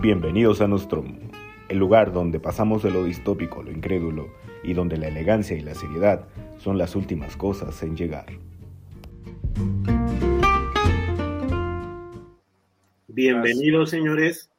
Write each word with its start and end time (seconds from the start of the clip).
Bienvenidos 0.00 0.60
a 0.60 0.68
Nostromo, 0.68 1.18
el 1.68 1.78
lugar 1.78 2.12
donde 2.12 2.38
pasamos 2.38 2.84
de 2.84 2.92
lo 2.92 3.02
distópico 3.02 3.60
a 3.60 3.64
lo 3.64 3.72
incrédulo 3.72 4.32
y 4.62 4.72
donde 4.72 4.96
la 4.96 5.08
elegancia 5.08 5.56
y 5.56 5.60
la 5.60 5.74
seriedad 5.74 6.28
son 6.58 6.78
las 6.78 6.94
últimas 6.94 7.36
cosas 7.36 7.82
en 7.82 7.96
llegar. 7.96 8.26
Bienvenidos, 13.08 13.90
señores, 13.90 14.52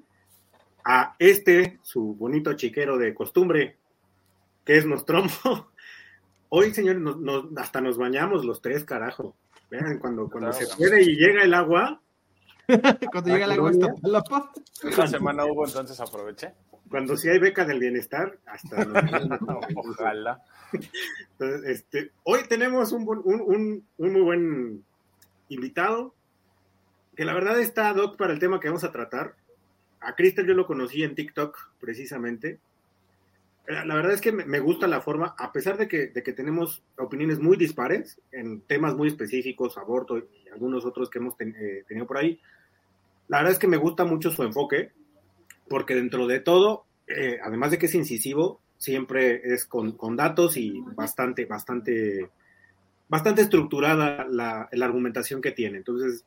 a 0.84 1.16
este, 1.20 1.80
su 1.84 2.16
bonito 2.16 2.52
chiquero 2.56 2.98
de 2.98 3.14
costumbre, 3.14 3.78
que 4.66 4.76
es 4.76 4.86
Nostromo. 4.86 5.30
Hoy, 6.50 6.74
señores, 6.74 7.02
hasta 7.56 7.80
nos 7.80 7.98
bañamos 7.98 8.44
los 8.44 8.62
tres, 8.62 8.84
carajo. 8.84 9.38
Vean, 9.71 10.00
cuando, 10.00 10.30
cuando 10.30 10.52
se 10.52 10.68
puede 10.76 11.01
y 11.01 11.15
llega 11.15 11.43
el 11.43 11.54
agua, 11.54 12.01
Cuando 13.11 13.32
llega 13.32 13.46
el 13.46 13.51
agua 13.51 13.71
está 13.71 13.93
la. 14.04 14.23
Esta 14.83 15.07
semana 15.07 15.46
hubo, 15.46 15.65
entonces 15.65 16.00
aproveché. 16.00 16.54
Cuando 16.89 17.15
sí 17.18 17.29
hay 17.29 17.39
beca 17.39 17.65
del 17.65 17.79
bienestar, 17.79 18.37
hasta 18.45 18.78
Ojalá. 19.75 20.43
Entonces, 21.32 21.69
este, 21.69 22.11
hoy 22.23 22.42
tenemos 22.47 22.92
un, 22.92 23.07
un, 23.07 23.86
un, 23.97 24.11
muy 24.11 24.21
buen 24.21 24.83
invitado, 25.50 26.15
que 27.15 27.25
la 27.25 27.33
verdad 27.33 27.59
está 27.59 27.93
doc 27.93 28.18
para 28.18 28.33
el 28.33 28.39
tema 28.39 28.59
que 28.59 28.70
vamos 28.70 28.83
a 28.83 28.92
tratar. 28.92 29.36
A 30.00 30.15
Cristel 30.15 30.47
yo 30.47 30.54
lo 30.54 30.65
conocí 30.65 31.04
en 31.04 31.15
TikTok, 31.15 31.57
precisamente. 31.79 32.59
Eh, 33.67 33.86
la 33.86 33.95
verdad 33.95 34.14
es 34.14 34.22
que 34.22 34.31
me 34.31 34.59
gusta 34.59 34.88
la 34.88 35.02
forma, 35.02 35.36
a 35.38 35.52
pesar 35.52 35.78
de 35.78 35.88
que, 35.88 36.08
de 36.08 36.23
que 36.23 36.33
tenemos 36.33 36.81
opiniones 36.97 37.39
muy 37.39 37.56
dispares 37.56 38.20
en 38.31 38.61
temas 38.61 38.95
muy 38.95 39.09
específicos, 39.09 39.78
aborto 39.78 40.17
y 40.17 40.50
algunos 40.52 40.86
otros 40.86 41.09
que 41.09 41.20
hemos 41.20 41.36
eh, 41.39 41.83
tenido 41.88 42.08
por 42.08 42.17
ahí, 42.17 42.39
la 43.30 43.38
verdad 43.38 43.54
es 43.54 43.60
que 43.60 43.68
me 43.68 43.78
gusta 43.78 44.06
mucho 44.06 44.32
su 44.32 44.44
enfoque, 44.44 44.92
porque 45.70 45.96
dentro 45.96 46.26
de 46.26 46.40
todo, 46.40 46.86
eh, 47.08 47.38
además 47.42 47.72
de 47.72 47.78
que 47.78 47.86
es 47.86 47.94
incisivo, 47.96 48.60
siempre 48.78 49.54
es 49.54 49.66
con, 49.66 49.96
datos 50.18 50.58
y 50.58 50.82
bastante, 50.96 51.46
bastante, 51.46 52.30
bastante 53.08 53.44
estructurada 53.44 54.26
la, 54.28 54.68
argumentación 54.82 55.42
que 55.42 55.52
tiene. 55.52 55.78
Entonces, 55.78 56.26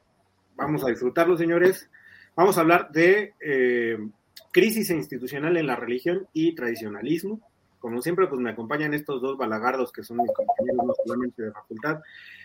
vamos 0.54 0.84
a 0.84 0.90
disfrutarlo, 0.90 1.36
señores. 1.36 1.90
Vamos 2.36 2.56
a 2.56 2.60
hablar 2.60 2.92
de 2.92 3.34
eh, 3.40 3.98
crisis 4.52 4.90
institucional 4.90 5.56
en 5.56 5.66
la 5.66 5.74
religión 5.74 6.28
y 6.32 6.54
tradicionalismo. 6.54 7.40
Como 7.80 8.00
siempre, 8.00 8.28
pues 8.28 8.40
me 8.40 8.50
acompañan 8.50 8.94
estos 8.94 9.20
dos 9.20 9.36
balagardos 9.36 9.90
que 9.90 10.04
son 10.04 10.18
mis 10.18 10.30
compañeros 10.32 10.86
no 10.86 10.94
solamente 11.04 11.42
de 11.42 11.50
facultad, 11.50 12.00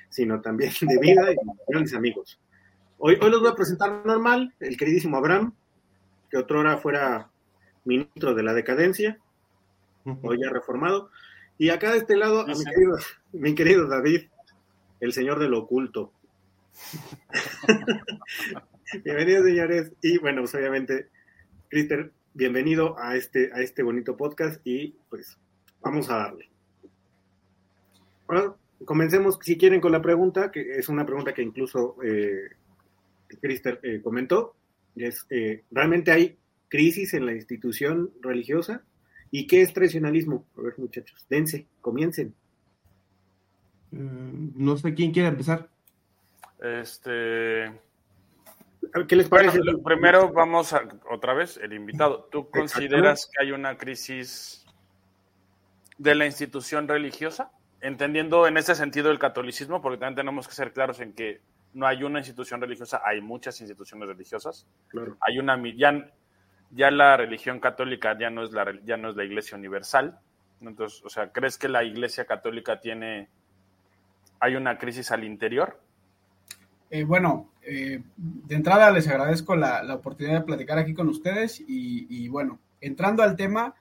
sino 0.09 0.41
también 0.41 0.71
de 0.81 0.97
vida 0.99 1.31
y 1.31 1.35
grandes 1.67 1.93
amigos. 1.93 2.39
Hoy, 2.99 3.15
hoy 3.21 3.29
los 3.29 3.41
voy 3.41 3.49
a 3.49 3.55
presentar 3.55 4.03
normal, 4.05 4.55
el 4.59 4.75
queridísimo 4.75 5.17
Abraham, 5.17 5.53
que 6.31 6.37
otrora 6.37 6.77
fuera 6.77 7.29
ministro 7.85 8.33
de 8.33 8.41
la 8.41 8.55
decadencia, 8.55 9.19
hoy 10.23 10.39
ya 10.41 10.49
reformado. 10.49 11.11
Y 11.59 11.69
acá 11.69 11.91
de 11.91 11.99
este 11.99 12.17
lado, 12.17 12.41
a 12.41 12.47
mi 12.47 12.65
querido, 12.65 12.97
mi 13.33 13.53
querido 13.53 13.87
David, 13.87 14.23
el 14.99 15.13
señor 15.13 15.37
del 15.37 15.53
oculto. 15.53 16.11
Bienvenidos, 19.03 19.45
señores. 19.45 19.91
Y 20.01 20.17
bueno, 20.17 20.41
pues 20.41 20.55
obviamente, 20.55 21.09
Crister, 21.69 22.11
bienvenido 22.33 22.97
a 22.97 23.15
este, 23.15 23.51
a 23.53 23.61
este 23.61 23.83
bonito 23.83 24.17
podcast 24.17 24.59
y 24.65 24.95
pues 25.09 25.37
vamos 25.81 26.09
a 26.09 26.17
darle. 26.17 26.49
Bueno, 28.25 28.57
comencemos, 28.85 29.37
si 29.41 29.55
quieren, 29.55 29.81
con 29.81 29.91
la 29.91 30.01
pregunta, 30.01 30.51
que 30.51 30.79
es 30.79 30.89
una 30.89 31.05
pregunta 31.05 31.33
que 31.33 31.43
incluso 31.43 31.95
eh, 32.03 32.55
Crister 33.41 33.79
eh, 33.83 34.01
comentó, 34.01 34.55
es, 34.95 35.25
eh, 35.29 35.63
¿realmente 35.71 36.11
hay 36.11 36.37
crisis 36.69 37.13
en 37.13 37.25
la 37.25 37.33
institución 37.33 38.11
religiosa? 38.21 38.83
¿Y 39.31 39.47
qué 39.47 39.61
es 39.61 39.73
tradicionalismo? 39.73 40.45
A 40.57 40.61
ver, 40.61 40.73
muchachos, 40.77 41.25
dense, 41.29 41.67
comiencen. 41.81 42.33
Mm, 43.91 44.49
no 44.55 44.77
sé 44.77 44.93
quién 44.93 45.11
quiere 45.11 45.29
empezar. 45.29 45.69
Este. 46.61 47.71
¿Qué 49.07 49.15
les 49.15 49.27
parece? 49.27 49.59
primero 49.83 50.31
vamos 50.31 50.73
a, 50.73 50.87
otra 51.09 51.33
vez, 51.33 51.57
el 51.57 51.73
invitado. 51.73 52.27
¿Tú 52.31 52.49
consideras 52.49 53.29
que 53.31 53.43
hay 53.43 53.51
una 53.51 53.77
crisis 53.77 54.65
de 55.97 56.15
la 56.15 56.25
institución 56.25 56.87
religiosa? 56.87 57.51
Entendiendo 57.81 58.47
en 58.47 58.57
ese 58.57 58.75
sentido 58.75 59.11
el 59.11 59.19
catolicismo, 59.19 59.81
porque 59.81 59.97
también 59.97 60.15
tenemos 60.15 60.47
que 60.47 60.55
ser 60.55 60.73
claros 60.73 60.99
en 60.99 61.13
que 61.13 61.41
no 61.77 61.85
hay 61.85 62.03
una 62.03 62.17
institución 62.17 62.59
religiosa, 62.59 63.01
hay 63.05 63.21
muchas 63.21 63.61
instituciones 63.61 64.09
religiosas. 64.09 64.65
Hay 65.21 65.37
una 65.37 65.61
ya, 65.75 66.11
ya 66.71 66.89
la 66.89 67.15
religión 67.17 67.59
católica 67.59 68.17
ya 68.19 68.31
no 68.31 68.43
es 68.43 68.51
la 68.51 68.65
ya 68.83 68.97
no 68.97 69.11
es 69.11 69.15
la 69.15 69.23
Iglesia 69.23 69.55
universal. 69.55 70.19
Entonces, 70.59 71.03
o 71.05 71.09
sea, 71.09 71.31
¿crees 71.31 71.59
que 71.59 71.69
la 71.69 71.83
Iglesia 71.83 72.25
católica 72.25 72.81
tiene 72.81 73.29
hay 74.39 74.55
una 74.55 74.79
crisis 74.79 75.11
al 75.11 75.23
interior? 75.23 75.79
Eh, 76.89 77.03
bueno, 77.03 77.51
eh, 77.61 78.01
de 78.17 78.55
entrada 78.55 78.89
les 78.89 79.07
agradezco 79.07 79.55
la, 79.55 79.83
oportunidad 79.93 80.39
de 80.39 80.45
platicar 80.45 80.79
aquí 80.79 80.95
con 80.95 81.07
ustedes 81.09 81.63
y, 81.67 82.27
bueno, 82.29 82.59
entrando 82.81 83.21
al 83.21 83.35
tema, 83.35 83.75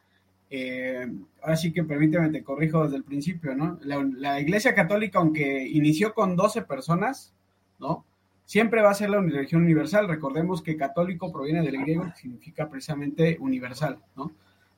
eh, 0.51 1.11
ahora 1.41 1.57
sí 1.57 1.73
que 1.73 1.85
permíteme, 1.85 2.29
te 2.29 2.45
corrijo 2.45 2.85
desde 2.85 2.97
el 2.97 3.05
principio, 3.05 3.55
¿no? 3.55 3.79
La, 3.83 4.05
la, 4.17 4.39
Iglesia 4.41 4.75
Católica, 4.75 5.19
aunque 5.19 5.67
inició 5.67 6.13
con 6.13 6.37
12 6.37 6.63
personas, 6.63 7.33
¿no? 7.79 8.05
Siempre 8.45 8.81
va 8.81 8.91
a 8.91 8.95
ser 8.95 9.11
la 9.11 9.21
religión 9.21 9.63
universal. 9.63 10.07
Recordemos 10.07 10.63
que 10.63 10.77
católico 10.77 11.33
proviene 11.33 11.63
del 11.63 11.79
griego, 11.79 12.05
que 12.05 12.21
significa 12.21 12.69
precisamente 12.69 13.37
universal, 13.41 13.99
¿no? 14.15 14.33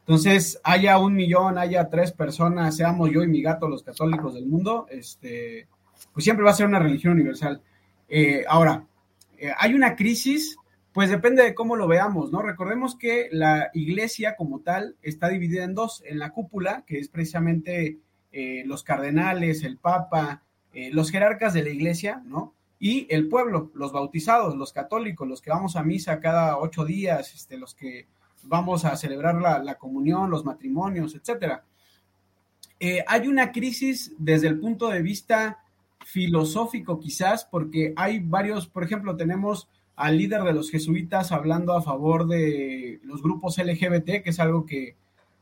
Entonces, 0.09 0.59
haya 0.65 0.99
un 0.99 1.15
millón, 1.15 1.59
haya 1.59 1.91
tres 1.91 2.13
personas, 2.13 2.75
seamos 2.75 3.11
yo 3.11 3.23
y 3.23 3.29
mi 3.29 3.43
gato 3.43 3.69
los 3.69 3.83
católicos 3.83 4.33
del 4.33 4.47
mundo, 4.47 4.87
este, 4.89 5.69
pues 6.15 6.25
siempre 6.25 6.45
va 6.45 6.51
a 6.51 6.55
ser 6.55 6.65
una 6.65 6.79
religión 6.79 7.13
universal. 7.13 7.61
Eh, 8.09 8.43
ahora, 8.49 8.87
eh, 9.37 9.53
hay 9.59 9.75
una 9.75 9.97
crisis, 9.97 10.57
pues 10.95 11.11
depende 11.11 11.43
de 11.43 11.55
cómo 11.55 11.77
lo 11.77 11.87
veamos, 11.87 12.33
¿no? 12.33 12.41
Recordemos 12.41 12.97
que 12.97 13.29
la 13.33 13.69
iglesia 13.75 14.35
como 14.35 14.61
tal 14.61 14.97
está 15.03 15.29
dividida 15.29 15.65
en 15.65 15.75
dos, 15.75 16.03
en 16.07 16.19
la 16.19 16.31
cúpula, 16.31 16.85
que 16.87 16.99
es 16.99 17.11
precisamente 17.11 17.99
eh, 18.33 18.63
los 18.65 18.85
cardenales, 18.85 19.63
el 19.63 19.77
papa, 19.77 20.43
los 20.93 21.11
jerarcas 21.11 21.55
de 21.55 21.65
la 21.65 21.71
iglesia, 21.71 22.23
¿no? 22.25 22.55
Y 22.81 23.07
el 23.11 23.29
pueblo, 23.29 23.71
los 23.75 23.93
bautizados, 23.93 24.57
los 24.57 24.73
católicos, 24.73 25.27
los 25.27 25.41
que 25.41 25.51
vamos 25.51 25.77
a 25.77 25.83
misa 25.83 26.21
cada 26.21 26.59
ocho 26.59 26.85
días, 26.85 27.35
este, 27.35 27.59
los 27.59 27.75
que 27.75 28.07
vamos 28.45 28.85
a 28.85 28.97
celebrar 28.97 29.35
la, 29.35 29.75
comunión, 29.77 30.31
los 30.31 30.45
matrimonios, 30.45 31.15
etcétera. 31.15 31.65
Eh, 32.79 33.05
hay 33.07 33.27
una 33.27 33.51
crisis 33.51 34.15
desde 34.19 34.47
el 34.47 34.61
punto 34.61 34.89
de 34.89 35.03
vista 35.03 35.59
filosófico 36.05 37.01
quizás, 37.01 37.45
porque 37.45 37.93
hay 37.97 38.21
varios, 38.21 38.69
por 38.69 38.85
ejemplo, 38.85 39.17
tenemos 39.17 39.69
al 39.97 40.17
líder 40.17 40.43
de 40.45 40.53
los 40.53 40.71
jesuitas 40.71 41.33
hablando 41.33 41.77
a 41.77 41.83
favor 41.83 42.29
de 42.29 43.01
los 43.03 43.21
grupos 43.21 43.59
LGBT, 43.59 44.23
que 44.23 44.31
es 44.31 44.39
algo 44.39 44.65
que, 44.65 44.95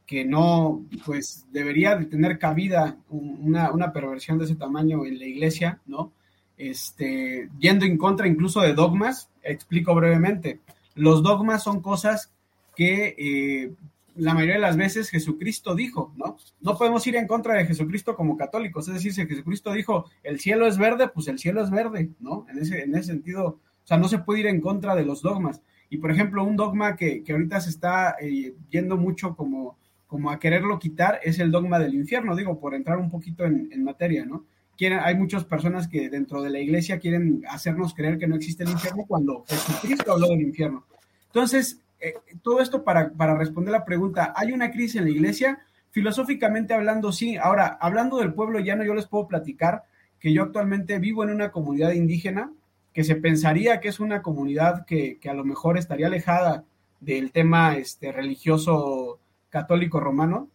que 0.07 0.25
no, 0.25 0.83
pues 1.05 1.47
debería 1.53 1.95
de 1.97 2.07
tener 2.07 2.39
cabida 2.39 2.97
una, 3.11 3.71
una 3.71 3.93
perversión 3.93 4.39
de 4.39 4.47
ese 4.47 4.55
tamaño 4.55 5.05
en 5.05 5.19
la 5.19 5.27
iglesia, 5.27 5.83
¿no? 5.85 6.13
Este, 6.59 7.49
yendo 7.59 7.85
en 7.85 7.99
contra 7.99 8.27
incluso 8.27 8.61
de 8.61 8.75
dogmas. 8.75 9.29
Explico 9.43 9.95
brevemente. 9.95 10.61
Los 10.95 11.23
dogmas 11.23 11.63
son 11.63 11.81
cosas 11.81 12.33
que 12.75 13.15
eh, 13.19 13.73
la 14.17 14.35
mayoría 14.35 14.55
de 14.55 14.61
las 14.61 14.77
veces 14.77 15.11
Jesucristo 15.11 15.75
dijo, 15.75 16.13
¿no? 16.17 16.37
No 16.61 16.77
podemos 16.77 17.07
ir 17.07 17.17
en 17.17 17.27
contra 17.27 17.55
de 17.55 17.67
Jesucristo 17.67 18.17
como 18.17 18.37
católicos, 18.37 18.89
es 18.89 18.95
decir, 18.95 19.13
si 19.13 19.27
Jesucristo 19.27 19.73
dijo, 19.73 20.07
el 20.23 20.41
cielo 20.41 20.67
es 20.67 20.79
verde, 20.79 21.09
pues 21.09 21.29
el 21.29 21.39
cielo 21.39 21.63
es 21.63 21.71
verde, 21.71 22.11
¿no? 22.21 22.47
En 22.51 22.59
ese, 22.59 22.83
en 22.83 22.95
ese 22.95 23.13
sentido, 23.13 23.47
o 23.47 23.87
sea, 23.87 23.99
no 23.99 24.09
se 24.09 24.19
puede 24.19 24.41
ir 24.41 24.47
en 24.47 24.61
contra 24.61 24.95
de 24.95 25.05
los 25.05 25.23
dogmas. 25.23 25.61
Y 25.91 25.99
por 25.99 26.11
ejemplo, 26.11 26.43
un 26.43 26.57
dogma 26.57 26.97
que, 26.97 27.23
que 27.23 27.33
ahorita 27.33 27.61
se 27.61 27.71
está 27.71 28.17
eh, 28.21 28.55
yendo 28.71 28.97
mucho 28.97 29.37
como, 29.37 29.77
como 30.07 30.31
a 30.31 30.39
quererlo 30.39 30.79
quitar 30.79 31.21
es 31.23 31.39
el 31.39 31.51
dogma 31.51 31.79
del 31.79 31.95
infierno, 31.95 32.35
digo, 32.35 32.59
por 32.59 32.75
entrar 32.75 32.99
un 32.99 33.11
poquito 33.11 33.45
en, 33.45 33.69
en 33.71 33.85
materia, 33.85 34.25
¿no? 34.25 34.45
Hay 34.85 35.15
muchas 35.17 35.45
personas 35.45 35.89
que 35.89 36.11
dentro 36.11 36.43
de 36.43 36.51
la 36.51 36.59
iglesia 36.59 36.99
quieren 36.99 37.43
hacernos 37.49 37.95
creer 37.95 38.19
que 38.19 38.27
no 38.27 38.37
existe 38.37 38.65
el 38.65 38.71
infierno 38.71 39.05
cuando 39.07 39.45
Jesucristo 39.47 40.13
habló 40.13 40.29
del 40.29 40.43
infierno. 40.43 40.85
Entonces, 41.27 41.81
eh, 41.99 42.15
todo 42.43 42.61
esto 42.61 42.85
para, 42.85 43.11
para 43.11 43.37
responder 43.37 43.73
la 43.73 43.85
pregunta, 43.85 44.33
¿hay 44.37 44.53
una 44.53 44.71
crisis 44.71 44.97
en 44.97 45.05
la 45.05 45.11
iglesia? 45.11 45.61
Filosóficamente 45.91 46.75
hablando, 46.75 47.11
sí. 47.11 47.37
Ahora, 47.37 47.79
hablando 47.81 48.19
del 48.19 48.35
pueblo 48.35 48.59
llano, 48.59 48.85
yo 48.85 48.95
les 48.95 49.07
puedo 49.07 49.27
platicar 49.27 49.85
que 50.21 50.33
yo 50.33 50.43
actualmente 50.43 50.99
vivo 50.99 51.25
en 51.25 51.31
una 51.31 51.51
comunidad 51.51 51.93
indígena 51.93 52.53
que 52.93 53.05
se 53.05 53.17
pensaría 53.17 53.81
que 53.81 53.89
es 53.89 54.01
una 54.01 54.23
comunidad 54.23 54.87
que, 54.87 55.19
que 55.19 55.29
a 55.29 55.35
lo 55.35 55.45
mejor 55.45 55.79
estaría 55.79 56.07
alejada 56.07 56.65
del 57.01 57.33
tema 57.33 57.77
este, 57.77 58.13
religioso 58.13 59.19
católico 59.51 60.01
romano. 60.01 60.49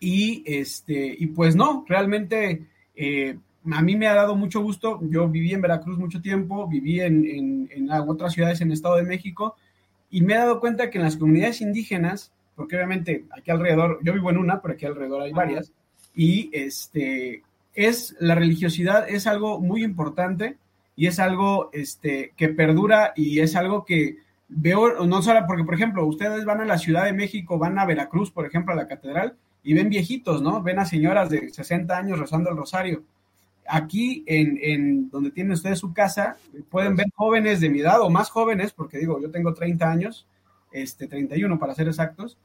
Y, 0.00 0.44
este, 0.46 1.16
y 1.18 1.26
pues 1.26 1.56
no, 1.56 1.84
realmente 1.88 2.66
eh, 2.98 3.38
a 3.70 3.82
mí 3.82 3.96
me 3.96 4.08
ha 4.08 4.14
dado 4.14 4.34
mucho 4.34 4.60
gusto. 4.60 4.98
Yo 5.02 5.28
viví 5.28 5.52
en 5.54 5.60
Veracruz 5.60 5.98
mucho 5.98 6.20
tiempo, 6.20 6.66
viví 6.66 7.00
en, 7.00 7.88
otras 8.06 8.32
ciudades 8.32 8.60
en 8.60 8.68
el 8.68 8.74
Estado 8.74 8.96
de 8.96 9.04
México 9.04 9.56
Y 10.10 10.20
me 10.22 10.34
he 10.34 10.36
dado 10.36 10.60
cuenta 10.60 10.90
que 10.90 10.98
en 10.98 11.04
las 11.04 11.16
comunidades 11.16 11.60
indígenas, 11.60 12.32
porque 12.56 12.76
obviamente 12.76 13.24
aquí 13.36 13.50
alrededor, 13.50 14.00
yo 14.02 14.12
vivo 14.12 14.30
en 14.30 14.38
una, 14.38 14.60
pero 14.60 14.74
aquí 14.74 14.86
alrededor 14.86 15.22
hay 15.22 15.32
varias, 15.32 15.72
y 16.14 16.50
este, 16.52 17.42
es 17.74 18.16
la 18.18 18.34
religiosidad 18.34 19.08
es 19.08 19.26
algo 19.26 19.60
muy 19.60 19.84
importante 19.84 20.56
y 20.96 21.06
es 21.06 21.20
algo 21.20 21.70
este, 21.72 22.32
que 22.36 22.48
perdura 22.48 23.12
y 23.14 23.38
es 23.40 23.54
algo 23.54 23.84
que 23.84 24.16
veo, 24.48 25.06
no 25.06 25.22
solo 25.22 25.44
porque, 25.46 25.62
por 25.62 25.74
ejemplo, 25.74 26.04
ustedes 26.04 26.44
van 26.44 26.60
a 26.60 26.64
la 26.64 26.78
Ciudad 26.78 27.04
de 27.04 27.12
México, 27.12 27.58
van 27.58 27.78
a 27.78 27.86
Veracruz, 27.86 28.32
por 28.32 28.46
ejemplo, 28.46 28.72
a 28.72 28.76
la 28.76 28.88
catedral, 28.88 29.36
y 29.62 29.74
ven 29.74 29.88
viejitos, 29.88 30.42
¿no? 30.42 30.62
Ven 30.62 30.78
a 30.78 30.84
señoras 30.84 31.30
de 31.30 31.50
60 31.50 31.96
años 31.96 32.18
rezando 32.18 32.50
el 32.50 32.56
rosario. 32.56 33.02
Aquí, 33.68 34.24
en, 34.26 34.58
en 34.62 35.10
donde 35.10 35.30
tienen 35.30 35.52
ustedes 35.52 35.78
su 35.78 35.92
casa, 35.92 36.36
pueden 36.70 36.96
ver 36.96 37.06
jóvenes 37.14 37.60
de 37.60 37.68
mi 37.68 37.80
edad 37.80 38.00
o 38.00 38.08
más 38.08 38.30
jóvenes, 38.30 38.72
porque 38.72 38.98
digo, 38.98 39.20
yo 39.20 39.30
tengo 39.30 39.52
30 39.52 39.90
años, 39.90 40.26
este, 40.72 41.06
31 41.06 41.58
para 41.58 41.74
ser 41.74 41.88
exactos, 41.88 42.38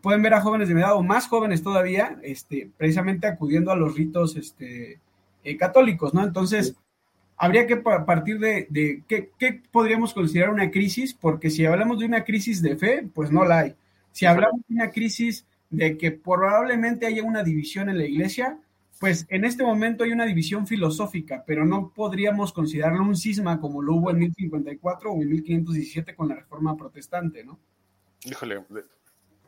pueden 0.00 0.22
ver 0.22 0.34
a 0.34 0.40
jóvenes 0.40 0.68
de 0.68 0.74
mi 0.74 0.80
edad 0.80 0.94
o 0.94 1.02
más 1.02 1.26
jóvenes 1.26 1.62
todavía, 1.62 2.18
este, 2.22 2.70
precisamente 2.76 3.26
acudiendo 3.26 3.72
a 3.72 3.76
los 3.76 3.94
ritos 3.94 4.36
este, 4.36 4.98
eh, 5.44 5.56
católicos, 5.56 6.14
¿no? 6.14 6.22
Entonces, 6.22 6.76
habría 7.36 7.66
que 7.66 7.76
partir 7.76 8.38
de, 8.38 8.66
de 8.70 9.02
¿qué, 9.08 9.30
¿qué, 9.38 9.60
podríamos 9.70 10.14
considerar 10.14 10.50
una 10.50 10.70
crisis, 10.70 11.14
porque 11.14 11.50
si 11.50 11.64
hablamos 11.64 11.98
de 11.98 12.06
una 12.06 12.24
crisis 12.24 12.62
de 12.62 12.76
fe, 12.76 13.08
pues 13.14 13.30
no 13.32 13.44
la 13.44 13.60
hay. 13.60 13.74
Si 14.12 14.26
hablamos 14.26 14.60
de 14.68 14.74
una 14.74 14.90
crisis 14.90 15.44
de 15.70 15.96
que 15.96 16.10
probablemente 16.12 17.06
haya 17.06 17.22
una 17.22 17.42
división 17.42 17.88
en 17.88 17.98
la 17.98 18.04
iglesia, 18.04 18.58
pues 18.98 19.26
en 19.30 19.44
este 19.44 19.62
momento 19.62 20.04
hay 20.04 20.12
una 20.12 20.26
división 20.26 20.66
filosófica, 20.66 21.42
pero 21.46 21.64
no 21.64 21.92
podríamos 21.94 22.52
considerarlo 22.52 23.02
un 23.02 23.16
cisma 23.16 23.58
como 23.60 23.80
lo 23.80 23.94
hubo 23.94 24.10
en 24.10 24.18
1054 24.18 25.10
o 25.10 25.22
en 25.22 25.30
1517 25.30 26.14
con 26.14 26.28
la 26.28 26.34
reforma 26.34 26.76
protestante, 26.76 27.42
¿no? 27.42 27.58
Híjole, 28.24 28.62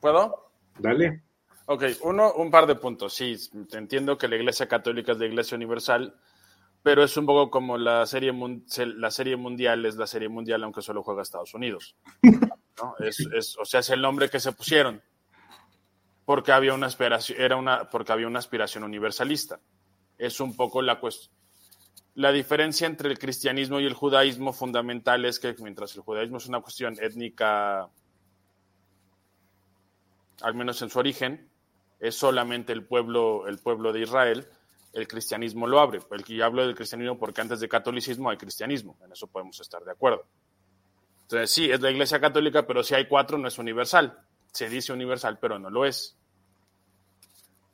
¿Puedo? 0.01 0.53
Dale. 0.79 1.23
Ok, 1.67 1.85
uno, 2.03 2.33
un 2.33 2.51
par 2.51 2.67
de 2.67 2.77
puntos. 2.77 3.15
Sí, 3.15 3.37
entiendo 3.73 4.17
que 4.17 4.27
la 4.27 4.37
Iglesia 4.37 4.67
Católica 4.67 5.13
es 5.13 5.19
la 5.19 5.27
Iglesia 5.27 5.57
Universal, 5.57 6.17
pero 6.83 7.05
es 7.05 7.17
un 7.17 7.27
poco 7.27 7.51
como 7.51 7.77
la 7.77 8.07
serie, 8.07 8.33
la 8.97 9.11
serie 9.11 9.37
mundial 9.37 9.85
es 9.87 9.97
la 9.97 10.07
serie 10.07 10.29
mundial, 10.29 10.65
aunque 10.65 10.83
solo 10.83 11.03
juega 11.03 11.23
Estados 11.23 11.55
Unidos. 11.55 11.95
¿no? 12.23 12.95
Es, 13.01 13.57
o 13.61 13.65
sea, 13.65 13.81
es 13.81 13.91
el 13.91 14.01
nombre 14.01 14.31
que 14.31 14.41
se 14.41 14.53
pusieron 14.53 15.03
porque 16.25 16.53
había 16.53 16.75
una 16.75 16.87
aspiración, 16.87 17.41
era 17.41 17.57
una, 17.57 17.89
porque 17.91 18.13
había 18.13 18.27
una 18.27 18.39
aspiración 18.39 18.85
universalista. 18.85 19.61
Es 20.19 20.41
un 20.41 20.57
poco 20.57 20.83
la 20.83 21.01
cuestión. 21.01 21.35
La 22.15 22.31
diferencia 22.31 22.87
entre 22.87 23.11
el 23.11 23.19
cristianismo 23.19 23.81
y 23.81 23.87
el 23.87 23.95
judaísmo 23.95 24.53
fundamental 24.53 25.25
es 25.25 25.41
que 25.41 25.55
mientras 25.61 25.97
el 25.97 26.03
judaísmo 26.03 26.37
es 26.37 26.47
una 26.47 26.61
cuestión 26.61 26.97
étnica 27.01 27.89
al 30.43 30.55
menos 30.55 30.83
en 30.83 30.91
su 30.91 30.99
origen, 30.99 31.49
es 32.01 32.17
solamente 32.17 32.73
el 32.73 32.85
pueblo, 32.85 33.47
el 33.47 33.59
pueblo 33.59 33.93
de 33.93 34.03
Israel, 34.03 34.47
el 34.93 35.09
cristianismo 35.09 35.67
lo 35.67 35.81
abre. 35.81 36.01
El 36.11 36.25
que 36.25 36.43
hablo 36.43 36.67
del 36.67 36.75
cristianismo 36.75 37.19
porque 37.19 37.41
antes 37.41 37.61
de 37.61 37.69
catolicismo 37.69 38.29
hay 38.29 38.37
cristianismo, 38.37 38.99
en 39.05 39.13
eso 39.13 39.27
podemos 39.27 39.59
estar 39.61 39.83
de 39.85 39.93
acuerdo. 39.93 40.27
Entonces, 41.23 41.51
sí, 41.51 41.71
es 41.71 41.81
la 41.81 41.91
iglesia 41.91 42.21
católica, 42.21 42.67
pero 42.67 42.83
si 42.83 42.95
hay 42.95 43.07
cuatro 43.07 43.39
no 43.39 43.49
es 43.49 43.57
universal. 43.57 44.19
Se 44.53 44.69
dice 44.69 44.93
universal, 44.93 45.39
pero 45.41 45.59
no 45.59 45.71
lo 45.71 45.85
es. 45.85 46.17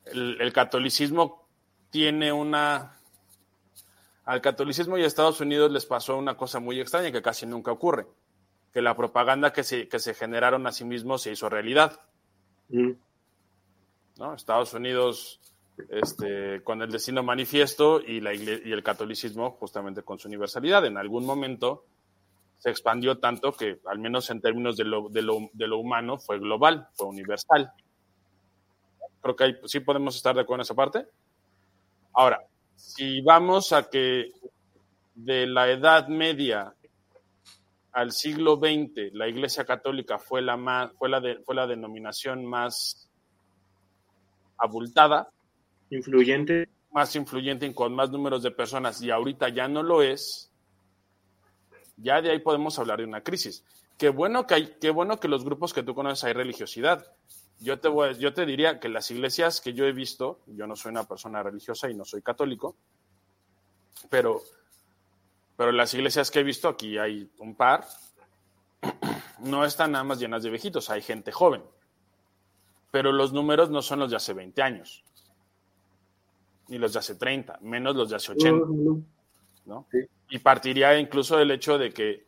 El, 0.05 0.39
el 0.41 0.53
catolicismo 0.53 1.47
tiene 1.89 2.31
una... 2.31 2.95
Al 4.25 4.41
catolicismo 4.41 4.97
y 4.97 5.03
a 5.03 5.07
Estados 5.07 5.41
Unidos 5.41 5.71
les 5.71 5.85
pasó 5.85 6.15
una 6.17 6.37
cosa 6.37 6.59
muy 6.59 6.79
extraña 6.79 7.11
que 7.11 7.21
casi 7.21 7.47
nunca 7.47 7.71
ocurre, 7.71 8.05
que 8.71 8.81
la 8.81 8.95
propaganda 8.95 9.51
que 9.51 9.63
se, 9.63 9.87
que 9.87 9.97
se 9.97 10.13
generaron 10.13 10.67
a 10.67 10.71
sí 10.71 10.85
mismos 10.85 11.23
se 11.23 11.31
hizo 11.31 11.49
realidad. 11.49 11.99
¿no? 14.17 14.35
Estados 14.35 14.73
Unidos 14.75 15.39
este, 15.89 16.61
con 16.63 16.81
el 16.81 16.91
destino 16.91 17.23
manifiesto 17.23 18.01
y, 18.01 18.21
la 18.21 18.33
y 18.35 18.71
el 18.71 18.83
catolicismo 18.83 19.51
justamente 19.51 20.03
con 20.03 20.19
su 20.19 20.27
universalidad. 20.27 20.85
En 20.85 20.97
algún 20.97 21.25
momento 21.25 21.85
se 22.59 22.69
expandió 22.69 23.17
tanto 23.17 23.53
que, 23.53 23.79
al 23.85 23.99
menos 23.99 24.29
en 24.29 24.41
términos 24.41 24.77
de 24.77 24.83
lo, 24.83 25.09
de 25.09 25.21
lo, 25.21 25.49
de 25.53 25.67
lo 25.67 25.79
humano, 25.79 26.19
fue 26.19 26.39
global, 26.39 26.87
fue 26.93 27.07
universal. 27.07 27.71
Creo 29.21 29.35
que 29.35 29.43
ahí, 29.45 29.55
sí 29.65 29.79
podemos 29.79 30.15
estar 30.15 30.35
de 30.35 30.41
acuerdo 30.41 30.61
en 30.61 30.65
esa 30.65 30.75
parte. 30.75 31.05
Ahora, 32.13 32.41
si 32.75 33.21
vamos 33.21 33.71
a 33.71 33.89
que 33.89 34.31
de 35.15 35.47
la 35.47 35.69
Edad 35.69 36.07
Media 36.09 36.73
al 37.91 38.11
siglo 38.11 38.57
XX 38.57 39.13
la 39.13 39.27
Iglesia 39.27 39.65
Católica 39.65 40.19
fue 40.19 40.41
la, 40.41 40.57
más, 40.57 40.91
fue 40.97 41.09
la, 41.09 41.19
de, 41.19 41.39
fue 41.39 41.55
la 41.55 41.67
denominación 41.67 42.45
más 42.45 43.09
abultada. 44.57 45.29
Influyente. 45.89 46.69
Más 46.91 47.15
influyente 47.15 47.65
y 47.65 47.73
con 47.73 47.93
más 47.93 48.09
números 48.09 48.43
de 48.43 48.51
personas 48.51 49.01
y 49.01 49.11
ahorita 49.11 49.49
ya 49.49 49.67
no 49.67 49.83
lo 49.83 50.01
es, 50.01 50.48
ya 52.01 52.21
de 52.21 52.31
ahí 52.31 52.39
podemos 52.39 52.77
hablar 52.79 52.99
de 52.99 53.05
una 53.05 53.21
crisis. 53.21 53.63
Qué 53.97 54.09
bueno 54.09 54.47
que, 54.47 54.53
hay, 54.53 54.75
qué 54.79 54.89
bueno 54.89 55.19
que 55.19 55.27
los 55.27 55.43
grupos 55.43 55.73
que 55.73 55.83
tú 55.83 55.93
conoces 55.93 56.23
hay 56.23 56.33
religiosidad. 56.33 57.05
Yo 57.59 57.79
te, 57.79 57.89
voy, 57.89 58.15
yo 58.17 58.33
te 58.33 58.45
diría 58.45 58.79
que 58.79 58.87
las 58.87 59.11
iglesias 59.11 59.59
que 59.59 59.73
yo 59.73 59.85
he 59.85 59.91
visto, 59.91 60.39
yo 60.47 60.65
no 60.65 60.75
soy 60.75 60.91
una 60.91 61.03
persona 61.03 61.43
religiosa 61.43 61.89
y 61.89 61.93
no 61.93 62.05
soy 62.05 62.21
católico, 62.21 62.75
pero 64.09 64.41
pero 65.59 65.73
las 65.73 65.93
iglesias 65.93 66.31
que 66.31 66.39
he 66.39 66.43
visto, 66.43 66.69
aquí 66.69 66.97
hay 66.97 67.29
un 67.39 67.53
par, 67.53 67.85
no 69.39 69.65
están 69.65 69.91
nada 69.91 70.05
más 70.05 70.17
llenas 70.17 70.41
de 70.41 70.49
viejitos, 70.49 70.89
hay 70.89 71.01
gente 71.01 71.33
joven. 71.33 71.61
Pero 72.91 73.11
los 73.11 73.33
números 73.33 73.69
no 73.69 73.81
son 73.81 73.99
los 73.99 74.09
de 74.09 74.15
hace 74.15 74.31
20 74.31 74.61
años, 74.61 75.03
ni 76.69 76.77
los 76.77 76.93
de 76.93 76.99
hace 76.99 77.15
30, 77.15 77.59
menos 77.59 77.93
los 77.93 78.09
de 78.09 78.15
hace 78.15 78.31
80. 78.31 78.67
¿No? 79.65 79.87
Y 80.29 80.39
partiría 80.39 80.97
incluso 80.99 81.37
del 81.37 81.51
hecho 81.51 81.77
de 81.77 81.91
que, 81.91 82.25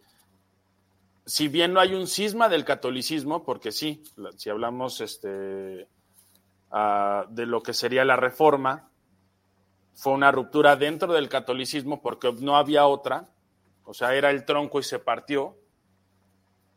si 1.26 1.48
bien 1.48 1.74
no 1.74 1.80
hay 1.80 1.94
un 1.94 2.08
cisma 2.08 2.50
del 2.50 2.66
catolicismo, 2.66 3.44
porque 3.44 3.72
sí, 3.72 4.04
si 4.38 4.50
hablamos 4.50 5.02
este, 5.02 5.88
uh, 6.72 7.30
de 7.30 7.46
lo 7.46 7.62
que 7.62 7.74
sería 7.74 8.06
la 8.06 8.16
reforma, 8.16 8.92
fue 9.94 10.14
una 10.14 10.32
ruptura 10.32 10.76
dentro 10.76 11.14
del 11.14 11.30
catolicismo 11.30 12.02
porque 12.02 12.32
no 12.40 12.58
había 12.58 12.88
otra, 12.88 13.30
o 13.84 13.94
sea, 13.94 14.16
era 14.16 14.32
el 14.32 14.46
tronco 14.46 14.80
y 14.80 14.84
se 14.84 15.00
partió. 15.00 15.58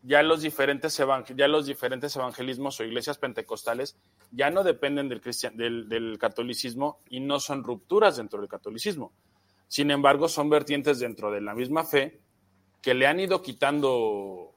Ya 0.03 0.23
los 0.23 0.43
diferentes, 0.43 1.01
ya 1.35 1.49
los 1.49 1.65
diferentes 1.65 2.15
evangelismos 2.15 2.79
o 2.79 2.85
iglesias 2.85 3.17
pentecostales 3.17 3.97
ya 4.31 4.51
no 4.51 4.63
dependen 4.63 5.09
del, 5.09 5.23
del, 5.55 5.89
del 5.89 6.19
catolicismo 6.19 6.99
y 7.09 7.21
no 7.21 7.41
son 7.41 7.65
rupturas 7.65 8.19
dentro 8.19 8.41
del 8.41 8.49
catolicismo. 8.49 9.13
Sin 9.69 9.91
embargo, 9.91 10.29
son 10.29 10.51
vertientes 10.51 10.99
dentro 10.99 11.31
de 11.31 11.41
la 11.41 11.55
misma 11.55 11.85
fe 11.85 12.21
que 12.81 12.95
le 12.95 13.07
han 13.07 13.21
ido 13.21 13.43
quitando 13.43 14.55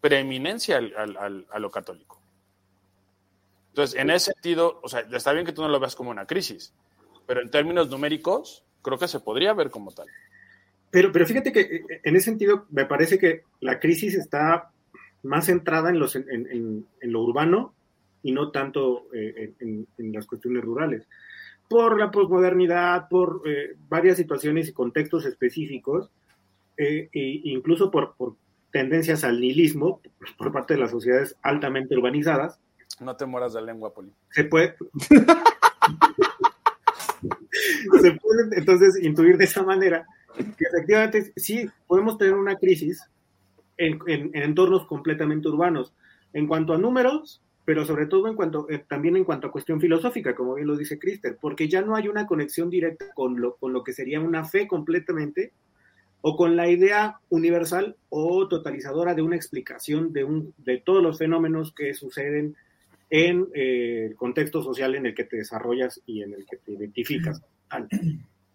preeminencia 0.00 0.78
al, 0.78 1.16
al, 1.16 1.46
a 1.50 1.58
lo 1.58 1.70
católico. 1.70 2.20
Entonces, 3.68 3.98
en 3.98 4.10
ese 4.10 4.32
sentido, 4.32 4.80
o 4.82 4.88
sea, 4.88 5.00
está 5.00 5.32
bien 5.32 5.44
que 5.44 5.52
tú 5.52 5.62
no 5.62 5.68
lo 5.68 5.80
veas 5.80 5.96
como 5.96 6.10
una 6.10 6.26
crisis, 6.26 6.72
pero 7.26 7.40
en 7.40 7.50
términos 7.50 7.88
numéricos, 7.90 8.64
creo 8.82 8.98
que 8.98 9.08
se 9.08 9.20
podría 9.20 9.52
ver 9.52 9.70
como 9.70 9.92
tal. 9.92 10.06
Pero, 10.90 11.10
pero 11.10 11.26
fíjate 11.26 11.52
que 11.52 11.60
eh, 11.60 11.84
en 12.04 12.16
ese 12.16 12.26
sentido 12.26 12.66
me 12.70 12.86
parece 12.86 13.18
que 13.18 13.42
la 13.60 13.80
crisis 13.80 14.14
está 14.14 14.70
más 15.24 15.46
centrada 15.46 15.90
en, 15.90 15.98
los, 15.98 16.14
en, 16.14 16.28
en, 16.30 16.86
en 17.00 17.12
lo 17.12 17.22
urbano 17.22 17.74
y 18.22 18.32
no 18.32 18.50
tanto 18.50 19.06
eh, 19.12 19.52
en, 19.60 19.86
las 20.12 20.26
cuestiones 20.26 20.64
rurales. 20.64 21.06
Por 21.68 21.98
la 21.98 22.10
posmodernidad, 22.10 23.08
por 23.08 23.42
eh, 23.46 23.76
varias 23.88 24.16
situaciones 24.16 24.68
y 24.68 24.72
contextos 24.72 25.24
específicos, 25.24 26.10
eh, 26.76 27.08
e 27.12 27.40
incluso 27.44 27.90
por, 27.90 28.14
por 28.16 28.34
tendencias 28.72 29.22
al 29.22 29.40
nihilismo 29.40 30.00
por 30.36 30.52
parte 30.52 30.74
de 30.74 30.80
las 30.80 30.90
sociedades 30.90 31.36
altamente 31.42 31.96
urbanizadas. 31.96 32.58
No 33.00 33.16
te 33.16 33.26
mueras 33.26 33.54
de 33.54 33.62
lengua, 33.62 33.94
Poli. 33.94 34.12
Se 34.30 34.44
puede. 34.44 34.74
se 38.02 38.12
puede 38.12 38.56
entonces 38.56 39.02
intuir 39.02 39.36
de 39.36 39.44
esa 39.44 39.62
manera 39.62 40.06
que 40.36 40.64
efectivamente 40.72 41.32
sí 41.36 41.68
podemos 41.86 42.18
tener 42.18 42.34
una 42.34 42.56
crisis 42.56 43.02
en, 43.76 43.98
en, 44.06 44.30
en, 44.34 44.42
entornos 44.42 44.86
completamente 44.86 45.48
urbanos. 45.48 45.92
En 46.32 46.48
cuanto 46.48 46.72
a 46.72 46.78
números, 46.78 47.40
pero 47.64 47.84
sobre 47.84 48.06
todo 48.06 48.28
en 48.28 48.34
cuanto, 48.34 48.66
eh, 48.68 48.84
también 48.86 49.16
en 49.16 49.24
cuanto 49.24 49.46
a 49.46 49.52
cuestión 49.52 49.80
filosófica, 49.80 50.34
como 50.34 50.54
bien 50.54 50.66
lo 50.66 50.76
dice 50.76 50.98
Christer, 50.98 51.38
porque 51.40 51.68
ya 51.68 51.82
no 51.82 51.96
hay 51.96 52.08
una 52.08 52.26
conexión 52.26 52.68
directa 52.68 53.06
con 53.14 53.40
lo, 53.40 53.56
con 53.56 53.72
lo 53.72 53.82
que 53.82 53.92
sería 53.92 54.20
una 54.20 54.44
fe 54.44 54.66
completamente 54.66 55.52
o 56.20 56.36
con 56.36 56.56
la 56.56 56.68
idea 56.68 57.20
universal 57.30 57.96
o 58.08 58.48
totalizadora 58.48 59.14
de 59.14 59.22
una 59.22 59.36
explicación 59.36 60.12
de, 60.12 60.24
un, 60.24 60.54
de 60.58 60.78
todos 60.78 61.02
los 61.02 61.18
fenómenos 61.18 61.72
que 61.74 61.94
suceden 61.94 62.56
en 63.10 63.48
eh, 63.54 64.06
el 64.10 64.16
contexto 64.16 64.62
social 64.62 64.94
en 64.94 65.06
el 65.06 65.14
que 65.14 65.24
te 65.24 65.36
desarrollas 65.36 66.00
y 66.06 66.22
en 66.22 66.32
el 66.34 66.46
que 66.46 66.56
te 66.56 66.72
identificas. 66.72 67.42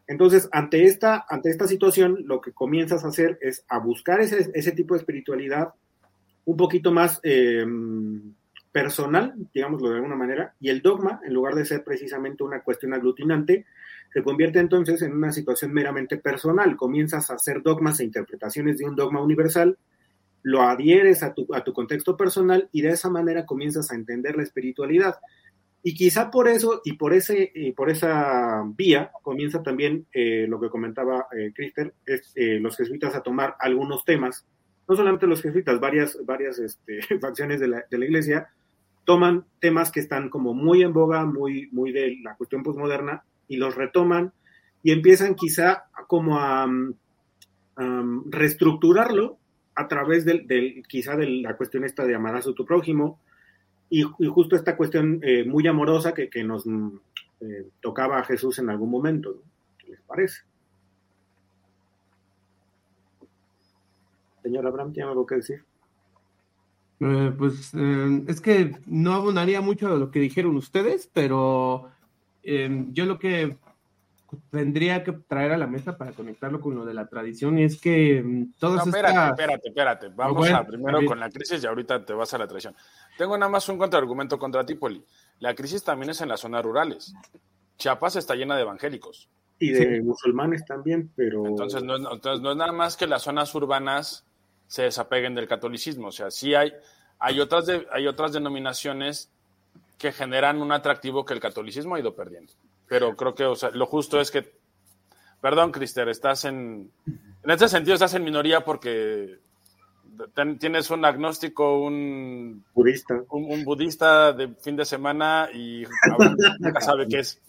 Entonces, 0.08 0.50
ante 0.52 0.86
esta, 0.86 1.26
ante 1.30 1.50
esta 1.50 1.68
situación, 1.68 2.24
lo 2.26 2.42
que 2.42 2.52
comienzas 2.52 3.06
a 3.06 3.10
hacer 3.10 3.38
es 3.42 3.64
a 3.68 3.80
buscar 3.80 4.20
ese, 4.22 4.50
ese 4.54 4.72
tipo 4.72 4.96
de 4.96 5.02
espiritualidad 5.02 5.74
un 6.46 6.58
poquito 6.58 6.92
más 6.92 7.20
eh, 7.22 7.64
personal, 8.72 9.34
digámoslo 9.54 9.90
de 9.90 9.96
alguna 9.96 10.16
manera, 10.16 10.56
y 10.60 10.70
el 10.70 10.82
dogma, 10.82 11.20
en 11.24 11.34
lugar 11.34 11.56
de 11.56 11.66
ser 11.66 11.84
precisamente 11.84 12.44
una 12.44 12.62
cuestión 12.62 12.94
aglutinante, 12.94 13.66
se 14.14 14.24
convierte 14.24 14.60
entonces 14.60 15.02
en 15.02 15.14
una 15.14 15.32
situación 15.32 15.74
meramente 15.74 16.18
personal. 16.18 16.76
Comienzas 16.76 17.30
a 17.30 17.36
hacer 17.36 17.62
dogmas 17.62 18.00
e 18.00 18.06
interpretaciones 18.06 18.78
de 18.78 18.86
un 18.86 18.96
dogma 18.96 19.22
universal, 19.22 19.78
lo 20.42 20.62
adhieres 20.62 21.22
a 21.24 21.34
tu, 21.34 21.48
a 21.54 21.64
tu 21.64 21.74
contexto 21.74 22.16
personal 22.16 22.70
y 22.72 22.82
de 22.82 22.90
esa 22.90 23.10
manera 23.10 23.46
comienzas 23.46 23.92
a 23.92 23.96
entender 23.96 24.36
la 24.36 24.44
espiritualidad. 24.44 25.16
Y 25.82 25.94
quizá 25.94 26.30
por 26.30 26.48
eso 26.48 26.82
y 26.84 26.94
por, 26.94 27.14
ese, 27.14 27.52
y 27.54 27.72
por 27.72 27.90
esa 27.90 28.64
vía 28.76 29.12
comienza 29.22 29.64
también 29.64 30.08
eh, 30.12 30.46
lo 30.48 30.60
que 30.60 30.70
comentaba 30.70 31.28
eh, 31.32 31.52
Crister, 31.54 31.94
es 32.06 32.34
eh, 32.36 32.60
los 32.60 32.76
jesuitas 32.76 33.16
a 33.16 33.22
tomar 33.22 33.56
algunos 33.60 34.04
temas, 34.04 34.46
no 34.90 34.96
solamente 34.96 35.28
los 35.28 35.42
jesuitas, 35.42 35.80
varias, 35.80 36.18
varias 36.26 36.60
este, 36.60 37.00
facciones 37.22 37.60
de 37.62 37.70
la, 37.70 37.86
de 37.90 37.98
la, 37.98 38.06
iglesia 38.06 38.50
toman 39.10 39.46
temas 39.60 39.92
que 39.92 40.00
están 40.00 40.30
como 40.30 40.54
muy 40.54 40.84
en 40.84 40.94
boga, 40.94 41.26
muy, 41.26 41.68
muy 41.72 41.92
de 41.92 42.20
la 42.22 42.36
cuestión 42.36 42.62
posmoderna, 42.62 43.24
y 43.48 43.58
los 43.58 43.74
retoman 43.74 44.34
y 44.84 44.92
empiezan 44.92 45.34
quizá 45.34 45.86
como 46.06 46.38
a 46.38 46.66
um, 46.66 46.94
reestructurarlo 48.30 49.40
a 49.74 49.88
través 49.88 50.26
del, 50.26 50.46
quizá 50.88 51.18
de 51.18 51.28
la 51.28 51.58
cuestión 51.58 51.86
esta 51.86 52.06
de 52.06 52.14
amarás 52.14 52.46
a 52.46 52.54
tu 52.54 52.68
prójimo, 52.68 53.20
y, 53.90 54.04
justo 54.04 54.56
esta 54.56 54.78
cuestión 54.78 55.22
eh, 55.24 55.44
muy 55.44 55.66
amorosa 55.68 56.14
que, 56.14 56.30
que 56.30 56.44
nos 56.44 56.68
eh, 56.68 57.68
tocaba 57.82 58.20
a 58.20 58.24
Jesús 58.24 58.60
en 58.60 58.70
algún 58.70 58.92
momento. 58.92 59.32
¿no? 59.32 59.42
¿Qué 59.80 59.88
les 59.90 60.02
parece? 60.02 60.42
Señor 64.44 64.68
Abraham, 64.68 64.94
¿tiene 64.94 65.10
algo 65.10 65.26
que 65.26 65.38
decir? 65.38 65.64
Eh, 67.02 67.34
pues 67.38 67.72
eh, 67.76 68.24
es 68.28 68.42
que 68.42 68.76
no 68.86 69.14
abonaría 69.14 69.62
mucho 69.62 69.88
a 69.88 69.98
lo 69.98 70.12
que 70.12 70.20
dijeron 70.20 70.58
ustedes, 70.58 71.10
pero 71.14 71.90
eh, 72.44 72.86
yo 72.92 73.06
lo 73.06 73.18
que 73.18 73.58
tendría 74.52 75.04
que 75.04 75.14
traer 75.14 75.54
a 75.54 75.58
la 75.58 75.66
mesa 75.66 75.98
para 75.98 76.12
conectarlo 76.12 76.60
con 76.60 76.76
lo 76.76 76.86
de 76.86 76.94
la 76.94 77.08
tradición 77.08 77.58
es 77.58 77.80
que 77.80 78.22
um, 78.22 78.52
todas 78.60 78.86
no, 78.86 78.92
espérate, 78.92 79.14
estas... 79.14 79.30
espérate, 79.32 79.68
espérate. 79.70 80.08
Vamos 80.10 80.38
bueno, 80.38 80.58
a 80.58 80.66
primero 80.66 81.06
con 81.06 81.20
la 81.20 81.30
crisis 81.30 81.64
y 81.64 81.68
ahorita 81.68 82.06
te 82.06 82.14
vas 82.14 82.34
a 82.34 82.38
la 82.38 82.48
tradición. 82.48 82.76
Tengo 83.18 83.38
nada 83.38 83.50
más 83.50 83.68
un 83.70 83.78
contraargumento 83.78 84.38
contra 84.38 84.66
ti, 84.66 84.76
Poli. 84.76 85.04
La 85.40 85.56
crisis 85.56 85.84
también 85.84 86.12
es 86.12 86.22
en 86.22 86.30
las 86.30 86.42
zonas 86.42 86.64
rurales. 86.64 87.14
Chiapas 87.78 88.18
está 88.18 88.36
llena 88.36 88.56
de 88.56 88.64
evangélicos. 88.64 89.30
Y 89.58 89.72
de 89.72 89.98
sí. 89.98 90.02
musulmanes 90.02 90.64
también, 90.66 91.12
pero... 91.16 91.46
Entonces 91.46 91.84
no, 91.84 91.96
entonces 91.96 92.42
no 92.42 92.52
es 92.52 92.58
nada 92.58 92.72
más 92.72 92.98
que 92.98 93.08
las 93.08 93.24
zonas 93.24 93.54
urbanas 93.56 94.26
se 94.70 94.84
desapeguen 94.84 95.36
del 95.36 95.48
catolicismo. 95.48 96.08
O 96.08 96.12
sea, 96.12 96.30
sí 96.32 96.54
hay, 96.54 96.72
hay, 97.18 97.40
otras, 97.42 97.66
de, 97.66 97.88
hay 97.92 98.08
otras 98.08 98.32
denominaciones 98.32 99.32
que 99.98 100.12
generan 100.14 100.62
un 100.62 100.72
atractivo 100.72 101.26
que 101.26 101.34
el 101.34 101.40
catolicismo 101.42 101.96
ha 101.96 102.00
ido 102.00 102.16
perdiendo. 102.16 102.54
Pero 102.88 103.16
creo 103.16 103.36
que 103.36 103.46
o 103.46 103.56
sea, 103.56 103.72
lo 103.72 103.86
justo 103.88 104.22
es 104.22 104.32
que, 104.32 104.54
perdón, 105.42 105.72
Crister, 105.72 106.08
estás 106.08 106.46
en, 106.46 106.92
en 107.08 107.52
este 107.52 107.68
sentido 107.68 107.96
estás 107.96 108.14
en 108.14 108.24
minoría 108.24 108.64
porque 108.64 109.40
ten, 110.36 110.60
tienes 110.60 110.90
un 110.92 111.04
agnóstico, 111.04 111.82
un 111.82 112.64
budista, 112.74 113.16
un, 113.30 113.52
un 113.52 113.64
budista 113.66 114.34
de 114.34 114.50
fin 114.56 114.76
de 114.76 114.86
semana 114.86 115.50
y 115.52 115.84
nunca 116.60 116.80
sabe 116.80 117.08
qué 117.08 117.20
es. 117.20 117.42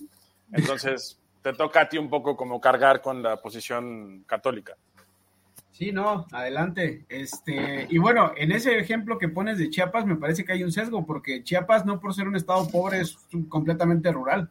Entonces, 0.52 1.18
te 1.42 1.52
toca 1.52 1.82
a 1.82 1.88
ti 1.88 1.98
un 1.98 2.08
poco 2.08 2.34
como 2.36 2.60
cargar 2.60 3.02
con 3.02 3.22
la 3.22 3.36
posición 3.36 4.24
católica. 4.26 4.74
Sí, 5.80 5.92
no, 5.92 6.26
adelante. 6.30 7.06
Este, 7.08 7.86
y 7.88 7.96
bueno, 7.96 8.32
en 8.36 8.52
ese 8.52 8.78
ejemplo 8.78 9.16
que 9.16 9.30
pones 9.30 9.56
de 9.56 9.70
Chiapas, 9.70 10.04
me 10.04 10.16
parece 10.16 10.44
que 10.44 10.52
hay 10.52 10.62
un 10.62 10.72
sesgo, 10.72 11.06
porque 11.06 11.42
Chiapas, 11.42 11.86
no 11.86 12.00
por 12.00 12.12
ser 12.12 12.28
un 12.28 12.36
estado 12.36 12.68
pobre, 12.68 13.00
es 13.00 13.16
completamente 13.48 14.12
rural. 14.12 14.50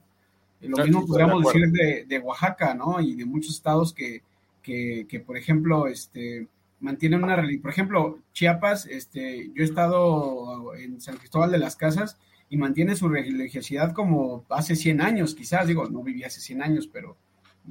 Lo 0.60 0.78
sí, 0.78 0.84
mismo 0.86 1.06
podríamos 1.06 1.44
de 1.44 1.48
decir 1.48 1.72
de, 1.72 2.06
de, 2.06 2.20
Oaxaca, 2.20 2.74
¿no? 2.74 3.00
Y 3.00 3.14
de 3.14 3.26
muchos 3.26 3.54
estados 3.54 3.94
que, 3.94 4.24
que, 4.64 5.06
que, 5.08 5.20
por 5.20 5.38
ejemplo, 5.38 5.86
este, 5.86 6.48
mantienen 6.80 7.24
una 7.24 7.36
religión. 7.36 7.62
Por 7.62 7.72
ejemplo, 7.72 8.20
Chiapas, 8.34 8.88
este, 8.88 9.52
yo 9.54 9.62
he 9.62 9.66
estado 9.66 10.74
en 10.74 11.00
San 11.00 11.18
Cristóbal 11.18 11.52
de 11.52 11.60
las 11.60 11.76
Casas 11.76 12.18
y 12.50 12.58
mantiene 12.58 12.96
su 12.96 13.08
religiosidad 13.08 13.94
como 13.94 14.46
hace 14.50 14.76
100 14.76 15.00
años, 15.00 15.36
quizás, 15.36 15.68
digo, 15.68 15.88
no 15.90 16.02
viví 16.02 16.24
hace 16.24 16.42
100 16.42 16.64
años, 16.64 16.90
pero 16.92 17.18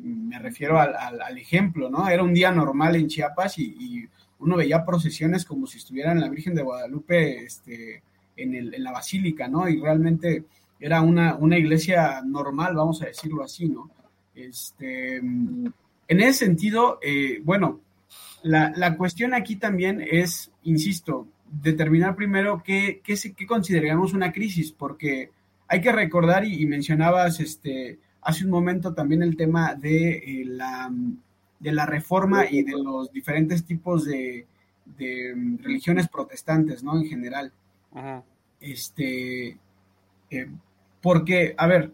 me 0.03 0.39
refiero 0.39 0.79
al, 0.79 0.95
al, 0.97 1.39
ejemplo, 1.39 1.91
¿no? 1.91 2.09
Era 2.09 2.23
un 2.23 2.35
día 2.35 2.51
normal 2.51 2.97
en 2.97 3.09
Chiapas 3.09 3.59
y, 3.59 3.65
y, 3.79 4.09
uno 4.41 4.57
veía 4.57 4.85
procesiones 4.85 5.45
como 5.45 5.67
si 5.67 5.79
estuviera 5.79 6.13
en 6.13 6.21
la 6.21 6.29
Virgen 6.29 6.55
de 6.55 6.63
Guadalupe 6.63 7.43
este, 7.43 8.05
en, 8.37 8.55
el, 8.55 8.73
en 8.73 8.85
la 8.85 8.93
basílica, 8.93 9.49
¿no? 9.49 9.69
Y 9.69 9.81
realmente 9.81 10.45
era 10.79 11.01
una, 11.01 11.35
una, 11.35 11.59
iglesia 11.59 12.23
normal, 12.25 12.77
vamos 12.77 13.03
a 13.03 13.07
decirlo 13.07 13.43
así, 13.43 13.69
¿no? 13.69 13.91
Este, 14.37 15.17
en 15.17 15.73
ese 16.09 16.33
sentido, 16.33 17.01
eh, 17.03 17.41
bueno, 17.43 17.81
la, 18.45 18.73
la, 18.77 18.97
cuestión 18.97 19.35
aquí 19.35 19.57
también 19.57 20.01
es, 20.09 20.53
insisto, 20.63 21.27
determinar 21.51 22.15
primero 22.15 22.63
qué, 22.65 23.01
qué, 23.03 23.17
qué 23.37 23.47
consideramos 23.47 24.13
una 24.13 24.31
crisis, 24.31 24.71
porque 24.71 25.31
hay 25.67 25.81
que 25.81 25.91
recordar, 25.91 26.45
y 26.45 26.65
mencionabas, 26.67 27.41
este, 27.41 27.99
hace 28.23 28.45
un 28.45 28.51
momento 28.51 28.95
también 28.95 29.23
el 29.23 29.37
tema 29.37 29.75
de, 29.75 30.19
eh, 30.19 30.45
la, 30.45 30.91
de 31.59 31.73
la 31.73 31.87
reforma 31.87 32.47
y 32.51 32.63
de 32.63 32.73
los 32.73 33.13
diferentes 33.13 33.65
tipos 33.65 34.05
de, 34.05 34.47
de 34.97 35.35
religiones 35.63 36.09
protestantes, 36.09 36.83
¿no? 36.83 36.97
En 36.97 37.07
general. 37.07 37.53
Ajá. 37.93 38.25
Este, 38.61 39.57
eh, 40.31 40.49
porque, 41.01 41.55
a 41.57 41.67
ver, 41.67 41.93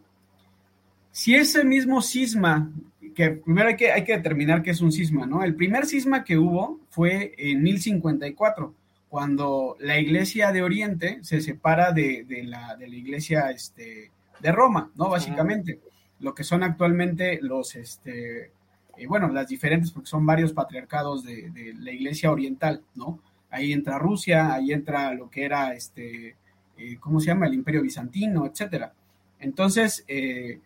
si 1.10 1.34
ese 1.34 1.64
mismo 1.64 2.02
cisma, 2.02 2.70
que 3.14 3.30
primero 3.30 3.68
hay 3.68 3.76
que, 3.76 3.92
hay 3.92 4.04
que 4.04 4.16
determinar 4.16 4.62
qué 4.62 4.70
es 4.70 4.80
un 4.80 4.90
cisma, 4.90 5.26
¿no? 5.26 5.44
El 5.44 5.54
primer 5.54 5.86
cisma 5.86 6.24
que 6.24 6.38
hubo 6.38 6.80
fue 6.88 7.34
en 7.38 7.62
1054, 7.62 8.74
cuando 9.08 9.76
la 9.78 10.00
iglesia 10.00 10.50
de 10.50 10.62
Oriente 10.62 11.18
se 11.22 11.40
separa 11.40 11.92
de, 11.92 12.24
de, 12.24 12.42
la, 12.42 12.74
de 12.76 12.88
la, 12.88 12.96
iglesia 12.96 13.50
este, 13.50 14.10
de 14.40 14.52
Roma, 14.52 14.90
¿no? 14.96 15.10
Básicamente. 15.10 15.78
Ajá 15.80 15.93
lo 16.24 16.34
que 16.34 16.42
son 16.42 16.62
actualmente 16.62 17.38
los, 17.42 17.76
este, 17.76 18.50
eh, 18.96 19.06
bueno, 19.06 19.28
las 19.28 19.46
diferentes, 19.46 19.90
porque 19.90 20.08
son 20.08 20.24
varios 20.24 20.54
patriarcados 20.54 21.22
de, 21.22 21.74
la 21.78 21.92
iglesia 21.92 22.32
oriental, 22.32 22.82
¿no? 22.94 23.20
Ahí 23.50 23.72
entra 23.72 23.98
Rusia, 23.98 24.54
ahí 24.54 24.72
entra 24.72 25.12
lo 25.12 25.30
que 25.30 25.44
era, 25.44 25.74
este, 25.74 26.34
eh, 26.78 26.96
¿cómo 26.98 27.20
se 27.20 27.26
llama? 27.26 27.46
El 27.46 27.54
imperio 27.54 27.82
bizantino, 27.82 28.46
etcétera. 28.46 28.94
Entonces, 29.38 30.04
eh, 30.08 30.60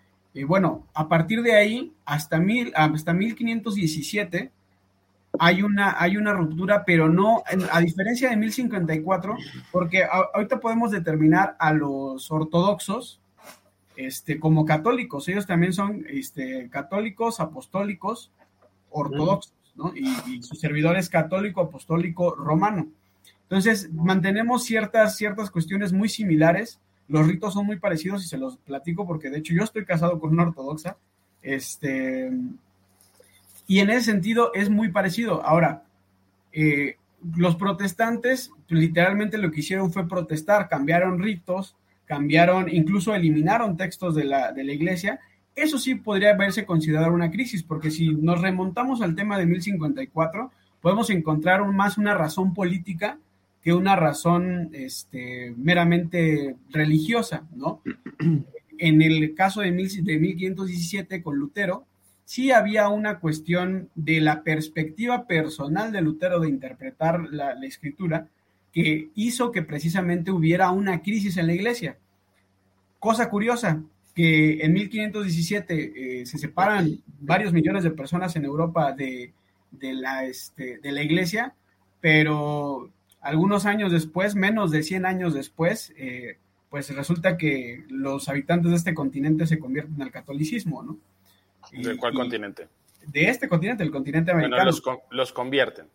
bueno, 0.46 0.86
a 0.94 1.08
partir 1.08 1.42
de 1.42 1.56
ahí, 1.56 1.92
hasta, 2.04 2.38
mil, 2.38 2.72
hasta 2.76 3.12
1517, 3.12 4.52
hay 5.40 5.62
una, 5.62 6.00
hay 6.00 6.16
una 6.16 6.32
ruptura, 6.32 6.84
pero 6.84 7.08
no, 7.08 7.42
a 7.72 7.80
diferencia 7.80 8.30
de 8.30 8.36
1054, 8.36 9.36
porque 9.72 10.04
ahorita 10.04 10.60
podemos 10.60 10.92
determinar 10.92 11.56
a 11.58 11.72
los 11.72 12.30
ortodoxos, 12.30 13.20
este, 13.98 14.38
como 14.38 14.64
católicos. 14.64 15.28
Ellos 15.28 15.46
también 15.46 15.72
son 15.72 16.06
este, 16.08 16.68
católicos, 16.70 17.40
apostólicos, 17.40 18.30
ortodoxos, 18.90 19.52
¿no? 19.74 19.92
Y, 19.94 20.40
su 20.42 20.54
servidor 20.54 20.96
es 20.96 21.08
católico, 21.08 21.60
apostólico, 21.60 22.34
romano. 22.36 22.86
Entonces, 23.42 23.92
mantenemos 23.92 24.62
ciertas, 24.64 25.16
ciertas 25.16 25.50
cuestiones 25.50 25.92
muy 25.92 26.08
similares. 26.08 26.78
Los 27.08 27.26
ritos 27.26 27.54
son 27.54 27.66
muy 27.66 27.78
parecidos 27.78 28.24
y 28.24 28.28
se 28.28 28.38
los 28.38 28.56
platico 28.58 29.04
porque, 29.04 29.30
de 29.30 29.38
hecho, 29.38 29.52
yo 29.52 29.64
estoy 29.64 29.84
casado 29.84 30.20
con 30.20 30.30
una 30.30 30.44
ortodoxa. 30.44 30.96
Este, 31.42 32.30
y 33.66 33.80
en 33.80 33.90
ese 33.90 34.12
sentido 34.12 34.52
es 34.54 34.70
muy 34.70 34.92
parecido. 34.92 35.44
Ahora, 35.44 35.82
eh, 36.52 36.96
los 37.36 37.56
protestantes 37.56 38.52
literalmente 38.68 39.38
lo 39.38 39.50
que 39.50 39.60
hicieron 39.60 39.92
fue 39.92 40.06
protestar, 40.06 40.68
cambiaron 40.68 41.20
ritos, 41.20 41.74
cambiaron, 42.08 42.68
incluso 42.68 43.14
eliminaron 43.14 43.76
textos 43.76 44.16
de 44.16 44.24
la, 44.24 44.50
de 44.50 44.64
la 44.64 44.72
iglesia, 44.72 45.20
eso 45.54 45.78
sí 45.78 45.96
podría 45.96 46.34
verse 46.34 46.64
considerado 46.64 47.12
una 47.12 47.30
crisis, 47.30 47.62
porque 47.62 47.90
si 47.90 48.08
nos 48.14 48.40
remontamos 48.40 49.02
al 49.02 49.14
tema 49.14 49.38
de 49.38 49.46
1054, 49.46 50.50
podemos 50.80 51.10
encontrar 51.10 51.62
un, 51.62 51.74
más 51.74 51.98
una 51.98 52.14
razón 52.14 52.54
política 52.54 53.18
que 53.60 53.72
una 53.74 53.96
razón 53.96 54.70
este, 54.72 55.52
meramente 55.56 56.56
religiosa, 56.70 57.46
¿no? 57.54 57.82
En 58.80 59.02
el 59.02 59.34
caso 59.34 59.60
de, 59.62 59.72
mil, 59.72 59.88
de 60.04 60.18
1517 60.20 61.20
con 61.20 61.36
Lutero, 61.36 61.84
sí 62.24 62.52
había 62.52 62.88
una 62.88 63.18
cuestión 63.18 63.88
de 63.96 64.20
la 64.20 64.44
perspectiva 64.44 65.26
personal 65.26 65.90
de 65.90 66.00
Lutero 66.00 66.38
de 66.38 66.48
interpretar 66.48 67.26
la, 67.32 67.54
la 67.54 67.66
escritura, 67.66 68.28
que 68.78 69.10
hizo 69.16 69.50
que 69.50 69.62
precisamente 69.62 70.30
hubiera 70.30 70.70
una 70.70 71.02
crisis 71.02 71.36
en 71.36 71.48
la 71.48 71.52
iglesia. 71.52 71.98
Cosa 73.00 73.28
curiosa, 73.28 73.82
que 74.14 74.60
en 74.60 74.72
1517 74.72 76.20
eh, 76.20 76.26
se 76.26 76.38
separan 76.38 77.00
varios 77.18 77.52
millones 77.52 77.82
de 77.82 77.90
personas 77.90 78.36
en 78.36 78.44
Europa 78.44 78.92
de, 78.92 79.32
de, 79.72 79.94
la, 79.94 80.26
este, 80.26 80.78
de 80.78 80.92
la 80.92 81.02
iglesia, 81.02 81.54
pero 82.00 82.88
algunos 83.20 83.66
años 83.66 83.90
después, 83.90 84.36
menos 84.36 84.70
de 84.70 84.84
100 84.84 85.06
años 85.06 85.34
después, 85.34 85.92
eh, 85.96 86.36
pues 86.70 86.94
resulta 86.94 87.36
que 87.36 87.82
los 87.88 88.28
habitantes 88.28 88.70
de 88.70 88.76
este 88.76 88.94
continente 88.94 89.48
se 89.48 89.58
convierten 89.58 90.00
al 90.00 90.12
catolicismo, 90.12 90.84
¿no? 90.84 90.98
¿De 91.72 91.96
cuál 91.96 92.14
continente? 92.14 92.68
De 93.08 93.28
este 93.28 93.48
continente, 93.48 93.82
el 93.82 93.90
continente 93.90 94.30
americano. 94.30 94.62
Bueno, 94.62 94.70
los, 94.70 94.82
los 95.10 95.32
convierten. 95.32 95.86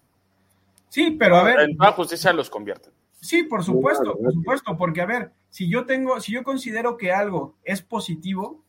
Sí, 0.93 1.09
pero 1.09 1.37
a 1.37 1.43
ver. 1.43 1.59
En 1.61 1.75
toda 1.75 1.91
justicia 1.93 2.31
los 2.33 2.51
convierten. 2.51 2.93
Sí, 3.19 3.41
por 3.41 3.63
supuesto, 3.63 4.15
por 4.15 4.31
supuesto, 4.31 4.77
porque 4.77 5.01
a 5.01 5.07
ver, 5.07 5.31
si 5.49 5.67
yo 5.67 5.87
tengo, 5.87 6.19
si 6.19 6.33
yo 6.33 6.43
considero 6.43 6.97
que 6.97 7.11
algo 7.11 7.55
es 7.63 7.81
positivo 7.81 8.63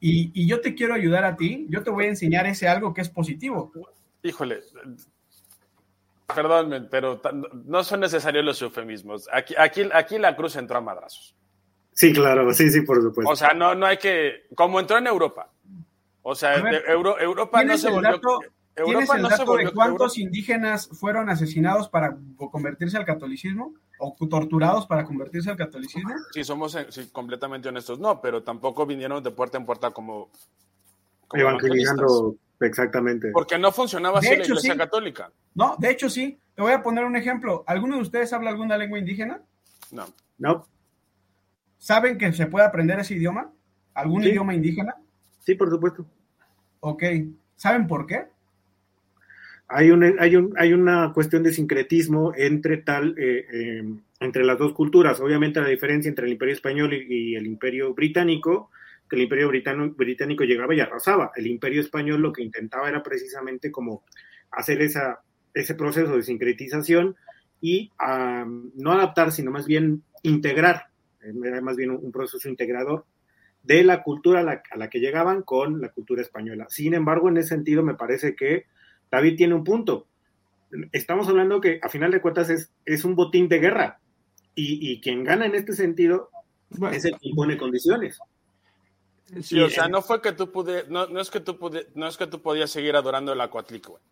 y, 0.00 0.32
y, 0.34 0.48
yo 0.48 0.60
te 0.60 0.74
quiero 0.74 0.94
ayudar 0.94 1.24
a 1.24 1.36
ti, 1.36 1.64
yo 1.68 1.84
te 1.84 1.90
voy 1.90 2.06
a 2.06 2.08
enseñar 2.08 2.46
ese 2.46 2.66
algo 2.66 2.92
que 2.92 3.02
es 3.02 3.10
positivo. 3.10 3.70
Híjole, 4.24 4.58
perdón, 6.34 6.88
pero 6.90 7.22
no 7.64 7.84
son 7.84 8.00
necesarios 8.00 8.44
los 8.44 8.60
eufemismos. 8.60 9.28
Aquí, 9.32 9.54
aquí, 9.56 9.88
aquí 9.92 10.18
la 10.18 10.34
cruz 10.34 10.56
entró 10.56 10.78
a 10.78 10.80
madrazos. 10.80 11.36
Sí, 11.92 12.12
claro, 12.12 12.52
sí, 12.54 12.70
sí, 12.70 12.80
por 12.80 13.00
supuesto. 13.00 13.30
O 13.30 13.36
sea, 13.36 13.50
no, 13.50 13.76
no 13.76 13.86
hay 13.86 13.98
que, 13.98 14.46
como 14.56 14.80
entró 14.80 14.98
en 14.98 15.06
Europa. 15.06 15.52
O 16.22 16.34
sea, 16.34 16.60
ver, 16.60 16.82
Euro, 16.88 17.20
Europa 17.20 17.62
no 17.62 17.78
se 17.78 17.88
volvió... 17.88 18.10
Dato, 18.10 18.40
¿Tienes 18.84 19.08
el 19.10 19.22
dato 19.22 19.56
de 19.56 19.72
cuántos 19.72 20.18
indígenas 20.18 20.88
fueron 20.92 21.30
asesinados 21.30 21.88
para 21.88 22.16
convertirse 22.36 22.96
al 22.96 23.06
catolicismo? 23.06 23.74
¿O 23.98 24.14
torturados 24.28 24.86
para 24.86 25.04
convertirse 25.04 25.48
al 25.50 25.56
catolicismo? 25.56 26.10
Sí, 26.32 26.44
somos 26.44 26.76
sí, 26.90 27.08
completamente 27.10 27.68
honestos. 27.70 27.98
No, 27.98 28.20
pero 28.20 28.42
tampoco 28.42 28.84
vinieron 28.84 29.22
de 29.22 29.30
puerta 29.30 29.56
en 29.56 29.64
puerta 29.64 29.90
como... 29.92 30.28
como 31.28 31.40
Evangelizando, 31.42 32.36
exactamente. 32.60 33.30
Porque 33.32 33.58
no 33.58 33.72
funcionaba 33.72 34.18
así 34.18 34.28
de 34.28 34.36
la 34.36 34.42
hecho, 34.42 34.52
Iglesia 34.52 34.72
sí. 34.74 34.78
Católica. 34.78 35.32
No, 35.54 35.76
de 35.78 35.90
hecho 35.90 36.10
sí. 36.10 36.38
Te 36.54 36.60
voy 36.60 36.72
a 36.72 36.82
poner 36.82 37.04
un 37.06 37.16
ejemplo. 37.16 37.64
¿Alguno 37.66 37.96
de 37.96 38.02
ustedes 38.02 38.32
habla 38.34 38.50
alguna 38.50 38.76
lengua 38.76 38.98
indígena? 38.98 39.40
No. 39.90 40.06
No. 40.36 40.66
¿Saben 41.78 42.18
que 42.18 42.32
se 42.34 42.46
puede 42.46 42.66
aprender 42.66 42.98
ese 43.00 43.14
idioma? 43.14 43.50
¿Algún 43.94 44.22
Sí. 44.22 44.28
idioma 44.28 44.54
indígena? 44.54 44.96
Sí, 45.40 45.54
por 45.54 45.70
supuesto. 45.70 46.04
Ok. 46.80 47.02
¿Saben 47.56 47.86
por 47.86 48.06
qué? 48.06 48.26
Hay, 49.68 49.90
un, 49.90 50.16
hay, 50.20 50.36
un, 50.36 50.54
hay 50.56 50.72
una 50.72 51.12
cuestión 51.12 51.42
de 51.42 51.52
sincretismo 51.52 52.32
entre 52.36 52.78
tal, 52.78 53.14
eh, 53.18 53.46
eh, 53.52 53.84
entre 54.20 54.44
las 54.44 54.58
dos 54.58 54.72
culturas. 54.72 55.20
Obviamente 55.20 55.60
la 55.60 55.68
diferencia 55.68 56.08
entre 56.08 56.26
el 56.26 56.32
imperio 56.32 56.54
español 56.54 56.92
y, 56.94 57.34
el 57.34 57.46
imperio 57.46 57.92
británico, 57.92 58.70
que 59.08 59.16
el 59.16 59.22
imperio 59.22 59.48
britano, 59.48 59.90
británico 59.90 60.44
llegaba 60.44 60.74
y 60.74 60.80
arrasaba. 60.80 61.32
El 61.34 61.48
imperio 61.48 61.80
español 61.80 62.20
lo 62.20 62.32
que 62.32 62.42
intentaba 62.42 62.88
era 62.88 63.02
precisamente 63.02 63.72
como 63.72 64.04
hacer 64.52 64.82
esa, 64.82 65.20
ese 65.52 65.74
proceso 65.74 66.16
de 66.16 66.22
sincretización 66.22 67.16
y 67.60 67.90
um, 68.00 68.70
no 68.76 68.92
adaptar, 68.92 69.32
sino 69.32 69.50
más 69.50 69.66
bien 69.66 70.02
integrar, 70.22 70.86
era 71.20 71.60
más 71.60 71.76
bien 71.76 71.90
un, 71.90 72.04
un 72.04 72.12
proceso 72.12 72.48
integrador 72.48 73.04
de 73.62 73.82
la 73.82 74.02
cultura 74.02 74.40
a 74.40 74.42
la, 74.44 74.62
a 74.70 74.76
la 74.76 74.88
que 74.88 75.00
llegaban 75.00 75.42
con 75.42 75.80
la 75.80 75.88
cultura 75.88 76.22
española. 76.22 76.66
Sin 76.68 76.94
embargo, 76.94 77.28
en 77.28 77.38
ese 77.38 77.48
sentido 77.48 77.82
me 77.82 77.94
parece 77.94 78.36
que 78.36 78.66
David 79.10 79.36
tiene 79.36 79.54
un 79.54 79.64
punto. 79.64 80.06
Estamos 80.92 81.28
hablando 81.28 81.60
que 81.60 81.80
a 81.82 81.88
final 81.88 82.10
de 82.10 82.20
cuentas 82.20 82.50
es, 82.50 82.72
es 82.84 83.04
un 83.04 83.14
botín 83.14 83.48
de 83.48 83.58
guerra 83.58 84.00
y, 84.54 84.90
y, 84.90 85.00
quien 85.00 85.22
gana 85.22 85.46
en 85.46 85.54
este 85.54 85.74
sentido 85.74 86.30
bueno. 86.70 86.96
es 86.96 87.04
el 87.04 87.12
que 87.12 87.28
impone 87.28 87.56
condiciones. 87.56 88.18
Sí, 89.42 89.60
o 89.60 89.68
sea, 89.68 89.88
no 89.88 90.02
fue 90.02 90.22
que 90.22 90.32
tú 90.32 90.52
pude, 90.52 90.84
no, 90.88 91.06
no 91.06 91.20
es 91.20 91.30
que 91.30 91.40
tú 91.40 91.58
pude, 91.58 91.88
no 91.94 92.06
es 92.06 92.16
que 92.16 92.26
tú 92.26 92.40
podías 92.40 92.70
seguir 92.70 92.94
adorando 92.94 93.32
el 93.32 93.40
Acuatlic, 93.40 93.88
güey. 93.88 94.02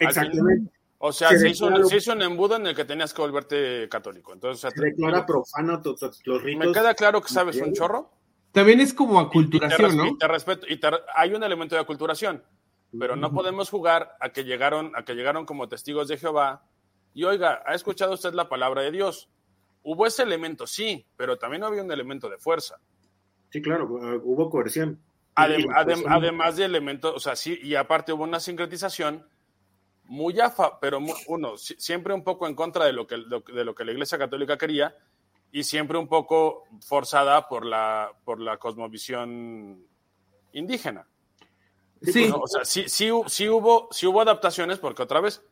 Exactamente. 0.00 0.72
O 0.98 1.12
sea, 1.12 1.28
se, 1.30 1.38
se, 1.38 1.48
hizo, 1.50 1.66
declara, 1.66 1.86
se, 1.86 1.96
hizo, 1.96 2.12
un 2.12 2.22
embudo 2.22 2.56
en 2.56 2.66
el 2.66 2.74
que 2.74 2.84
tenías 2.84 3.14
que 3.14 3.22
volverte 3.22 3.88
católico. 3.88 4.32
Entonces, 4.32 4.64
o 4.64 4.68
sea, 4.68 4.70
se 4.76 4.84
declara 4.84 5.24
profano 5.24 5.80
todos 5.80 6.20
los 6.24 6.42
ritos. 6.42 6.66
Me 6.66 6.72
queda 6.72 6.94
claro 6.94 7.22
que 7.22 7.28
sabes 7.28 7.56
un 7.60 7.72
chorro. 7.72 8.10
También 8.50 8.80
es 8.80 8.92
como 8.92 9.20
aculturación, 9.20 9.90
y 9.90 9.90
te, 9.90 9.96
¿no? 9.96 10.06
Y 10.06 10.18
te 10.18 10.26
respeto, 10.26 10.66
y 10.68 10.80
te, 10.80 10.88
hay 11.14 11.32
un 11.34 11.42
elemento 11.44 11.76
de 11.76 11.82
aculturación 11.82 12.42
pero 12.98 13.16
no 13.16 13.32
podemos 13.32 13.70
jugar 13.70 14.16
a 14.20 14.30
que 14.30 14.44
llegaron 14.44 14.92
a 14.94 15.04
que 15.04 15.14
llegaron 15.14 15.44
como 15.44 15.68
testigos 15.68 16.08
de 16.08 16.16
Jehová 16.16 16.64
y 17.14 17.24
oiga, 17.24 17.62
¿ha 17.66 17.74
escuchado 17.74 18.14
usted 18.14 18.32
la 18.32 18.48
palabra 18.48 18.82
de 18.82 18.90
Dios? 18.90 19.28
Hubo 19.82 20.06
ese 20.06 20.22
elemento, 20.22 20.66
sí, 20.66 21.06
pero 21.16 21.36
también 21.36 21.64
había 21.64 21.82
un 21.82 21.90
elemento 21.90 22.28
de 22.28 22.38
fuerza. 22.38 22.78
Sí, 23.50 23.62
claro, 23.62 23.86
hubo 24.22 24.50
coerción. 24.50 25.00
Adem, 25.34 25.64
adem, 25.74 26.02
además 26.08 26.56
de 26.56 26.64
elementos, 26.64 27.14
o 27.14 27.20
sea, 27.20 27.36
sí, 27.36 27.58
y 27.62 27.74
aparte 27.74 28.12
hubo 28.12 28.24
una 28.24 28.40
sincretización 28.40 29.26
muy 30.04 30.40
afa, 30.40 30.80
pero 30.80 31.00
muy, 31.00 31.14
uno, 31.28 31.56
siempre 31.56 32.14
un 32.14 32.24
poco 32.24 32.46
en 32.46 32.54
contra 32.54 32.86
de 32.86 32.92
lo, 32.92 33.06
que, 33.06 33.16
de 33.16 33.64
lo 33.64 33.74
que 33.74 33.84
la 33.84 33.92
Iglesia 33.92 34.18
Católica 34.18 34.56
quería 34.56 34.96
y 35.52 35.64
siempre 35.64 35.98
un 35.98 36.08
poco 36.08 36.64
forzada 36.80 37.48
por 37.48 37.64
la, 37.64 38.12
por 38.24 38.40
la 38.40 38.58
cosmovisión 38.58 39.86
indígena. 40.52 41.06
Sí. 42.02 42.28
No, 42.28 42.38
o 42.38 42.46
sea, 42.46 42.64
sí, 42.64 42.88
sí, 42.88 43.10
sí, 43.26 43.48
hubo, 43.48 43.88
sí 43.90 44.06
hubo 44.06 44.20
adaptaciones 44.20 44.78
porque 44.78 45.02
otra 45.02 45.20
vez, 45.20 45.44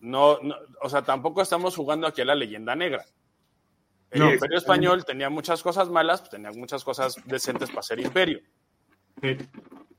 no, 0.00 0.38
no, 0.40 0.56
o 0.82 0.88
sea, 0.88 1.02
tampoco 1.02 1.42
estamos 1.42 1.76
jugando 1.76 2.06
aquí 2.06 2.22
a 2.22 2.24
la 2.24 2.34
leyenda 2.34 2.74
negra. 2.74 3.04
El 4.10 4.20
no, 4.20 4.32
imperio 4.32 4.58
español 4.58 5.04
tenía 5.04 5.28
muchas 5.28 5.62
cosas 5.62 5.88
malas, 5.90 6.20
pues 6.20 6.30
tenía 6.30 6.50
muchas 6.52 6.84
cosas 6.84 7.16
decentes 7.26 7.70
para 7.70 7.82
ser 7.82 8.00
imperio. 8.00 8.40
Sí. 9.20 9.36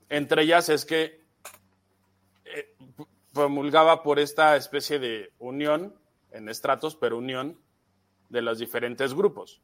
Entre 0.09 0.43
ellas 0.43 0.69
es 0.69 0.85
que 0.85 1.23
eh, 2.45 2.75
promulgaba 3.33 4.01
por 4.01 4.19
esta 4.19 4.55
especie 4.55 4.99
de 4.99 5.33
unión 5.39 5.93
en 6.31 6.49
estratos, 6.49 6.95
pero 6.95 7.17
unión 7.17 7.59
de 8.29 8.41
los 8.41 8.59
diferentes 8.59 9.13
grupos 9.13 9.61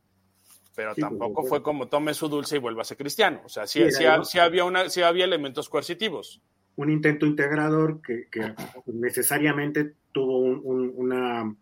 pero 0.75 0.93
sí, 0.95 1.01
tampoco 1.01 1.41
pues, 1.41 1.49
fue 1.49 1.63
como 1.63 1.87
tome 1.87 2.13
su 2.13 2.27
dulce 2.27 2.57
y 2.57 2.59
vuélvase 2.59 2.95
cristiano. 2.95 3.41
O 3.45 3.49
sea, 3.49 3.67
sí, 3.67 3.83
sí, 3.91 4.03
sí, 4.23 4.39
había, 4.39 4.65
una, 4.65 4.89
sí 4.89 5.01
había 5.01 5.25
elementos 5.25 5.69
coercitivos. 5.69 6.41
Un 6.75 6.89
intento 6.89 7.25
integrador 7.25 8.01
que, 8.01 8.27
que 8.31 8.53
necesariamente 8.87 9.93
tuvo 10.11 10.39
un, 10.39 10.61
un, 10.63 10.93
una 10.95 11.55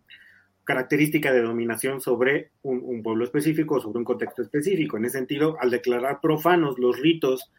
característica 0.64 1.34
de 1.34 1.42
dominación 1.42 2.00
sobre 2.00 2.52
un, 2.62 2.82
un, 2.84 3.04
pueblo 3.04 3.26
específico, 3.26 3.82
sobre 3.82 4.00
un 4.00 4.06
contexto 4.06 4.42
específico. 4.42 4.98
En 4.98 5.06
ese 5.06 5.18
sentido, 5.18 5.58
al 5.60 5.70
declarar 5.70 6.22
profanos 6.22 6.80
los 6.80 6.98
ritos 7.00 7.52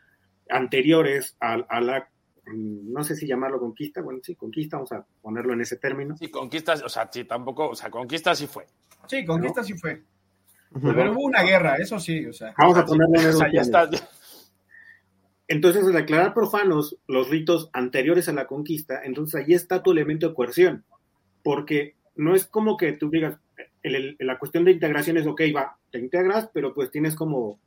anteriores 0.49 1.37
a, 1.41 1.55
a 1.55 1.81
la 1.81 2.09
no 2.47 3.05
sé 3.05 3.15
si 3.15 3.27
llamarlo 3.27 3.61
conquista, 3.61 4.03
bueno, 4.03 4.21
sí, 4.23 4.35
conquista, 4.35 4.77
vamos 4.77 4.93
a 4.93 5.07
ponerlo 5.21 5.53
en 5.53 5.61
ese 5.61 5.77
término. 5.77 6.17
Sí, 6.17 6.29
conquista, 6.29 6.75
o 6.85 6.89
sea, 6.89 7.09
sí, 7.11 7.25
tampoco, 7.25 7.71
o 7.71 7.75
sea, 7.75 7.91
conquista 7.91 8.35
sí 8.35 8.47
fue. 8.47 8.67
Sí, 9.07 9.25
conquista 9.25 9.61
¿no? 9.61 9.67
sí 9.67 9.75
fue. 9.75 10.03
Pero 10.81 11.13
hubo 11.13 11.25
una 11.25 11.43
guerra, 11.43 11.77
eso 11.77 11.99
sí, 11.99 12.27
o 12.27 12.33
sea. 12.33 12.55
Vamos 12.57 12.79
a 12.79 12.85
ponerlo 12.85 13.21
en 13.21 13.27
o 13.29 13.33
sea, 13.33 13.53
ya 13.53 13.61
está. 13.61 13.91
Entonces, 15.49 15.85
al 15.85 15.93
declarar 15.93 16.33
profanos 16.33 16.97
los 17.07 17.29
ritos 17.29 17.69
anteriores 17.73 18.29
a 18.29 18.33
la 18.33 18.47
conquista, 18.47 19.03
entonces 19.05 19.35
ahí 19.35 19.53
está 19.53 19.83
tu 19.83 19.93
elemento 19.93 20.29
de 20.29 20.35
coerción, 20.35 20.85
porque 21.43 21.97
no 22.17 22.35
es 22.35 22.47
como 22.47 22.77
que 22.77 22.93
tú 22.93 23.11
digas, 23.11 23.39
el, 23.83 23.95
el, 23.95 24.17
la 24.21 24.39
cuestión 24.39 24.65
de 24.65 24.71
integración 24.71 25.17
es, 25.19 25.27
ok, 25.27 25.43
va, 25.55 25.77
te 25.91 25.99
integras, 25.99 26.49
pero 26.55 26.73
pues 26.73 26.91
tienes 26.91 27.15
como 27.15 27.61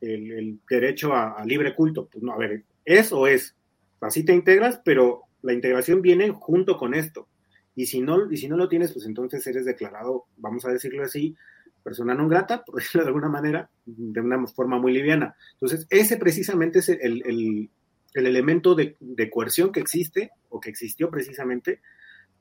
el, 0.00 0.32
el 0.32 0.60
derecho 0.68 1.12
a, 1.12 1.32
a, 1.32 1.44
libre 1.44 1.74
culto. 1.74 2.08
Pues 2.10 2.24
no, 2.24 2.32
a 2.32 2.38
ver, 2.38 2.64
es 2.84 3.12
o 3.12 3.26
es. 3.26 3.54
Así 4.00 4.24
te 4.24 4.34
integras, 4.34 4.80
pero 4.84 5.22
la 5.42 5.52
integración 5.52 6.02
viene 6.02 6.30
junto 6.30 6.76
con 6.76 6.94
esto. 6.94 7.28
Y 7.74 7.86
si 7.86 8.00
no, 8.00 8.30
y 8.30 8.36
si 8.36 8.48
no 8.48 8.56
lo 8.56 8.68
tienes, 8.68 8.92
pues 8.92 9.06
entonces 9.06 9.46
eres 9.46 9.64
declarado, 9.64 10.24
vamos 10.36 10.64
a 10.64 10.72
decirlo 10.72 11.04
así, 11.04 11.36
persona 11.82 12.14
no 12.14 12.28
grata, 12.28 12.64
por 12.64 12.74
decirlo 12.80 13.04
de 13.04 13.08
alguna 13.08 13.28
manera, 13.28 13.70
de 13.84 14.20
una 14.20 14.46
forma 14.46 14.78
muy 14.78 14.92
liviana. 14.92 15.34
Entonces, 15.54 15.86
ese 15.90 16.16
precisamente 16.16 16.80
es 16.80 16.88
el, 16.88 17.22
el, 17.24 17.70
el 18.14 18.26
elemento 18.26 18.74
de, 18.74 18.96
de, 19.00 19.30
coerción 19.30 19.72
que 19.72 19.80
existe 19.80 20.30
o 20.50 20.60
que 20.60 20.70
existió 20.70 21.10
precisamente 21.10 21.80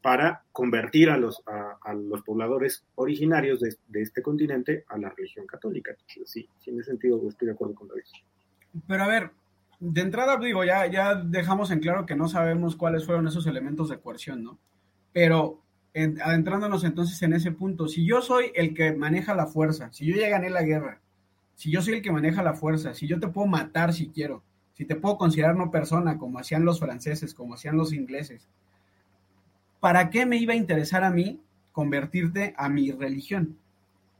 para 0.02 0.44
convertir 0.52 1.10
a 1.10 1.18
los, 1.18 1.44
a, 1.48 1.94
los 1.94 2.22
pobladores 2.22 2.86
originarios 2.96 3.60
de, 3.60 3.76
de, 3.88 4.02
este 4.02 4.22
continente 4.22 4.86
a 4.88 4.98
la 4.98 5.10
religión 5.10 5.46
católica. 5.48 5.96
Sí, 6.06 6.24
sí, 6.26 6.50
en 6.68 6.80
ese 6.80 6.92
sentido 6.92 7.22
estoy 7.28 7.48
de 7.48 7.54
acuerdo 7.54 7.76
con 7.76 7.88
David. 7.88 8.04
Pero 8.88 9.04
a 9.04 9.08
ver, 9.08 9.32
de 9.80 10.02
entrada 10.02 10.38
digo, 10.38 10.64
ya, 10.64 10.86
ya 10.88 11.16
dejamos 11.16 11.72
en 11.72 11.80
claro 11.80 12.06
que 12.06 12.16
no 12.16 12.28
sabemos 12.28 12.76
cuáles 12.76 13.06
fueron 13.06 13.28
esos 13.28 13.48
elementos 13.48 13.90
de 13.90 14.00
coerción, 14.00 14.44
¿no? 14.44 14.60
Pero 15.14 15.62
adentrándonos 16.24 16.84
entonces 16.84 17.22
en 17.24 17.34
ese 17.34 17.52
punto, 17.52 17.88
si 17.88 18.06
yo 18.06 18.22
soy 18.22 18.52
el 18.56 18.74
que 18.74 18.94
maneja 18.94 19.34
la 19.34 19.48
fuerza, 19.48 19.92
si 19.92 20.06
yo 20.06 20.16
ya 20.16 20.30
gané 20.30 20.50
la 20.50 20.64
guerra, 20.64 21.02
si 21.56 21.72
yo 21.72 21.82
soy 21.82 21.96
el 21.96 22.02
que 22.02 22.12
maneja 22.12 22.44
la 22.44 22.54
fuerza, 22.54 22.94
si 22.94 23.08
yo 23.08 23.20
te 23.20 23.28
puedo 23.28 23.48
matar 23.48 23.94
si 23.94 24.10
quiero, 24.10 24.44
si 24.76 24.86
te 24.86 24.96
puedo 24.96 25.18
considerar 25.18 25.56
no 25.56 25.72
persona, 25.72 26.18
como 26.18 26.40
hacían 26.40 26.66
los 26.66 26.80
franceses, 26.80 27.34
como 27.34 27.56
hacían 27.56 27.78
los 27.78 27.94
ingleses, 27.94 28.48
¿para 29.80 30.10
qué 30.10 30.26
me 30.26 30.38
iba 30.38 30.54
a 30.54 30.58
interesar 30.58 31.04
a 31.04 31.10
mí 31.10 31.42
convertirte 31.72 32.54
a 32.58 32.70
mi 32.70 32.92
religión? 32.92 33.58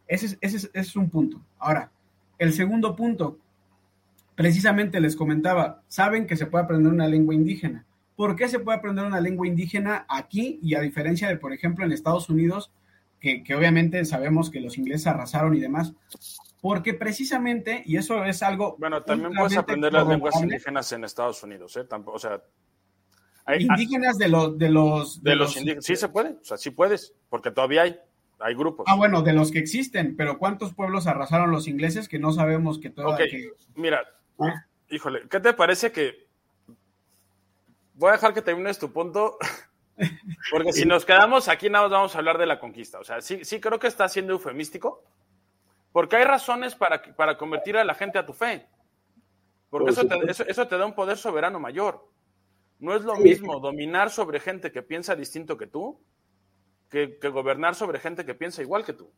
Ese 0.08 0.28
es, 0.28 0.38
ese 0.42 0.58
es, 0.58 0.64
ese 0.66 0.80
es 0.80 0.96
un 0.96 1.10
punto. 1.10 1.42
Ahora, 1.60 1.92
el 2.40 2.54
segundo 2.54 2.96
punto, 2.96 3.40
precisamente 4.36 5.00
les 5.00 5.16
comentaba, 5.16 5.82
saben 5.88 6.28
que 6.28 6.38
se 6.38 6.46
puede 6.46 6.64
aprender 6.64 6.94
una 6.94 7.08
lengua 7.08 7.36
indígena. 7.36 7.86
¿Por 8.18 8.36
qué 8.36 8.50
se 8.50 8.58
puede 8.58 8.80
aprender 8.80 9.06
una 9.06 9.22
lengua 9.22 9.48
indígena 9.48 10.08
aquí 10.10 10.60
y 10.64 10.74
a 10.74 10.82
diferencia 10.82 11.28
de, 11.28 11.38
por 11.38 11.54
ejemplo, 11.54 11.86
en 11.86 11.92
Estados 11.92 12.30
Unidos, 12.30 12.74
que, 13.20 13.44
que 13.44 13.54
obviamente 13.54 14.04
sabemos 14.06 14.50
que 14.50 14.60
los 14.60 14.76
ingleses 14.80 15.06
arrasaron 15.06 15.56
y 15.56 15.60
demás? 15.60 15.94
Porque 16.60 16.96
precisamente, 16.96 17.84
y 17.86 17.98
eso 17.98 18.26
es 18.26 18.42
algo... 18.42 18.76
Bueno, 18.80 19.04
también 19.04 19.34
puedes 19.34 19.56
aprender 19.56 19.94
las 19.94 20.08
lenguas 20.08 20.34
indígenas 20.42 20.92
en 20.94 21.04
Estados 21.04 21.44
Unidos, 21.44 21.78
¿eh? 21.78 21.84
Tampoco, 21.84 22.18
o 22.18 22.20
sea, 22.20 22.42
hay, 23.46 23.62
indígenas 23.62 24.18
de 24.18 24.30
los 24.30 24.58
de 24.58 24.70
los 24.70 25.24
de, 25.24 25.36
los, 25.36 25.56
indígenas 25.56 25.86
sí 25.86 25.96
se 25.96 26.10
puede 26.10 26.32
o 26.32 26.44
sea 26.44 26.58
sí 26.58 26.70
puedes 26.70 27.14
porque 27.30 27.50
todavía 27.50 27.84
hay 27.84 27.98
hay 28.40 28.54
grupos 28.56 28.86
ah 28.90 28.96
bueno 28.96 29.22
de 29.22 29.32
los 29.32 29.52
que 29.52 29.60
existen 29.60 30.18
pero 30.18 30.38
cuántos 30.38 30.74
pueblos 30.74 31.08
arrasaron 31.08 31.50
los 31.50 31.70
ingleses 31.70 32.10
que 32.10 32.20
no 32.20 32.34
sabemos 32.34 32.78
que 32.78 32.90
todavía 32.90 33.26
mira 33.74 34.02
¿Ah? 34.38 34.66
híjole 34.90 35.22
qué 35.30 35.40
te 35.40 35.54
parece 35.54 35.94
que 35.94 36.27
voy 37.98 38.10
a 38.10 38.14
dejar 38.14 38.34
que 38.34 38.42
termines 38.42 38.80
tu 38.80 38.92
punto 38.92 39.38
porque 40.52 40.72
si 40.72 40.86
nos 40.86 41.06
quedamos 41.06 41.48
aquí 41.48 41.70
nada 41.70 41.86
más 41.86 41.92
vamos 41.92 42.16
a 42.16 42.20
hablar 42.20 42.38
de 42.38 42.46
la 42.46 42.60
conquista. 42.60 43.00
O 43.00 43.04
sea 43.04 43.22
sí 43.22 43.44
sí 43.44 43.60
creo 43.60 43.80
que 43.80 43.88
está 43.88 44.08
siendo 44.08 44.34
eufemístico 44.34 45.04
porque 45.92 46.16
hay 46.16 46.24
razones 46.24 46.76
para 46.76 47.02
para 47.16 47.38
convertir 47.38 47.78
a 47.78 47.84
la 47.84 47.94
gente 47.94 48.18
a 48.18 48.26
tu 48.26 48.34
fe. 48.34 48.68
Porque 49.70 49.92
eso 49.92 50.02
eso, 50.28 50.46
eso 50.48 50.68
te 50.68 50.78
da 50.78 50.86
un 50.86 50.96
poder 50.96 51.18
soberano 51.18 51.60
mayor. 51.60 52.08
No 52.80 52.96
es 52.96 53.02
lo 53.02 53.16
mismo 53.18 53.60
dominar 53.60 54.10
sobre 54.10 54.40
gente 54.40 54.72
que 54.72 54.82
piensa 54.82 55.16
distinto 55.16 55.58
que 55.58 55.68
tú 55.68 56.00
que, 56.90 57.18
gobernar 57.30 57.76
sobre 57.76 58.00
gente 58.00 58.26
que 58.26 58.34
piensa 58.34 58.62
igual 58.62 58.86
que 58.86 58.94
tú. 58.94 59.12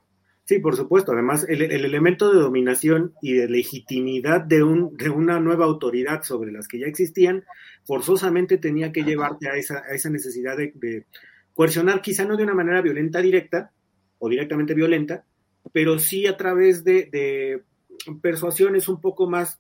Sí, 0.50 0.58
por 0.58 0.76
supuesto. 0.76 1.12
Además, 1.12 1.46
el, 1.48 1.62
elemento 1.62 2.34
de 2.34 2.40
dominación 2.40 3.14
y 3.22 3.34
de 3.34 3.48
legitimidad 3.48 4.42
de, 4.42 4.64
un, 4.64 4.98
de, 4.98 5.12
una 5.12 5.40
nueva 5.40 5.66
autoridad 5.66 6.24
sobre 6.24 6.52
las 6.52 6.68
que 6.68 6.80
ya 6.80 6.88
existían, 6.88 7.46
forzosamente 7.86 8.58
tenía 8.58 8.92
que 8.92 9.04
llevarte 9.04 9.48
a 9.48 9.58
esa, 9.58 9.84
a 9.88 9.94
esa 9.94 10.10
necesidad 10.10 10.58
de, 10.58 11.06
coercionar, 11.54 12.02
quizá 12.02 12.26
no 12.26 12.36
de 12.36 12.46
una 12.46 12.56
manera 12.56 12.82
violenta 12.82 13.22
directa 13.22 13.72
o 14.18 14.28
directamente 14.28 14.74
violenta, 14.74 15.24
pero 15.72 16.00
sí 16.00 16.26
a 16.26 16.36
través 16.36 16.84
de, 16.84 17.10
de 17.12 17.62
persuasiones 18.20 18.90
un 18.90 19.00
poco 19.00 19.30
más 19.30 19.60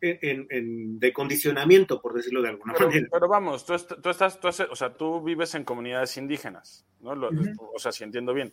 en, 0.00 1.00
de 1.00 1.12
condicionamiento, 1.12 2.00
por 2.00 2.14
decirlo 2.14 2.42
de 2.42 2.50
alguna 2.50 2.74
pero, 2.74 2.86
manera. 2.86 3.08
Pero 3.10 3.26
vamos, 3.26 3.66
tú, 3.66 3.74
estás, 3.74 4.38
tú, 4.38 4.46
o 4.46 4.76
sea, 4.76 4.96
tú 4.96 5.20
vives 5.20 5.56
en 5.56 5.64
comunidades 5.64 6.16
indígenas, 6.16 6.86
¿no? 7.00 7.10
O 7.74 7.78
sea, 7.80 7.90
si 7.90 8.04
entiendo 8.04 8.32
bien. 8.32 8.52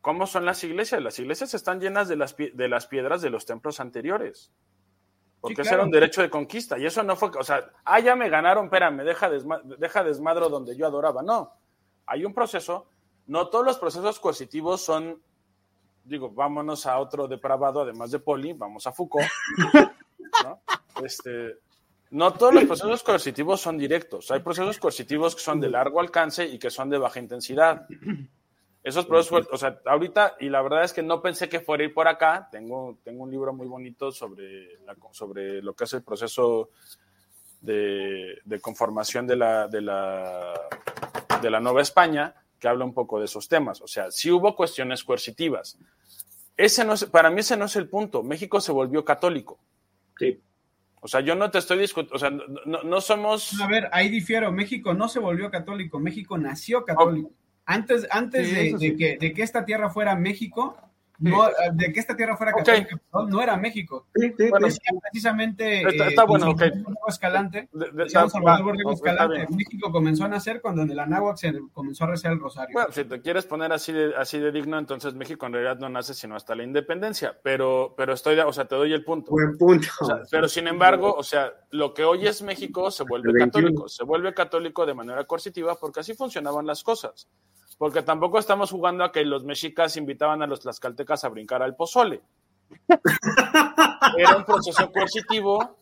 ¿Cómo 0.00 0.26
son 0.26 0.46
las 0.46 0.64
iglesias? 0.64 1.02
Las 1.02 1.18
iglesias 1.18 1.52
están 1.54 1.80
llenas 1.80 2.08
de 2.08 2.16
las, 2.16 2.36
de 2.36 2.68
las 2.68 2.86
piedras 2.86 3.20
de 3.20 3.30
los 3.30 3.44
templos 3.44 3.80
anteriores. 3.80 4.50
Porque 5.40 5.62
ese 5.62 5.74
era 5.74 5.84
un 5.84 5.90
derecho 5.90 6.22
de 6.22 6.30
conquista. 6.30 6.78
Y 6.78 6.86
eso 6.86 7.02
no 7.02 7.16
fue, 7.16 7.30
o 7.38 7.42
sea, 7.42 7.70
ah, 7.84 8.00
ya 8.00 8.14
me 8.14 8.28
ganaron, 8.28 8.66
espérame, 8.66 9.04
deja, 9.04 9.30
deja 9.78 10.04
desmadro 10.04 10.48
donde 10.48 10.76
yo 10.76 10.86
adoraba. 10.86 11.22
No, 11.22 11.52
hay 12.06 12.24
un 12.24 12.34
proceso. 12.34 12.88
No 13.26 13.48
todos 13.48 13.64
los 13.64 13.78
procesos 13.78 14.20
coercitivos 14.20 14.82
son, 14.82 15.22
digo, 16.04 16.30
vámonos 16.30 16.86
a 16.86 16.98
otro 16.98 17.28
depravado, 17.28 17.82
además 17.82 18.10
de 18.10 18.18
Poli, 18.18 18.52
vamos 18.52 18.86
a 18.86 18.92
Foucault. 18.92 19.28
¿no? 20.44 20.60
Este, 21.04 21.58
no 22.10 22.32
todos 22.32 22.54
los 22.54 22.64
procesos 22.64 23.02
coercitivos 23.02 23.60
son 23.60 23.78
directos. 23.78 24.30
Hay 24.30 24.40
procesos 24.40 24.78
coercitivos 24.78 25.36
que 25.36 25.42
son 25.42 25.60
de 25.60 25.70
largo 25.70 26.00
alcance 26.00 26.44
y 26.44 26.58
que 26.58 26.70
son 26.70 26.90
de 26.90 26.98
baja 26.98 27.20
intensidad. 27.20 27.86
Esos 28.82 29.04
procesos, 29.04 29.46
o 29.52 29.58
sea, 29.58 29.78
ahorita, 29.84 30.36
y 30.40 30.48
la 30.48 30.62
verdad 30.62 30.84
es 30.84 30.94
que 30.94 31.02
no 31.02 31.20
pensé 31.20 31.50
que 31.50 31.60
fuera 31.60 31.84
ir 31.84 31.92
por 31.92 32.08
acá. 32.08 32.48
Tengo, 32.50 32.98
tengo 33.04 33.24
un 33.24 33.30
libro 33.30 33.52
muy 33.52 33.66
bonito 33.66 34.10
sobre, 34.10 34.78
sobre 35.12 35.60
lo 35.60 35.74
que 35.74 35.84
es 35.84 35.92
el 35.92 36.02
proceso 36.02 36.70
de, 37.60 38.40
conformación 38.62 39.26
de 39.26 39.36
la, 39.36 39.68
de, 39.68 39.82
la, 39.82 40.54
de 41.42 41.50
la 41.50 41.60
Nueva 41.60 41.82
España, 41.82 42.34
que 42.58 42.68
habla 42.68 42.86
un 42.86 42.94
poco 42.94 43.18
de 43.18 43.26
esos 43.26 43.48
temas. 43.48 43.82
O 43.82 43.86
sea, 43.86 44.10
si 44.10 44.30
hubo 44.30 44.56
cuestiones 44.56 45.04
coercitivas. 45.04 45.78
Ese 46.56 46.84
no 46.84 46.94
para 47.10 47.30
mí 47.30 47.40
ese 47.40 47.56
no 47.56 47.64
es 47.66 47.76
el 47.76 47.88
punto. 47.88 48.22
México 48.22 48.60
se 48.60 48.72
volvió 48.72 49.04
católico. 49.04 49.58
Sí. 50.18 50.40
O 51.02 51.08
sea, 51.08 51.20
yo 51.20 51.34
no 51.34 51.50
te 51.50 51.58
estoy 51.58 51.78
discutiendo, 51.78 52.14
o 52.14 52.18
sea, 52.18 52.30
no, 52.30 53.00
somos... 53.00 53.58
A 53.58 53.66
ver, 53.66 53.88
ahí 53.90 54.10
difiero, 54.10 54.52
México 54.52 54.92
no 54.92 55.08
se 55.08 55.18
volvió 55.18 55.50
católico, 55.50 55.98
México 55.98 56.36
nació 56.36 56.84
católico. 56.84 57.30
Antes, 57.70 58.04
antes 58.10 58.52
de, 58.80 58.96
que, 58.96 59.16
de 59.16 59.32
que 59.32 59.42
esta 59.42 59.64
tierra 59.64 59.90
fuera 59.90 60.16
México, 60.16 60.76
no, 61.20 61.48
de 61.74 61.92
que 61.92 62.00
esta 62.00 62.16
tierra 62.16 62.36
fuera 62.36 62.52
católica, 62.52 62.98
no, 63.12 63.42
era 63.42 63.56
México. 63.56 64.06
bueno, 64.14 64.68
precisamente 65.02 65.82
está, 65.82 66.08
eh, 66.08 66.26
bueno, 66.26 66.54
Escalante, 67.08 67.68
México 69.50 69.92
comenzó 69.92 70.24
a 70.24 70.28
nacer 70.28 70.60
cuando 70.60 70.82
en 70.82 70.90
el 70.90 70.98
Anáhuac 70.98 71.36
se 71.36 71.52
comenzó 71.72 72.04
a 72.04 72.08
rezar 72.08 72.32
el 72.32 72.40
rosario. 72.40 72.72
Bueno, 72.72 72.90
si 72.92 73.04
te 73.04 73.20
quieres 73.20 73.44
poner 73.44 73.72
así 73.72 73.92
de, 73.92 74.14
así 74.16 74.38
de 74.38 74.50
digno, 74.50 74.78
entonces 74.78 75.14
México 75.14 75.46
en 75.46 75.52
realidad 75.52 75.78
no 75.78 75.88
nace 75.88 76.14
sino 76.14 76.36
hasta 76.36 76.54
la 76.54 76.62
independencia, 76.62 77.38
pero, 77.42 77.94
pero 77.96 78.14
estoy, 78.14 78.38
o 78.38 78.52
sea, 78.52 78.64
te 78.66 78.74
doy 78.74 78.92
el 78.92 79.04
punto. 79.04 79.32
Buen 79.32 79.58
punto. 79.58 79.88
pero 80.30 80.48
sin 80.48 80.68
embargo, 80.68 81.14
o 81.14 81.22
sea, 81.22 81.52
lo 81.70 81.92
que 81.92 82.04
hoy 82.04 82.26
es 82.26 82.42
México 82.42 82.90
se 82.90 83.04
vuelve 83.04 83.32
católico, 83.38 83.88
se 83.88 84.04
vuelve 84.04 84.32
católico 84.32 84.86
de 84.86 84.94
manera 84.94 85.24
coercitiva 85.24 85.76
porque 85.78 86.00
así 86.00 86.14
funcionaban 86.14 86.66
las 86.66 86.82
cosas 86.82 87.28
porque 87.80 88.02
tampoco 88.02 88.38
estamos 88.38 88.70
jugando 88.70 89.04
a 89.04 89.10
que 89.10 89.24
los 89.24 89.44
mexicas 89.44 89.96
invitaban 89.96 90.42
a 90.42 90.46
los 90.46 90.60
tlaxcaltecas 90.60 91.09
a 91.24 91.28
brincar 91.28 91.62
al 91.62 91.76
pozole. 91.76 92.20
Era 94.16 94.36
un 94.36 94.44
proceso 94.44 94.90
coercitivo 94.92 95.78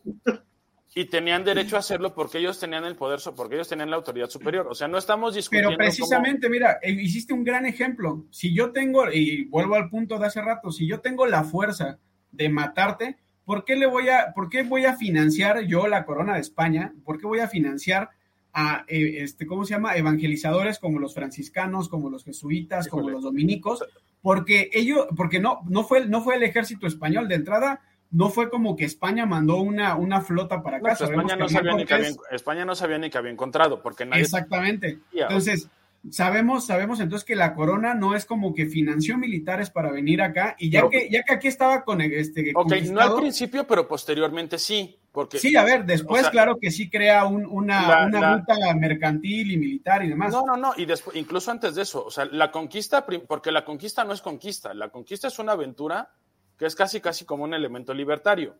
y 0.95 1.05
tenían 1.05 1.43
derecho 1.43 1.75
a 1.75 1.79
hacerlo 1.79 2.13
porque 2.13 2.39
ellos 2.39 2.59
tenían 2.59 2.83
el 2.83 2.95
poder, 2.95 3.19
porque 3.35 3.55
ellos 3.55 3.69
tenían 3.69 3.89
la 3.89 3.97
autoridad 3.97 4.29
superior. 4.29 4.67
O 4.67 4.75
sea, 4.75 4.87
no 4.87 4.97
estamos 4.97 5.35
discutiendo. 5.35 5.69
Pero 5.69 5.77
precisamente, 5.77 6.49
mira, 6.49 6.79
eh, 6.81 6.91
hiciste 6.91 7.33
un 7.33 7.43
gran 7.43 7.65
ejemplo. 7.65 8.25
Si 8.31 8.53
yo 8.53 8.71
tengo, 8.71 9.09
y 9.11 9.45
vuelvo 9.45 9.75
al 9.75 9.89
punto 9.89 10.17
de 10.17 10.25
hace 10.25 10.41
rato, 10.41 10.71
si 10.71 10.87
yo 10.87 10.99
tengo 10.99 11.25
la 11.25 11.43
fuerza 11.43 11.99
de 12.31 12.49
matarte, 12.49 13.17
¿por 13.45 13.65
qué 13.65 13.75
le 13.75 13.85
voy 13.85 14.09
a, 14.09 14.33
por 14.33 14.49
qué 14.49 14.63
voy 14.63 14.85
a 14.85 14.95
financiar 14.95 15.61
yo 15.61 15.87
la 15.87 16.05
corona 16.05 16.35
de 16.35 16.41
España? 16.41 16.93
¿Por 17.05 17.19
qué 17.19 17.27
voy 17.27 17.39
a 17.39 17.47
financiar 17.47 18.09
a, 18.51 18.83
eh, 18.87 19.23
este, 19.23 19.45
¿cómo 19.45 19.65
se 19.65 19.75
llama? 19.75 19.95
Evangelizadores 19.95 20.79
como 20.79 20.99
los 20.99 21.13
franciscanos, 21.13 21.87
como 21.87 22.09
los 22.09 22.23
jesuitas, 22.23 22.87
como 22.87 23.09
los 23.09 23.23
dominicos, 23.23 23.85
porque 24.21 24.69
ellos, 24.73 25.07
porque 25.15 25.39
no, 25.39 25.61
no 25.67 25.83
fue, 25.83 26.05
no 26.05 26.21
fue 26.21 26.35
el 26.35 26.43
ejército 26.43 26.87
español 26.87 27.27
de 27.27 27.35
entrada, 27.35 27.81
no 28.11 28.29
fue 28.29 28.49
como 28.49 28.75
que 28.75 28.85
España 28.85 29.25
mandó 29.25 29.57
una, 29.57 29.95
una 29.95 30.21
flota 30.21 30.61
para 30.63 30.77
acá. 30.77 30.93
España, 30.93 31.35
no 31.35 31.47
sabía 31.47 31.73
ni 31.73 31.85
que 31.85 31.93
había, 31.93 32.09
España 32.31 32.65
no 32.65 32.75
sabía 32.75 32.97
ni 32.97 33.09
que 33.09 33.17
había 33.17 33.31
encontrado, 33.31 33.81
porque 33.81 34.05
nadie... 34.05 34.23
Exactamente. 34.23 34.99
Entonces, 35.13 35.69
sabemos, 36.09 36.65
sabemos 36.65 36.99
entonces 36.99 37.25
que 37.25 37.35
la 37.35 37.53
corona 37.53 37.93
no 37.93 38.15
es 38.15 38.25
como 38.25 38.53
que 38.53 38.65
financió 38.65 39.17
militares 39.17 39.69
para 39.69 39.91
venir 39.91 40.21
acá, 40.21 40.55
y 40.57 40.69
ya, 40.69 40.89
que, 40.89 41.09
ya 41.09 41.23
que 41.23 41.33
aquí 41.33 41.47
estaba 41.47 41.83
con 41.83 42.01
este... 42.01 42.51
Ok, 42.55 42.73
no 42.91 42.99
al 42.99 43.15
principio, 43.15 43.67
pero 43.67 43.87
posteriormente 43.87 44.57
sí. 44.57 44.97
Porque, 45.11 45.39
sí, 45.39 45.55
a 45.55 45.63
ver, 45.63 45.85
después 45.85 46.29
claro 46.29 46.57
que 46.61 46.69
sí 46.69 46.89
crea 46.89 47.25
una, 47.25 48.07
ruta 48.07 48.55
mercantil 48.75 49.51
y 49.51 49.57
militar 49.57 50.03
y 50.03 50.09
demás. 50.09 50.31
No, 50.31 50.45
no, 50.45 50.55
no, 50.55 50.73
y 50.77 50.85
después, 50.85 51.15
incluso 51.17 51.49
antes 51.49 51.73
de 51.75 51.81
eso, 51.81 52.05
o 52.05 52.11
sea, 52.11 52.25
la 52.25 52.51
conquista, 52.51 53.05
porque 53.05 53.51
la 53.51 53.65
conquista 53.65 54.03
no 54.03 54.13
es 54.13 54.21
conquista, 54.21 54.73
la 54.73 54.89
conquista 54.89 55.27
es 55.27 55.39
una 55.39 55.53
aventura 55.53 56.11
que 56.57 56.65
es 56.65 56.75
casi, 56.75 57.01
casi 57.01 57.25
como 57.25 57.43
un 57.43 57.53
elemento 57.53 57.93
libertario. 57.93 58.55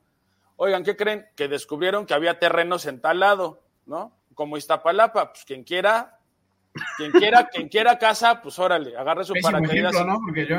Oigan, 0.56 0.84
¿qué 0.84 0.96
creen? 0.96 1.26
Que 1.36 1.48
descubrieron 1.48 2.06
que 2.06 2.14
había 2.14 2.40
terrenos 2.40 2.86
en 2.86 3.00
tal 3.00 3.20
lado, 3.20 3.62
¿no? 3.86 4.18
Como 4.34 4.58
Iztapalapa, 4.58 5.32
pues 5.32 5.46
quien 5.46 5.64
quiera, 5.64 6.18
quien 6.98 7.12
quiera, 7.12 7.48
quien 7.48 7.70
quiera 7.70 8.00
casa, 8.00 8.42
pues 8.42 8.58
órale, 8.58 8.98
agarre 8.98 9.24
su 9.24 9.34
paracaídas. 9.42 9.94
Ejemplo, 9.94 10.14
¿no? 10.14 10.20
Porque 10.26 10.48
yo 10.48 10.58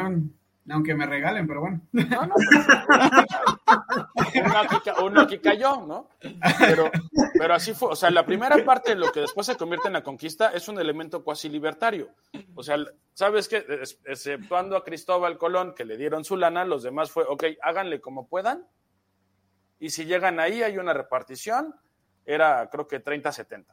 aunque 0.70 0.94
me 0.94 1.06
regalen, 1.06 1.46
pero 1.46 1.60
bueno. 1.60 1.80
No, 1.92 2.26
no. 2.26 2.34
uno, 5.02 5.20
aquí, 5.20 5.38
cayó, 5.38 5.84
¿no? 5.86 6.08
Pero, 6.58 6.90
pero 7.38 7.54
así 7.54 7.74
fue. 7.74 7.90
O 7.90 7.96
sea, 7.96 8.10
la 8.10 8.24
primera 8.24 8.64
parte 8.64 8.90
de 8.90 8.96
lo 8.96 9.10
que 9.12 9.20
después 9.20 9.46
se 9.46 9.56
convierte 9.56 9.88
en 9.88 9.94
la 9.94 10.02
conquista 10.02 10.50
es 10.50 10.68
un 10.68 10.78
elemento 10.78 11.24
cuasi 11.24 11.48
libertario. 11.48 12.10
O 12.54 12.62
sea, 12.62 12.76
¿sabes 13.14 13.48
qué? 13.48 13.64
Exceptuando 14.04 14.76
a 14.76 14.84
Cristóbal 14.84 15.38
Colón, 15.38 15.74
que 15.74 15.84
le 15.84 15.96
dieron 15.96 16.24
su 16.24 16.36
lana, 16.36 16.64
los 16.64 16.82
demás 16.82 17.10
fue, 17.10 17.24
ok, 17.28 17.44
háganle 17.62 18.00
como 18.00 18.28
puedan. 18.28 18.66
Y 19.78 19.90
si 19.90 20.04
llegan 20.04 20.40
ahí, 20.40 20.62
hay 20.62 20.78
una 20.78 20.92
repartición. 20.92 21.74
Era, 22.24 22.68
creo 22.70 22.86
que 22.86 23.02
30-70. 23.02 23.64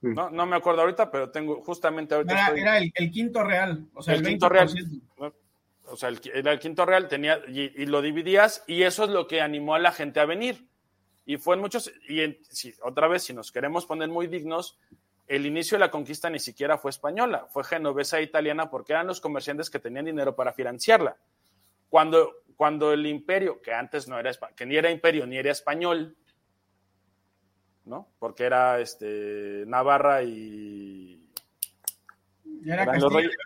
Mm. 0.00 0.14
No, 0.14 0.30
no 0.30 0.46
me 0.46 0.56
acuerdo 0.56 0.82
ahorita, 0.82 1.10
pero 1.10 1.30
tengo 1.30 1.62
justamente 1.62 2.14
ahorita. 2.14 2.52
Era, 2.54 2.78
el, 2.78 2.92
quinto 3.10 3.42
real, 3.42 3.88
o 3.94 4.02
sea, 4.02 4.14
el, 4.14 4.22
quinto 4.22 4.48
real 4.50 4.68
o 5.94 5.96
sea, 5.96 6.08
el, 6.08 6.20
el 6.34 6.58
quinto 6.58 6.84
real, 6.84 7.06
tenía, 7.06 7.40
y, 7.46 7.86
lo 7.86 8.02
dividías, 8.02 8.64
y 8.66 8.82
eso 8.82 9.04
es 9.04 9.10
lo 9.10 9.28
que 9.28 9.40
animó 9.40 9.76
a 9.76 9.78
la 9.78 9.92
gente 9.92 10.18
a 10.18 10.24
venir. 10.24 10.68
Y 11.24 11.36
fue 11.36 11.54
en 11.54 11.60
muchos, 11.60 11.92
y 12.08 12.20
otra 12.82 13.06
vez, 13.06 13.22
si 13.22 13.32
nos 13.32 13.52
queremos 13.52 13.86
poner 13.86 14.08
muy 14.08 14.26
dignos, 14.26 14.76
el 15.28 15.46
inicio 15.46 15.76
de 15.76 15.80
la 15.80 15.92
conquista 15.92 16.28
ni 16.28 16.40
siquiera 16.40 16.78
fue 16.78 16.90
española, 16.90 17.46
fue 17.48 17.62
genovesa 17.62 18.18
e 18.18 18.24
italiana 18.24 18.70
porque 18.70 18.92
eran 18.92 19.06
los 19.06 19.20
comerciantes 19.20 19.70
que 19.70 19.78
tenían 19.78 20.06
dinero 20.06 20.34
para 20.34 20.52
financiarla. 20.52 21.16
Cuando, 21.88 22.42
cuando 22.56 22.92
el 22.92 23.06
imperio, 23.06 23.62
que 23.62 23.72
antes 23.72 24.08
no 24.08 24.18
era, 24.18 24.32
que 24.56 24.66
ni 24.66 24.74
era 24.74 24.90
imperio 24.90 25.28
ni 25.28 25.38
era 25.38 25.52
español, 25.52 26.16
¿no? 27.84 28.08
Porque 28.18 28.42
era 28.42 28.80
este, 28.80 29.62
Navarra 29.68 30.24
y... 30.24 31.23
Era 32.64 32.86
Castilla, 32.86 33.08
reyes, 33.08 33.36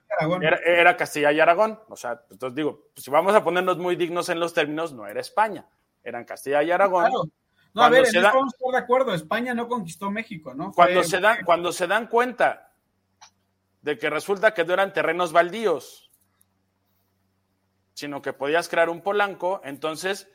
era, 0.41 0.59
era 0.65 0.97
Castilla, 0.97 1.33
y 1.33 1.41
Aragón. 1.41 1.81
O 1.89 1.97
sea, 1.97 2.23
entonces 2.31 2.55
digo, 2.55 2.89
pues 2.95 3.05
si 3.05 3.11
vamos 3.11 3.35
a 3.35 3.43
ponernos 3.43 3.79
muy 3.79 3.97
dignos 3.97 4.29
en 4.29 4.41
los 4.41 4.55
términos, 4.55 4.93
no 4.93 5.07
era 5.07 5.21
España, 5.21 5.67
eran 6.03 6.25
Castilla 6.25 6.63
y 6.63 6.71
Aragón. 6.71 7.07
Claro. 7.07 7.25
No, 7.75 7.83
a 7.83 7.89
ver, 7.91 8.07
en 8.07 8.23
da, 8.23 8.33
vamos 8.33 8.55
a 8.55 8.57
estar 8.57 8.73
de 8.73 8.79
acuerdo, 8.79 9.15
España 9.15 9.55
no 9.55 9.69
conquistó 9.69 10.11
México, 10.11 10.55
¿no? 10.55 10.73
Cuando, 10.73 11.05
se 11.05 11.21
dan, 11.21 11.45
cuando 11.45 11.73
se 11.73 11.87
dan 11.87 12.07
cuenta 12.07 12.73
de 13.83 13.99
que 13.99 14.11
resulta 14.11 14.55
que 14.55 14.65
no 14.65 14.73
eran 14.75 14.93
terrenos 14.93 15.33
baldíos, 15.33 16.11
sino 17.95 18.23
que 18.23 18.33
podías 18.33 18.69
crear 18.69 18.91
un 18.91 19.01
polanco, 19.03 19.61
entonces 19.65 20.29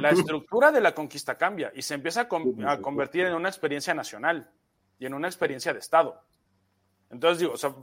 la 0.00 0.10
estructura 0.10 0.72
de 0.72 0.80
la 0.80 0.94
conquista 0.94 1.36
cambia 1.36 1.72
y 1.74 1.82
se 1.82 1.94
empieza 1.94 2.22
a, 2.22 2.78
convertir 2.80 3.26
en 3.26 3.34
una 3.34 3.48
experiencia 3.48 3.94
nacional 3.94 4.50
y 4.98 5.06
en 5.06 5.14
una 5.14 5.28
experiencia 5.28 5.72
de 5.72 5.78
Estado. 5.78 6.22
Entonces 7.10 7.38
digo, 7.40 7.52
o 7.52 7.56
sea, 7.56 7.74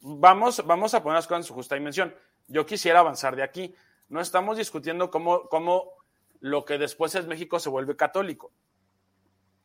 vamos, 0.00 0.64
vamos 0.66 0.94
a 0.94 1.02
poner 1.02 1.16
las 1.16 1.26
cosas 1.26 1.44
en 1.44 1.48
su 1.48 1.54
justa 1.54 1.74
dimensión. 1.74 2.14
Yo 2.46 2.66
quisiera 2.66 3.00
avanzar 3.00 3.36
de 3.36 3.42
aquí. 3.42 3.74
No 4.08 4.20
estamos 4.20 4.56
discutiendo 4.56 5.10
cómo, 5.10 5.48
cómo 5.48 5.92
lo 6.40 6.64
que 6.64 6.78
después 6.78 7.14
es 7.14 7.26
México 7.26 7.58
se 7.58 7.68
vuelve 7.68 7.96
católico. 7.96 8.52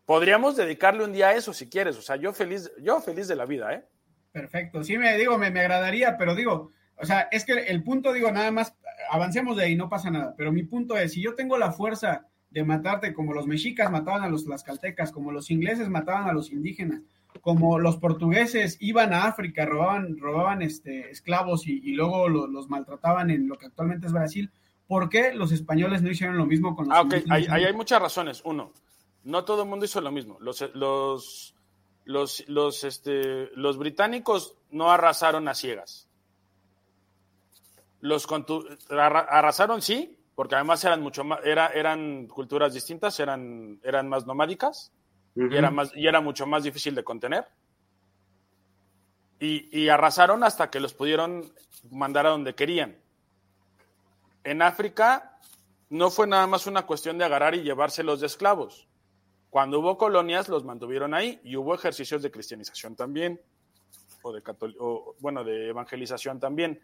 Podríamos 0.05 0.57
dedicarle 0.57 1.03
un 1.03 1.13
día 1.13 1.29
a 1.29 1.33
eso 1.33 1.53
si 1.53 1.69
quieres. 1.69 1.97
O 1.97 2.01
sea, 2.01 2.17
yo 2.17 2.33
feliz, 2.33 2.71
yo 2.81 2.99
feliz 2.99 3.27
de 3.27 3.35
la 3.35 3.45
vida, 3.45 3.73
¿eh? 3.73 3.85
Perfecto. 4.31 4.83
Sí, 4.83 4.97
me 4.97 5.17
digo, 5.17 5.37
me, 5.37 5.49
me 5.51 5.61
agradaría, 5.61 6.17
pero 6.17 6.35
digo, 6.35 6.71
o 6.97 7.05
sea, 7.05 7.27
es 7.31 7.45
que 7.45 7.53
el 7.53 7.83
punto, 7.83 8.11
digo, 8.11 8.31
nada 8.31 8.51
más, 8.51 8.75
avancemos 9.09 9.55
de 9.57 9.65
ahí, 9.65 9.75
no 9.75 9.89
pasa 9.89 10.09
nada. 10.09 10.33
Pero 10.35 10.51
mi 10.51 10.63
punto 10.63 10.97
es, 10.97 11.13
si 11.13 11.21
yo 11.21 11.35
tengo 11.35 11.57
la 11.57 11.71
fuerza 11.71 12.27
de 12.49 12.63
matarte 12.63 13.13
como 13.13 13.33
los 13.33 13.47
mexicas 13.47 13.89
mataban 13.91 14.23
a 14.23 14.29
los 14.29 14.45
tlaxcaltecas, 14.45 15.11
como 15.11 15.31
los 15.31 15.49
ingleses 15.49 15.89
mataban 15.89 16.27
a 16.27 16.33
los 16.33 16.51
indígenas, 16.51 17.01
como 17.41 17.79
los 17.79 17.97
portugueses 17.97 18.77
iban 18.79 19.13
a 19.13 19.25
África, 19.25 19.65
robaban, 19.65 20.17
robaban 20.17 20.61
este, 20.61 21.09
esclavos 21.09 21.67
y, 21.67 21.93
luego 21.93 22.29
los 22.29 22.69
maltrataban 22.69 23.29
en 23.29 23.47
lo 23.47 23.57
que 23.57 23.67
actualmente 23.67 24.07
es 24.07 24.13
Brasil, 24.13 24.51
¿por 24.87 25.09
qué 25.09 25.33
los 25.33 25.51
españoles 25.51 26.01
no 26.01 26.09
hicieron 26.09 26.37
lo 26.37 26.45
mismo 26.45 26.75
con 26.75 26.87
los 26.87 26.97
Ah, 26.97 27.01
ok, 27.01 27.13
ahí 27.29 27.45
hay, 27.49 27.63
hay, 27.65 27.73
muchas 27.73 28.01
razones. 28.01 28.41
Uno, 28.45 28.71
no 29.23 29.43
todo 29.45 29.63
el 29.63 29.69
mundo 29.69 29.85
hizo 29.85 30.01
lo 30.01 30.11
mismo. 30.11 30.37
Los, 30.39 30.61
los, 30.73 31.55
los, 32.05 32.43
los, 32.47 32.83
este, 32.83 33.49
los 33.55 33.77
británicos 33.77 34.57
no 34.71 34.91
arrasaron 34.91 35.47
a 35.47 35.53
ciegas. 35.53 36.09
Los 37.99 38.27
arrasaron, 38.89 39.81
sí, 39.81 40.17
porque 40.35 40.55
además 40.55 40.83
eran 40.83 41.01
mucho 41.01 41.23
más, 41.23 41.39
era, 41.43 41.67
eran 41.67 42.27
culturas 42.27 42.73
distintas, 42.73 43.19
eran, 43.19 43.79
eran 43.83 44.09
más 44.09 44.25
nomádicas 44.25 44.92
y, 45.35 45.55
era 45.55 45.71
más, 45.71 45.91
y 45.95 46.07
era 46.07 46.21
mucho 46.21 46.45
más 46.45 46.63
difícil 46.63 46.95
de 46.95 47.03
contener. 47.03 47.47
Y, 49.39 49.77
y, 49.77 49.89
arrasaron 49.89 50.43
hasta 50.43 50.69
que 50.69 50.79
los 50.79 50.93
pudieron 50.93 51.51
mandar 51.91 52.25
a 52.25 52.29
donde 52.29 52.55
querían. 52.55 52.97
En 54.43 54.61
África 54.61 55.39
no 55.89 56.09
fue 56.09 56.27
nada 56.27 56.47
más 56.47 56.65
una 56.65 56.85
cuestión 56.85 57.17
de 57.17 57.25
agarrar 57.25 57.55
y 57.55 57.63
llevárselos 57.63 58.21
de 58.21 58.27
esclavos. 58.27 58.87
Cuando 59.49 59.79
hubo 59.79 59.97
colonias, 59.97 60.49
los 60.49 60.63
mantuvieron 60.63 61.13
ahí 61.13 61.39
y 61.43 61.55
hubo 61.55 61.75
ejercicios 61.75 62.23
de 62.23 62.31
cristianización 62.31 62.95
también, 62.95 63.39
o 64.23 64.33
de, 64.33 64.41
o, 64.79 65.15
bueno, 65.19 65.43
de 65.43 65.69
evangelización 65.69 66.39
también. 66.39 66.81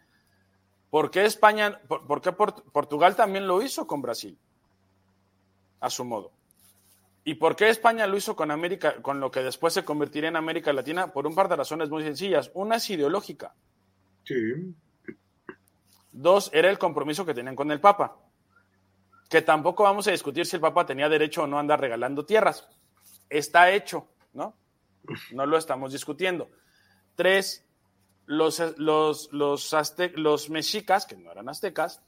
¿Por 0.91 1.09
qué 1.09 1.25
España, 1.25 1.81
por, 1.87 2.21
qué 2.21 2.31
Portugal 2.31 3.15
también 3.15 3.47
lo 3.47 3.61
hizo 3.63 3.87
con 3.87 4.01
Brasil? 4.01 4.37
A 5.79 5.89
su 5.89 6.05
modo. 6.05 6.31
¿Y 7.23 7.35
por 7.35 7.55
qué 7.55 7.69
España 7.69 8.07
lo 8.07 8.17
hizo 8.17 8.35
con 8.35 8.51
América, 8.51 9.01
con 9.01 9.19
lo 9.19 9.29
que 9.29 9.41
después 9.41 9.73
se 9.73 9.83
convertiría 9.83 10.29
en 10.29 10.35
América 10.35 10.73
Latina? 10.73 11.11
Por 11.11 11.27
un 11.27 11.35
par 11.35 11.49
de 11.49 11.57
razones 11.57 11.89
muy 11.89 12.03
sencillas. 12.03 12.49
Una 12.53 12.77
es 12.77 12.89
ideológica. 12.89 13.53
Sí. 14.23 14.75
Dos, 16.11 16.49
era 16.53 16.69
el 16.69 16.79
compromiso 16.79 17.25
que 17.25 17.33
tenían 17.33 17.55
con 17.55 17.71
el 17.71 17.79
Papa. 17.79 18.17
Que 19.29 19.41
tampoco 19.41 19.83
vamos 19.83 20.07
a 20.07 20.11
discutir 20.11 20.45
si 20.45 20.55
el 20.55 20.61
Papa 20.61 20.85
tenía 20.85 21.09
derecho 21.09 21.43
o 21.43 21.47
no 21.47 21.57
a 21.57 21.59
andar 21.59 21.79
regalando 21.79 22.25
tierras. 22.25 22.67
Está 23.29 23.71
hecho, 23.71 24.07
¿no? 24.33 24.55
No 25.31 25.45
lo 25.45 25.57
estamos 25.57 25.91
discutiendo. 25.91 26.49
Tres, 27.15 27.65
los, 28.25 28.59
los, 28.77 29.31
los, 29.31 29.73
los 30.15 30.49
mexicas, 30.49 31.05
que 31.05 31.17
no 31.17 31.31
eran 31.31 31.49
aztecas, 31.49 32.01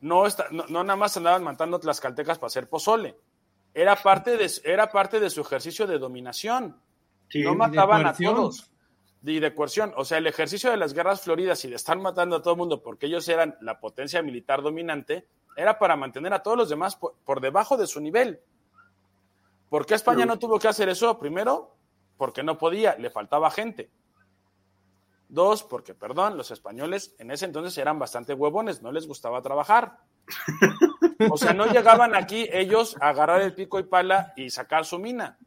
no, 0.00 0.24
no, 0.50 0.84
nada 0.84 0.96
más 0.96 1.16
andaban 1.16 1.44
matando 1.44 1.80
tlaxcaltecas 1.80 2.38
para 2.38 2.48
hacer 2.48 2.68
pozole. 2.68 3.18
Era 3.76 3.94
parte 3.94 4.38
de, 4.38 4.50
era 4.64 4.90
parte 4.90 5.20
de 5.20 5.28
su 5.28 5.42
ejercicio 5.42 5.86
de 5.86 5.98
dominación. 5.98 6.80
no 7.34 7.54
mataban 7.54 8.06
a 8.06 8.14
todos. 8.14 8.70
Y 9.22 9.38
de 9.38 9.54
coerción. 9.54 9.92
O 9.98 10.04
sea, 10.06 10.16
el 10.16 10.26
ejercicio 10.26 10.70
de 10.70 10.78
las 10.78 10.94
guerras 10.94 11.20
floridas 11.20 11.62
y 11.66 11.68
de 11.68 11.76
estar 11.76 11.98
matando 11.98 12.36
a 12.36 12.42
todo 12.42 12.54
el 12.54 12.58
mundo 12.58 12.82
porque 12.82 13.04
ellos 13.04 13.28
eran 13.28 13.54
la 13.60 13.78
potencia 13.78 14.22
militar 14.22 14.62
dominante, 14.62 15.28
era 15.58 15.78
para 15.78 15.94
mantener 15.94 16.32
a 16.32 16.42
todos 16.42 16.56
los 16.56 16.70
demás 16.70 16.96
por, 16.96 17.16
por 17.22 17.42
debajo 17.42 17.76
de 17.76 17.86
su 17.86 18.00
nivel. 18.00 18.40
¿Por 19.68 19.84
qué 19.84 19.94
España 19.94 20.24
no 20.24 20.38
tuvo 20.38 20.58
que 20.58 20.68
hacer 20.68 20.88
eso? 20.88 21.18
Primero, 21.18 21.76
porque 22.16 22.42
no 22.42 22.56
podía, 22.56 22.96
le 22.96 23.10
faltaba 23.10 23.50
gente. 23.50 23.90
Dos, 25.28 25.64
porque, 25.64 25.94
perdón, 25.94 26.36
los 26.36 26.50
españoles 26.50 27.14
en 27.18 27.30
ese 27.30 27.46
entonces 27.46 27.76
eran 27.78 27.98
bastante 27.98 28.34
huevones, 28.34 28.82
no 28.82 28.92
les 28.92 29.08
gustaba 29.08 29.42
trabajar. 29.42 29.98
O 31.30 31.36
sea, 31.36 31.52
no 31.52 31.66
llegaban 31.66 32.14
aquí 32.14 32.48
ellos 32.52 32.96
a 33.00 33.08
agarrar 33.08 33.40
el 33.40 33.54
pico 33.54 33.78
y 33.78 33.84
pala 33.84 34.32
y 34.36 34.50
sacar 34.50 34.84
su 34.84 34.98
mina. 34.98 35.38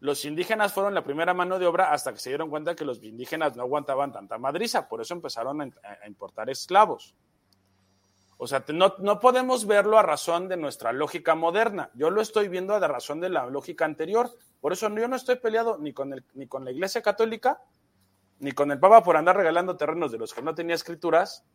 Los 0.00 0.24
indígenas 0.24 0.72
fueron 0.72 0.94
la 0.94 1.02
primera 1.02 1.34
mano 1.34 1.58
de 1.58 1.66
obra 1.66 1.92
hasta 1.92 2.12
que 2.12 2.18
se 2.18 2.30
dieron 2.30 2.50
cuenta 2.50 2.74
que 2.74 2.84
los 2.84 3.02
indígenas 3.02 3.56
no 3.56 3.62
aguantaban 3.62 4.12
tanta 4.12 4.38
madriza, 4.38 4.88
por 4.88 5.00
eso 5.00 5.14
empezaron 5.14 5.60
a, 5.62 6.06
importar 6.06 6.50
esclavos. 6.50 7.14
O 8.36 8.46
sea, 8.46 8.64
no, 8.68 8.94
no, 8.98 9.20
podemos 9.20 9.66
verlo 9.66 9.98
a 9.98 10.02
razón 10.02 10.48
de 10.48 10.56
nuestra 10.56 10.92
lógica 10.92 11.34
moderna. 11.34 11.90
Yo 11.94 12.10
lo 12.10 12.20
estoy 12.20 12.48
viendo 12.48 12.74
a 12.74 12.80
razón 12.86 13.20
de 13.20 13.30
la 13.30 13.46
lógica 13.46 13.84
anterior. 13.84 14.30
Por 14.60 14.72
eso 14.72 14.88
yo 14.94 15.08
no 15.08 15.16
estoy 15.16 15.36
peleado 15.36 15.78
ni 15.78 15.92
con, 15.92 16.12
el, 16.12 16.24
ni 16.34 16.46
con 16.46 16.64
la 16.64 16.72
Iglesia 16.72 17.00
Católica, 17.00 17.62
ni 18.44 18.52
con 18.52 18.70
el 18.70 18.78
Papa 18.78 19.02
por 19.02 19.16
andar 19.16 19.38
regalando 19.38 19.78
terrenos 19.78 20.12
de 20.12 20.18
los 20.18 20.34
que 20.34 20.42
no 20.42 20.54
tenía 20.54 20.74
escrituras. 20.74 21.46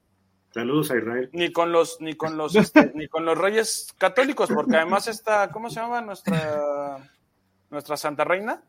Saludos 0.52 0.89
a 0.89 0.97
Israel. 0.97 1.30
Ni 1.34 1.52
con 1.52 1.71
los, 1.71 2.02
ni 2.02 2.15
con 2.15 2.36
los, 2.36 2.56
este, 2.56 2.91
ni 2.95 3.08
con 3.08 3.25
los 3.25 3.38
reyes 3.38 3.93
católicos, 3.99 4.49
porque 4.52 4.75
además 4.75 5.08
está, 5.08 5.52
¿cómo 5.52 5.69
se 5.69 5.80
llama 5.80 6.02
nuestra, 6.02 6.97
nuestra 7.69 7.95
Santa 7.95 8.23
Reina? 8.23 8.63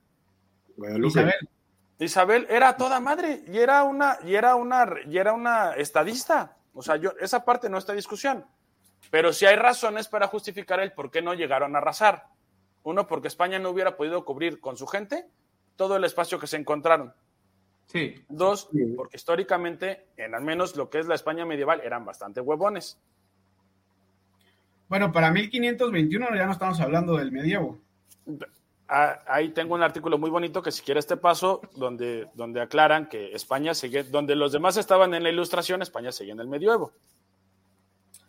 Isabel. 1.02 1.48
Isabel 1.98 2.46
era 2.50 2.76
toda 2.76 3.00
madre 3.00 3.42
y 3.48 3.56
era 3.56 3.84
una, 3.84 4.18
y 4.22 4.34
era 4.34 4.54
una, 4.54 4.86
y 5.06 5.16
era 5.16 5.32
una 5.32 5.72
estadista. 5.72 6.58
O 6.74 6.82
sea, 6.82 6.96
yo, 6.96 7.12
esa 7.20 7.42
parte 7.46 7.70
no 7.70 7.78
está 7.78 7.92
en 7.92 7.98
discusión. 7.98 8.44
Pero 9.10 9.32
sí 9.32 9.46
hay 9.46 9.56
razones 9.56 10.08
para 10.08 10.26
justificar 10.26 10.78
el 10.80 10.92
por 10.92 11.10
qué 11.10 11.22
no 11.22 11.32
llegaron 11.32 11.74
a 11.74 11.78
arrasar. 11.78 12.26
Uno, 12.82 13.06
porque 13.06 13.28
España 13.28 13.58
no 13.58 13.70
hubiera 13.70 13.96
podido 13.96 14.26
cubrir 14.26 14.60
con 14.60 14.76
su 14.76 14.86
gente 14.86 15.26
todo 15.76 15.96
el 15.96 16.04
espacio 16.04 16.38
que 16.38 16.46
se 16.46 16.58
encontraron. 16.58 17.14
Sí. 17.90 18.14
Dos, 18.28 18.68
porque 18.96 19.16
históricamente, 19.16 20.06
en 20.16 20.34
al 20.36 20.42
menos 20.42 20.76
lo 20.76 20.88
que 20.88 21.00
es 21.00 21.06
la 21.06 21.16
España 21.16 21.44
medieval, 21.44 21.80
eran 21.82 22.04
bastante 22.04 22.40
huevones. 22.40 23.00
Bueno, 24.88 25.10
para 25.10 25.32
1521 25.32 26.36
ya 26.36 26.46
no 26.46 26.52
estamos 26.52 26.80
hablando 26.80 27.16
del 27.16 27.32
medievo. 27.32 27.78
Ah, 28.86 29.18
ahí 29.26 29.48
tengo 29.50 29.74
un 29.74 29.82
artículo 29.82 30.18
muy 30.18 30.30
bonito 30.30 30.62
que 30.62 30.70
si 30.70 30.82
quieres 30.82 31.06
te 31.06 31.16
paso, 31.16 31.62
donde, 31.74 32.28
donde 32.34 32.60
aclaran 32.60 33.08
que 33.08 33.34
España 33.34 33.74
sigue, 33.74 34.04
donde 34.04 34.36
los 34.36 34.52
demás 34.52 34.76
estaban 34.76 35.12
en 35.14 35.24
la 35.24 35.30
ilustración, 35.30 35.82
España 35.82 36.12
sigue 36.12 36.30
en 36.30 36.40
el 36.40 36.46
medievo. 36.46 36.92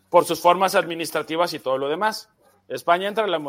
Por 0.09 0.25
sus 0.25 0.39
formas 0.39 0.73
administrativas 0.73 1.53
y 1.53 1.59
todo 1.59 1.77
lo 1.77 1.87
demás. 1.87 2.29
España 2.67 3.07
entra, 3.07 3.25
a 3.25 3.27
la 3.27 3.39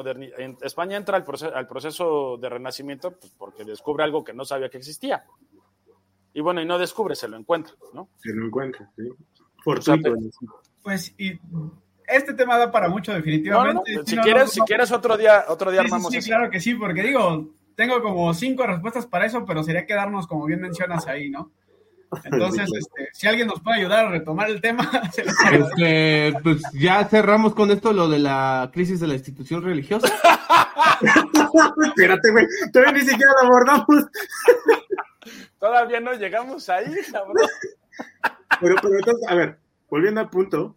España 0.62 0.96
entra 0.98 1.16
al, 1.16 1.24
proceso, 1.24 1.54
al 1.54 1.66
proceso 1.66 2.36
de 2.36 2.48
renacimiento 2.50 3.12
pues, 3.12 3.32
porque 3.38 3.64
descubre 3.64 4.04
algo 4.04 4.24
que 4.24 4.34
no 4.34 4.44
sabía 4.44 4.68
que 4.68 4.78
existía 4.78 5.24
y 6.34 6.40
bueno, 6.40 6.60
y 6.60 6.66
no 6.66 6.78
descubre, 6.78 7.14
se 7.14 7.28
lo 7.28 7.36
encuentra, 7.36 7.74
¿no? 7.92 8.08
Se 8.18 8.32
lo 8.32 8.46
encuentra, 8.46 8.90
sí. 8.96 9.08
pues, 10.82 11.14
y 11.18 11.38
este 12.06 12.34
tema 12.34 12.58
da 12.58 12.70
para 12.70 12.88
mucho, 12.88 13.12
definitivamente. 13.12 14.00
si, 14.04 14.16
quieres, 14.16 14.50
si 14.50 14.60
quieres 14.62 14.90
otro 14.92 15.16
día, 15.16 15.44
otro 15.48 15.70
día 15.70 15.80
armamos 15.80 16.12
sí, 16.12 16.20
claro 16.20 16.50
que 16.50 16.60
sí, 16.60 16.74
porque 16.74 17.02
digo, 17.02 17.50
tengo 17.74 18.02
como 18.02 18.32
cinco 18.34 18.66
respuestas 18.66 19.06
para 19.06 19.26
eso, 19.26 19.44
pero 19.44 19.62
sería 19.62 19.86
quedarnos, 19.86 20.26
como 20.26 20.46
bien 20.46 20.60
mencionas 20.60 21.06
ahí, 21.06 21.30
¿no? 21.30 21.50
Entonces, 22.24 22.68
este, 22.78 23.08
si 23.12 23.26
alguien 23.26 23.46
nos 23.46 23.60
puede 23.60 23.78
ayudar 23.78 24.06
a 24.06 24.10
retomar 24.10 24.50
el 24.50 24.60
tema, 24.60 24.90
este, 25.52 26.34
pues 26.42 26.62
ya 26.74 27.04
cerramos 27.06 27.54
con 27.54 27.70
esto 27.70 27.92
lo 27.92 28.08
de 28.08 28.18
la 28.18 28.70
crisis 28.72 29.00
de 29.00 29.06
la 29.06 29.14
institución 29.14 29.62
religiosa. 29.62 30.08
Espérate, 31.86 32.30
güey, 32.30 32.46
todavía 32.72 32.92
ni 32.92 33.00
siquiera 33.00 33.32
lo 33.40 33.48
abordamos. 33.48 33.86
Todavía 35.58 36.00
no 36.00 36.12
llegamos 36.14 36.68
ahí, 36.68 36.94
cabrón. 37.10 37.36
Pero, 38.60 38.76
pero 38.80 38.94
entonces, 38.94 39.28
a 39.28 39.34
ver, 39.34 39.58
volviendo 39.88 40.20
al 40.20 40.30
punto, 40.30 40.76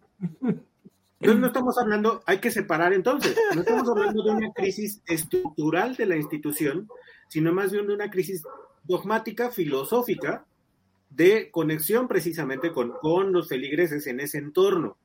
Entonces 1.20 1.40
no 1.40 1.46
estamos 1.46 1.78
hablando, 1.78 2.22
hay 2.26 2.38
que 2.38 2.50
separar 2.50 2.92
entonces, 2.92 3.36
no 3.54 3.62
estamos 3.62 3.88
hablando 3.88 4.22
de 4.22 4.30
una 4.30 4.52
crisis 4.52 5.00
estructural 5.06 5.96
de 5.96 6.06
la 6.06 6.16
institución, 6.16 6.88
sino 7.28 7.52
más 7.52 7.72
bien 7.72 7.86
de 7.86 7.94
una 7.94 8.10
crisis 8.10 8.42
dogmática, 8.84 9.50
filosófica, 9.50 10.44
de 11.08 11.50
conexión 11.50 12.06
precisamente 12.06 12.70
con, 12.72 12.92
con 13.00 13.32
los 13.32 13.48
feligreses 13.48 14.06
en 14.06 14.20
ese 14.20 14.38
entorno. 14.38 14.98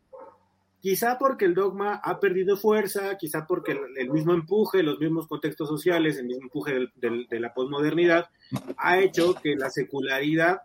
Quizá 0.82 1.18
porque 1.20 1.46
el 1.46 1.54
dogma 1.54 2.02
ha 2.04 2.20
perdido 2.20 2.58
fuerza, 2.58 3.16
quizá 3.18 3.46
porque 3.46 3.78
el, 3.98 4.10
mismo 4.10 4.34
empuje, 4.34 4.82
los 4.82 5.00
mismos 5.00 5.28
contextos 5.28 5.70
sociales, 5.70 6.18
el 6.18 6.26
mismo 6.26 6.44
empuje 6.44 6.90
de 6.96 7.40
la 7.40 7.54
posmodernidad, 7.54 8.30
ha 8.78 9.00
hecho 9.00 9.36
que 9.36 9.56
la 9.56 9.70
secularidad 9.70 10.62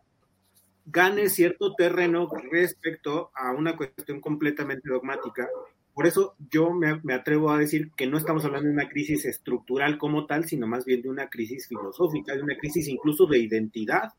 gane 0.87 1.29
cierto 1.29 1.75
terreno 1.75 2.31
respecto 2.51 3.31
a 3.35 3.53
una 3.53 3.77
cuestión 3.77 4.21
completamente 4.21 4.89
dogmática. 4.89 5.49
Por 5.93 6.07
eso 6.07 6.35
yo 6.51 6.73
me, 6.73 7.01
atrevo 7.13 7.51
a 7.51 7.59
decir 7.59 7.91
que 7.97 8.07
no 8.07 8.19
estamos 8.19 8.45
hablando 8.45 8.69
de 8.69 8.75
una 8.75 8.89
crisis 8.89 9.25
estructural 9.25 9.99
como 9.99 10.27
tal, 10.27 10.45
sino 10.47 10.67
más 10.67 10.85
bien 10.85 11.03
de 11.03 11.09
una 11.11 11.29
crisis 11.29 11.67
filosófica, 11.67 12.35
de 12.35 12.43
una 12.43 12.57
crisis 12.57 12.89
incluso 12.89 13.27
de 13.27 13.39
identidad 13.39 14.13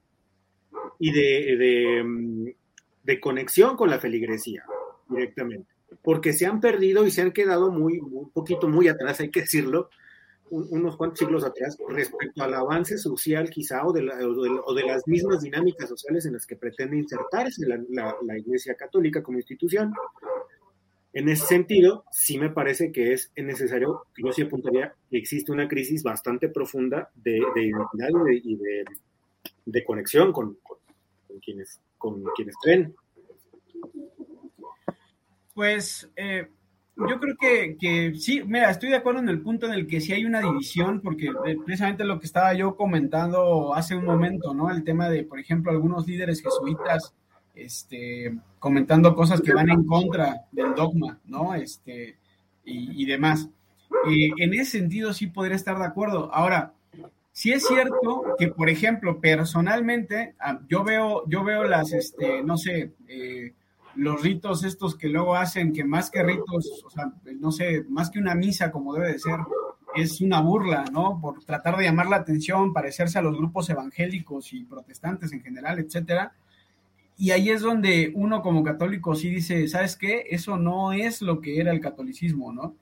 y 1.00 1.12
de, 1.12 2.56
de, 3.04 3.20
conexión 3.20 3.78
con 3.78 3.90
la 3.90 4.00
feligresía 4.00 4.66
directamente. 5.08 5.77
Porque 6.02 6.34
se 6.34 6.46
han 6.46 6.60
perdido 6.60 7.06
y 7.06 7.12
se 7.12 7.22
han 7.22 7.32
quedado 7.32 7.72
muy, 7.72 8.00
un 8.00 8.30
poquito 8.32 8.68
muy 8.68 8.88
atrás, 8.88 9.20
hay 9.20 9.32
que 9.32 9.42
decirlo, 9.42 9.90
unos 10.50 10.96
cuantos 10.98 11.20
siglos 11.20 11.44
atrás 11.44 11.78
respecto 11.90 12.44
al 12.44 12.54
avance 12.54 12.98
social 12.98 13.50
quizá 13.50 13.86
o 13.86 13.92
de, 13.92 14.04
las 14.04 15.08
mismas 15.08 15.42
dinámicas 15.42 15.90
sociales 15.90 16.26
en 16.26 16.34
las 16.34 16.46
que 16.46 16.56
pretende 16.56 16.98
insertarse 16.98 17.66
la, 17.68 18.38
Iglesia 18.38 18.76
Católica 18.76 19.22
como 19.22 19.38
institución. 19.38 19.94
En 21.14 21.30
ese 21.30 21.46
sentido, 21.46 22.06
sí 22.12 22.38
me 22.38 22.50
parece 22.50 22.92
que 22.92 23.14
es 23.14 23.32
necesario, 23.36 24.06
yo 24.18 24.32
sí 24.32 24.44
apuntaría 24.44 24.94
que 25.10 25.18
existe 25.18 25.52
una 25.52 25.68
crisis 25.68 26.04
bastante 26.04 26.50
profunda 26.50 27.10
de, 27.16 27.38
identidad 27.56 28.10
y 28.32 28.58
de, 29.66 29.84
conexión 29.84 30.32
con, 30.32 30.58
quienes, 31.44 31.80
con 31.98 32.24
quienes 32.36 32.56
creen. 32.62 32.96
Pues 35.58 36.08
eh, 36.16 36.50
yo 36.96 37.20
creo 37.20 37.36
que, 37.36 37.78
que, 37.80 38.14
sí, 38.14 38.44
mira, 38.46 38.70
estoy 38.70 38.90
de 38.90 38.98
acuerdo 38.98 39.22
en 39.22 39.30
el 39.30 39.42
punto 39.42 39.66
en 39.66 39.74
el 39.74 39.88
que 39.88 40.00
sí 40.00 40.14
hay 40.14 40.24
una 40.24 40.40
división, 40.40 41.02
porque 41.02 41.32
eh, 41.48 41.58
precisamente 41.66 42.04
lo 42.04 42.20
que 42.20 42.28
estaba 42.28 42.54
yo 42.54 42.76
comentando 42.76 43.74
hace 43.74 43.96
un 43.96 44.06
momento, 44.06 44.54
¿no? 44.54 44.70
El 44.70 44.84
tema 44.84 45.10
de, 45.10 45.24
por 45.24 45.40
ejemplo, 45.40 45.72
algunos 45.72 46.06
líderes 46.06 46.44
jesuitas 46.44 47.12
este, 47.56 48.38
comentando 48.60 49.16
cosas 49.16 49.42
que 49.42 49.52
van 49.52 49.72
en 49.72 49.84
contra 49.84 50.46
del 50.52 50.76
dogma, 50.76 51.18
¿no? 51.26 51.56
Este, 51.56 52.18
y, 52.64 53.04
demás. 53.08 53.50
Eh, 54.08 54.30
en 54.38 54.54
ese 54.54 54.78
sentido 54.78 55.12
sí 55.12 55.26
podría 55.26 55.56
estar 55.56 55.80
de 55.80 55.86
acuerdo. 55.86 56.32
Ahora, 56.32 56.74
sí 57.32 57.52
es 57.52 57.66
cierto 57.66 58.36
que, 58.38 58.50
por 58.50 58.70
ejemplo, 58.70 59.20
personalmente, 59.20 60.36
ah, 60.40 60.60
yo 60.70 60.84
veo, 60.84 61.28
yo 61.28 61.44
veo 61.44 61.64
las, 61.64 61.94
este, 61.94 62.44
no 62.44 62.60
sé, 62.60 62.92
eh, 63.08 63.54
los 63.98 64.22
ritos 64.22 64.64
estos 64.64 64.96
que 64.96 65.10
luego 65.10 65.36
hacen, 65.36 65.74
que 65.74 65.84
más 65.84 66.10
que 66.10 66.24
ritos, 66.24 66.84
o 66.86 66.90
sea, 66.90 67.12
no 67.40 67.52
sé, 67.52 67.84
más 67.90 68.10
que 68.10 68.20
una 68.20 68.36
misa 68.36 68.72
como 68.72 68.94
debe 68.94 69.14
de 69.14 69.20
ser, 69.20 69.40
es 69.96 70.22
una 70.22 70.42
burla, 70.42 70.86
¿no? 70.92 71.20
Por 71.20 71.44
tratar 71.44 71.78
de 71.78 71.86
llamar 71.86 72.08
la 72.08 72.18
atención, 72.18 72.74
parecerse 72.74 73.18
a 73.18 73.22
los 73.22 73.38
grupos 73.38 73.70
evangélicos 73.70 74.54
y 74.54 74.64
protestantes 74.64 75.34
en 75.34 75.42
general, 75.42 75.80
etcétera. 75.80 76.34
Y 77.18 77.32
ahí 77.32 77.50
es 77.50 77.62
donde 77.62 78.12
uno 78.14 78.44
como 78.44 78.64
católico 78.64 79.16
sí 79.16 79.30
dice, 79.30 79.68
¿sabes 79.68 79.96
qué? 79.96 80.26
Eso 80.30 80.58
no 80.58 80.94
es 80.94 81.22
lo 81.22 81.42
que 81.42 81.60
era 81.60 81.72
el 81.72 81.82
catolicismo, 81.82 82.54
¿no? 82.54 82.76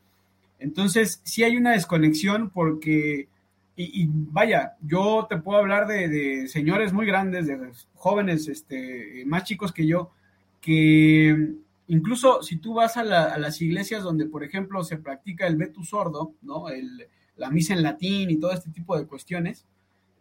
Entonces, 0.59 1.21
sí 1.23 1.43
hay 1.43 1.55
una 1.55 1.71
desconexión 1.71 2.49
porque, 2.49 3.29
y, 3.77 4.07
vaya, 4.09 4.75
yo 4.81 5.27
te 5.29 5.37
puedo 5.37 5.59
hablar 5.59 5.87
de, 5.87 6.09
de, 6.09 6.47
señores 6.49 6.91
muy 6.91 7.05
grandes, 7.05 7.47
de 7.47 7.71
jóvenes 7.93 8.47
este, 8.49 9.23
más 9.25 9.45
chicos 9.45 9.71
que 9.71 9.87
yo, 9.87 10.11
que 10.65 11.53
incluso 11.89 12.41
si 12.41 12.57
tú 12.57 12.73
vas 12.73 12.97
a, 12.97 13.03
las 13.03 13.61
iglesias 13.61 14.01
donde, 14.01 14.25
por 14.25 14.43
ejemplo, 14.43 14.83
se 14.83 14.97
practica 14.97 15.45
el 15.45 15.57
vetus 15.57 15.89
sordo, 15.89 16.33
¿no? 16.41 16.65
la 17.37 17.51
misa 17.51 17.75
en 17.75 17.83
latín 17.83 18.31
y 18.31 18.37
todo 18.37 18.51
este 18.51 18.71
tipo 18.71 18.97
de 18.97 19.05
cuestiones, 19.05 19.63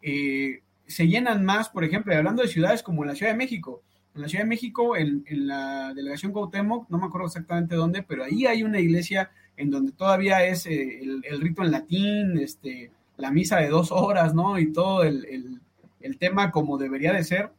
eh, 0.02 0.60
se 0.86 1.08
llenan 1.08 1.46
más, 1.46 1.70
por 1.70 1.82
ejemplo, 1.82 2.14
hablando 2.14 2.42
de 2.42 2.48
ciudades 2.48 2.82
como 2.82 3.06
la 3.06 3.14
Ciudad 3.14 3.32
de 3.32 3.38
México. 3.38 3.80
En 4.14 4.20
la 4.20 4.28
Ciudad 4.28 4.44
de 4.44 4.50
México, 4.50 4.98
en, 4.98 5.24
la 5.46 5.94
delegación 5.94 6.32
Cuauhtémoc, 6.32 6.90
no 6.90 6.98
me 6.98 7.06
acuerdo 7.06 7.28
exactamente 7.28 7.74
dónde, 7.74 8.02
pero 8.02 8.24
ahí 8.24 8.44
hay 8.44 8.64
una 8.64 8.80
iglesia 8.80 9.30
en 9.56 9.70
donde 9.70 9.92
todavía 9.92 10.44
es 10.44 10.66
eh, 10.66 11.00
el, 11.22 11.40
rito 11.40 11.62
en 11.62 11.70
latín, 11.70 12.38
este, 12.38 12.90
la 13.16 13.30
misa 13.30 13.60
de 13.60 13.68
dos 13.68 13.90
horas, 13.92 14.34
¿no? 14.34 14.58
Y 14.58 14.74
todo 14.74 15.04
el, 15.04 15.58
el 16.00 16.18
tema 16.18 16.50
como 16.50 16.76
debería 16.76 17.14
de 17.14 17.24
ser 17.24 17.50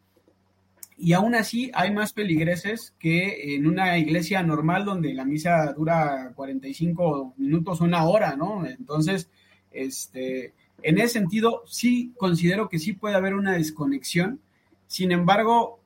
y 0.97 1.13
aún 1.13 1.35
así 1.35 1.71
hay 1.73 1.91
más 1.91 2.13
peligreses 2.13 2.93
que 2.99 3.55
en 3.55 3.67
una 3.67 3.97
iglesia 3.97 4.43
normal 4.43 4.85
donde 4.85 5.13
la 5.13 5.25
misa 5.25 5.73
dura 5.73 6.31
45 6.35 7.33
minutos, 7.37 7.81
una 7.81 8.05
hora, 8.05 8.35
¿no? 8.35 8.65
Entonces, 8.65 9.29
este, 9.71 10.53
en 10.81 10.97
ese 10.97 11.19
sentido, 11.19 11.63
sí 11.67 12.13
considero 12.17 12.69
que 12.69 12.79
sí 12.79 12.93
puede 12.93 13.15
haber 13.15 13.33
una 13.33 13.53
desconexión. 13.53 14.39
Sin 14.87 15.11
embargo, 15.11 15.81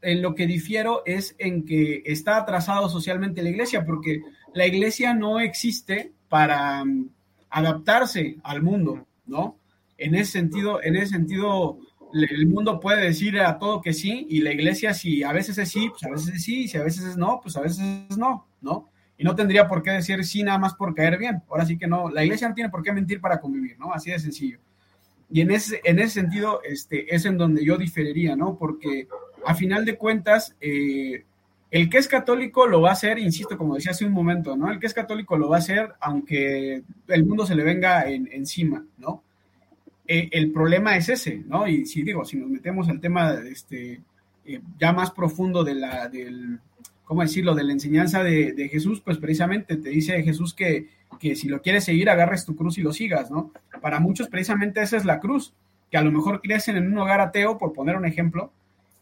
en 0.00 0.22
lo 0.22 0.34
que 0.34 0.46
difiero 0.46 1.02
es 1.04 1.34
en 1.38 1.64
que 1.64 2.02
está 2.06 2.38
atrasado 2.38 2.88
socialmente 2.88 3.42
la 3.42 3.50
iglesia, 3.50 3.84
porque 3.84 4.22
la 4.54 4.66
iglesia 4.66 5.12
no 5.14 5.40
existe 5.40 6.12
para 6.28 6.84
mm, 6.84 7.10
adaptarse 7.50 8.36
al 8.42 8.62
mundo, 8.62 9.06
¿no? 9.26 9.58
En 9.98 10.14
ese 10.14 10.32
sentido, 10.32 10.82
en 10.82 10.96
ese 10.96 11.08
sentido, 11.08 11.78
el 12.24 12.46
mundo 12.46 12.80
puede 12.80 13.02
decir 13.02 13.40
a 13.40 13.58
todo 13.58 13.80
que 13.80 13.92
sí, 13.92 14.26
y 14.28 14.40
la 14.40 14.52
iglesia 14.52 14.94
si 14.94 15.22
a 15.22 15.32
veces 15.32 15.58
es 15.58 15.68
sí, 15.70 15.88
pues 15.90 16.04
a 16.04 16.10
veces 16.10 16.34
es 16.34 16.42
sí, 16.42 16.64
y 16.64 16.68
si 16.68 16.78
a 16.78 16.84
veces 16.84 17.04
es 17.04 17.16
no, 17.16 17.40
pues 17.42 17.56
a 17.56 17.60
veces 17.60 17.80
es 18.10 18.18
no, 18.18 18.46
¿no? 18.60 18.88
Y 19.18 19.24
no 19.24 19.34
tendría 19.34 19.66
por 19.66 19.82
qué 19.82 19.92
decir 19.92 20.24
sí 20.24 20.42
nada 20.42 20.58
más 20.58 20.74
por 20.74 20.94
caer 20.94 21.18
bien. 21.18 21.42
Ahora 21.48 21.64
sí 21.64 21.78
que 21.78 21.86
no, 21.86 22.10
la 22.10 22.24
iglesia 22.24 22.48
no 22.48 22.54
tiene 22.54 22.70
por 22.70 22.82
qué 22.82 22.92
mentir 22.92 23.20
para 23.20 23.40
convivir, 23.40 23.78
¿no? 23.78 23.92
Así 23.92 24.10
de 24.10 24.18
sencillo. 24.18 24.58
Y 25.30 25.40
en 25.40 25.50
ese, 25.50 25.80
en 25.84 25.98
ese 25.98 26.20
sentido, 26.20 26.60
este, 26.62 27.14
es 27.14 27.24
en 27.24 27.38
donde 27.38 27.64
yo 27.64 27.76
diferiría, 27.78 28.36
¿no? 28.36 28.56
Porque 28.56 29.08
a 29.44 29.54
final 29.54 29.84
de 29.84 29.96
cuentas, 29.96 30.54
eh, 30.60 31.24
el 31.70 31.90
que 31.90 31.98
es 31.98 32.08
católico 32.08 32.66
lo 32.66 32.80
va 32.80 32.90
a 32.90 32.92
hacer, 32.92 33.18
insisto, 33.18 33.58
como 33.58 33.74
decía 33.74 33.90
hace 33.92 34.04
un 34.04 34.12
momento, 34.12 34.56
¿no? 34.56 34.70
El 34.70 34.78
que 34.78 34.86
es 34.86 34.94
católico 34.94 35.36
lo 35.36 35.48
va 35.48 35.56
a 35.56 35.60
hacer 35.60 35.94
aunque 36.00 36.82
el 37.08 37.24
mundo 37.24 37.44
se 37.44 37.54
le 37.54 37.64
venga 37.64 38.08
encima, 38.08 38.84
¿no? 38.98 39.22
Eh, 40.08 40.28
el 40.32 40.52
problema 40.52 40.96
es 40.96 41.08
ese, 41.08 41.42
¿no? 41.46 41.66
Y 41.66 41.86
si 41.86 42.02
digo, 42.02 42.24
si 42.24 42.36
nos 42.36 42.48
metemos 42.48 42.88
al 42.88 43.00
tema 43.00 43.34
este, 43.50 44.00
eh, 44.44 44.60
ya 44.78 44.92
más 44.92 45.10
profundo 45.10 45.64
de 45.64 45.74
la, 45.74 46.08
del, 46.08 46.60
¿cómo 47.04 47.22
decirlo?, 47.22 47.54
de 47.54 47.64
la 47.64 47.72
enseñanza 47.72 48.22
de, 48.22 48.68
Jesús, 48.70 49.00
pues 49.00 49.18
precisamente 49.18 49.76
te 49.76 49.88
dice 49.90 50.22
Jesús 50.22 50.54
que, 50.54 50.88
que, 51.18 51.34
si 51.34 51.48
lo 51.48 51.62
quieres 51.62 51.84
seguir, 51.84 52.08
agarres 52.08 52.44
tu 52.44 52.54
cruz 52.54 52.78
y 52.78 52.82
lo 52.82 52.92
sigas, 52.92 53.30
¿no? 53.30 53.52
Para 53.80 54.00
muchos 54.00 54.28
precisamente 54.28 54.80
esa 54.82 54.96
es 54.96 55.04
la 55.04 55.18
cruz, 55.18 55.54
que 55.90 55.96
a 55.96 56.02
lo 56.02 56.12
mejor 56.12 56.40
crecen 56.40 56.76
en 56.76 56.86
un 56.86 56.98
hogar 56.98 57.20
ateo, 57.20 57.58
por 57.58 57.72
poner 57.72 57.96
un 57.96 58.06
ejemplo, 58.06 58.52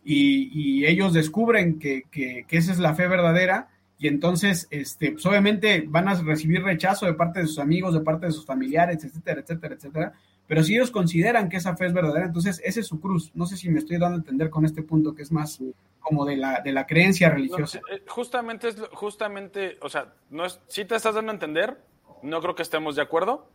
y, 0.05 0.85
ellos 0.85 1.15
descubren 1.15 1.79
que, 1.79 2.03
que, 2.11 2.45
esa 2.51 2.73
es 2.73 2.79
la 2.79 2.95
fe 2.95 3.09
verdadera, 3.09 3.69
y 3.99 4.09
entonces, 4.09 4.69
este, 4.71 5.13
pues 5.13 5.25
obviamente 5.25 5.85
van 5.87 6.09
a 6.09 6.15
recibir 6.15 6.63
rechazo 6.63 7.07
de 7.07 7.15
parte 7.15 7.41
de 7.41 7.47
sus 7.47 7.59
amigos, 7.59 7.95
de 7.95 8.01
parte 8.01 8.27
de 8.27 8.33
sus 8.33 8.45
familiares, 8.45 9.03
etcétera, 9.03 9.41
etcétera, 9.41 9.75
etcétera, 9.75 10.13
pero 10.47 10.63
si 10.63 10.75
ellos 10.75 10.91
consideran 10.91 11.49
que 11.49 11.57
esa 11.57 11.77
fe 11.77 11.87
es 11.87 11.93
verdadera, 11.93 12.27
entonces 12.27 12.61
ese 12.65 12.81
es 12.81 12.87
su 12.87 13.01
cruz. 13.01 13.31
No 13.35 13.47
sé 13.47 13.57
si 13.57 13.71
me 13.71 13.79
estoy 13.79 13.99
dando 13.99 14.17
a 14.17 14.19
entender 14.19 14.51
con 14.51 14.65
este 14.65 14.83
punto 14.83 15.15
que 15.15 15.23
es 15.23 15.33
más 15.33 15.61
como 16.01 16.27
de 16.27 16.37
la, 16.37 16.61
de 16.61 16.73
la 16.73 16.87
creencia 16.87 17.31
religiosa. 17.31 17.81
Eh, 17.91 18.03
justamente, 18.07 18.69
es, 18.69 18.77
justamente, 18.93 19.79
o 19.81 19.89
sea, 19.89 20.13
no 20.31 20.45
es, 20.45 20.61
si 20.69 20.85
te 20.85 20.97
estás 20.97 21.15
dando 21.15 21.31
a 21.31 21.35
entender, 21.35 21.79
no 22.23 22.41
creo 22.43 22.55
que 22.55 22.63
estemos 22.63 22.95
de 22.95 23.03
acuerdo, 23.03 23.49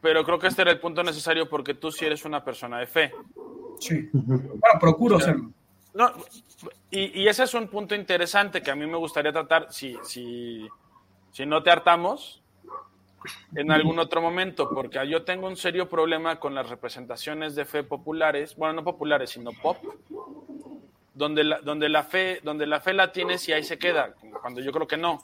pero 0.00 0.24
creo 0.24 0.38
que 0.38 0.46
este 0.46 0.62
era 0.62 0.70
el 0.70 0.80
punto 0.80 1.02
necesario 1.02 1.48
porque 1.48 1.74
tú 1.74 1.92
sí 1.92 2.06
eres 2.06 2.24
una 2.24 2.42
persona 2.42 2.78
de 2.78 2.86
fe. 2.86 3.12
Sí, 3.78 4.08
bueno, 4.12 4.58
procuro 4.80 5.20
serlo. 5.20 5.50
No, 5.92 6.12
y, 6.90 7.22
y, 7.22 7.28
ese 7.28 7.44
es 7.44 7.54
un 7.54 7.68
punto 7.68 7.94
interesante 7.94 8.62
que 8.62 8.70
a 8.70 8.74
mí 8.74 8.84
me 8.84 8.96
gustaría 8.96 9.32
tratar, 9.32 9.68
si, 9.70 9.96
si, 10.02 10.66
si 11.30 11.46
no 11.46 11.62
te 11.62 11.70
hartamos, 11.70 12.42
en 13.54 13.70
algún 13.70 13.98
otro 13.98 14.20
momento, 14.20 14.68
porque 14.70 15.06
yo 15.08 15.24
tengo 15.24 15.46
un 15.46 15.56
serio 15.56 15.88
problema 15.88 16.38
con 16.38 16.54
las 16.54 16.68
representaciones 16.68 17.54
de 17.54 17.64
fe 17.64 17.82
populares, 17.82 18.56
bueno, 18.56 18.74
no 18.74 18.84
populares, 18.84 19.30
sino 19.30 19.50
pop, 19.52 19.78
donde 21.14 21.44
la, 21.44 21.60
donde 21.60 21.88
la 21.88 22.02
fe, 22.02 22.40
donde 22.42 22.66
la 22.66 22.80
fe 22.80 22.92
la 22.92 23.12
tienes 23.12 23.48
y 23.48 23.52
ahí 23.52 23.62
se 23.62 23.78
queda, 23.78 24.14
cuando 24.40 24.60
yo 24.60 24.72
creo 24.72 24.86
que 24.86 24.96
no. 24.96 25.22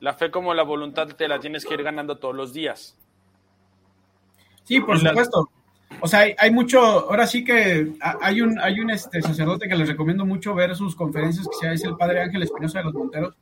La 0.00 0.14
fe 0.14 0.30
como 0.30 0.52
la 0.52 0.62
voluntad 0.62 1.08
te 1.08 1.28
la 1.28 1.40
tienes 1.40 1.64
que 1.64 1.74
ir 1.74 1.82
ganando 1.82 2.18
todos 2.18 2.34
los 2.34 2.52
días. 2.52 2.98
Sí, 4.64 4.80
por 4.80 4.98
supuesto. 4.98 5.48
O 6.00 6.08
sea, 6.08 6.26
hay, 6.36 6.50
mucho, 6.50 6.80
ahora 6.80 7.26
sí 7.26 7.44
que 7.44 7.94
hay 8.00 8.40
un, 8.40 8.58
hay 8.58 8.80
un 8.80 8.90
este, 8.90 9.22
sacerdote 9.22 9.68
que 9.68 9.76
les 9.76 9.88
recomiendo 9.88 10.26
mucho 10.26 10.54
ver 10.54 10.74
sus 10.74 10.94
conferencias, 10.94 11.48
que 11.48 11.56
sea, 11.58 11.72
es 11.72 11.84
el 11.84 11.96
padre 11.96 12.20
Ángel 12.20 12.42
Espinosa 12.42 12.78
de 12.78 12.84
los 12.84 12.94
Monteros, 12.94 13.34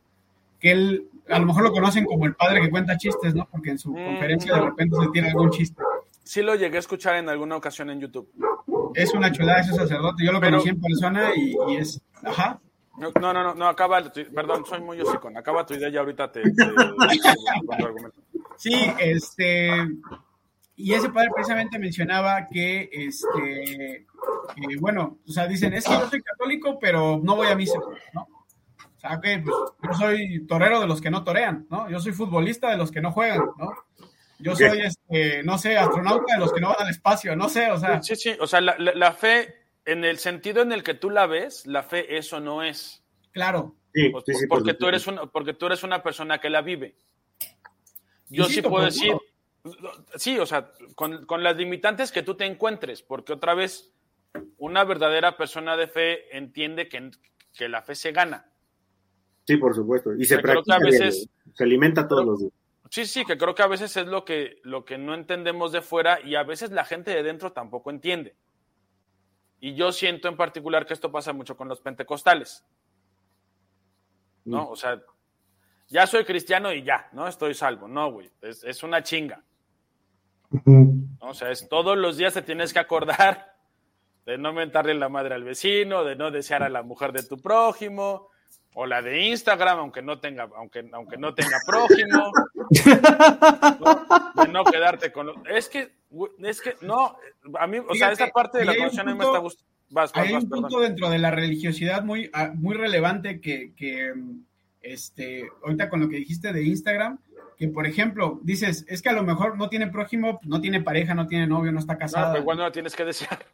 que 0.61 0.71
él, 0.73 1.09
a 1.29 1.39
lo 1.39 1.47
mejor 1.47 1.63
lo 1.65 1.73
conocen 1.73 2.05
como 2.05 2.27
el 2.27 2.35
padre 2.35 2.61
que 2.61 2.71
cuenta 2.71 2.97
chistes, 2.97 3.35
¿no? 3.35 3.47
Porque 3.51 3.71
en 3.71 3.79
su 3.79 3.91
Mm. 3.93 4.05
conferencia 4.05 4.55
de 4.55 4.61
repente 4.63 4.97
se 5.01 5.09
tiene 5.11 5.29
algún 5.29 5.51
chiste. 5.51 5.83
Sí 6.23 6.43
lo 6.43 6.55
llegué 6.55 6.77
a 6.77 6.81
escuchar 6.81 7.17
en 7.17 7.29
alguna 7.29 7.57
ocasión 7.57 7.91
en 7.91 8.01
YouTube. 8.01 8.31
Es 8.95 9.13
una 9.13 9.31
chulada 9.31 9.61
ese 9.61 9.73
sacerdote, 9.75 10.25
yo 10.25 10.33
lo 10.33 10.41
Pero- 10.41 10.53
conocí 10.53 10.69
en 10.71 10.81
persona 10.81 11.31
y, 11.37 11.55
y 11.69 11.77
es, 11.77 12.01
ajá. 12.23 12.61
No, 12.97 13.11
no, 13.21 13.33
no, 13.33 13.55
no, 13.55 13.67
acaba, 13.69 14.01
perdón, 14.35 14.65
soy 14.65 14.81
muy 14.81 15.01
hocicón. 15.01 15.37
Acaba 15.37 15.67
tu 15.67 15.75
idea 15.75 15.89
y 15.89 15.97
ahorita 15.97 16.31
te... 16.31 16.43
te- 16.43 16.51
te- 16.51 16.65
te 17.77 17.85
argumento. 17.85 18.21
Sí, 18.57 18.73
este, 19.01 19.69
y 20.77 20.93
ese 20.95 21.11
padre 21.11 21.29
precisamente 21.35 21.77
mencionaba 21.79 22.47
que, 22.47 22.89
este, 22.93 24.07
que, 24.55 24.77
bueno, 24.81 25.19
o 25.29 25.33
sea, 25.33 25.49
dicen, 25.49 25.75
es 25.75 25.85
que 25.85 25.93
yo 25.93 26.09
soy 26.09 26.23
católico, 26.23 26.79
pero 26.81 27.21
no 27.23 27.35
voy 27.35 27.49
a 27.49 27.57
misa, 27.57 27.79
¿no? 28.13 28.29
O 29.05 29.09
sea, 29.09 29.21
que 29.21 29.39
pues, 29.39 29.55
yo 29.83 29.93
soy 29.99 30.47
torero 30.47 30.81
de 30.81 30.87
los 30.87 31.01
que 31.01 31.11
no 31.11 31.25
torean, 31.25 31.67
¿no? 31.69 31.91
Yo 31.91 31.99
soy 32.01 32.13
futbolista 32.13 32.71
de 32.71 32.79
los 32.79 32.91
que 32.91 33.03
no 33.03 33.13
juegan, 33.13 33.41
¿no? 33.59 33.73
Yo 34.39 34.57
soy, 34.57 34.81
este, 34.81 35.43
no 35.43 35.59
sé, 35.59 35.77
astronauta 35.77 36.35
de 36.35 36.41
los 36.41 36.53
que 36.53 36.61
no 36.61 36.69
van 36.69 36.77
al 36.81 36.91
espacio, 36.91 37.37
no 37.37 37.49
sé, 37.49 37.71
o 37.71 37.79
sea, 37.79 38.03
Sí, 38.03 38.17
sí, 38.17 38.35
o 38.41 38.47
sea, 38.47 38.61
la, 38.61 38.77
la- 38.79 38.95
la 38.95 39.13
fe, 39.13 39.55
en 39.85 40.05
el 40.05 40.19
sentido 40.19 40.63
en 40.63 40.73
el 40.73 40.83
que 40.83 40.95
tú 40.95 41.11
la 41.11 41.27
ves, 41.27 41.67
la 41.67 41.83
fe 41.83 42.17
eso 42.17 42.41
no 42.41 42.63
es. 42.63 43.03
claro, 43.33 43.77
Sí, 43.93 44.09
Pues, 44.09 44.25
sí, 44.27 44.35
sí, 44.35 44.47
por 44.49 44.59
porque, 44.59 44.75
tú 44.75 44.89
eres 44.89 45.07
una, 45.07 45.27
porque 45.27 45.55
tú 45.55 45.67
eres 45.67 45.83
una 45.85 46.03
persona 46.03 46.39
que 46.41 46.51
la 46.51 46.63
vive. 46.63 46.97
Yo 48.29 48.45
sí 48.47 48.61
puedo 48.63 48.85
decir, 48.87 49.13
sí, 50.17 50.39
o 50.39 50.47
sea, 50.47 50.73
con, 50.97 51.27
con 51.27 51.43
las 51.45 51.57
limitantes 51.57 52.11
que 52.11 52.23
tú 52.23 52.35
te 52.37 52.45
encuentres, 52.45 53.03
porque 53.03 53.35
otra 53.35 53.55
vez, 53.55 53.93
una 54.59 54.83
verdadera 54.83 55.37
persona 55.37 55.77
de 55.77 55.87
fe 55.89 56.37
entiende 56.37 56.89
que, 56.89 57.11
que 57.53 57.69
la 57.69 57.83
fe 57.83 57.95
se 57.95 58.11
gana. 58.13 58.51
Sí, 59.47 59.57
por 59.57 59.75
supuesto. 59.75 60.15
Y 60.15 60.25
se 60.25 60.37
que 60.37 60.43
practica, 60.43 60.77
a 60.77 60.79
veces- 60.79 61.15
diario, 61.17 61.55
se 61.55 61.65
alimenta 61.65 62.09
todos 62.09 62.25
los 62.25 62.41
días. 62.41 62.53
Sí, 62.91 63.07
sí, 63.07 63.25
que 63.25 63.37
creo 63.37 63.55
que 63.55 63.63
a 63.63 63.67
veces 63.67 63.97
es 63.97 64.07
lo 64.07 64.25
que, 64.25 64.61
lo 64.63 64.85
que 64.85 64.99
no 64.99 65.15
entendemos 65.15 65.73
de 65.73 65.81
fuera 65.83 66.21
y 66.25 66.37
a 66.37 66.45
veces 66.45 66.71
la 66.71 66.85
gente 66.85 67.11
de 67.11 67.23
dentro 67.23 67.53
tampoco 67.53 67.91
entiende. 67.91 68.37
Y 69.61 69.75
yo 69.75 69.91
siento 69.93 70.29
en 70.29 70.37
particular 70.37 70.87
que 70.87 70.95
esto 70.95 71.11
pasa 71.11 71.33
mucho 71.33 71.57
con 71.57 71.69
los 71.69 71.81
pentecostales, 71.81 72.65
¿no? 74.45 74.65
Mm. 74.67 74.69
O 74.69 74.77
sea, 74.77 75.03
ya 75.89 76.07
soy 76.07 76.25
cristiano 76.25 76.73
y 76.73 76.83
ya, 76.83 77.09
¿no? 77.13 77.27
Estoy 77.27 77.55
salvo. 77.55 77.89
No, 77.89 78.13
güey, 78.13 78.31
es, 78.43 78.63
es 78.65 78.83
una 78.83 79.03
chinga. 79.03 79.43
O 81.19 81.35
sea, 81.35 81.51
es 81.51 81.69
todos 81.69 81.97
los 81.97 82.17
días 82.17 82.35
te 82.35 82.43
tienes 82.43 82.73
que 82.73 82.79
acordar 82.79 83.57
de 84.25 84.39
no 84.39 84.53
mentarle 84.53 84.95
la 84.95 85.09
madre 85.09 85.35
al 85.35 85.45
vecino, 85.45 86.05
de 86.05 86.17
no 86.17 86.31
desear 86.31 86.63
a 86.63 86.69
la 86.69 86.83
mujer 86.83 87.13
de 87.13 87.25
tu 87.25 87.39
prójimo, 87.39 88.29
o 88.75 88.87
la 88.87 89.01
de 89.03 89.22
Instagram, 89.29 89.79
aunque 89.79 90.03
no 90.03 90.18
tenga, 90.18 90.49
aunque, 90.57 90.89
aunque 90.93 91.16
no 91.16 91.33
tenga 91.35 91.57
prójimo, 91.66 92.33
¿no? 93.81 94.07
de 94.45 94.49
no 94.53 94.64
quedarte 94.64 95.12
con 95.12 95.27
los- 95.27 95.37
es 95.49 95.68
que, 95.68 95.93
es 96.41 96.61
que 96.61 96.77
no, 96.81 97.16
a 97.59 97.66
mí, 97.66 97.79
o 97.79 97.95
sea, 97.95 98.12
esta 98.12 98.29
parte 98.29 98.59
de 98.59 98.64
la 98.64 98.72
a 98.72 98.75
mí 98.75 98.81
me 98.83 98.89
punto- 98.89 99.27
está 99.27 99.39
gustando. 99.39 99.70
Vas, 99.91 100.12
vas, 100.12 100.27
hay 100.27 100.33
vas, 100.33 100.43
un 100.45 100.49
perdón. 100.51 100.62
punto 100.62 100.81
dentro 100.81 101.09
de 101.11 101.18
la 101.18 101.31
religiosidad 101.31 102.03
muy, 102.03 102.29
ah, 102.33 102.51
muy 102.55 102.75
relevante 102.75 103.41
que, 103.41 103.72
que, 103.77 104.12
este, 104.83 105.49
ahorita 105.62 105.89
con 105.89 106.01
lo 106.01 106.09
que 106.09 106.16
dijiste 106.16 106.53
de 106.53 106.62
Instagram, 106.64 107.18
que 107.57 107.69
por 107.69 107.87
ejemplo, 107.87 108.41
dices, 108.43 108.85
es 108.89 109.01
que 109.03 109.09
a 109.11 109.13
lo 109.13 109.23
mejor 109.23 109.57
no 109.57 109.69
tiene 109.69 109.87
prójimo, 109.87 110.41
no 110.43 110.61
tiene 110.61 110.81
pareja, 110.81 111.15
no 111.15 111.27
tiene 111.27 111.47
novio, 111.47 111.71
no 111.73 111.79
está 111.79 111.93
No, 111.95 111.99
casada. 111.99 112.33
pero 112.33 112.43
igual 112.43 112.57
no 112.59 112.63
la 112.65 112.73
tienes 112.73 112.95
que 112.97 113.05
desear. 113.05 113.45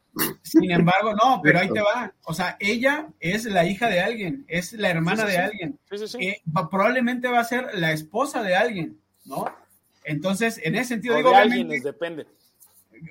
Sin 0.43 0.71
embargo, 0.71 1.15
no, 1.15 1.41
pero 1.43 1.59
ahí 1.61 1.69
te 1.71 1.81
va. 1.81 2.13
O 2.25 2.33
sea, 2.35 2.57
ella 2.61 3.09
es 3.21 3.45
la 3.45 3.65
hija 3.67 3.89
de 3.89 4.01
alguien, 4.01 4.45
es 4.49 4.73
la 4.73 4.91
hermana 4.91 5.23
Sí, 5.23 5.23
sí, 5.23 5.27
de 5.29 5.33
sí. 5.37 5.39
alguien, 5.43 5.79
Sí, 5.91 5.99
sí, 5.99 6.09
sí. 6.09 6.19
que 6.19 6.43
va- 6.57 6.69
probablemente 6.71 7.29
va 7.29 7.41
a 7.41 7.45
ser 7.45 7.69
la 7.75 7.93
esposa 7.93 8.43
de 8.43 8.57
alguien, 8.57 8.99
¿no? 9.27 9.45
Entonces, 10.05 10.61
en 10.65 10.75
ese 10.77 10.89
sentido, 10.95 11.15
O 11.15 11.19
digo, 11.19 11.31
de 11.31 11.37
alguien, 11.37 11.69
depende. 11.69 12.27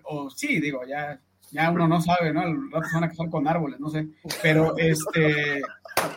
o 0.03 0.29
sí, 0.29 0.59
digo, 0.59 0.81
ya, 0.87 1.19
ya 1.51 1.71
uno 1.71 1.87
no 1.87 2.01
sabe, 2.01 2.33
¿no? 2.33 2.41
Al 2.41 2.71
rato 2.71 2.87
se 2.89 2.95
van 2.95 3.03
a 3.05 3.09
casar 3.09 3.29
con 3.29 3.47
árboles, 3.47 3.79
no 3.79 3.89
sé. 3.89 4.07
Pero 4.41 4.75
este. 4.77 5.61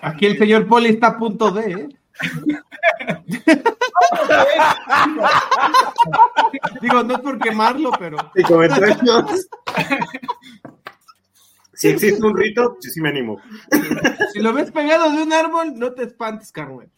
Aquí 0.01 0.27
el 0.27 0.39
señor 0.39 0.67
Poli 0.67 0.89
está 0.91 1.09
a 1.09 1.19
punto 1.19 1.51
de, 1.51 1.73
¿eh? 1.73 1.89
Digo, 6.81 7.03
no 7.03 7.15
es 7.15 7.21
por 7.21 7.39
quemarlo, 7.39 7.91
pero. 7.99 8.17
Y 8.35 8.43
si 11.75 11.89
existe 11.89 12.25
un 12.25 12.37
rito, 12.37 12.77
yo 12.81 12.91
sí 12.91 13.01
me 13.01 13.09
animo. 13.09 13.41
Si 14.33 14.41
lo 14.41 14.53
ves 14.53 14.71
pegado 14.71 15.11
de 15.11 15.23
un 15.23 15.33
árbol, 15.33 15.73
no 15.77 15.93
te 15.93 16.05
espantes, 16.05 16.53
Carmen. 16.53 16.91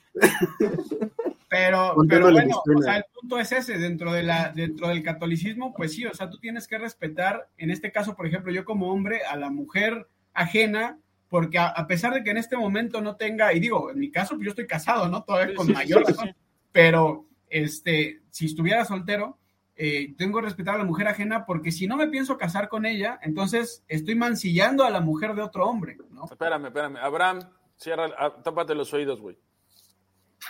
Pero, 1.49 1.95
pero 2.09 2.33
bueno, 2.33 2.51
historia. 2.51 2.79
o 2.79 2.83
sea, 2.83 2.97
el 2.97 3.05
punto 3.15 3.39
es 3.39 3.53
ese, 3.53 3.79
dentro, 3.79 4.13
de 4.13 4.25
la, 4.25 4.51
dentro 4.51 4.89
del 4.89 5.05
catolicismo, 5.05 5.73
pues 5.73 5.93
sí, 5.93 6.05
o 6.05 6.13
sea, 6.13 6.29
tú 6.29 6.39
tienes 6.39 6.67
que 6.67 6.79
respetar, 6.79 7.49
en 7.59 7.71
este 7.71 7.93
caso, 7.93 8.17
por 8.17 8.27
ejemplo, 8.27 8.53
yo 8.53 8.65
como 8.65 8.91
hombre, 8.91 9.21
a 9.25 9.37
la 9.37 9.51
mujer 9.51 10.09
ajena, 10.33 10.99
porque 11.35 11.59
a, 11.59 11.67
a 11.67 11.89
pesar 11.89 12.15
de 12.15 12.23
que 12.23 12.31
en 12.31 12.37
este 12.37 12.57
momento 12.57 13.01
no 13.01 13.17
tenga, 13.17 13.53
y 13.53 13.59
digo, 13.59 13.91
en 13.91 13.99
mi 13.99 14.09
caso, 14.09 14.37
pues 14.37 14.45
yo 14.45 14.51
estoy 14.51 14.69
casado, 14.69 15.09
¿no? 15.09 15.25
Todavía 15.25 15.57
con 15.57 15.73
mayor 15.73 16.05
razón, 16.05 16.33
pero 16.71 17.27
este, 17.51 18.23
si 18.31 18.47
estuviera 18.47 18.85
soltero, 18.85 19.37
eh, 19.75 20.15
tengo 20.17 20.39
que 20.39 20.45
respetar 20.45 20.77
a 20.77 20.79
la 20.79 20.85
mujer 20.85 21.09
ajena, 21.09 21.45
porque 21.45 21.73
si 21.73 21.89
no 21.89 21.97
me 21.97 22.07
pienso 22.07 22.39
casar 22.39 22.69
con 22.69 22.87
ella, 22.87 23.19
entonces 23.21 23.83
estoy 23.89 24.15
mancillando 24.15 24.85
a 24.85 24.91
la 24.91 25.01
mujer 25.01 25.35
de 25.35 25.43
otro 25.43 25.67
hombre, 25.67 25.97
¿no? 26.13 26.27
Espérame, 26.31 26.67
espérame. 26.67 26.99
Abraham, 26.99 27.41
cierra, 27.79 28.11
ah, 28.17 28.41
tápate 28.41 28.77
los 28.77 28.95
oídos, 28.95 29.21
güey. 29.21 29.37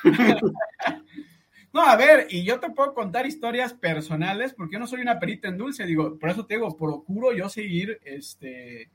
No, 1.73 1.81
a 1.81 1.97
ver, 1.97 2.29
y 2.31 2.45
yo 2.45 2.61
te 2.61 2.71
puedo 2.71 2.95
contar 2.95 3.27
historias 3.27 3.75
personales, 3.75 4.55
porque 4.55 4.75
yo 4.75 4.79
no 4.79 4.87
soy 4.87 5.01
una 5.01 5.19
perita 5.19 5.49
en 5.49 5.57
dulce, 5.57 5.85
digo, 5.85 6.21
por 6.21 6.31
eso 6.31 6.47
te 6.47 6.55
digo, 6.55 6.77
procuro 6.77 7.33
yo 7.33 7.49
seguir, 7.49 7.99
este, 8.05 8.93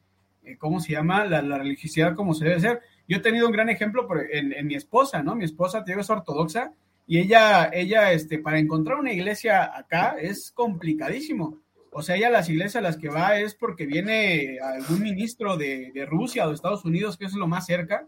¿cómo 0.57 0.79
se 0.79 0.93
llama? 0.93 1.25
La, 1.25 1.41
la 1.41 1.57
religiosidad 1.57 2.15
como 2.15 2.33
se 2.33 2.45
debe 2.45 2.59
ser. 2.59 2.81
Yo 3.07 3.17
he 3.17 3.21
tenido 3.21 3.47
un 3.47 3.53
gran 3.53 3.69
ejemplo 3.69 4.07
por- 4.07 4.25
en, 4.31 4.53
en 4.53 4.67
mi 4.67 4.75
esposa, 4.75 5.21
¿no? 5.23 5.35
Mi 5.35 5.45
esposa, 5.45 5.83
te 5.83 5.91
digo, 5.91 6.01
es 6.01 6.09
ortodoxa, 6.09 6.73
y 7.07 7.17
ella, 7.19 7.69
ella, 7.73 8.11
este, 8.11 8.37
para 8.39 8.59
encontrar 8.59 8.97
una 8.99 9.11
iglesia 9.11 9.75
acá 9.75 10.15
es 10.19 10.51
complicadísimo. 10.51 11.57
O 11.91 12.03
sea, 12.03 12.15
ella 12.15 12.27
a 12.27 12.31
las 12.31 12.47
iglesias 12.49 12.75
a 12.75 12.81
las 12.81 12.97
que 12.97 13.09
va 13.09 13.39
es 13.39 13.55
porque 13.55 13.87
viene 13.87 14.59
algún 14.61 15.01
ministro 15.01 15.57
de, 15.57 15.91
de 15.91 16.05
Rusia 16.05 16.45
o 16.45 16.49
de 16.49 16.55
Estados 16.55 16.85
Unidos, 16.85 17.17
que 17.17 17.25
es 17.25 17.33
lo 17.33 17.47
más 17.47 17.65
cerca, 17.65 18.05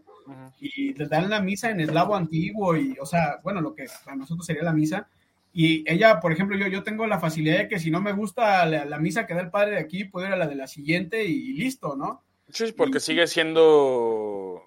y 0.60 0.94
les 0.94 1.08
dan 1.08 1.28
la 1.28 1.40
misa 1.42 1.70
en 1.70 1.80
eslavo 1.80 2.14
antiguo 2.14 2.76
y, 2.76 2.96
o 3.00 3.06
sea, 3.06 3.40
bueno, 3.42 3.60
lo 3.60 3.74
que 3.74 3.86
para 4.04 4.16
nosotros 4.16 4.46
sería 4.46 4.62
la 4.62 4.72
misa. 4.72 5.08
Y 5.54 5.84
ella, 5.90 6.18
por 6.18 6.32
ejemplo, 6.32 6.56
yo, 6.56 6.66
yo 6.68 6.82
tengo 6.82 7.06
la 7.06 7.20
facilidad 7.20 7.58
de 7.58 7.68
que 7.68 7.78
si 7.78 7.90
no 7.90 8.00
me 8.00 8.12
gusta 8.12 8.64
la, 8.64 8.86
la 8.86 8.98
misa 8.98 9.26
que 9.26 9.34
da 9.34 9.42
el 9.42 9.50
padre 9.50 9.72
de 9.72 9.80
aquí, 9.80 10.04
puedo 10.04 10.26
ir 10.26 10.32
a 10.32 10.36
la 10.36 10.46
de 10.46 10.54
la 10.54 10.66
siguiente 10.66 11.24
y, 11.24 11.52
listo, 11.52 11.94
¿no? 11.94 12.24
Sí, 12.48 12.72
porque 12.72 13.00
sigue 13.00 13.26
siendo. 13.26 14.62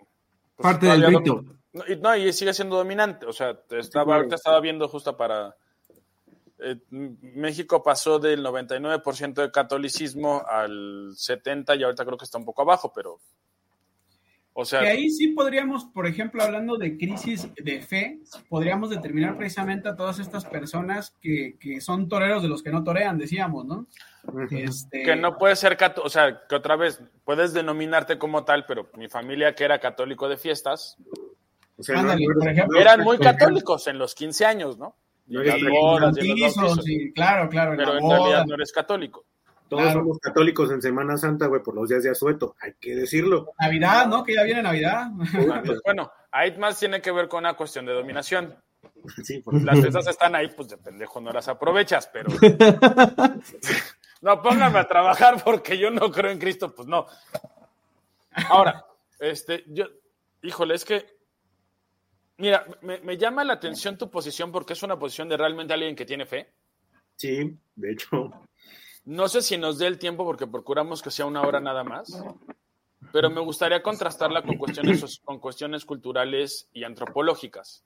pues, 0.55 0.63
Parte 0.63 0.85
del 0.87 1.05
rito. 1.05 1.43
No, 1.73 1.83
y, 1.87 1.97
no, 1.97 2.15
y 2.15 2.31
sigue 2.33 2.53
siendo 2.53 2.77
dominante. 2.77 3.25
O 3.25 3.33
sea, 3.33 3.59
te 3.59 3.79
estaba, 3.79 4.15
ahorita 4.15 4.35
estaba 4.35 4.59
viendo 4.59 4.87
justo 4.87 5.17
para. 5.17 5.55
eh, 6.59 6.79
México 6.89 7.81
pasó 7.83 8.19
del 8.19 8.45
99% 8.45 9.33
de 9.33 9.51
catolicismo 9.51 10.43
al 10.47 11.11
70% 11.15 11.77
y 11.79 11.83
ahorita 11.83 12.05
creo 12.05 12.17
que 12.17 12.25
está 12.25 12.37
un 12.37 12.45
poco 12.45 12.61
abajo, 12.61 12.91
pero. 12.93 13.19
O 14.57 14.63
sea, 14.63 14.79
Que 14.79 14.87
ahí 14.87 15.09
sí 15.09 15.27
podríamos, 15.33 15.83
por 15.83 16.07
ejemplo, 16.07 16.41
hablando 16.41 16.77
de 16.77 16.97
crisis 16.97 17.49
de 17.61 17.81
fe, 17.81 18.19
podríamos 18.47 18.89
determinar 18.89 19.35
precisamente 19.37 19.89
a 19.89 19.97
todas 19.97 20.17
estas 20.19 20.45
personas 20.45 21.13
que, 21.21 21.57
que 21.59 21.81
son 21.81 22.07
toreros 22.07 22.41
de 22.41 22.47
los 22.47 22.63
que 22.63 22.69
no 22.71 22.81
torean, 22.81 23.17
decíamos, 23.17 23.65
¿no? 23.65 23.85
Este, 24.49 25.03
que 25.03 25.15
no 25.17 25.37
puede 25.37 25.57
ser 25.57 25.75
católico, 25.75 26.07
o 26.07 26.09
sea, 26.09 26.41
que 26.47 26.55
otra 26.55 26.77
vez 26.77 27.01
puedes 27.25 27.51
denominarte 27.53 28.17
como 28.17 28.45
tal, 28.45 28.65
pero 28.65 28.89
mi 28.97 29.09
familia 29.09 29.53
que 29.53 29.65
era 29.65 29.79
católico 29.79 30.29
de 30.29 30.37
fiestas, 30.37 30.97
O 31.77 31.83
sea, 31.83 31.99
Ándale, 31.99 32.25
no- 32.25 32.39
por 32.39 32.47
ejemplo, 32.49 32.75
no- 32.75 32.81
eran 32.81 33.01
muy 33.01 33.17
católicos 33.17 33.85
en 33.87 33.97
los 33.97 34.15
15 34.15 34.45
años, 34.45 34.77
¿no? 34.77 34.95
Y 35.27 35.35
en 35.35 35.47
las 35.47 35.57
bodas 35.69 36.17
y 36.17 36.21
en 36.21 36.27
los 36.29 36.55
bautizos, 36.55 36.55
bautizos, 36.55 36.85
sí, 36.85 37.11
claro, 37.13 37.49
claro. 37.49 37.71
en 37.71 37.77
pero 37.77 37.93
la 37.95 37.99
en 37.99 38.09
realidad 38.09 38.45
no 38.45 38.55
eres 38.55 38.71
católico. 38.71 39.25
Todos 39.69 39.83
Claro. 39.83 39.99
somos 40.01 40.19
católicos 40.19 40.71
en 40.71 40.81
Semana 40.81 41.17
Santa, 41.17 41.47
güey, 41.47 41.61
por 41.63 41.73
los 41.75 41.89
días 41.89 42.03
de 42.03 42.11
asueto. 42.11 42.55
Hay 42.61 42.73
que 42.79 42.95
decirlo. 42.95 43.53
Navidad, 43.59 44.07
¿no? 44.07 44.23
Que 44.23 44.35
ya 44.35 44.43
viene 44.43 44.61
Navidad. 44.61 45.07
Entonces, 45.33 45.81
bueno, 45.83 46.11
ahí 46.31 46.55
más 46.57 46.77
tiene 46.79 47.01
que 47.01 47.11
ver 47.11 47.27
con 47.27 47.39
una 47.39 47.55
cuestión 47.55 47.85
de 47.85 47.93
dominación. 47.93 48.55
Sí, 49.23 49.39
por 49.39 49.61
Las 49.63 49.79
fiestas 49.79 50.07
están 50.07 50.35
ahí, 50.35 50.47
pues 50.55 50.67
de 50.69 50.77
pendejo 50.77 51.19
no 51.21 51.31
las 51.31 51.47
aprovechas, 51.47 52.07
pero. 52.11 52.29
No, 54.21 54.41
pónganme 54.41 54.79
a 54.79 54.87
trabajar 54.87 55.43
porque 55.43 55.77
yo 55.77 55.91
no 55.91 56.09
creo 56.11 56.31
en 56.31 56.39
Cristo, 56.39 56.73
pues 56.73 56.87
no. 56.87 57.05
Ahora, 58.49 58.83
este, 59.19 59.63
yo, 59.67 59.85
híjole, 60.41 60.75
es 60.75 60.85
que. 60.85 61.05
Mira, 62.37 62.65
me, 62.81 62.99
me 63.01 63.17
llama 63.17 63.43
la 63.43 63.53
atención 63.53 63.97
tu 63.97 64.09
posición 64.09 64.51
porque 64.51 64.73
es 64.73 64.81
una 64.83 64.97
posición 64.97 65.29
de 65.29 65.37
realmente 65.37 65.73
alguien 65.73 65.95
que 65.95 66.05
tiene 66.05 66.25
fe. 66.25 66.51
Sí, 67.15 67.55
de 67.75 67.91
hecho. 67.91 68.31
No 69.05 69.27
sé 69.27 69.41
si 69.41 69.57
nos 69.57 69.77
dé 69.77 69.87
el 69.87 69.99
tiempo 69.99 70.25
porque 70.25 70.47
procuramos 70.47 71.01
que 71.01 71.11
sea 71.11 71.25
una 71.25 71.43
hora 71.43 71.59
nada 71.59 71.83
más, 71.83 72.23
pero 73.11 73.29
me 73.29 73.39
gustaría 73.39 73.83
contrastarla 73.83 74.41
con 74.41 74.57
cuestiones, 74.57 75.21
con 75.23 75.39
cuestiones 75.39 75.85
culturales 75.85 76.69
y 76.73 76.83
antropológicas. 76.83 77.83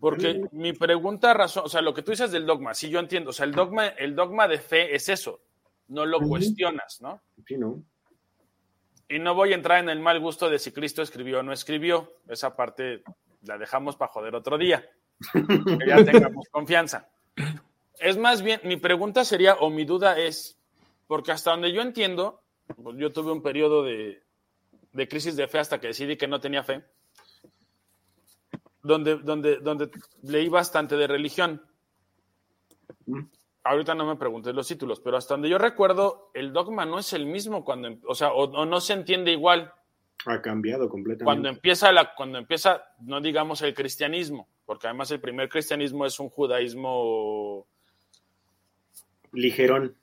Porque 0.00 0.48
mi 0.52 0.72
pregunta 0.72 1.34
razón, 1.34 1.64
o 1.66 1.68
sea, 1.68 1.82
lo 1.82 1.94
que 1.94 2.02
tú 2.02 2.10
dices 2.10 2.32
del 2.32 2.46
dogma, 2.46 2.74
sí 2.74 2.88
yo 2.88 2.98
entiendo, 2.98 3.30
o 3.30 3.32
sea, 3.32 3.46
el 3.46 3.52
dogma, 3.52 3.88
el 3.88 4.16
dogma 4.16 4.48
de 4.48 4.58
fe 4.58 4.94
es 4.94 5.08
eso, 5.08 5.40
no 5.88 6.06
lo 6.06 6.20
cuestionas, 6.20 7.00
¿no? 7.00 7.20
Sí, 7.46 7.56
¿no? 7.56 7.82
Y 9.08 9.18
no 9.18 9.34
voy 9.34 9.52
a 9.52 9.54
entrar 9.54 9.78
en 9.78 9.88
el 9.88 10.00
mal 10.00 10.18
gusto 10.18 10.50
de 10.50 10.58
si 10.58 10.72
Cristo 10.72 11.02
escribió 11.02 11.40
o 11.40 11.42
no 11.42 11.52
escribió, 11.52 12.14
esa 12.28 12.56
parte 12.56 13.02
la 13.42 13.56
dejamos 13.58 13.96
para 13.96 14.12
joder 14.12 14.34
otro 14.34 14.58
día, 14.58 14.84
que 15.32 15.86
ya 15.86 16.04
tengamos 16.04 16.48
confianza. 16.50 17.08
Es 18.00 18.16
más 18.16 18.42
bien, 18.42 18.60
mi 18.64 18.76
pregunta 18.76 19.24
sería, 19.24 19.54
o 19.54 19.70
mi 19.70 19.84
duda 19.84 20.18
es, 20.18 20.58
porque 21.06 21.32
hasta 21.32 21.50
donde 21.50 21.72
yo 21.72 21.82
entiendo, 21.82 22.40
pues 22.82 22.96
yo 22.98 23.12
tuve 23.12 23.32
un 23.32 23.42
periodo 23.42 23.82
de, 23.82 24.22
de 24.92 25.08
crisis 25.08 25.36
de 25.36 25.48
fe 25.48 25.58
hasta 25.58 25.80
que 25.80 25.88
decidí 25.88 26.16
que 26.16 26.28
no 26.28 26.40
tenía 26.40 26.62
fe 26.62 26.84
donde, 28.82 29.16
donde, 29.16 29.58
donde 29.58 29.90
leí 30.22 30.48
bastante 30.48 30.96
de 30.96 31.06
religión. 31.06 31.62
Ahorita 33.64 33.94
no 33.94 34.06
me 34.06 34.16
preguntes 34.16 34.54
los 34.54 34.66
títulos, 34.66 35.00
pero 35.00 35.16
hasta 35.16 35.34
donde 35.34 35.48
yo 35.48 35.58
recuerdo, 35.58 36.30
el 36.34 36.52
dogma 36.52 36.86
no 36.86 36.98
es 36.98 37.12
el 37.12 37.26
mismo 37.26 37.64
cuando, 37.64 37.96
o 38.06 38.14
sea, 38.14 38.32
o, 38.32 38.64
no 38.64 38.80
se 38.80 38.94
entiende 38.94 39.32
igual. 39.32 39.72
Ha 40.26 40.40
cambiado 40.40 40.88
completamente. 40.88 41.24
Cuando 41.24 41.48
empieza, 41.48 41.92
la, 41.92 42.14
cuando 42.14 42.38
empieza, 42.38 42.82
no 43.00 43.20
digamos 43.20 43.62
el 43.62 43.74
cristianismo, 43.74 44.48
porque 44.64 44.88
además 44.88 45.10
el 45.10 45.20
primer 45.20 45.48
cristianismo 45.48 46.06
es 46.06 46.18
un 46.18 46.30
judaísmo 46.30 47.66
ligerón. 49.32 49.96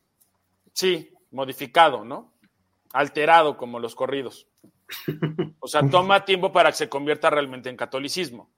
Sí, 0.73 1.11
modificado, 1.31 2.05
¿no? 2.05 2.33
Alterado 2.93 3.57
como 3.57 3.79
los 3.79 3.95
corridos. 3.95 4.47
O 5.59 5.67
sea, 5.67 5.89
toma 5.89 6.25
tiempo 6.25 6.51
para 6.51 6.69
que 6.71 6.77
se 6.77 6.89
convierta 6.89 7.29
realmente 7.29 7.69
en 7.69 7.77
catolicismo 7.77 8.51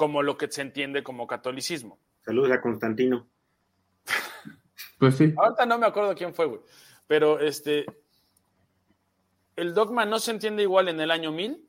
como 0.00 0.22
lo 0.22 0.38
que 0.38 0.50
se 0.50 0.62
entiende 0.62 1.02
como 1.02 1.26
catolicismo. 1.26 1.98
Saludos 2.24 2.52
a 2.52 2.62
Constantino. 2.62 3.28
Pues 4.98 5.16
sí. 5.16 5.34
Ahorita 5.36 5.66
no 5.66 5.78
me 5.78 5.86
acuerdo 5.86 6.14
quién 6.14 6.34
fue, 6.34 6.46
güey. 6.46 6.60
Pero 7.06 7.38
este. 7.38 7.84
El 9.56 9.74
dogma 9.74 10.06
no 10.06 10.18
se 10.18 10.30
entiende 10.30 10.62
igual 10.62 10.88
en 10.88 11.00
el 11.00 11.10
año 11.10 11.32
1000 11.32 11.68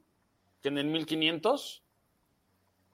que 0.62 0.70
en 0.70 0.78
el 0.78 0.86
1500, 0.86 1.84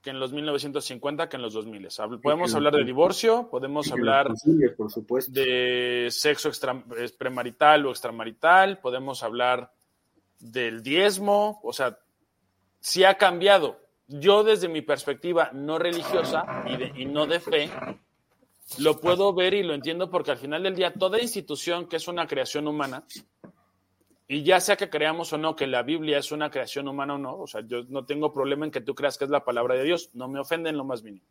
que 0.08 0.12
en 0.12 0.22
los 0.22 0.32
1950, 0.32 1.28
que 1.28 1.36
en 1.36 1.42
los 1.42 1.54
2000. 1.54 1.90
Podemos 2.24 2.56
hablar 2.56 2.74
de 2.74 2.86
divorcio, 2.86 3.50
podemos 3.52 3.92
hablar 3.92 4.32
por 4.78 4.90
supuesto. 4.90 5.34
de 5.34 6.08
sexo 6.12 6.48
extra, 6.48 6.82
premarital 7.18 7.86
o 7.86 7.90
extramarital, 7.90 8.80
podemos 8.80 9.22
hablar 9.22 9.74
del 10.40 10.82
diezmo, 10.82 11.60
o 11.62 11.74
sea, 11.74 12.00
sí 12.80 13.04
ha 13.04 13.18
cambiado 13.18 13.82
yo 14.08 14.46
desde 14.46 14.70
mi 14.70 14.82
perspectiva 14.82 15.50
no 15.52 15.78
religiosa 15.78 16.64
y, 16.96 17.04
no 17.04 17.28
de 17.28 17.42
fe, 17.42 17.70
lo 18.78 19.02
puedo 19.02 19.34
ver 19.34 19.56
y 19.56 19.64
lo 19.64 19.74
entiendo 19.74 20.10
porque 20.10 20.32
al 20.32 20.38
final 20.38 20.64
del 20.64 20.76
día 20.78 20.94
toda 20.94 21.20
institución 21.20 21.90
que 21.90 21.98
es 21.98 22.08
una 22.08 22.28
creación 22.28 22.70
humana, 22.70 23.04
y 24.28 24.44
ya 24.44 24.60
sea 24.60 24.76
que 24.76 24.90
creamos 24.90 25.32
o 25.34 25.38
no 25.38 25.56
que 25.56 25.68
la 25.68 25.84
Biblia 25.84 26.18
es 26.18 26.32
una 26.32 26.50
creación 26.50 26.88
humana 26.88 27.16
o 27.16 27.18
no, 27.18 27.38
o 27.38 27.48
sea, 27.48 27.62
yo 27.62 27.84
no 27.88 28.06
tengo 28.06 28.34
problema 28.34 28.66
en 28.66 28.72
que 28.72 28.82
tú 28.82 28.94
creas 28.94 29.18
que 29.18 29.26
es 29.26 29.32
la 29.32 29.46
palabra 29.46 29.76
de 29.76 29.84
Dios, 29.84 30.10
no 30.14 30.28
me 30.28 30.40
ofende 30.40 30.70
en 30.70 30.78
lo 30.78 30.84
más 30.84 31.04
mínimo. 31.04 31.26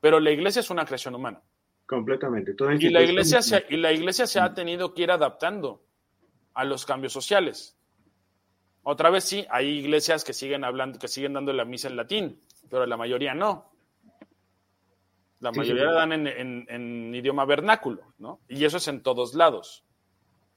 Pero 0.00 0.20
la 0.20 0.30
iglesia 0.30 0.60
es 0.60 0.70
una 0.70 0.84
creación 0.84 1.14
humana. 1.14 1.42
Completamente. 1.86 2.54
y, 2.78 2.90
la 2.90 3.02
iglesia 3.02 3.40
se, 3.40 3.64
y 3.70 3.78
la 3.78 3.92
iglesia 3.92 4.26
se 4.26 4.40
ha 4.40 4.52
tenido 4.52 4.92
que 4.92 5.02
ir 5.02 5.10
adaptando 5.10 5.82
a 6.54 6.64
los 6.64 6.84
cambios 6.84 7.12
sociales. 7.12 7.78
Otra 8.82 9.10
vez 9.10 9.24
sí, 9.24 9.46
hay 9.50 9.68
iglesias 9.68 10.24
que 10.24 10.32
siguen 10.32 10.64
hablando, 10.64 10.98
que 10.98 11.08
siguen 11.08 11.32
dando 11.32 11.52
la 11.52 11.64
misa 11.64 11.88
en 11.88 11.96
latín, 11.96 12.40
pero 12.70 12.86
la 12.86 12.96
mayoría 12.96 13.34
no. 13.34 13.70
La 15.40 15.52
mayoría 15.52 15.92
dan 15.92 16.12
en, 16.12 17.14
idioma 17.14 17.44
vernáculo, 17.44 18.02
¿no? 18.18 18.40
Y 18.48 18.64
eso 18.64 18.78
es 18.78 18.88
en 18.88 19.02
todos 19.02 19.34
lados. 19.34 19.84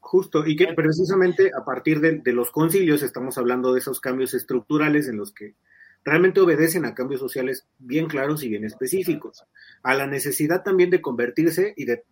Justo, 0.02 0.46
y 0.46 0.58
que 0.58 0.74
precisamente 0.74 1.52
a 1.58 1.64
partir 1.64 2.02
de, 2.02 2.22
los 2.34 2.52
concilios 2.52 3.02
estamos 3.02 3.38
hablando 3.38 3.72
de 3.72 3.80
esos 3.80 4.02
cambios 4.02 4.34
estructurales 4.34 5.08
en 5.08 5.16
los 5.16 5.32
que 5.32 5.56
realmente 6.04 6.42
obedecen 6.42 6.84
a 6.86 6.94
cambios 6.94 7.22
sociales 7.22 7.66
bien 7.80 8.08
claros 8.08 8.44
y 8.44 8.50
bien 8.50 8.66
específicos, 8.66 9.46
a 9.84 9.96
la 9.96 10.08
necesidad 10.08 10.64
también 10.64 10.90
de 10.90 11.02
convertirse 11.02 11.74
y 11.78 11.86
de 11.86 12.04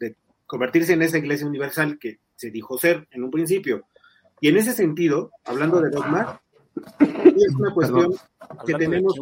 convertirse 0.45 0.93
en 0.93 1.01
esa 1.01 1.17
iglesia 1.17 1.47
universal 1.47 1.99
que 1.99 2.19
se 2.35 2.51
dijo 2.51 2.77
ser 2.77 3.07
en 3.11 3.23
un 3.23 3.31
principio, 3.31 3.85
y 4.41 4.47
en 4.47 4.57
ese 4.57 4.73
sentido, 4.73 5.31
hablando 5.43 5.81
de 5.81 5.89
dogma, 5.89 6.41
es 6.99 7.55
una 7.55 7.73
cuestión 7.73 8.15
que 8.65 8.73
tenemos 8.75 9.15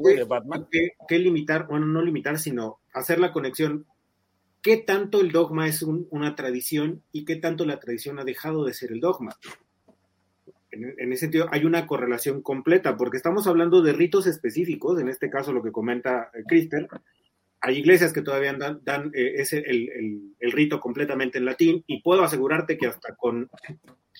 que, 1.07 1.19
limitar, 1.19 1.67
bueno, 1.67 1.87
no 1.87 2.01
limitar, 2.01 2.37
sino 2.37 2.79
hacer 2.93 3.19
la 3.19 3.33
conexión. 3.33 3.85
¿Qué 4.67 4.75
tanto 4.75 5.21
el 5.21 5.31
dogma 5.31 5.69
es 5.69 5.81
una 5.81 6.35
tradición 6.35 7.01
y 7.13 7.23
qué 7.23 7.37
tanto 7.37 7.63
la 7.63 7.79
tradición 7.79 8.19
ha 8.19 8.25
dejado 8.25 8.65
de 8.65 8.73
ser 8.73 8.91
el 8.91 8.99
dogma? 8.99 9.37
En, 10.71 11.13
ese 11.13 11.21
sentido, 11.21 11.47
hay 11.51 11.63
una 11.63 11.87
correlación 11.87 12.41
completa, 12.41 12.97
porque 12.97 13.15
estamos 13.15 13.47
hablando 13.47 13.81
de 13.81 13.93
ritos 13.93 14.27
específicos, 14.27 14.99
en 14.99 15.07
este 15.07 15.29
caso 15.29 15.53
lo 15.53 15.63
que 15.63 15.71
comenta 15.71 16.31
eh, 16.33 16.87
hay 17.61 17.77
iglesias 17.77 18.11
que 18.11 18.21
todavía 18.21 18.57
dan, 18.83 19.11
eh, 19.13 19.35
ese, 19.37 19.59
el, 19.59 20.35
el, 20.37 20.51
rito 20.51 20.81
completamente 20.81 21.37
en 21.37 21.45
latín 21.45 21.85
y 21.87 22.01
puedo 22.01 22.25
asegurarte 22.25 22.77
que 22.77 22.87
hasta 22.87 23.15
con 23.15 23.49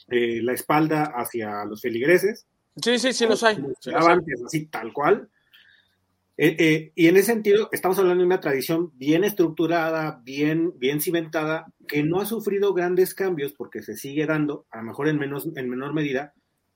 eh, 0.08 0.40
la 0.44 0.54
espalda 0.54 1.12
hacia 1.14 1.66
los 1.66 1.82
feligreses. 1.82 2.48
Sí, 2.82 2.98
sí, 3.00 3.12
sí 3.12 3.26
los 3.26 3.44
hay. 3.44 3.58
así 4.46 4.68
tal 4.68 4.94
cual. 4.94 5.28
Eh, 6.40 6.56
eh, 6.60 6.92
y 6.94 7.08
en 7.08 7.18
ese 7.18 7.34
sentido, 7.34 7.68
estamos 7.72 7.98
hablando 7.98 8.22
de 8.22 8.28
una 8.28 8.40
tradición 8.40 8.92
bien 8.96 9.24
estructurada, 9.24 10.22
bien, 10.24 10.78
bien 10.78 11.02
cimentada, 11.02 11.74
que 11.88 12.04
no 12.04 12.20
ha 12.22 12.26
sufrido 12.28 12.76
grandes 12.76 13.16
cambios 13.16 13.54
porque 13.54 13.82
se 13.82 13.98
sigue 13.98 14.28
dando, 14.28 14.68
a 14.70 14.78
lo 14.78 14.84
mejor 14.84 15.08
en, 15.08 15.18
menos, 15.18 15.50
en 15.56 15.68
menor 15.68 15.94
medida, 15.94 16.34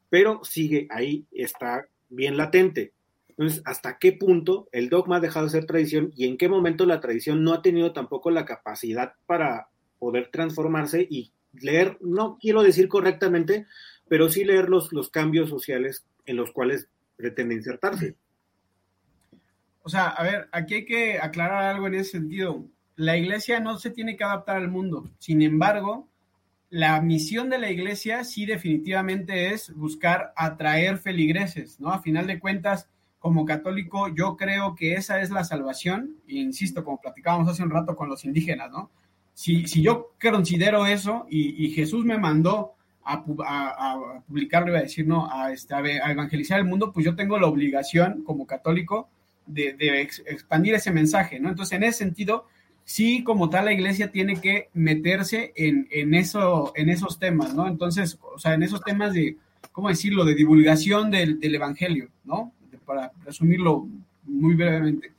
pero 0.09 0.43
sigue 0.43 0.87
ahí, 0.89 1.27
está 1.31 1.85
bien 2.09 2.37
latente. 2.37 2.93
Entonces, 3.29 3.61
¿hasta 3.65 3.99
qué 3.99 4.13
punto 4.13 4.67
el 4.71 4.89
dogma 4.89 5.17
ha 5.17 5.21
dejado 5.21 5.45
de 5.45 5.51
ser 5.51 5.65
tradición 5.65 6.11
y 6.15 6.25
en 6.25 6.37
qué 6.37 6.49
momento 6.49 6.87
la 6.87 6.99
tradición 6.99 7.43
no 7.43 7.53
ha 7.53 7.61
tenido 7.61 7.93
tampoco 7.93 8.31
la 8.31 8.45
capacidad 8.45 9.13
para 9.27 9.67
poder 9.99 10.29
transformarse 10.31 11.05
y 11.07 11.31
leer, 11.53 11.97
no 12.01 12.39
quiero 12.41 12.63
decir 12.63 12.87
correctamente, 12.87 13.67
pero 14.07 14.27
sí 14.29 14.43
leer 14.43 14.69
los, 14.69 14.91
los 14.91 15.11
cambios 15.11 15.49
sociales 15.49 16.03
en 16.25 16.37
los 16.37 16.51
cuales 16.51 16.87
pretende 17.15 17.55
insertarse. 17.55 18.15
O 19.83 19.89
sea, 19.89 20.07
a 20.07 20.23
ver, 20.23 20.49
aquí 20.51 20.75
hay 20.75 20.85
que 20.85 21.19
aclarar 21.19 21.63
algo 21.63 21.87
en 21.87 21.95
ese 21.95 22.11
sentido. 22.11 22.65
La 22.95 23.17
iglesia 23.17 23.59
no 23.59 23.77
se 23.77 23.89
tiene 23.89 24.15
que 24.15 24.23
adaptar 24.23 24.57
al 24.57 24.69
mundo. 24.69 25.09
Sin 25.17 25.41
embargo, 25.41 26.07
la 26.69 27.01
misión 27.01 27.49
de 27.49 27.59
la 27.59 27.71
iglesia 27.71 28.23
sí 28.23 28.45
definitivamente 28.45 29.53
es 29.53 29.73
buscar 29.75 30.33
atraer 30.35 30.97
feligreses, 30.97 31.79
¿no? 31.79 31.91
A 31.91 32.01
final 32.01 32.27
de 32.27 32.39
cuentas, 32.39 32.89
como 33.19 33.45
católico, 33.45 34.07
yo 34.07 34.37
creo 34.37 34.75
que 34.75 34.93
esa 34.93 35.21
es 35.21 35.29
la 35.29 35.43
salvación, 35.43 36.15
e 36.27 36.35
insisto, 36.35 36.83
como 36.83 37.01
platicábamos 37.01 37.49
hace 37.49 37.63
un 37.63 37.69
rato 37.69 37.95
con 37.95 38.09
los 38.09 38.25
indígenas, 38.25 38.71
¿no? 38.71 38.89
si, 39.33 39.67
si 39.67 39.81
yo 39.81 40.11
considero 40.21 40.85
eso 40.85 41.25
y, 41.29 41.71
Jesús 41.71 42.05
me 42.05 42.17
mandó 42.17 42.73
a, 43.03 43.23
publicarlo, 44.27 44.69
iba 44.69 44.79
a 44.79 44.83
decir, 44.83 45.07
no, 45.07 45.29
a, 45.31 45.51
este, 45.51 45.73
a, 45.73 46.11
evangelizar 46.11 46.59
el 46.59 46.65
mundo, 46.65 46.91
pues 46.91 47.05
yo 47.05 47.15
tengo 47.15 47.39
la 47.39 47.47
obligación 47.47 48.23
como 48.23 48.45
católico 48.45 49.09
de, 49.53 50.01
expandir 50.01 50.75
ese 50.75 50.91
mensaje, 50.91 51.39
¿no? 51.39 51.49
Entonces, 51.49 51.75
en 51.77 51.83
ese 51.83 51.99
sentido, 51.99 52.47
sí, 52.83 53.23
como 53.23 53.49
tal, 53.49 53.65
la 53.65 53.73
iglesia 53.73 54.11
tiene 54.11 54.39
que 54.39 54.69
meterse 54.73 55.53
en, 55.55 55.87
en, 55.91 56.13
eso, 56.13 56.73
en 56.75 56.89
esos 56.89 57.19
temas, 57.19 57.53
¿no? 57.53 57.67
Entonces, 57.67 58.17
o 58.21 58.39
sea, 58.39 58.53
en 58.53 58.63
esos 58.63 58.81
temas 58.81 59.13
de, 59.13 59.37
¿cómo 59.71 59.89
decirlo?, 59.89 60.25
de 60.25 60.35
divulgación 60.35 61.11
del, 61.11 61.39
del 61.39 61.55
evangelio, 61.55 62.09
¿no? 62.23 62.53
Para 62.85 63.11
resumirlo 63.25 63.87
muy 64.25 64.55
brevemente. 64.55 65.11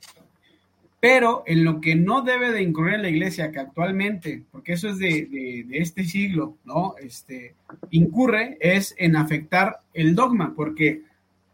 Pero 1.03 1.43
en 1.45 1.65
lo 1.65 1.81
que 1.81 1.95
no 1.95 2.21
debe 2.21 2.53
de 2.53 2.61
incurrir 2.61 2.99
la 2.99 3.09
iglesia, 3.09 3.51
que 3.51 3.59
actualmente, 3.59 4.41
porque 4.53 4.71
eso 4.71 4.87
es 4.87 4.99
de, 4.99 5.67
este 5.73 6.05
siglo, 6.05 6.55
¿no? 6.63 6.95
Este, 6.97 7.55
incurre 7.89 8.57
es 8.61 8.95
en 8.97 9.17
afectar 9.17 9.79
el 9.93 10.15
dogma, 10.15 10.53
porque, 10.55 11.01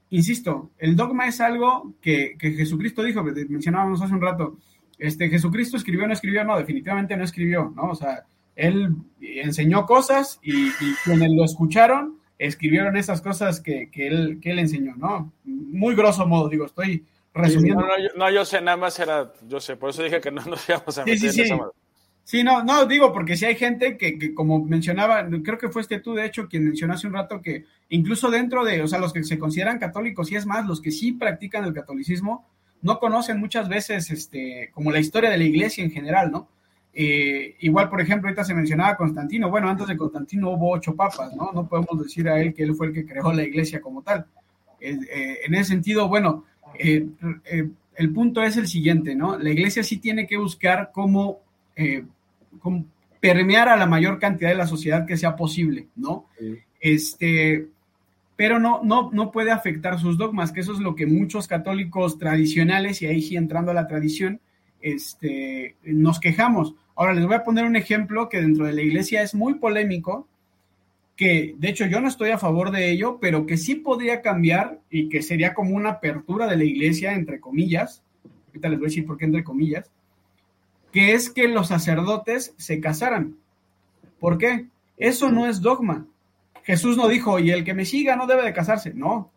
insisto, 0.09 0.71
el 0.77 0.95
dogma 0.95 1.27
es 1.27 1.41
algo 1.41 1.93
que, 2.01 2.35
Jesucristo 2.39 3.03
dijo, 3.03 3.23
que 3.23 3.45
mencionábamos 3.45 4.01
hace 4.01 4.13
un 4.13 4.21
rato, 4.21 4.57
este, 4.97 5.29
Jesucristo 5.29 5.77
escribió, 5.77 6.07
no 6.07 6.13
escribió, 6.13 6.43
no, 6.43 6.57
definitivamente 6.57 7.15
no 7.15 7.23
escribió, 7.23 7.71
¿no? 7.75 7.91
O 7.91 7.95
sea, 7.95 8.25
él 8.55 8.93
enseñó 9.21 9.85
cosas 9.85 10.39
y, 10.43 10.71
quienes 11.03 11.31
lo 11.31 11.45
escucharon 11.45 12.17
escribieron 12.37 12.95
esas 12.95 13.21
cosas 13.21 13.59
que, 13.59 13.89
él, 13.93 14.39
que 14.41 14.51
él 14.51 14.59
enseñó, 14.59 14.95
¿no? 14.95 15.33
Muy 15.43 15.93
grosso 15.95 16.25
modo, 16.25 16.47
digo, 16.47 16.65
estoy 16.65 17.05
resumiendo. 17.33 17.85
No, 18.17 18.31
yo, 18.31 18.45
sé, 18.45 18.61
nada 18.61 18.77
más 18.77 18.97
era, 18.99 19.33
yo 19.47 19.59
sé, 19.59 19.75
por 19.75 19.89
eso 19.89 20.03
dije 20.03 20.21
que 20.21 20.31
no 20.31 20.43
nos 20.45 20.67
íbamos 20.67 20.97
a 20.97 21.05
meter 21.05 21.19
sí, 21.19 21.29
sí, 21.31 21.45
sí. 21.45 21.53
Sí, 22.29 22.43
no, 22.43 22.63
no, 22.63 22.85
digo, 22.85 23.11
porque 23.11 23.35
si 23.35 23.45
hay 23.45 23.55
gente 23.55 23.97
que, 23.97 24.35
como 24.35 24.63
mencionaba, 24.63 25.27
creo 25.43 25.57
que 25.57 25.69
fuiste 25.69 25.99
tú, 25.99 26.13
de 26.13 26.27
hecho, 26.27 26.47
quien 26.47 26.63
mencionó 26.63 26.93
hace 26.93 27.07
un 27.07 27.13
rato 27.13 27.41
que 27.41 27.65
incluso 27.89 28.29
dentro 28.29 28.63
de, 28.63 28.83
o 28.83 28.87
sea, 28.87 28.99
los 28.99 29.13
que 29.13 29.23
se 29.23 29.39
consideran 29.39 29.79
católicos 29.79 30.31
y 30.31 30.35
es 30.35 30.45
más, 30.45 30.67
los 30.67 30.79
que 30.79 30.91
sí 30.91 31.13
practican 31.13 31.65
el 31.65 31.73
catolicismo, 31.73 32.45
no 32.83 32.99
conocen 32.99 33.39
muchas 33.39 33.67
veces, 33.67 34.11
este, 34.11 34.69
como 34.75 34.91
la 34.91 34.99
historia 34.99 35.31
de 35.31 35.39
la 35.39 35.43
iglesia 35.43 35.83
en 35.83 35.89
general, 35.89 36.29
¿no? 36.29 36.47
Eh, 36.93 37.55
igual, 37.61 37.89
por 37.89 37.99
ejemplo, 37.99 38.27
ahorita 38.27 38.43
se 38.43 38.53
mencionaba 38.53 38.95
Constantino. 38.95 39.49
Bueno, 39.49 39.67
antes 39.67 39.87
de 39.87 39.97
Constantino 39.97 40.51
hubo 40.51 40.73
ocho 40.73 40.95
papas, 40.95 41.35
¿no? 41.35 41.51
No 41.51 41.67
podemos 41.67 41.99
decir 42.03 42.29
a 42.29 42.39
él 42.39 42.53
que 42.53 42.61
él 42.61 42.75
fue 42.75 42.85
el 42.85 42.93
que 42.93 43.07
creó 43.07 43.33
la 43.33 43.41
iglesia 43.41 43.81
como 43.81 44.03
tal. 44.03 44.27
Eh, 44.79 45.39
en 45.47 45.55
ese 45.55 45.69
sentido, 45.71 46.07
bueno, 46.07 46.45
eh, 46.77 47.07
el 47.95 48.13
punto 48.13 48.43
es 48.43 48.55
el 48.55 48.67
siguiente, 48.67 49.15
¿no? 49.15 49.35
La 49.35 49.49
iglesia 49.49 49.81
sí 49.81 49.97
tiene 49.97 50.27
que 50.27 50.37
buscar 50.37 50.91
cómo, 50.93 51.39
cómo, 52.59 52.85
permear 53.19 53.69
a 53.69 53.75
la 53.75 53.85
mayor 53.85 54.19
cantidad 54.19 54.49
de 54.49 54.55
la 54.55 54.67
sociedad 54.67 55.05
que 55.05 55.17
sea 55.17 55.35
posible, 55.35 55.87
¿no? 55.95 56.25
Este, 56.79 57.67
pero 58.35 58.59
no, 58.59 58.81
no, 58.83 59.09
no 59.11 59.31
puede 59.31 59.51
afectar 59.51 59.99
sus 59.99 60.17
dogmas, 60.17 60.51
que 60.51 60.61
eso 60.61 60.73
es 60.73 60.79
lo 60.79 60.95
que 60.95 61.05
muchos 61.05 61.47
católicos 61.47 62.17
tradicionales, 62.17 63.01
y 63.01 63.07
ahí 63.07 63.21
sí 63.21 63.35
entrando 63.35 63.71
a 63.71 63.73
la 63.73 63.87
tradición, 63.87 64.39
este, 64.81 65.75
nos 65.83 66.19
quejamos. 66.19 66.75
Ahora 66.95 67.13
les 67.13 67.25
voy 67.25 67.35
a 67.35 67.43
poner 67.43 67.65
un 67.65 67.75
ejemplo 67.75 68.29
que 68.29 68.41
dentro 68.41 68.65
de 68.65 68.73
la 68.73 68.81
iglesia 68.81 69.21
es 69.21 69.35
muy 69.35 69.55
polémico, 69.55 70.27
que 71.17 71.53
de 71.57 71.69
hecho 71.69 71.85
yo 71.85 71.99
no 71.99 72.07
estoy 72.07 72.29
a 72.29 72.37
favor 72.37 72.71
de 72.71 72.89
ello, 72.89 73.17
pero 73.19 73.45
que 73.45 73.57
sí 73.57 73.75
podría 73.75 74.21
cambiar 74.21 74.79
y 74.89 75.09
que 75.09 75.21
sería 75.21 75.53
como 75.53 75.75
una 75.75 75.89
apertura 75.89 76.47
de 76.47 76.55
la 76.55 76.63
iglesia, 76.63 77.13
entre 77.13 77.41
comillas, 77.41 78.03
ahorita 78.47 78.69
les 78.69 78.79
voy 78.79 78.85
a 78.85 78.89
decir 78.89 79.05
por 79.05 79.17
qué 79.17 79.25
entre 79.25 79.43
comillas, 79.43 79.91
que 80.91 81.13
es 81.13 81.29
que 81.29 81.47
los 81.47 81.67
sacerdotes 81.67 82.53
se 82.57 82.79
casaran. 82.79 83.35
¿Por 84.19 84.37
qué? 84.37 84.65
Eso 84.97 85.31
no 85.31 85.45
es 85.45 85.61
dogma. 85.61 86.05
Jesús 86.63 86.97
no 86.97 87.07
dijo, 87.07 87.39
y 87.39 87.51
el 87.51 87.63
que 87.63 87.73
me 87.73 87.85
siga 87.85 88.15
no 88.15 88.27
debe 88.27 88.43
de 88.43 88.53
casarse. 88.53 88.93
No. 88.93 89.31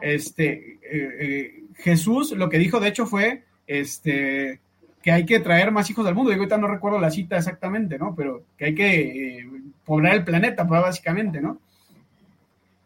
Este, 0.00 0.78
eh, 0.82 1.08
eh, 1.20 1.64
Jesús 1.76 2.32
lo 2.32 2.48
que 2.48 2.58
dijo, 2.58 2.80
de 2.80 2.88
hecho, 2.88 3.06
fue, 3.06 3.44
este, 3.66 4.60
que 5.02 5.12
hay 5.12 5.24
que 5.24 5.40
traer 5.40 5.72
más 5.72 5.88
hijos 5.90 6.06
al 6.06 6.14
mundo. 6.14 6.30
Y 6.30 6.34
ahorita 6.34 6.58
no 6.58 6.68
recuerdo 6.68 6.98
la 6.98 7.10
cita 7.10 7.38
exactamente, 7.38 7.98
¿no? 7.98 8.14
Pero 8.14 8.44
que 8.58 8.66
hay 8.66 8.74
que 8.74 9.38
eh, 9.38 9.46
poblar 9.84 10.14
el 10.14 10.24
planeta, 10.24 10.66
pues, 10.66 10.80
básicamente, 10.80 11.40
¿no? 11.40 11.58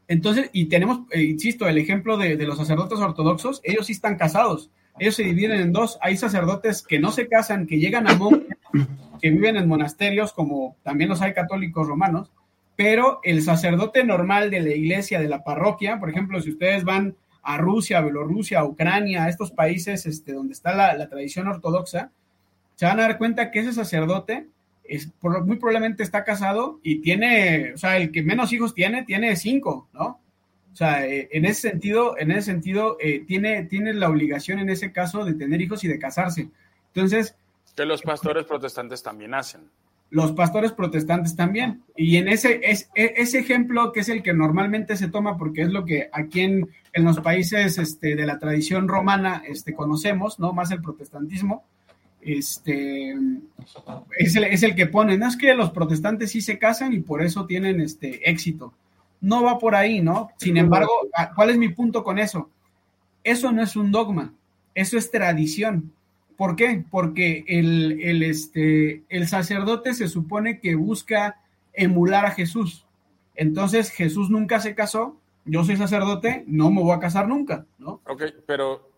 Entonces, 0.06 0.48
y 0.54 0.66
tenemos, 0.66 1.00
insisto, 1.14 1.68
el 1.68 1.76
ejemplo 1.76 2.16
de, 2.16 2.36
de, 2.36 2.46
los 2.46 2.56
sacerdotes 2.56 2.98
ortodoxos, 2.98 3.60
ellos 3.62 3.84
sí 3.84 3.92
están 3.92 4.16
casados, 4.16 4.70
ellos 4.98 5.16
se 5.16 5.24
dividen 5.24 5.60
en 5.60 5.72
dos. 5.72 5.98
Hay 6.00 6.16
sacerdotes 6.16 6.82
que 6.82 6.98
no 6.98 7.10
se 7.10 7.28
casan, 7.28 7.66
que 7.66 7.78
llegan 7.78 8.08
a 8.08 8.14
monjes, 8.14 8.56
que 9.20 9.30
viven 9.30 9.56
en 9.56 9.68
monasterios, 9.68 10.32
como 10.32 10.76
también 10.82 11.10
los 11.10 11.22
hay 11.22 11.32
católicos 11.32 11.86
romanos, 11.86 12.30
pero 12.76 13.18
el 13.24 13.42
sacerdote 13.42 14.04
normal 14.04 14.50
de 14.50 14.60
la 14.60 14.70
iglesia, 14.70 15.20
de 15.20 15.28
la 15.28 15.42
parroquia, 15.42 15.98
por 15.98 16.10
ejemplo, 16.10 16.40
si 16.40 16.50
ustedes 16.50 16.84
van 16.84 17.16
a 17.42 17.56
Rusia, 17.56 18.00
Bielorrusia, 18.00 18.64
Ucrania, 18.64 19.24
a 19.24 19.28
estos 19.28 19.50
países 19.50 20.06
este, 20.06 20.32
donde 20.32 20.52
está 20.52 20.74
la, 20.74 21.08
tradición 21.08 21.48
ortodoxa, 21.48 22.12
se 22.76 22.86
van 22.86 23.00
a 23.00 23.02
dar 23.02 23.18
cuenta 23.18 23.50
que 23.50 23.60
ese 23.60 23.72
sacerdote 23.72 24.46
es, 24.84 25.10
muy 25.22 25.56
probablemente 25.56 26.02
está 26.02 26.24
casado 26.24 26.78
y 26.82 27.00
tiene, 27.00 27.72
o 27.74 27.78
sea, 27.78 27.96
el 27.96 28.12
que 28.12 28.22
menos 28.22 28.52
hijos 28.52 28.74
tiene, 28.74 29.04
tiene 29.04 29.34
cinco, 29.34 29.88
¿no? 29.92 30.20
O 30.72 30.76
sea, 30.76 31.06
eh, 31.06 31.28
en 31.32 31.44
ese 31.44 31.70
sentido, 31.70 32.16
en 32.18 32.30
ese 32.30 32.42
sentido, 32.42 32.96
eh, 33.00 33.24
tiene, 33.26 33.64
tiene 33.64 33.92
la 33.94 34.08
obligación 34.08 34.58
en 34.58 34.70
ese 34.70 34.92
caso 34.92 35.24
de 35.24 35.34
tener 35.34 35.60
hijos 35.60 35.82
y 35.84 35.88
de 35.88 35.98
casarse. 35.98 36.48
Entonces... 36.94 37.34
Que 37.74 37.84
los 37.84 38.02
pastores 38.02 38.44
protestantes 38.44 39.02
también 39.02 39.34
hacen 39.34 39.70
los 40.10 40.32
pastores 40.32 40.72
protestantes 40.72 41.36
también. 41.36 41.82
Y 41.96 42.16
en 42.16 42.28
ese, 42.28 42.60
es, 42.62 42.90
e, 42.94 43.14
ese 43.16 43.40
ejemplo, 43.40 43.92
que 43.92 44.00
es 44.00 44.08
el 44.08 44.22
que 44.22 44.32
normalmente 44.32 44.96
se 44.96 45.08
toma, 45.08 45.36
porque 45.36 45.62
es 45.62 45.68
lo 45.68 45.84
que 45.84 46.08
aquí 46.12 46.40
en, 46.40 46.68
en 46.92 47.04
los 47.04 47.20
países 47.20 47.78
este, 47.78 48.16
de 48.16 48.26
la 48.26 48.38
tradición 48.38 48.88
romana 48.88 49.42
este, 49.46 49.74
conocemos, 49.74 50.38
¿no? 50.38 50.52
Más 50.52 50.70
el 50.70 50.80
protestantismo, 50.80 51.64
este, 52.20 53.14
es, 54.16 54.36
el, 54.36 54.44
es 54.44 54.62
el 54.62 54.74
que 54.74 54.86
ponen, 54.86 55.20
no 55.20 55.28
es 55.28 55.36
que 55.36 55.54
los 55.54 55.70
protestantes 55.70 56.32
sí 56.32 56.40
se 56.40 56.58
casan 56.58 56.92
y 56.92 57.00
por 57.00 57.22
eso 57.22 57.46
tienen 57.46 57.80
este 57.80 58.28
éxito. 58.28 58.72
No 59.20 59.42
va 59.42 59.58
por 59.58 59.74
ahí, 59.74 60.00
¿no? 60.00 60.30
Sin 60.36 60.56
embargo, 60.56 60.90
¿cuál 61.34 61.50
es 61.50 61.56
mi 61.56 61.68
punto 61.70 62.04
con 62.04 62.18
eso? 62.18 62.50
Eso 63.24 63.52
no 63.52 63.62
es 63.62 63.76
un 63.76 63.90
dogma, 63.90 64.32
eso 64.74 64.96
es 64.96 65.10
tradición. 65.10 65.92
¿Por 66.36 66.54
qué? 66.54 66.84
Porque 66.88 67.44
el, 67.48 68.00
el, 68.00 68.22
este, 68.22 69.02
el 69.08 69.26
sacerdote 69.26 69.92
se 69.92 70.06
supone 70.06 70.60
que 70.60 70.76
busca 70.76 71.40
emular 71.72 72.26
a 72.26 72.30
Jesús. 72.30 72.84
Entonces 73.34 73.90
Jesús 73.90 74.30
nunca 74.30 74.60
se 74.60 74.74
casó, 74.74 75.16
yo 75.44 75.64
soy 75.64 75.76
sacerdote, 75.76 76.44
no 76.46 76.70
me 76.70 76.82
voy 76.82 76.92
a 76.92 77.00
casar 77.00 77.28
nunca, 77.28 77.66
¿no? 77.78 78.00
Ok, 78.06 78.22
pero 78.46 78.88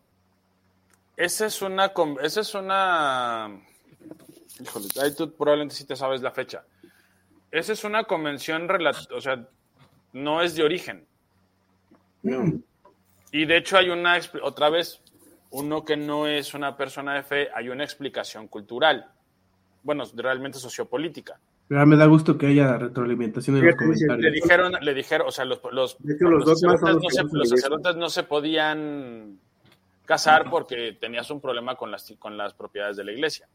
esa 1.17 1.47
es 1.47 1.61
una, 1.63 1.93
esa 2.23 2.41
es 2.41 2.55
una, 2.55 3.51
híjole, 4.59 4.87
ahí 5.03 5.15
tú 5.15 5.33
probablemente 5.33 5.75
sí 5.75 5.85
te 5.85 5.95
sabes 5.95 6.23
la 6.23 6.31
fecha. 6.31 6.65
Esa 7.51 7.73
es 7.73 7.85
una 7.85 8.05
convención, 8.05 8.69
o 9.15 9.21
sea, 9.21 9.47
no 10.13 10.43
es 10.43 10.55
de 10.55 10.65
origen. 10.65 11.07
No. 12.23 12.61
Y 13.33 13.45
de 13.45 13.57
hecho 13.57 13.79
hay 13.79 13.91
una, 13.91 14.19
otra 14.43 14.71
vez, 14.71 15.01
uno 15.51 15.85
que 15.85 15.97
no 15.97 16.27
es 16.27 16.55
una 16.55 16.77
persona 16.77 17.15
de 17.15 17.23
fe, 17.23 17.49
hay 17.55 17.69
una 17.69 17.85
explicación 17.85 18.49
cultural, 18.49 19.07
bueno, 19.83 20.05
realmente 20.15 20.59
sociopolítica. 20.59 21.39
Ya 21.71 21.87
me 21.87 21.97
da 21.97 22.07
gusto 22.07 22.37
que 22.37 22.49
haya 22.49 22.77
retroalimentación 22.79 23.59
en 23.59 23.67
los 23.67 23.77
comentarios. 23.77 24.19
Le 24.19 24.31
dijeron, 24.33 24.73
le 24.81 24.93
dijeron, 24.93 25.29
o 25.29 25.31
sea, 25.31 25.45
los, 25.45 25.61
los, 25.71 25.97
sacerdotes, 26.59 27.95
no 27.97 28.11
se, 28.11 28.25
podían 28.25 29.39
casar 30.05 30.51
porque 30.51 30.97
tenías 31.01 31.31
un 31.31 31.41
problema 31.41 31.77
con 31.77 31.93
las, 31.93 32.13
con 32.19 32.37
las 32.37 32.55
propiedades 32.55 32.97
de 32.97 33.05
la 33.05 33.13
iglesia. 33.13 33.47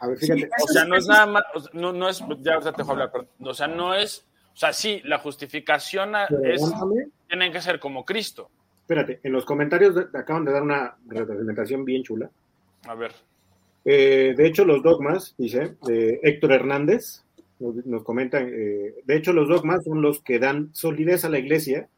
A 0.00 0.08
ver, 0.08 0.16
fíjate. 0.16 0.48
o 0.62 0.66
sea, 0.68 0.86
no 0.86 0.96
es 0.96 1.06
nada 1.06 1.26
más, 1.26 1.44
no, 1.74 1.92
no 1.92 2.08
es, 2.08 2.24
ya 2.40 2.58
te 2.60 2.72
dejo 2.72 2.92
hablar, 2.92 3.10
pero, 3.12 3.28
o 3.40 3.54
sea, 3.54 3.66
no 3.66 3.94
es, 3.94 4.26
o 4.54 4.56
sea, 4.56 4.72
sí, 4.72 5.00
la 5.04 5.18
justificación 5.18 6.14
es, 6.44 6.62
tienen 7.26 7.52
que 7.52 7.60
ser 7.60 7.80
como 7.80 8.04
Cristo. 8.04 8.48
Espérate, 8.82 9.18
en 9.24 9.32
los 9.32 9.44
comentarios 9.44 9.96
acaban 10.14 10.44
de 10.44 10.52
dar 10.52 10.62
una 10.62 10.96
representación 11.06 11.84
bien 11.84 12.04
chula. 12.04 12.30
A 12.86 12.94
ver. 12.94 13.12
Eh, 13.84 14.34
de 14.36 14.46
hecho, 14.46 14.64
los 14.64 14.82
dogmas, 14.82 15.34
dice 15.36 15.74
Héctor 16.22 16.52
Hernández, 16.52 17.24
nos, 17.58 18.04
comenta, 18.04 18.40
eh, 18.40 18.94
de 19.04 19.16
hecho, 19.16 19.32
los 19.32 19.48
dogmas 19.48 19.82
son 19.84 20.02
los 20.02 20.20
que 20.20 20.38
dan 20.38 20.70
solidez 20.72 21.24
a 21.24 21.30
la 21.30 21.40
iglesia, 21.40 21.88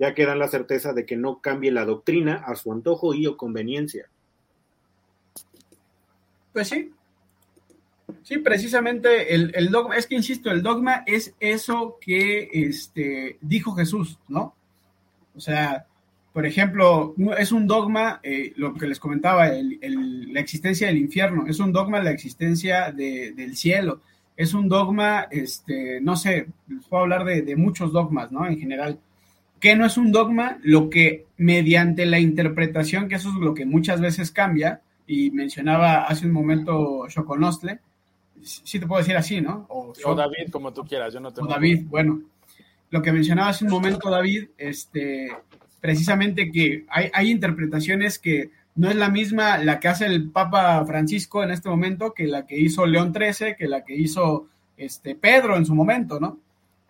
ya 0.00 0.12
que 0.12 0.26
dan 0.26 0.40
la 0.40 0.48
certeza 0.48 0.92
de 0.92 1.06
que 1.06 1.16
no 1.16 1.40
cambie 1.40 1.70
la 1.70 1.84
doctrina 1.84 2.42
a 2.46 2.56
su 2.56 2.72
antojo 2.72 3.14
y 3.14 3.26
o 3.28 3.36
conveniencia. 3.36 4.08
Pues 6.52 6.68
sí. 6.68 6.92
Sí, 8.26 8.38
precisamente 8.38 9.36
el, 9.36 9.52
el, 9.54 9.70
dogma, 9.70 9.96
es 9.96 10.08
que 10.08 10.16
insisto, 10.16 10.50
el 10.50 10.60
dogma 10.60 11.04
es 11.06 11.36
eso 11.38 11.96
que 12.00 12.48
este, 12.52 13.38
dijo 13.40 13.70
Jesús, 13.76 14.18
¿no? 14.26 14.56
O 15.36 15.38
sea, 15.38 15.86
por 16.32 16.44
ejemplo, 16.44 17.14
es 17.38 17.52
un 17.52 17.68
dogma, 17.68 18.18
eh, 18.24 18.52
lo 18.56 18.74
que 18.74 18.88
les 18.88 18.98
comentaba, 18.98 19.46
la 19.46 20.40
existencia 20.40 20.88
del 20.88 20.98
infierno, 20.98 21.46
es 21.46 21.60
un 21.60 21.72
dogma 21.72 22.02
la 22.02 22.10
existencia 22.10 22.90
del 22.90 23.56
cielo, 23.56 24.00
es 24.36 24.54
un 24.54 24.68
dogma, 24.68 25.28
este, 25.30 26.00
no 26.00 26.16
sé, 26.16 26.48
les 26.66 26.84
puedo 26.86 27.04
hablar 27.04 27.24
de, 27.24 27.54
muchos 27.54 27.92
dogmas, 27.92 28.32
¿no? 28.32 28.44
En 28.44 28.58
general. 28.58 28.98
¿Qué 29.60 29.76
no 29.76 29.86
es 29.86 29.96
un 29.96 30.10
dogma? 30.10 30.58
Lo 30.64 30.90
que 30.90 31.26
mediante 31.36 32.04
la 32.06 32.18
interpretación, 32.18 33.08
que 33.08 33.14
eso 33.14 33.28
es 33.28 33.36
lo 33.36 33.54
que 33.54 33.66
muchas 33.66 34.00
veces 34.00 34.32
cambia, 34.32 34.80
y 35.06 35.30
mencionaba 35.30 36.06
hace 36.06 36.26
un 36.26 36.32
momento 36.32 37.06
Choconostle, 37.06 37.78
sí 38.42 38.78
te 38.78 38.86
puedo 38.86 39.00
decir 39.00 39.16
así, 39.16 39.40
¿no? 39.40 39.66
O, 39.68 39.92
o 40.04 40.14
David, 40.14 40.50
como 40.50 40.72
tú 40.72 40.84
quieras, 40.84 41.12
yo 41.12 41.20
no 41.20 41.32
tengo. 41.32 41.48
O 41.48 41.50
David, 41.50 41.84
bueno. 41.86 42.22
Lo 42.90 43.02
que 43.02 43.12
mencionaba 43.12 43.48
hace 43.48 43.64
un 43.64 43.70
momento 43.70 44.08
David, 44.08 44.46
este, 44.56 45.28
precisamente 45.80 46.50
que 46.50 46.84
hay, 46.88 47.30
interpretaciones 47.30 48.18
que 48.18 48.50
no 48.74 48.88
es 48.88 48.96
la 48.96 49.08
misma 49.08 49.58
la 49.58 49.80
que 49.80 49.88
hace 49.88 50.06
el 50.06 50.30
Papa 50.30 50.84
Francisco 50.86 51.42
en 51.42 51.50
este 51.50 51.68
momento 51.68 52.12
que 52.12 52.26
la 52.26 52.46
que 52.46 52.58
hizo 52.58 52.86
León 52.86 53.12
XIII, 53.14 53.56
que 53.56 53.66
la 53.66 53.84
que 53.84 53.96
hizo 53.96 54.46
este, 54.76 55.14
Pedro 55.14 55.56
en 55.56 55.66
su 55.66 55.74
momento, 55.74 56.20
¿no? 56.20 56.38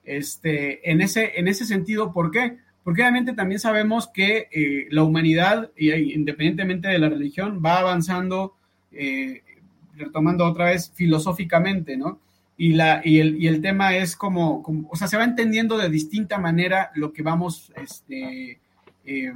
Este, 0.04 0.90
en, 0.90 1.00
ese, 1.00 1.32
en 1.36 1.48
ese 1.48 1.64
sentido, 1.64 2.12
¿por 2.12 2.30
qué? 2.30 2.58
Porque 2.84 3.02
obviamente 3.02 3.32
también 3.32 3.58
sabemos 3.58 4.08
que 4.08 4.48
eh, 4.52 4.86
la 4.90 5.02
humanidad, 5.02 5.70
independientemente 5.76 6.88
de 6.88 6.98
la 6.98 7.08
religión, 7.08 7.60
va 7.64 7.80
avanzando, 7.80 8.54
eh, 8.92 9.42
retomando 9.96 10.44
otra 10.44 10.66
vez 10.66 10.92
filosóficamente, 10.94 11.96
¿no? 11.96 12.20
Y, 12.56 12.72
la, 12.72 13.02
y, 13.04 13.20
el, 13.20 13.40
y 13.42 13.48
el 13.48 13.60
tema 13.60 13.96
es 13.96 14.16
como, 14.16 14.62
como, 14.62 14.88
o 14.90 14.96
sea, 14.96 15.08
se 15.08 15.16
va 15.16 15.24
entendiendo 15.24 15.76
de 15.76 15.90
distinta 15.90 16.38
manera 16.38 16.90
lo 16.94 17.12
que 17.12 17.22
vamos, 17.22 17.72
este, 17.76 18.58
eh, 19.04 19.32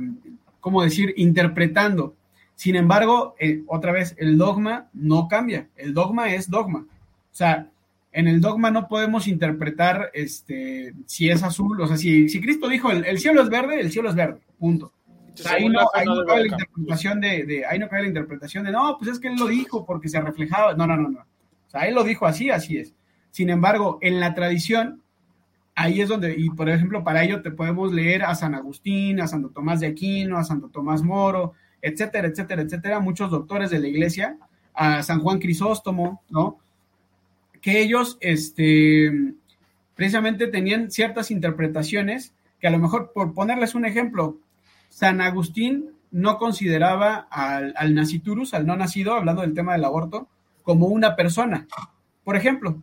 ¿cómo 0.60 0.82
decir?, 0.82 1.12
interpretando. 1.16 2.14
Sin 2.54 2.76
embargo, 2.76 3.34
eh, 3.38 3.62
otra 3.66 3.92
vez, 3.92 4.14
el 4.18 4.38
dogma 4.38 4.88
no 4.92 5.28
cambia, 5.28 5.68
el 5.76 5.94
dogma 5.94 6.32
es 6.32 6.48
dogma. 6.50 6.80
O 6.80 7.34
sea, 7.34 7.68
en 8.12 8.28
el 8.28 8.40
dogma 8.40 8.70
no 8.70 8.88
podemos 8.88 9.28
interpretar 9.28 10.10
este, 10.14 10.94
si 11.06 11.30
es 11.30 11.42
azul, 11.42 11.80
o 11.80 11.86
sea, 11.86 11.96
si, 11.96 12.28
si 12.28 12.40
Cristo 12.40 12.68
dijo 12.68 12.90
el, 12.90 13.18
cielo 13.18 13.42
es 13.42 13.48
verde, 13.48 13.80
el 13.80 13.90
cielo 13.90 14.08
es 14.08 14.14
verde, 14.14 14.40
punto. 14.58 14.92
Ahí 15.46 15.68
no, 15.68 15.80
ahí 15.94 16.06
no 16.06 16.24
cabe 16.24 16.40
la 16.40 16.48
interpretación 16.48 17.20
de, 17.20 17.44
de, 17.44 17.66
ahí 17.66 17.78
no 17.78 17.88
cabe 17.88 18.02
la 18.02 18.08
interpretación 18.08 18.64
de, 18.64 18.72
no, 18.72 18.96
pues 18.98 19.10
es 19.10 19.18
que 19.18 19.28
él 19.28 19.36
lo 19.38 19.46
dijo 19.46 19.84
porque 19.84 20.08
se 20.08 20.20
reflejaba. 20.20 20.74
No, 20.74 20.86
no, 20.86 20.96
no, 20.96 21.08
no. 21.08 21.20
O 21.20 21.70
sea, 21.70 21.82
él 21.82 21.94
lo 21.94 22.04
dijo 22.04 22.26
así, 22.26 22.50
así 22.50 22.78
es. 22.78 22.94
Sin 23.30 23.50
embargo, 23.50 23.98
en 24.00 24.20
la 24.20 24.34
tradición, 24.34 25.02
ahí 25.74 26.00
es 26.00 26.08
donde, 26.08 26.34
y 26.36 26.50
por 26.50 26.68
ejemplo, 26.68 27.04
para 27.04 27.22
ello 27.22 27.42
te 27.42 27.50
podemos 27.50 27.92
leer 27.92 28.24
a 28.24 28.34
San 28.34 28.54
Agustín, 28.54 29.20
a 29.20 29.28
Santo 29.28 29.50
Tomás 29.50 29.80
de 29.80 29.86
Aquino, 29.86 30.36
a 30.36 30.44
Santo 30.44 30.68
Tomás 30.68 31.02
Moro, 31.02 31.54
etcétera, 31.80 32.28
etcétera, 32.28 32.62
etcétera, 32.62 33.00
muchos 33.00 33.30
doctores 33.30 33.70
de 33.70 33.78
la 33.78 33.88
iglesia, 33.88 34.36
a 34.74 35.02
San 35.02 35.20
Juan 35.20 35.38
Crisóstomo, 35.38 36.22
¿no? 36.28 36.58
Que 37.60 37.80
ellos, 37.80 38.18
este, 38.20 39.12
precisamente 39.94 40.46
tenían 40.48 40.90
ciertas 40.90 41.30
interpretaciones 41.30 42.34
que 42.60 42.66
a 42.66 42.70
lo 42.70 42.78
mejor, 42.78 43.12
por 43.14 43.32
ponerles 43.32 43.74
un 43.74 43.84
ejemplo, 43.84 44.38
San 44.90 45.22
Agustín 45.22 45.92
no 46.10 46.36
consideraba 46.36 47.26
al, 47.30 47.72
al 47.76 47.94
naciturus, 47.94 48.52
al 48.52 48.66
no 48.66 48.76
nacido, 48.76 49.14
hablando 49.14 49.42
del 49.42 49.54
tema 49.54 49.72
del 49.72 49.84
aborto, 49.84 50.28
como 50.62 50.86
una 50.88 51.16
persona. 51.16 51.66
Por 52.24 52.36
ejemplo, 52.36 52.82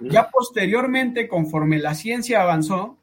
ya 0.00 0.30
posteriormente, 0.30 1.26
conforme 1.26 1.78
la 1.78 1.94
ciencia 1.94 2.42
avanzó, 2.42 2.96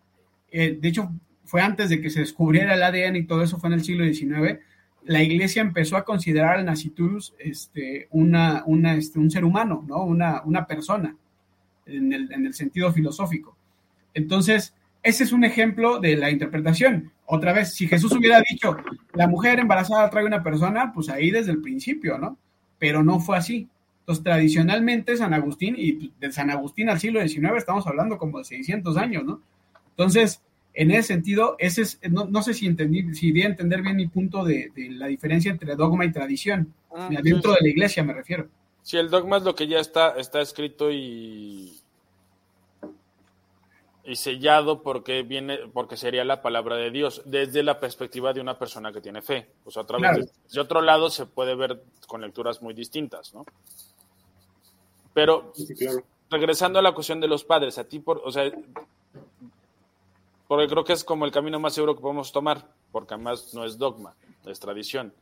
eh, 0.51 0.77
de 0.79 0.87
hecho 0.87 1.11
fue 1.43 1.61
antes 1.61 1.89
de 1.89 2.01
que 2.01 2.09
se 2.09 2.21
descubriera 2.21 2.73
el 2.73 2.83
ADN 2.83 3.15
y 3.17 3.25
todo 3.25 3.41
eso 3.41 3.57
fue 3.57 3.69
en 3.69 3.73
el 3.73 3.83
siglo 3.83 4.05
XIX, 4.05 4.59
la 5.03 5.23
iglesia 5.23 5.61
empezó 5.61 5.95
a 5.95 6.03
considerar 6.03 6.57
al 6.57 6.65
naciturus 6.65 7.33
este, 7.39 8.07
una, 8.11 8.63
una, 8.65 8.95
este, 8.95 9.19
un 9.19 9.31
ser 9.31 9.45
humano, 9.45 9.83
¿no? 9.87 10.03
una, 10.03 10.41
una 10.43 10.65
persona, 10.65 11.15
en 11.85 12.11
el, 12.11 12.31
en 12.33 12.45
el 12.45 12.53
sentido 12.53 12.91
filosófico. 12.91 13.55
Entonces, 14.13 14.73
ese 15.03 15.23
es 15.23 15.31
un 15.31 15.45
ejemplo 15.45 15.99
de 15.99 16.17
la 16.17 16.29
interpretación. 16.29 17.11
Otra 17.29 17.51
vez, 17.51 17.73
si 17.73 17.87
Jesús 17.87 18.13
hubiera 18.13 18.41
dicho, 18.49 18.77
la 19.13 19.27
mujer 19.27 19.59
embarazada 19.59 20.09
trae 20.09 20.23
una 20.23 20.41
persona, 20.41 20.93
pues 20.93 21.09
ahí 21.09 21.29
desde 21.29 21.51
el 21.51 21.61
principio, 21.61 22.17
¿no? 22.17 22.37
Pero 22.79 23.03
no 23.03 23.19
fue 23.19 23.37
así. 23.37 23.67
Entonces, 23.99 24.23
tradicionalmente 24.23 25.17
San 25.17 25.33
Agustín, 25.33 25.75
y 25.77 26.13
de 26.19 26.31
San 26.31 26.49
Agustín 26.49 26.89
al 26.89 26.99
siglo 26.99 27.19
XIX 27.19 27.57
estamos 27.57 27.85
hablando 27.85 28.17
como 28.17 28.37
de 28.37 28.45
600 28.45 28.95
años, 28.95 29.25
¿no? 29.25 29.41
Entonces, 29.89 30.41
en 30.73 30.91
ese 30.91 31.03
sentido, 31.03 31.57
ese 31.59 31.81
es, 31.81 31.99
no, 32.09 32.25
no 32.25 32.41
sé 32.41 32.53
si 32.53 32.65
entendí, 32.65 33.13
si 33.13 33.33
di 33.33 33.41
a 33.41 33.47
entender 33.47 33.81
bien 33.81 33.97
mi 33.97 34.07
punto 34.07 34.45
de, 34.45 34.71
de, 34.73 34.91
la 34.91 35.07
diferencia 35.07 35.51
entre 35.51 35.75
dogma 35.75 36.05
y 36.05 36.13
tradición. 36.13 36.73
Ah, 36.95 37.09
dentro 37.11 37.51
sí, 37.51 37.57
sí. 37.57 37.63
de 37.63 37.67
la 37.67 37.69
iglesia 37.69 38.03
me 38.03 38.13
refiero. 38.13 38.47
Sí, 38.83 38.95
el 38.95 39.09
dogma 39.09 39.37
es 39.37 39.43
lo 39.43 39.53
que 39.53 39.67
ya 39.67 39.79
está, 39.79 40.11
está 40.17 40.39
escrito 40.39 40.89
y, 40.89 41.76
y 44.07 44.15
sellado 44.15 44.81
porque 44.81 45.23
viene, 45.23 45.59
porque 45.73 45.97
sería 45.97 46.23
la 46.23 46.41
palabra 46.41 46.77
de 46.77 46.91
Dios, 46.91 47.21
desde 47.25 47.61
la 47.61 47.77
perspectiva 47.77 48.31
de 48.31 48.39
una 48.39 48.57
persona 48.57 48.93
que 48.93 49.01
tiene 49.01 49.21
fe. 49.21 49.51
O 49.65 49.71
sea, 49.71 49.83
claro. 49.83 50.19
vez, 50.19 50.33
de 50.49 50.61
otro 50.61 50.81
lado 50.81 51.09
se 51.09 51.25
puede 51.25 51.55
ver 51.55 51.83
con 52.07 52.21
lecturas 52.21 52.61
muy 52.61 52.73
distintas, 52.73 53.33
¿no? 53.33 53.45
Pero 55.13 55.51
sí, 55.53 55.75
claro. 55.75 56.03
regresando 56.29 56.79
a 56.79 56.81
la 56.81 56.93
cuestión 56.93 57.19
de 57.19 57.27
los 57.27 57.43
padres, 57.43 57.77
a 57.77 57.83
ti 57.83 57.99
por, 57.99 58.21
o 58.23 58.31
sea, 58.31 58.49
porque 60.47 60.67
creo 60.67 60.85
que 60.85 60.93
es 60.93 61.03
como 61.03 61.25
el 61.25 61.31
camino 61.31 61.59
más 61.59 61.73
seguro 61.73 61.93
que 61.95 62.01
podemos 62.01 62.31
tomar, 62.31 62.65
porque 62.93 63.13
además 63.13 63.53
no 63.53 63.65
es 63.65 63.77
dogma, 63.77 64.15
es 64.45 64.57
tradición. 64.57 65.13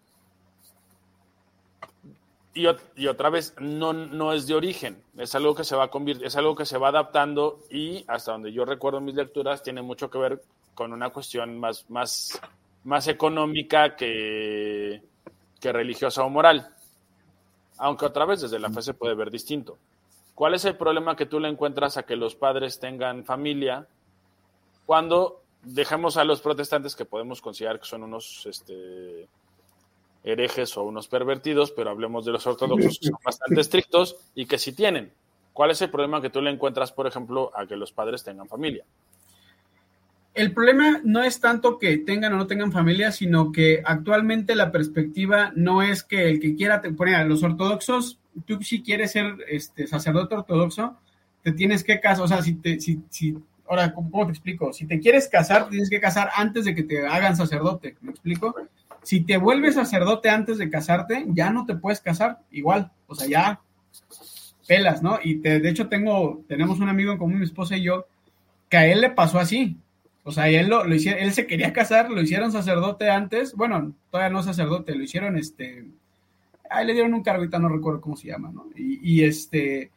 Y, 2.57 2.67
otra 3.07 3.29
vez, 3.29 3.53
no, 3.59 3.91
no 3.91 4.31
es 4.31 4.47
de 4.47 4.55
origen, 4.55 5.03
es 5.17 5.35
algo 5.35 5.53
que 5.53 5.65
se 5.65 5.75
va 5.75 5.89
convirtiendo, 5.89 6.25
es 6.25 6.37
algo 6.37 6.55
que 6.55 6.65
se 6.65 6.77
va 6.77 6.87
adaptando 6.87 7.59
y 7.69 8.05
hasta 8.07 8.31
donde 8.31 8.53
yo 8.53 8.63
recuerdo 8.63 9.01
mis 9.01 9.13
lecturas 9.13 9.61
tiene 9.61 9.81
mucho 9.81 10.09
que 10.09 10.17
ver 10.17 10.41
con 10.73 10.93
una 10.93 11.09
cuestión 11.09 11.59
más, 11.59 11.83
más, 11.89 12.39
más 12.85 13.09
económica 13.09 13.97
que, 13.97 15.03
que 15.59 15.73
religiosa 15.73 16.23
o 16.23 16.29
moral. 16.29 16.73
Aunque 17.77 18.05
otra 18.05 18.23
vez 18.23 18.39
desde 18.39 18.57
la 18.57 18.69
fe 18.69 18.81
se 18.81 18.93
puede 18.93 19.15
ver 19.15 19.31
distinto. 19.31 19.77
¿Cuál 20.33 20.53
es 20.53 20.63
el 20.63 20.77
problema 20.77 21.17
que 21.17 21.25
tú 21.25 21.41
le 21.41 21.49
encuentras 21.49 21.97
a 21.97 22.03
que 22.03 22.15
los 22.15 22.35
padres 22.35 22.79
tengan 22.79 23.25
familia 23.25 23.85
cuando 24.85 25.41
dejamos 25.61 26.15
a 26.15 26.23
los 26.23 26.39
protestantes 26.39 26.95
que 26.95 27.03
podemos 27.03 27.41
considerar 27.41 27.81
que 27.81 27.85
son 27.85 28.03
unos 28.03 28.45
este, 28.45 29.27
herejes 30.25 30.75
o 30.75 30.83
unos 30.83 31.07
pervertidos, 31.07 31.71
pero 31.71 31.91
hablemos 31.91 32.25
de 32.25 32.31
los 32.31 32.45
ortodoxos 32.45 32.99
que 32.99 33.07
son 33.07 33.19
bastante 33.23 33.61
estrictos 33.61 34.17
y 34.33 34.47
que 34.47 34.57
sí 34.57 34.73
tienen. 34.73 35.11
¿Cuál 35.53 35.71
es 35.71 35.81
el 35.81 35.89
problema 35.89 36.21
que 36.21 36.29
tú 36.29 36.41
le 36.41 36.51
encuentras, 36.51 36.91
por 36.91 37.07
ejemplo, 37.07 37.51
a 37.55 37.65
que 37.65 37.77
los 37.77 37.93
padres 37.93 38.23
tengan 38.23 38.47
familia? 38.47 38.83
El 40.33 40.51
problema 40.51 40.99
no 41.05 41.23
es 41.23 41.39
tanto 41.39 41.79
que 41.79 41.97
tengan 41.99 42.33
o 42.33 42.37
no 42.37 42.47
tengan 42.47 42.73
familia, 42.73 43.13
sino 43.13 43.53
que 43.53 43.81
actualmente 43.85 44.53
la 44.55 44.71
perspectiva 44.71 45.53
no 45.55 45.81
es 45.81 46.03
que 46.03 46.29
el 46.29 46.41
que 46.41 46.55
quiera, 46.55 46.81
te 46.81 46.91
pone 46.91 47.15
a 47.15 47.23
los 47.23 47.41
ortodoxos, 47.43 48.19
tú 48.45 48.61
si 48.61 48.83
quieres 48.83 49.13
ser 49.13 49.37
este, 49.47 49.87
sacerdote 49.87 50.35
ortodoxo, 50.35 50.97
te 51.41 51.53
tienes 51.53 51.85
que 51.85 52.01
casar, 52.01 52.25
o 52.25 52.27
sea, 52.27 52.41
si, 52.41 52.55
te, 52.55 52.81
si, 52.81 53.01
si 53.09 53.37
ahora, 53.67 53.93
¿cómo 53.93 54.25
te 54.25 54.31
explico? 54.31 54.73
Si 54.73 54.85
te 54.85 54.99
quieres 54.99 55.29
casar, 55.29 55.69
tienes 55.69 55.89
que 55.89 56.01
casar 56.01 56.29
antes 56.35 56.65
de 56.65 56.75
que 56.75 56.83
te 56.83 57.07
hagan 57.07 57.37
sacerdote, 57.37 57.95
¿me 58.01 58.11
explico? 58.11 58.53
Si 59.05 59.21
te 59.21 59.37
vuelves 59.37 59.75
sacerdote 59.75 60.29
antes 60.29 60.57
de 60.57 60.69
casarte, 60.69 61.25
ya 61.29 61.51
no 61.51 61.65
te 61.65 61.75
puedes 61.75 62.01
casar 62.01 62.39
igual, 62.51 62.91
o 63.07 63.15
sea, 63.15 63.27
ya 63.27 63.61
pelas, 64.67 65.01
¿no? 65.01 65.19
Y 65.23 65.37
te, 65.37 65.59
de 65.59 65.69
hecho 65.69 65.87
tengo, 65.87 66.43
tenemos 66.47 66.79
un 66.79 66.89
amigo 66.89 67.11
en 67.11 67.17
común, 67.17 67.39
mi 67.39 67.45
esposa 67.45 67.77
y 67.77 67.83
yo, 67.83 68.07
que 68.67 68.77
a 68.77 68.87
él 68.87 69.01
le 69.01 69.11
pasó 69.11 69.39
así, 69.39 69.77
o 70.23 70.31
sea, 70.31 70.49
él 70.49 70.67
lo, 70.67 70.83
lo 70.83 70.95
hicieron, 70.95 71.21
él 71.21 71.33
se 71.33 71.45
quería 71.45 71.71
casar, 71.71 72.09
lo 72.09 72.21
hicieron 72.21 72.51
sacerdote 72.51 73.09
antes, 73.09 73.53
bueno, 73.53 73.93
todavía 74.11 74.33
no 74.33 74.43
sacerdote, 74.43 74.95
lo 74.95 75.03
hicieron 75.03 75.37
este, 75.37 75.85
ahí 76.69 76.85
le 76.85 76.93
dieron 76.93 77.13
un 77.13 77.23
carguita, 77.23 77.59
no 77.59 77.69
recuerdo 77.69 78.01
cómo 78.01 78.17
se 78.17 78.27
llama, 78.27 78.51
¿no? 78.51 78.65
Y, 78.75 78.99
y, 79.01 79.23
este, 79.23 79.91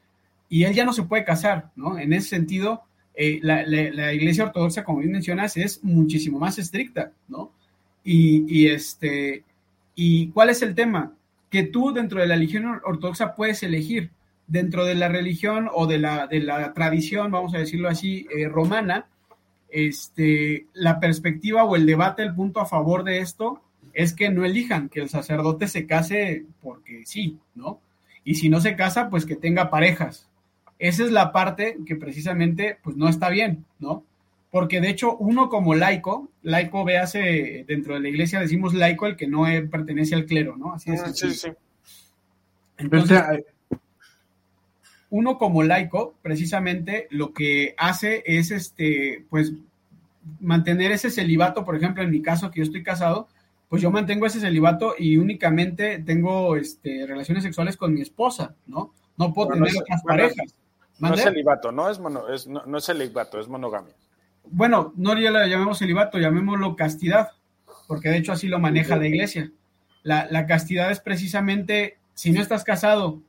y 0.49 0.65
él 0.65 0.75
ya 0.75 0.85
no 0.85 0.93
se 0.93 1.03
puede 1.03 1.25
casar, 1.25 1.71
¿no? 1.77 1.99
En 1.99 2.13
ese 2.13 2.29
sentido, 2.29 2.83
eh, 3.21 3.41
la, 3.43 4.15
iglesia 4.15 4.45
ortodoxa, 4.45 4.85
como 4.85 5.01
bien 5.01 5.11
mencionas, 5.11 5.57
es 5.57 5.83
muchísimo 5.83 6.39
más 6.39 6.57
estricta, 6.59 7.11
¿no? 7.27 7.51
Y, 8.05 8.69
este, 8.69 9.45
¿y 9.95 10.29
cuál 10.29 10.51
es 10.51 10.63
el 10.63 10.75
tema? 10.75 11.13
Que 11.51 11.65
tú 11.65 11.93
dentro 11.93 12.21
de 12.21 12.27
la 12.27 12.35
religión 12.37 12.81
ortodoxa 12.85 13.35
puedes 13.35 13.63
elegir, 13.63 14.11
dentro 14.47 14.85
de 14.85 14.95
la 14.95 15.09
religión 15.09 15.69
o 15.73 15.87
de 15.87 15.99
la, 15.99 16.27
de 16.27 16.41
la 16.41 16.73
tradición, 16.73 17.31
vamos 17.31 17.55
a 17.55 17.59
decirlo 17.59 17.89
así, 17.89 18.27
eh, 18.35 18.49
romana, 18.49 19.07
este, 19.69 20.67
la 20.73 21.01
perspectiva 21.01 21.65
o 21.65 21.77
el 21.77 21.87
debate, 21.87 22.23
el 22.23 22.35
punto 22.35 22.61
a 22.61 22.67
favor 22.67 23.05
de 23.05 23.19
esto 23.19 23.63
es 23.93 24.15
que 24.15 24.31
no 24.31 24.45
elijan 24.45 24.89
que 24.89 25.01
el 25.01 25.09
sacerdote 25.09 25.69
se 25.69 25.87
case 25.87 26.45
porque 26.63 27.05
sí, 27.05 27.39
¿no? 27.55 27.81
Y 28.25 28.37
si 28.37 28.49
no 28.49 28.61
se 28.61 28.77
casa, 28.77 29.11
pues 29.11 29.27
que 29.27 29.37
tenga 29.37 29.71
parejas. 29.71 30.29
Esa 30.79 31.05
es 31.05 31.11
la 31.11 31.33
parte 31.33 31.79
que 31.87 31.97
precisamente 31.97 32.79
pues 32.83 32.97
no 32.97 33.09
está 33.09 33.29
bien, 33.29 33.65
¿no? 33.79 34.05
Porque 34.51 34.81
de 34.81 34.89
hecho 34.89 35.17
uno 35.17 35.49
como 35.49 35.75
laico, 35.75 36.31
laico 36.43 36.85
véase 36.85 37.65
dentro 37.67 37.95
de 37.95 38.01
la 38.01 38.09
iglesia 38.09 38.41
decimos 38.41 38.73
laico 38.73 39.07
el 39.07 39.17
que 39.17 39.27
no 39.27 39.45
pertenece 39.71 40.15
al 40.15 40.25
clero, 40.25 40.57
¿no? 40.57 40.73
Así 40.73 40.91
es. 40.93 41.03
Sí, 41.15 41.31
sí. 41.33 41.49
Entonces, 42.79 43.21
uno 45.11 45.39
como 45.39 45.63
laico, 45.63 46.15
precisamente 46.23 47.09
lo 47.11 47.33
que 47.33 47.75
hace 47.77 48.23
es 48.27 48.51
este, 48.51 49.25
pues, 49.29 49.53
mantener 50.41 50.93
ese 50.93 51.11
celibato, 51.11 51.65
por 51.65 51.77
ejemplo, 51.77 52.03
en 52.03 52.11
mi 52.11 52.23
caso, 52.23 52.51
que 52.51 52.59
yo 52.59 52.65
estoy 52.65 52.83
casado, 52.83 53.29
pues 53.69 53.83
yo 53.83 53.91
mantengo 53.91 54.27
ese 54.27 54.41
celibato 54.41 54.95
y 54.99 55.17
únicamente 55.17 55.99
tengo 55.99 56.57
este, 56.57 57.07
relaciones 57.07 57.45
sexuales 57.45 57.77
con 57.77 57.93
mi 57.93 58.01
esposa, 58.01 58.55
¿no? 58.67 58.93
No 59.17 59.33
puedo 59.33 59.49
bueno, 59.49 59.65
tener 59.65 59.75
no 59.75 59.81
otras 59.81 60.03
bueno, 60.03 60.23
parejas. 60.23 60.55
No 61.01 61.15
es 61.15 61.23
celibato, 61.23 61.73
no 61.73 61.91
es, 61.91 61.99
mono, 61.99 62.29
es, 62.29 62.47
no, 62.47 62.65
no 62.67 62.79
es 62.79 62.85
celibato, 62.85 63.39
es 63.41 63.49
monogamia. 63.49 63.95
Bueno, 64.51 64.93
no 64.97 65.19
ya 65.19 65.31
la 65.31 65.47
llamemos 65.47 65.79
celibato, 65.79 66.19
llamémoslo 66.19 66.77
castidad, 66.77 67.31
porque 67.87 68.09
de 68.09 68.19
hecho 68.19 68.33
así 68.33 68.49
lo 68.49 68.59
maneja 68.59 68.97
la 68.97 69.07
iglesia. 69.07 69.51
La, 70.03 70.27
la 70.31 70.47
castidad 70.47 70.91
es 70.91 71.01
precisamente, 71.01 71.99
si 72.15 72.33
no 72.33 72.41
estás 72.41 72.65
casado, 72.65 73.23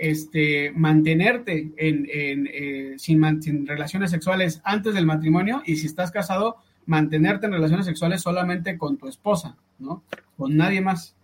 este, 0.00 0.72
mantenerte 0.72 1.70
en, 1.76 2.08
en, 2.10 2.48
eh, 2.52 2.94
sin, 2.96 3.42
sin, 3.42 3.66
relaciones 3.66 4.10
sexuales 4.10 4.62
antes 4.64 4.94
del 4.94 5.04
matrimonio 5.04 5.62
y 5.66 5.76
si 5.76 5.86
estás 5.86 6.10
casado, 6.10 6.56
mantenerte 6.86 7.46
en 7.46 7.52
relaciones 7.52 7.84
sexuales 7.84 8.22
solamente 8.22 8.78
con 8.78 8.96
tu 8.96 9.08
esposa, 9.08 9.56
¿no? 9.78 10.02
Con 10.38 10.56
nadie 10.56 10.80
más. 10.80 11.14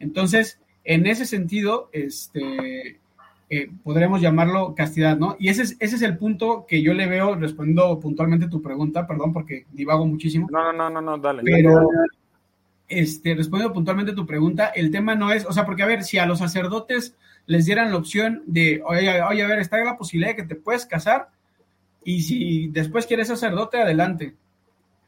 Entonces, 0.00 0.58
en 0.84 1.06
ese 1.06 1.26
sentido, 1.26 1.90
este, 1.92 2.98
eh, 3.54 3.70
podremos 3.84 4.22
llamarlo 4.22 4.74
castidad, 4.74 5.18
¿no? 5.18 5.36
Y 5.38 5.50
ese 5.50 5.64
es, 5.64 5.76
ese 5.78 5.96
es 5.96 6.00
el 6.00 6.16
punto 6.16 6.64
que 6.66 6.80
yo 6.80 6.94
le 6.94 7.06
veo, 7.06 7.34
respondiendo 7.34 8.00
puntualmente 8.00 8.48
tu 8.48 8.62
pregunta, 8.62 9.06
perdón 9.06 9.30
porque 9.34 9.66
divago 9.70 10.06
muchísimo. 10.06 10.48
No, 10.50 10.72
no, 10.72 10.88
no, 10.88 11.02
no, 11.02 11.18
dale. 11.18 11.42
Pero, 11.44 11.86
este, 12.88 13.34
respondiendo 13.34 13.74
puntualmente 13.74 14.12
a 14.12 14.14
tu 14.14 14.24
pregunta, 14.24 14.68
el 14.68 14.90
tema 14.90 15.14
no 15.16 15.30
es, 15.30 15.44
o 15.44 15.52
sea, 15.52 15.66
porque 15.66 15.82
a 15.82 15.86
ver, 15.86 16.02
si 16.02 16.16
a 16.16 16.24
los 16.24 16.38
sacerdotes 16.38 17.14
les 17.44 17.66
dieran 17.66 17.90
la 17.90 17.98
opción 17.98 18.42
de, 18.46 18.80
oye, 18.86 19.20
oye, 19.20 19.42
a 19.42 19.46
ver, 19.46 19.58
está 19.58 19.84
la 19.84 19.98
posibilidad 19.98 20.30
de 20.30 20.36
que 20.36 20.48
te 20.48 20.56
puedes 20.56 20.86
casar 20.86 21.28
y 22.02 22.22
si 22.22 22.68
después 22.68 23.04
quieres 23.04 23.28
sacerdote, 23.28 23.82
adelante. 23.82 24.34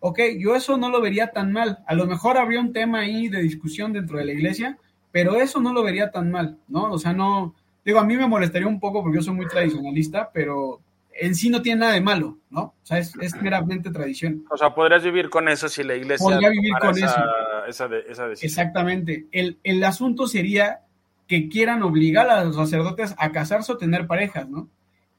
Ok, 0.00 0.20
yo 0.38 0.54
eso 0.54 0.76
no 0.76 0.90
lo 0.90 1.00
vería 1.00 1.28
tan 1.28 1.50
mal. 1.50 1.78
A 1.86 1.94
lo 1.94 2.04
mejor 2.04 2.36
habría 2.36 2.60
un 2.60 2.74
tema 2.74 2.98
ahí 2.98 3.28
de 3.28 3.40
discusión 3.40 3.94
dentro 3.94 4.18
de 4.18 4.26
la 4.26 4.32
iglesia, 4.32 4.76
pero 5.12 5.36
eso 5.36 5.62
no 5.62 5.72
lo 5.72 5.82
vería 5.82 6.10
tan 6.10 6.30
mal, 6.30 6.58
¿no? 6.68 6.92
O 6.92 6.98
sea, 6.98 7.14
no, 7.14 7.54
digo, 7.84 7.98
a 8.00 8.04
mí 8.04 8.16
me 8.16 8.26
molestaría 8.26 8.66
un 8.68 8.80
poco 8.80 9.02
porque 9.02 9.18
yo 9.18 9.22
soy 9.22 9.34
muy 9.34 9.46
tradicionalista, 9.46 10.30
pero 10.32 10.80
en 11.16 11.34
sí 11.34 11.48
no 11.48 11.62
tiene 11.62 11.80
nada 11.80 11.92
de 11.92 12.00
malo, 12.00 12.38
¿no? 12.50 12.60
O 12.62 12.74
sea, 12.82 12.98
es, 12.98 13.14
es 13.20 13.40
meramente 13.40 13.90
tradición. 13.90 14.44
O 14.50 14.56
sea, 14.56 14.74
podrías 14.74 15.02
vivir 15.04 15.30
con 15.30 15.48
eso 15.48 15.68
si 15.68 15.84
la 15.84 15.94
iglesia 15.94 16.24
Podría 16.24 16.48
vivir 16.50 16.72
con 16.80 16.90
esa, 16.90 17.06
eso. 17.06 17.66
Esa, 17.68 17.88
de- 17.88 18.04
esa 18.08 18.26
decisión. 18.28 18.48
Exactamente. 18.48 19.26
El, 19.30 19.58
el 19.62 19.84
asunto 19.84 20.26
sería 20.26 20.80
que 21.28 21.48
quieran 21.48 21.82
obligar 21.82 22.28
a 22.30 22.44
los 22.44 22.56
sacerdotes 22.56 23.14
a 23.16 23.30
casarse 23.32 23.72
o 23.72 23.76
tener 23.78 24.06
parejas, 24.06 24.48
¿no? 24.48 24.68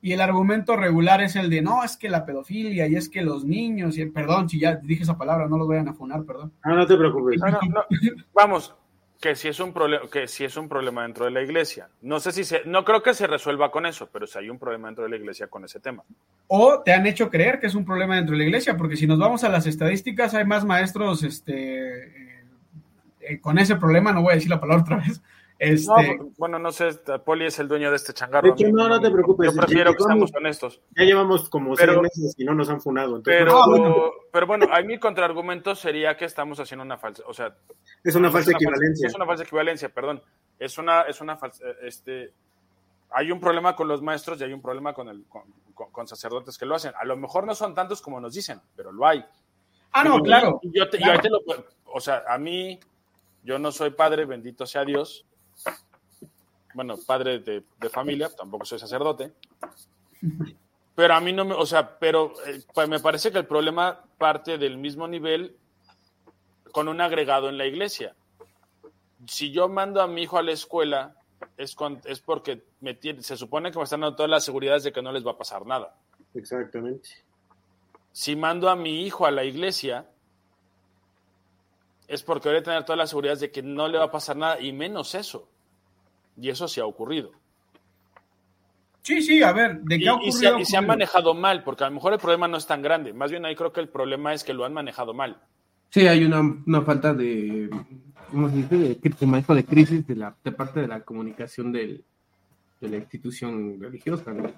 Y 0.02 0.12
el 0.12 0.22
argumento 0.22 0.76
regular 0.76 1.22
es 1.22 1.36
el 1.36 1.50
de, 1.50 1.64
no, 1.64 1.84
es 1.84 1.98
que 1.98 2.10
la 2.10 2.26
pedofilia 2.26 2.86
y 2.88 2.96
es 2.96 3.10
que 3.10 3.24
los 3.24 3.44
niños, 3.44 3.98
y 3.98 4.06
perdón, 4.06 4.48
si 4.50 4.60
ya 4.60 4.76
dije 4.76 5.02
esa 5.02 5.18
palabra, 5.18 5.48
no 5.48 5.58
los 5.58 5.68
vayan 5.68 5.88
a 5.88 5.94
funar, 5.94 6.24
perdón. 6.26 6.52
Ah, 6.62 6.74
no 6.76 6.86
te 6.86 6.96
preocupes. 6.96 7.40
No, 7.40 7.48
no, 7.50 7.60
no. 7.70 7.84
Vamos, 8.34 8.76
que 9.20 9.36
si 9.36 9.48
es 9.48 9.60
un 9.60 9.74
problema, 9.74 10.08
que 10.12 10.28
si 10.28 10.44
es 10.44 10.58
un 10.58 10.68
problema 10.70 11.04
dentro 11.04 11.26
de 11.26 11.32
la 11.32 11.42
iglesia. 11.42 11.90
No 12.02 12.20
sé 12.20 12.32
si 12.32 12.44
se, 12.44 12.64
no 12.66 12.84
creo 12.84 13.02
que 13.02 13.14
se 13.14 13.28
resuelva 13.28 13.72
con 13.72 13.86
eso, 13.86 14.10
pero 14.12 14.28
si 14.28 14.38
hay 14.38 14.50
un 14.50 14.60
problema 14.60 14.88
dentro 14.88 15.04
de 15.04 15.10
la 15.10 15.16
iglesia 15.16 15.48
con 15.48 15.64
ese 15.66 15.80
tema. 15.80 16.04
O 16.48 16.82
te 16.84 16.94
han 16.94 17.06
hecho 17.08 17.30
creer 17.30 17.60
que 17.60 17.68
es 17.68 17.76
un 17.76 17.86
problema 17.86 18.16
dentro 18.16 18.34
de 18.34 18.40
la 18.40 18.46
iglesia, 18.46 18.78
porque 18.78 18.98
si 18.98 19.08
nos 19.08 19.20
vamos 19.20 19.44
a 19.44 19.50
las 19.50 19.66
estadísticas, 19.66 20.34
hay 20.34 20.46
más 20.46 20.66
maestros 20.66 21.24
este, 21.24 22.04
eh, 22.04 22.46
eh, 23.22 23.40
con 23.40 23.58
ese 23.58 23.76
problema, 23.76 24.12
no 24.12 24.22
voy 24.22 24.34
a 24.34 24.36
decir 24.36 24.50
la 24.50 24.60
palabra 24.60 24.84
otra 24.84 24.98
vez. 24.98 25.22
Este, 25.58 26.18
No, 26.18 26.32
bueno, 26.38 26.60
no 26.60 26.72
sé, 26.72 26.90
Poli 27.24 27.46
es 27.46 27.58
el 27.60 27.68
dueño 27.70 27.90
de 27.90 27.96
este 27.96 28.14
changarro. 28.14 28.48
De 28.48 28.54
hecho, 28.54 28.68
no, 28.76 28.90
no 28.90 29.00
te 29.00 29.10
preocupes. 29.10 29.54
Yo 29.54 29.58
prefiero 29.62 29.94
que 29.96 30.04
seamos 30.04 30.32
honestos. 30.36 30.82
Ya 30.98 31.06
llevamos 31.06 31.50
como 31.50 31.76
Pero- 31.76 31.94
seis 31.94 32.02
meses 32.04 32.36
y 32.38 32.44
no 32.44 32.54
nos 32.54 32.70
han 32.70 32.82
funado. 32.82 33.16
Entonces, 33.16 33.42
Pero, 33.44 33.66
bueno. 33.68 34.12
pero 34.34 34.48
bueno, 34.48 34.68
a 34.70 34.82
mi 34.82 35.00
contraargumento 35.00 35.74
sería 35.76 36.18
que 36.18 36.26
estamos 36.26 36.60
haciendo 36.60 36.84
una 36.84 36.98
falsa, 36.98 37.24
o 37.26 37.34
sea, 37.34 37.56
es 38.04 38.16
una 38.16 38.30
falsa 38.32 38.52
es 38.52 38.56
equivalencia. 38.58 39.08
Es 39.08 39.16
una 39.16 39.26
falsa 39.26 39.44
equivalencia, 39.44 39.90
perdón. 39.90 40.22
Es 40.60 40.78
una, 40.78 41.04
es 41.04 41.22
una 41.22 41.38
falsa, 41.38 41.64
este, 41.84 42.34
hay 43.12 43.32
un 43.32 43.40
problema 43.40 43.76
con 43.78 43.88
los 43.88 44.02
maestros 44.02 44.40
y 44.42 44.44
hay 44.44 44.52
un 44.54 44.62
problema 44.62 44.94
con, 44.94 45.08
el, 45.08 45.24
con, 45.30 45.44
con- 45.74 45.90
con 45.92 46.06
sacerdotes 46.08 46.58
que 46.58 46.66
lo 46.66 46.76
hacen. 46.76 46.92
A 47.00 47.06
lo 47.06 47.16
mejor 47.16 47.46
no 47.46 47.56
son 47.56 47.74
tantos 47.74 48.02
como 48.02 48.20
nos 48.20 48.34
dicen, 48.34 48.60
pero 48.76 48.92
lo 48.92 49.08
hay. 49.08 49.24
ah, 49.94 50.04
no, 50.04 50.18
Y- 50.18 50.22
claro. 50.24 50.60
y 50.64 50.78
yo 50.78 50.90
te- 50.90 50.98
y 50.98 51.00
claro. 51.00 51.14
ahí 51.14 51.20
te 51.22 51.30
lo- 51.30 51.40
o 51.86 52.00
sea, 52.02 52.24
a 52.28 52.38
mí, 52.38 52.78
yo 53.44 53.58
no 53.58 53.72
soy 53.72 53.92
padre, 53.92 54.26
bendito 54.26 54.66
sea 54.66 54.84
Dios. 54.84 55.26
Bueno, 56.76 56.96
padre 57.08 57.40
de, 57.40 57.64
de 57.80 57.90
familia, 57.90 58.30
tampoco 58.30 58.66
soy 58.66 58.78
sacerdote. 58.78 59.34
Pero 60.94 61.14
a 61.16 61.20
mí 61.22 61.34
no 61.34 61.44
me, 61.46 61.54
o 61.56 61.66
sea, 61.66 61.98
pero 61.98 62.34
eh, 62.46 62.62
pues 62.74 62.88
me 62.88 63.00
parece 63.00 63.32
que 63.32 63.38
el 63.40 63.46
problema 63.48 64.04
parte 64.18 64.58
del 64.58 64.78
mismo 64.78 65.08
nivel 65.08 65.58
con 66.72 66.88
un 66.88 67.02
agregado 67.02 67.50
en 67.50 67.58
la 67.58 67.66
iglesia. 67.66 68.14
Si 69.28 69.52
yo 69.52 69.68
mando 69.70 70.02
a 70.02 70.08
mi 70.08 70.24
hijo 70.24 70.38
a 70.38 70.44
la 70.44 70.52
escuela, 70.52 71.16
es, 71.58 71.74
con- 71.76 72.02
es 72.06 72.20
porque 72.22 72.64
me 72.82 72.94
tiene- 72.94 73.24
se 73.24 73.36
supone 73.38 73.72
que 73.72 73.78
me 73.78 73.84
están 73.86 74.02
dando 74.02 74.16
todas 74.16 74.30
las 74.30 74.44
seguridades 74.46 74.84
de 74.84 74.92
que 74.92 75.02
no 75.02 75.12
les 75.12 75.26
va 75.26 75.32
a 75.32 75.38
pasar 75.38 75.66
nada 75.66 75.96
Exactamente. 76.34 77.10
si 78.12 78.36
mando 78.36 78.70
a 78.70 78.76
mi 78.76 79.02
hijo 79.06 79.26
a 79.26 79.32
la 79.32 79.44
iglesia, 79.44 80.06
es 82.08 82.24
porque 82.24 82.50
voy 82.50 82.58
a 82.60 82.64
tener 82.64 82.84
todas 82.86 82.98
las 82.98 83.10
seguridades 83.10 83.40
de 83.40 83.52
que 83.52 83.62
no 83.64 83.88
le 83.88 83.98
va 83.98 84.06
a 84.06 84.12
pasar 84.12 84.36
nada, 84.36 84.60
y 84.60 84.72
menos 84.72 85.16
eso. 85.16 85.48
Y 86.40 86.50
eso 86.50 86.68
sí 86.68 86.80
ha 86.82 86.86
ocurrido. 86.86 87.32
Sí, 89.02 89.22
sí, 89.22 89.44
a 89.44 89.52
ver, 89.54 89.82
¿de 89.82 89.96
Y, 89.96 90.00
qué 90.00 90.10
ha 90.10 90.14
y 90.14 90.16
ocurrido? 90.16 90.32
se, 90.32 90.62
y 90.62 90.66
se 90.66 90.76
ha 90.76 90.80
han 90.80 90.86
ocurrido? 90.86 90.88
manejado 90.88 91.34
mal, 91.36 91.64
porque 91.64 91.84
a 91.84 91.90
lo 91.90 91.96
mejor 91.96 92.14
el 92.14 92.20
problema 92.20 92.48
no 92.48 92.58
es 92.58 92.66
tan 92.66 92.82
grande. 92.82 93.14
Más 93.14 93.30
bien 93.30 93.46
ahí 93.46 93.56
creo 93.56 93.72
que 93.72 93.82
el 93.82 93.90
problema 93.90 94.34
es 94.34 94.44
que 94.44 94.54
lo 94.54 94.66
han 94.66 94.74
manejado 94.74 95.14
mal. 95.14 95.38
Sí, 95.92 96.08
hay 96.08 96.26
una, 96.26 96.42
una 96.42 96.82
falta 96.82 97.14
de, 97.14 97.70
¿cómo 98.32 98.50
se 98.50 98.56
dice? 98.58 98.76
De, 98.78 98.96
de 99.20 99.26
manejo 99.28 99.54
de 99.54 99.64
crisis 99.64 100.06
de, 100.08 100.16
la, 100.16 100.36
de 100.44 100.52
parte 100.52 100.82
de 100.82 100.88
la 100.88 101.02
comunicación 101.02 101.72
del, 101.72 102.04
de 102.82 102.90
la 102.90 102.98
institución 102.98 103.80
religiosa. 103.80 104.34
¿no? 104.34 104.52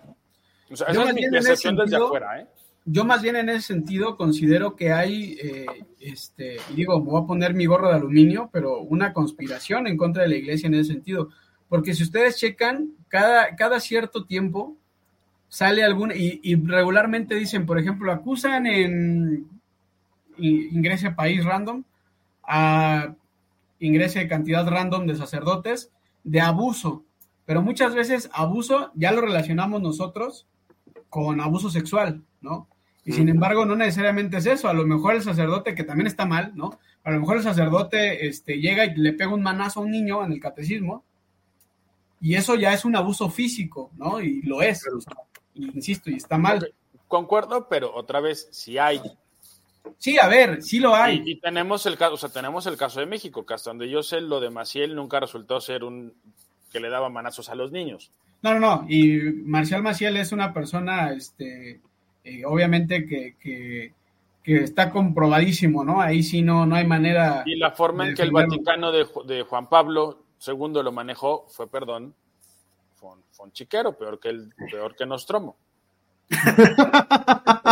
O 0.71 0.75
sea, 0.75 0.87
Yo 0.87 0.93
esa 0.93 0.99
más 1.01 1.09
es 1.09 1.13
mi 1.15 1.19
bien 1.21 1.33
en 1.33 1.39
ese 1.39 1.47
percepción 1.49 1.75
desde 1.75 1.89
sentido- 1.89 2.05
afuera, 2.07 2.39
¿eh? 2.41 2.47
Yo 2.89 3.03
más 3.03 3.21
bien 3.21 3.35
en 3.35 3.49
ese 3.49 3.61
sentido 3.73 4.15
considero 4.15 4.73
que 4.77 4.93
hay, 4.93 5.37
eh, 5.43 5.65
este, 5.99 6.55
y 6.71 6.73
digo, 6.75 7.01
voy 7.01 7.21
a 7.21 7.27
poner 7.27 7.53
mi 7.53 7.65
gorro 7.65 7.89
de 7.89 7.95
aluminio, 7.95 8.49
pero 8.53 8.79
una 8.79 9.11
conspiración 9.11 9.87
en 9.87 9.97
contra 9.97 10.23
de 10.23 10.29
la 10.29 10.35
iglesia 10.37 10.67
en 10.67 10.75
ese 10.75 10.93
sentido. 10.93 11.27
Porque 11.69 11.93
si 11.93 12.03
ustedes 12.03 12.37
checan, 12.37 12.91
cada, 13.07 13.55
cada 13.55 13.79
cierto 13.79 14.25
tiempo 14.25 14.75
sale 15.49 15.83
alguna, 15.83 16.15
y, 16.15 16.39
y 16.43 16.55
regularmente 16.55 17.35
dicen, 17.35 17.65
por 17.65 17.79
ejemplo, 17.79 18.11
acusan 18.11 18.67
en 18.67 19.47
ingrese 20.37 21.11
país 21.11 21.43
random, 21.43 21.83
a 22.43 23.13
ingrese 23.79 24.27
cantidad 24.27 24.67
random 24.67 25.07
de 25.07 25.15
sacerdotes 25.15 25.91
de 26.23 26.41
abuso. 26.41 27.03
Pero 27.45 27.61
muchas 27.61 27.95
veces 27.95 28.29
abuso 28.33 28.91
ya 28.95 29.11
lo 29.11 29.21
relacionamos 29.21 29.81
nosotros 29.81 30.47
con 31.09 31.39
abuso 31.39 31.69
sexual, 31.69 32.23
¿no? 32.41 32.67
Y 33.05 33.13
sin 33.13 33.29
embargo, 33.29 33.65
no 33.65 33.77
necesariamente 33.77 34.35
es 34.35 34.45
eso. 34.47 34.67
A 34.67 34.73
lo 34.73 34.85
mejor 34.85 35.15
el 35.15 35.21
sacerdote, 35.21 35.73
que 35.73 35.85
también 35.85 36.07
está 36.07 36.25
mal, 36.25 36.51
¿no? 36.55 36.77
A 37.05 37.11
lo 37.11 37.21
mejor 37.21 37.37
el 37.37 37.43
sacerdote 37.43 38.27
este, 38.27 38.59
llega 38.59 38.83
y 38.83 38.95
le 38.95 39.13
pega 39.13 39.33
un 39.33 39.41
manazo 39.41 39.79
a 39.79 39.83
un 39.83 39.91
niño 39.91 40.25
en 40.25 40.33
el 40.33 40.41
catecismo, 40.41 41.05
y 42.19 42.35
eso 42.35 42.55
ya 42.55 42.73
es 42.73 42.85
un 42.85 42.95
abuso 42.95 43.29
físico, 43.29 43.91
¿no? 43.97 44.21
Y 44.21 44.41
lo 44.41 44.61
es. 44.61 44.81
o 44.87 45.01
sea, 45.01 45.13
y 45.53 45.65
insisto, 45.65 46.09
y 46.09 46.15
está 46.15 46.37
mal. 46.37 46.73
Concuerdo, 47.07 47.67
pero 47.69 47.93
otra 47.95 48.19
vez, 48.19 48.47
si 48.51 48.77
hay. 48.77 49.01
Sí, 49.97 50.17
a 50.19 50.27
ver, 50.27 50.61
sí 50.61 50.79
lo 50.79 50.95
hay. 50.95 51.23
Y, 51.25 51.31
y 51.31 51.39
tenemos 51.39 51.85
el 51.85 51.97
caso, 51.97 52.15
o 52.15 52.17
sea, 52.17 52.29
tenemos 52.29 52.65
el 52.67 52.75
caso 52.75 52.99
de 52.99 53.05
México, 53.05 53.45
que 53.45 53.53
hasta 53.53 53.69
donde 53.69 53.89
yo 53.89 54.03
sé, 54.03 54.19
lo 54.21 54.39
de 54.39 54.49
Maciel 54.49 54.95
nunca 54.95 55.19
resultó 55.19 55.61
ser 55.61 55.83
un 55.83 56.13
que 56.71 56.79
le 56.79 56.89
daba 56.89 57.09
manazos 57.09 57.49
a 57.49 57.55
los 57.55 57.71
niños. 57.71 58.11
No, 58.41 58.53
no, 58.53 58.59
no. 58.59 58.85
Y 58.89 59.17
Marcial 59.45 59.81
Maciel 59.81 60.17
es 60.17 60.31
una 60.31 60.53
persona, 60.53 61.11
este, 61.11 61.81
eh, 62.23 62.45
obviamente 62.45 63.07
que, 63.07 63.35
que, 63.39 63.93
que 64.43 64.57
está 64.57 64.91
comprobadísimo, 64.91 65.83
¿no? 65.83 66.01
Ahí 66.01 66.23
sí 66.23 66.41
no, 66.41 66.65
no 66.65 66.75
hay 66.75 66.85
manera. 66.85 67.43
Y 67.45 67.55
la 67.55 67.71
forma 67.71 68.07
en 68.07 68.15
que 68.15 68.23
el. 68.23 68.31
Vaticano 68.31 68.91
de, 68.91 69.07
de 69.25 69.43
Juan 69.43 69.69
Pablo 69.69 70.26
II 70.45 70.83
lo 70.83 70.91
manejó 70.91 71.45
fue, 71.47 71.69
perdón, 71.69 72.13
fue 72.95 73.11
un, 73.11 73.23
fue 73.31 73.45
un 73.45 73.51
chiquero, 73.51 73.97
peor 73.97 74.19
que, 74.19 74.29
el, 74.29 74.53
peor 74.71 74.95
que 74.95 75.05
Nostromo. 75.05 75.55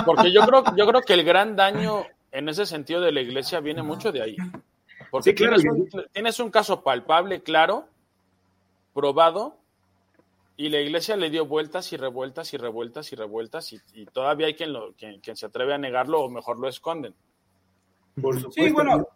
Porque 0.05 0.32
yo 0.32 0.41
creo, 0.45 0.63
yo 0.76 0.88
creo 0.88 1.01
que 1.01 1.13
el 1.13 1.24
gran 1.24 1.55
daño 1.55 2.03
en 2.32 2.49
ese 2.49 2.66
sentido 2.66 3.01
de 3.01 3.11
la 3.11 3.22
iglesia 3.22 3.59
viene 3.59 3.84
mucho 3.84 4.11
de 4.11 4.22
ahí. 4.22 4.38
Porque 5.09 5.32
Sí, 5.32 5.36
claro, 5.36 5.57
tienes, 5.57 5.93
un, 5.93 6.05
tienes 6.11 6.39
un 6.39 6.51
caso 6.51 6.84
palpable, 6.84 7.41
claro, 7.41 7.88
probado, 8.93 9.57
y 10.57 10.70
la 10.70 10.80
iglesia 10.80 11.18
le 11.18 11.30
dio 11.30 11.45
vueltas 11.45 11.91
y 11.91 11.97
revueltas 11.97 12.53
y 12.53 12.57
revueltas 12.57 13.11
y 13.11 13.16
revueltas, 13.16 13.74
y, 13.74 13.82
y 13.93 14.05
todavía 14.05 14.47
hay 14.47 14.55
quien, 14.55 14.74
lo, 14.74 14.93
quien, 14.93 15.20
quien 15.20 15.36
se 15.36 15.47
atreve 15.47 15.74
a 15.74 15.78
negarlo 15.78 16.22
o 16.22 16.30
mejor 16.30 16.59
lo 16.59 16.70
esconden. 16.70 17.13
Por 18.22 18.36
supuesto. 18.36 18.63
Sí, 18.63 18.72
bueno, 18.72 19.07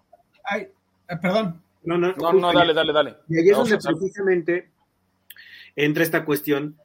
hay, 0.44 0.64
eh, 0.64 1.18
perdón. 1.22 1.62
No, 1.84 1.98
no, 1.98 2.14
No, 2.18 2.34
no, 2.34 2.54
dale, 2.54 2.74
dale, 2.74 2.94
dale. 2.94 3.16
Y 3.30 3.38
ahí 3.38 3.50
es 3.50 3.58
donde 3.58 3.78
precisamente 4.00 4.70
entra 5.76 6.04
esta 6.04 6.26
cuestión 6.26 6.78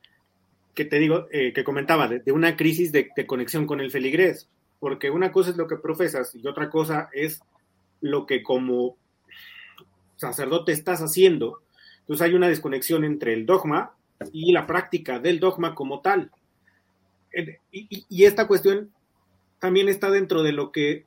que 0.75 0.85
te 0.85 0.99
digo, 0.99 1.27
eh, 1.33 1.53
que 1.53 1.65
comentaba, 1.65 2.09
de, 2.09 2.19
de 2.21 2.33
una 2.33 2.57
crisis 2.57 2.91
de, 2.93 3.11
de 3.15 3.27
conexión 3.27 3.67
con 3.67 3.81
el 3.81 3.91
feligrés. 3.91 4.49
Porque 4.81 5.11
una 5.11 5.33
cosa 5.33 5.51
es 5.51 5.57
lo 5.57 5.67
que 5.67 5.77
profesas 5.77 6.35
y 6.35 6.47
otra 6.47 6.69
cosa 6.71 7.09
es 7.13 7.41
lo 8.01 8.27
que 8.27 8.43
como 8.43 8.97
sacerdote 10.17 10.73
estás 10.73 11.01
haciendo. 11.01 11.63
Entonces 12.01 12.27
hay 12.27 12.35
una 12.35 12.49
desconexión 12.49 13.05
entre 13.05 13.33
el 13.35 13.47
dogma 13.47 13.95
y 14.33 14.53
la 14.53 14.67
práctica 14.67 15.19
del 15.19 15.41
dogma 15.41 15.75
como 15.75 16.01
tal. 16.01 16.31
Y, 17.73 17.87
y- 17.99 18.05
y 18.09 18.25
esta 18.25 18.47
cuestión 18.47 18.93
también 19.59 19.89
está 19.89 20.11
dentro 20.11 20.43
de 20.43 20.53
lo 20.53 20.71
que 20.71 21.05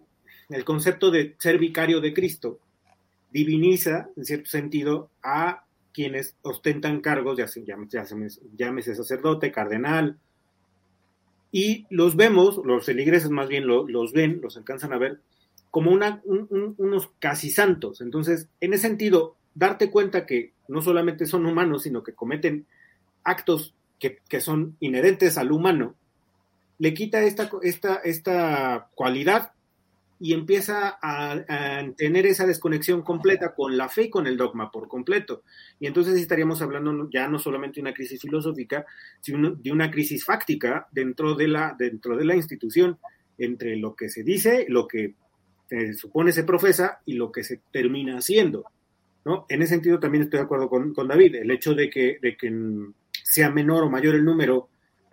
el 0.50 0.66
concepto 0.66 1.12
de 1.12 1.36
ser 1.40 1.58
vicario 1.60 2.02
de 2.02 2.14
Cristo 2.14 2.60
diviniza, 3.32 4.10
en 4.16 4.26
cierto 4.26 4.50
sentido, 4.50 5.10
a 5.24 5.64
quienes 5.94 6.36
ostentan 6.42 7.02
cargos, 7.02 7.38
ya 7.38 7.48
llámese, 8.56 8.96
sacerdote, 8.96 9.52
cardenal, 9.52 10.18
y 11.52 11.86
los 11.90 12.16
vemos, 12.16 12.62
los 12.66 12.86
feligreses 12.86 13.30
más 13.30 13.48
bien 13.48 13.66
lo- 13.68 13.88
los 13.88 14.14
ven, 14.14 14.40
los 14.42 14.58
alcanzan 14.58 14.94
a 14.94 14.98
ver, 14.98 15.22
como 15.72 15.92
unos 15.92 17.10
casi 17.20 17.50
santos. 17.50 18.02
Entonces, 18.02 18.48
en 18.62 18.74
ese 18.74 18.88
sentido, 18.88 19.36
darte 19.56 19.90
cuenta 19.90 20.26
que 20.26 20.54
no 20.68 20.82
solamente 20.82 21.26
son 21.26 21.46
humanos, 21.46 21.84
sino 21.84 22.04
que 22.04 22.14
cometen 22.14 22.66
actos 23.24 23.74
que, 24.00 24.20
que 24.30 24.40
son 24.40 24.76
inherentes 24.80 25.38
al 25.38 25.52
humano, 25.52 25.96
le 26.80 26.94
quita 26.94 27.24
esta, 27.24 27.50
esta, 27.64 27.96
esta 27.96 28.90
cualidad 28.94 29.52
y 30.20 30.34
empieza 30.34 30.98
a, 31.02 31.86
tener 31.96 32.26
esa 32.26 32.46
desconexión 32.46 33.02
completa 33.04 33.54
con 33.54 33.78
la 33.78 33.90
fe 33.90 34.04
y 34.04 34.10
con 34.10 34.28
el 34.28 34.38
dogma 34.38 34.72
por 34.72 34.88
completo. 34.88 35.44
Y 35.80 35.88
entonces 35.88 36.20
estaríamos 36.20 36.62
hablando 36.62 37.10
ya 37.12 37.28
no 37.28 37.40
solamente 37.40 37.76
de 37.76 37.82
una 37.82 37.94
crisis 37.94 38.22
filosófica, 38.22 38.86
sino 39.22 39.52
de 39.52 39.72
una 39.72 39.92
crisis 39.92 40.26
fáctica 40.26 40.88
dentro 40.92 41.36
de 41.36 41.48
la, 41.48 41.76
dentro 41.78 42.18
de 42.18 42.26
la 42.26 42.36
institución, 42.36 42.98
entre 43.38 43.76
lo 43.76 43.96
que 43.96 44.10
se 44.10 44.24
dice, 44.24 44.66
lo 44.68 44.88
que 44.88 45.14
eh, 45.70 45.94
supone 45.94 46.32
se 46.32 46.44
profesa 46.44 47.02
y 47.06 47.14
lo 47.14 47.32
que 47.32 47.44
se 47.44 47.62
termina 47.72 48.18
haciendo. 48.18 48.66
¿no? 49.26 49.46
En 49.50 49.62
ese 49.62 49.76
sentido 49.76 50.00
también 50.00 50.24
estoy 50.24 50.40
de 50.40 50.46
acuerdo 50.46 50.70
con, 50.70 50.94
con 50.94 51.08
David. 51.08 51.36
El 51.36 51.52
hecho 51.52 51.76
de 51.76 51.90
que, 51.90 52.18
de 52.22 52.36
que 52.36 52.52
sea 53.24 53.52
menor 53.52 53.84
o 53.84 53.90
mayor 53.90 54.16
el 54.16 54.26
número 54.26 54.70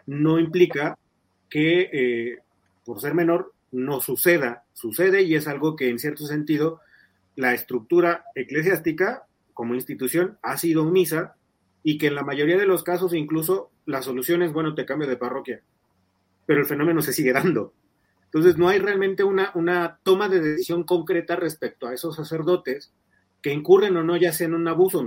no 0.07 0.39
implica 0.39 0.97
que 1.51 1.91
eh, 1.93 2.39
por 2.85 3.01
ser 3.01 3.15
menor 3.15 3.54
no 3.75 4.01
suceda. 4.01 4.65
Sucede 4.73 5.23
y 5.23 5.35
es 5.35 5.49
algo 5.49 5.77
que 5.77 5.89
en 5.89 5.99
cierto 5.99 6.25
sentido 6.27 6.81
la 7.37 7.53
estructura 7.53 8.25
eclesiástica 8.35 9.25
como 9.53 9.75
institución 9.75 10.39
ha 10.43 10.57
sido 10.57 10.83
omisa 10.83 11.37
y 11.83 11.99
que 11.99 12.07
en 12.07 12.15
la 12.15 12.23
mayoría 12.23 12.57
de 12.57 12.67
los 12.67 12.85
casos 12.85 13.13
incluso 13.13 13.71
la 13.85 14.01
solución 14.01 14.43
es, 14.43 14.53
bueno, 14.53 14.75
te 14.75 14.87
cambio 14.87 15.09
de 15.09 15.17
parroquia, 15.17 15.61
pero 16.47 16.61
el 16.61 16.67
fenómeno 16.67 17.03
se 17.03 17.13
sigue 17.13 17.33
dando. 17.33 17.75
Entonces 18.27 18.57
no 18.57 18.69
hay 18.69 18.79
realmente 18.79 19.25
una, 19.25 19.51
una 19.55 19.99
toma 20.03 20.29
de 20.29 20.41
decisión 20.41 20.85
concreta 20.85 21.37
respecto 21.37 21.87
a 21.87 21.95
esos 21.95 22.17
sacerdotes 22.17 22.93
que 23.43 23.53
incurren 23.53 23.97
o 23.97 24.03
no 24.03 24.17
ya 24.17 24.33
sea 24.33 24.47
en 24.47 24.55
un 24.55 24.67
abuso, 24.69 25.05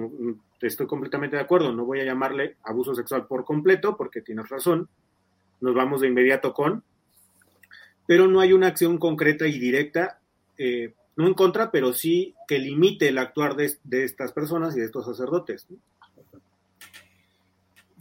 estoy 0.62 0.88
completamente 0.88 1.38
de 1.38 1.42
acuerdo, 1.42 1.74
no 1.74 1.86
voy 1.86 2.02
a 2.02 2.06
llamarle 2.06 2.58
abuso 2.64 2.94
sexual 2.94 3.26
por 3.26 3.46
completo 3.46 3.98
porque 3.98 4.22
tienes 4.22 4.48
razón, 4.50 4.90
nos 5.60 5.74
vamos 5.74 6.02
de 6.02 6.08
inmediato 6.08 6.54
con, 6.54 6.84
pero 8.08 8.28
no 8.28 8.40
hay 8.40 8.54
una 8.54 8.68
acción 8.68 8.98
concreta 8.98 9.46
y 9.48 9.60
directa 9.60 10.20
eh, 10.58 10.94
no 11.18 11.28
en 11.28 11.34
contra, 11.34 11.72
pero 11.72 11.94
sí 11.94 12.36
que 12.48 12.60
limite 12.60 13.10
el 13.10 13.18
actuar 13.18 13.56
de, 13.56 13.76
estas 14.04 14.32
personas 14.32 14.76
y 14.76 14.80
de 14.80 14.86
estos 14.86 15.06
sacerdotes. 15.06 15.68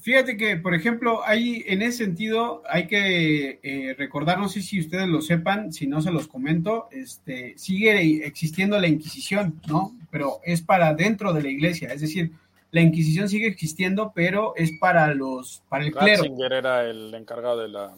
Fíjate 0.00 0.36
que, 0.36 0.56
por 0.56 0.74
ejemplo, 0.74 1.24
hay 1.24 1.64
en 1.66 1.82
ese 1.82 2.04
sentido 2.04 2.62
hay 2.68 2.86
que 2.86 3.58
eh, 3.62 3.94
recordar, 3.98 4.38
no 4.38 4.48
sé 4.48 4.62
si 4.62 4.78
ustedes 4.78 5.08
lo 5.08 5.20
sepan, 5.20 5.72
si 5.72 5.86
no 5.88 6.00
se 6.00 6.12
los 6.12 6.28
comento, 6.28 6.88
este, 6.92 7.54
sigue 7.56 8.24
existiendo 8.24 8.78
la 8.78 8.86
Inquisición, 8.86 9.60
¿no? 9.66 9.96
Pero 10.12 10.40
es 10.44 10.62
para 10.62 10.94
dentro 10.94 11.32
de 11.32 11.42
la 11.42 11.48
iglesia, 11.48 11.88
es 11.92 12.02
decir, 12.02 12.30
la 12.70 12.82
Inquisición 12.82 13.28
sigue 13.28 13.48
existiendo, 13.48 14.12
pero 14.14 14.54
es 14.56 14.70
para 14.78 15.12
los, 15.14 15.62
para 15.68 15.86
el 15.86 15.92
clero. 15.92 16.22
era 16.52 16.88
el 16.88 17.12
encargado 17.14 17.62
de 17.62 17.68
la. 17.68 17.92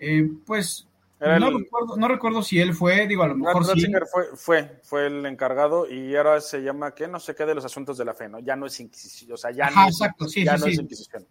Eh, 0.00 0.28
pues 0.46 0.88
no, 1.22 2.08
recuerdo, 2.08 2.42
si 2.42 2.58
él 2.58 2.74
fue, 2.74 3.06
digo, 3.06 3.22
a 3.22 3.28
lo 3.28 3.36
mejor 3.36 3.64
sí. 3.64 3.86
Fue, 4.10 4.24
fue, 4.36 4.80
fue, 4.82 5.06
el 5.06 5.24
encargado 5.26 5.88
y 5.88 6.16
ahora 6.16 6.40
se 6.40 6.62
llama, 6.62 6.94
¿qué? 6.94 7.06
No 7.06 7.20
sé 7.20 7.34
qué 7.34 7.44
de 7.44 7.54
los 7.54 7.64
asuntos 7.64 7.96
de 7.96 8.04
la 8.04 8.14
fe, 8.14 8.28
¿no? 8.28 8.40
Ya 8.40 8.56
no 8.56 8.66
es 8.66 8.80
Inquisición, 8.80 9.32
o 9.32 9.36
sea, 9.36 9.50
ya, 9.52 9.70
no, 9.70 9.86
exacto, 9.86 10.28
sí, 10.28 10.44
ya 10.44 10.56
no 10.56 10.66
es 10.66 10.78
Inquisición. 10.78 11.26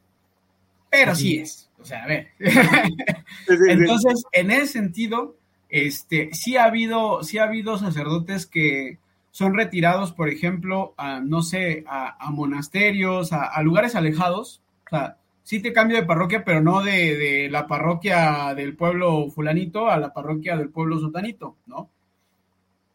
Pero 0.90 1.16
sí 1.16 1.40
es, 1.40 1.70
o 1.80 1.86
sea, 1.86 2.04
a 2.04 2.08
ver. 2.08 2.30
Entonces, 3.48 4.24
en 4.32 4.52
ese 4.52 4.68
sentido, 4.68 5.38
este, 5.70 6.30
sí 6.34 6.58
ha 6.58 6.66
habido, 6.66 7.24
sí 7.24 7.38
ha 7.38 7.44
habido 7.44 7.78
sacerdotes 7.78 8.46
que 8.46 8.98
son 9.32 9.56
retirados, 9.56 10.12
por 10.12 10.30
ejemplo, 10.30 10.94
a, 10.98 11.20
no 11.22 11.42
sé, 11.42 11.84
a, 11.88 12.30
monasterios, 12.32 13.32
a, 13.32 13.46
a 13.46 13.62
lugares 13.62 13.96
alejados, 13.96 14.62
o 14.88 14.90
sea, 14.90 15.18
sí 15.44 15.62
te 15.62 15.74
cambio 15.74 15.98
de 15.98 16.06
parroquia, 16.06 16.44
pero 16.44 16.62
no 16.62 16.82
de, 16.82 17.48
la 17.52 17.68
parroquia 17.68 18.54
del 18.56 18.76
pueblo 18.76 19.30
fulanito 19.30 19.90
a 19.90 19.98
la 19.98 20.14
parroquia 20.14 20.56
del 20.56 20.70
pueblo 20.70 21.00
sotanito, 21.00 21.58
¿no? 21.66 21.90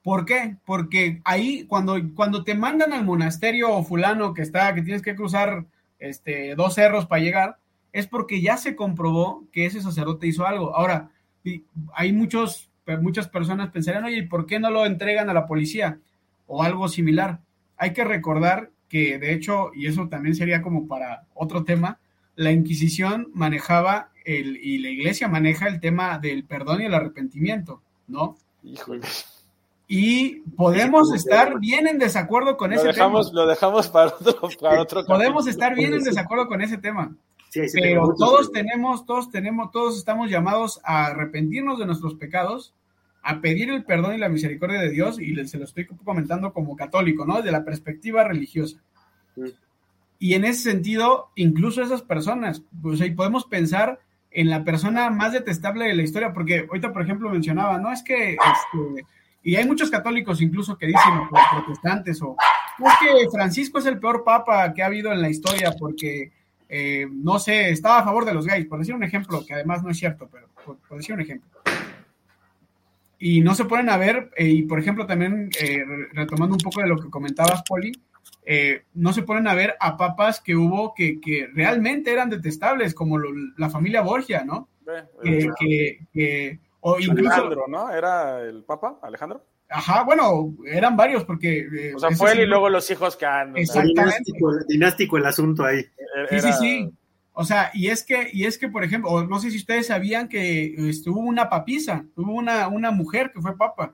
¿Por 0.03 0.24
qué? 0.24 0.57
Porque 0.64 1.20
ahí 1.24 1.64
cuando, 1.66 1.97
cuando 2.14 2.44
te 2.44 2.55
mandan 2.55 2.92
al 2.92 3.05
monasterio 3.05 3.82
fulano 3.82 4.34
que 4.34 4.42
está, 4.42 4.72
que 4.74 4.82
tienes 4.82 5.03
que 5.03 5.16
cruzar 5.16 5.66
este, 5.99 6.55
dos 6.55 6.74
cerros 6.74 7.07
para 7.07 7.22
llegar, 7.22 7.57
es 7.92 8.07
porque 8.07 8.40
ya 8.40 8.57
se 8.57 8.76
comprobó 8.76 9.44
que 9.53 9.66
ese 9.66 9.80
sacerdote 9.80 10.28
hizo 10.28 10.47
algo. 10.47 10.76
Ahora, 10.76 11.11
hay 11.94 12.12
muchos, 12.12 12.70
muchas 13.01 13.26
personas 13.28 13.70
pensarían, 13.70 14.05
oye, 14.05 14.18
¿y 14.18 14.26
por 14.26 14.47
qué 14.47 14.61
no 14.61 14.70
lo 14.70 14.86
entregan 14.86 15.28
a 15.28 15.34
la 15.34 15.47
policía? 15.47 15.99
O 16.47 16.62
algo 16.62 16.88
similar. 16.88 17.40
Hay 17.76 17.92
que 17.92 18.05
recordar 18.05 18.70
que, 18.88 19.18
de 19.18 19.32
hecho, 19.32 19.70
y 19.74 19.86
eso 19.86 20.09
también 20.09 20.34
sería 20.34 20.62
como 20.62 20.86
para 20.86 21.24
otro 21.34 21.64
tema, 21.64 21.99
la 22.37 22.53
Inquisición 22.53 23.30
manejaba 23.34 24.11
el, 24.24 24.57
y 24.57 24.78
la 24.78 24.91
Iglesia 24.91 25.28
maneja 25.28 25.66
el 25.66 25.80
tema 25.80 26.18
del 26.18 26.45
perdón 26.45 26.82
y 26.82 26.84
el 26.84 26.95
arrepentimiento, 26.95 27.82
¿no? 28.07 28.37
Híjole. 28.62 29.07
Y 29.89 30.41
podemos 30.57 31.14
estar 31.14 31.59
bien 31.61 31.87
en 31.87 31.99
desacuerdo 31.99 32.57
con 32.57 32.72
ese 32.72 32.93
tema. 32.93 33.20
Lo 33.32 33.47
dejamos 33.47 33.89
para 33.89 34.09
otro, 34.09 34.49
para 34.61 34.80
otro 34.82 35.05
Podemos 35.05 35.47
estar 35.47 35.74
bien 35.74 35.95
en 35.95 36.03
desacuerdo 36.03 36.49
con 36.49 36.61
ese 36.61 36.76
tema. 36.76 37.14
pero 37.72 38.14
todos 38.18 38.51
tenemos, 38.51 39.07
todos 39.07 39.30
tenemos, 39.30 39.70
todos 39.70 39.97
estamos 39.97 40.28
llamados 40.28 40.80
a 40.84 41.07
arrepentirnos 41.07 41.78
de 41.78 41.87
nuestros 41.87 42.14
pecados, 42.14 42.74
a 43.22 43.41
pedir 43.41 43.70
el 43.70 43.84
perdón 43.84 44.14
y 44.14 44.18
la 44.18 44.28
misericordia 44.28 44.80
de 44.80 44.91
Dios, 44.91 45.20
y 45.20 45.34
se 45.47 45.59
lo 45.59 45.64
estoy 45.64 45.87
comentando 45.87 46.53
como 46.53 46.76
católico, 46.76 47.24
¿no? 47.24 47.37
Desde 47.37 47.53
la 47.53 47.64
perspectiva 47.64 48.24
religiosa. 48.24 48.82
Y 50.19 50.35
en 50.35 50.45
ese 50.45 50.71
sentido, 50.71 51.31
incluso 51.35 51.83
esas 51.83 52.03
personas, 52.03 52.62
pues 52.81 53.01
ahí 53.01 53.11
podemos 53.11 53.45
pensar 53.45 54.01
en 54.31 54.51
la 54.51 54.64
persona 54.64 55.11
más 55.11 55.33
detestable 55.33 55.87
de 55.87 55.95
la 55.95 56.03
historia, 56.03 56.33
porque 56.33 56.67
ahorita, 56.69 56.93
por 56.93 57.03
ejemplo, 57.03 57.31
mencionaba, 57.31 57.79
no 57.79 57.91
es 57.93 58.03
que, 58.03 58.33
este, 58.33 59.07
y 59.43 59.57
hay 59.57 59.67
muchos 59.67 59.91
católicos 59.91 60.43
incluso 60.43 60.77
que 60.77 60.87
dicen, 60.87 61.12
o 61.19 61.29
protestantes, 61.53 62.21
o 62.21 62.37
es 62.79 62.93
que 63.01 63.31
Francisco 63.31 63.79
es 63.79 63.87
el 63.87 63.99
peor 63.99 64.25
papa 64.25 64.75
que 64.75 64.83
ha 64.83 64.87
habido 64.87 65.12
en 65.12 65.23
la 65.23 65.31
historia, 65.31 65.73
porque, 65.79 66.33
eh, 66.69 67.07
no 67.11 67.39
sé, 67.39 67.71
estaba 67.71 68.01
a 68.01 68.05
favor 68.05 68.25
de 68.25 68.35
los 68.35 68.47
gays, 68.47 68.67
por 68.67 68.79
decir 68.79 68.95
un 68.95 69.05
ejemplo, 69.05 69.45
que 69.47 69.55
además 69.55 69.83
no 69.83 69.91
es 69.91 69.99
cierto, 69.99 70.29
pero 70.31 70.49
por, 70.64 70.99
decir 70.99 71.14
un 71.14 71.21
ejemplo. 71.21 71.49
Y 73.19 73.41
no 73.41 73.55
se 73.55 73.64
ponen 73.64 73.89
a 73.89 73.97
ver, 73.97 74.31
eh, 74.37 74.49
y 74.49 74.62
por 74.64 74.79
ejemplo, 74.79 75.07
también 75.07 75.49
eh, 75.61 75.83
retomando 76.12 76.57
un 76.57 76.61
poco 76.61 76.83
de 76.83 76.89
lo 76.89 76.99
que 76.99 77.09
comentabas, 77.09 77.62
Poli, 77.67 77.93
eh, 78.49 78.84
no 78.94 79.12
se 79.12 79.24
ponen 79.24 79.49
a 79.49 79.55
ver 79.55 79.74
a 79.80 79.97
papas 79.97 80.40
que 80.40 80.55
hubo 80.55 80.94
que, 80.94 81.20
que 81.20 81.49
realmente 81.53 82.12
eran 82.12 82.30
detestables, 82.30 82.94
como 82.94 83.18
la 83.18 83.68
familia 83.68 84.03
Borgia, 84.03 84.44
¿no? 84.44 84.68
que, 85.20 86.61
o 86.80 87.01
incluso, 87.01 87.32
Alejandro, 87.32 87.64
¿no? 87.66 87.90
¿Era 87.90 88.40
el 88.42 88.62
papa, 88.62 89.01
Alejandro? 89.03 89.44
Ajá, 89.68 90.05
bueno, 90.05 90.55
eran 90.64 90.97
varios 90.97 91.24
porque... 91.24 91.59
Eh, 91.59 91.94
o 91.97 91.99
sea, 91.99 92.12
fue 92.12 92.32
él 92.32 92.40
y 92.40 92.47
luego 92.47 92.70
los 92.70 92.88
hijos 92.88 93.16
que 93.16 93.26
han... 93.26 93.57
Exactamente. 93.57 94.30
Dinástico, 94.68 95.16
el 95.16 95.26
asunto 95.26 95.64
ahí. 95.64 95.82
Sí, 96.30 96.40
sí, 96.40 96.53
sí. 96.53 96.90
O 97.32 97.44
sea, 97.44 97.72
y 97.74 97.88
es 97.88 98.05
que, 98.05 98.30
y 98.32 98.44
es 98.44 98.59
que, 98.59 98.68
por 98.68 98.84
ejemplo, 98.84 99.26
no 99.26 99.40
sé 99.40 99.51
si 99.51 99.57
ustedes 99.57 99.88
sabían 99.88 100.28
que 100.28 100.88
estuvo 100.88 101.18
una 101.18 101.49
papisa, 101.49 102.05
hubo 102.14 102.32
una, 102.32 102.68
una 102.68 102.92
mujer 102.92 103.32
que 103.34 103.40
fue 103.40 103.59
papa 103.59 103.92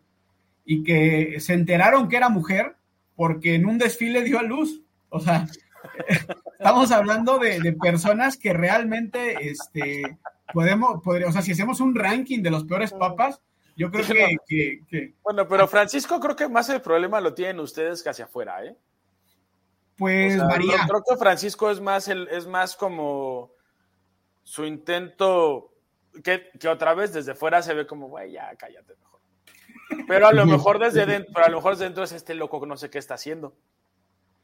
y 0.66 0.84
que 0.84 1.40
se 1.40 1.55
enteraron 1.55 2.09
que 2.09 2.18
era 2.18 2.28
mujer 2.28 2.76
porque 3.17 3.55
en 3.55 3.67
un 3.67 3.79
desfile 3.79 4.23
dio 4.23 4.39
a 4.39 4.43
luz. 4.43 4.83
O 5.09 5.21
sea, 5.21 5.47
estamos 6.59 6.91
hablando 6.91 7.39
de, 7.39 7.77
personas 7.81 8.37
que 8.37 8.53
realmente 8.53 9.51
este, 9.51 10.19
podemos, 10.53 11.01
o 11.05 11.33
sea, 11.33 11.43
si 11.43 11.53
hacemos 11.53 11.81
un 11.81 11.95
ranking 11.95 12.43
de 12.43 12.51
los 12.51 12.65
peores 12.65 12.93
papas, 12.93 13.41
yo 13.77 13.91
creo 13.91 14.05
que, 14.47 15.15
Bueno, 15.23 15.49
pero 15.49 15.67
Francisco 15.67 16.21
creo 16.21 16.37
que 16.37 16.49
más 16.49 16.69
el 16.69 16.83
problema 16.83 17.21
lo 17.21 17.35
tienen 17.35 17.61
ustedes 17.61 18.03
que 18.03 18.11
hacia 18.11 18.27
afuera, 18.27 18.65
¿eh? 18.65 18.77
Pues 19.97 20.37
María. 20.37 20.87
Creo, 20.89 21.03
que 21.09 21.17
Francisco 21.17 21.71
es 21.71 21.81
más, 21.81 22.09
el, 22.09 22.29
es 22.29 22.47
más 22.47 22.77
como 22.77 23.53
su 24.43 24.65
intento, 24.65 25.73
que, 26.23 26.51
que 26.59 26.69
otra 26.69 26.95
vez 26.95 27.13
desde 27.13 27.35
fuera 27.35 27.63
se 27.63 27.75
ve 27.75 27.87
como, 27.87 28.09
güey, 28.09 28.33
ya 28.33 28.55
cállate 28.57 28.95
mejor. 28.97 29.12
Pero 30.07 30.26
a 30.26 30.32
lo 30.32 30.47
mejor 30.47 30.78
desde 30.78 31.07
dentro, 31.07 31.45
a 31.45 31.49
lo 31.49 31.57
mejor 31.57 31.76
dentro 31.76 32.05
es 32.05 32.12
este 32.12 32.34
loco 32.34 32.61
que 32.61 32.66
no 32.66 32.76
sé 32.76 32.90
qué 32.90 32.99
está 32.99 33.14
haciendo. 33.14 33.55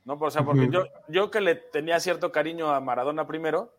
¿No? 0.05 0.15
O 0.15 0.31
sea, 0.31 0.45
porque 0.45 0.69
yo, 0.71 0.85
yo 1.09 1.31
que 1.31 1.41
le 1.41 1.55
tenía 1.55 2.01
cierto 2.01 2.33
cariño 2.33 2.71
a 2.71 2.81
Maradona 2.81 3.27
primero, 3.27 3.77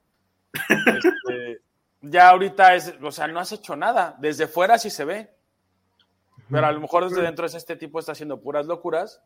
este, 0.53 1.61
ya 2.01 2.29
ahorita 2.29 2.75
es, 2.75 2.93
o 3.01 3.11
sea, 3.11 3.27
no 3.27 3.39
has 3.39 3.51
hecho 3.51 3.75
nada. 3.75 4.15
Desde 4.19 4.47
fuera 4.47 4.77
sí 4.77 4.89
se 4.89 5.05
ve. 5.05 5.29
Pero 6.49 6.65
a 6.65 6.71
lo 6.71 6.81
mejor 6.81 7.07
desde 7.07 7.21
dentro 7.21 7.45
es 7.45 7.53
este 7.53 7.75
tipo 7.75 7.99
está 7.99 8.13
haciendo 8.13 8.41
puras 8.41 8.65
locuras. 8.65 9.21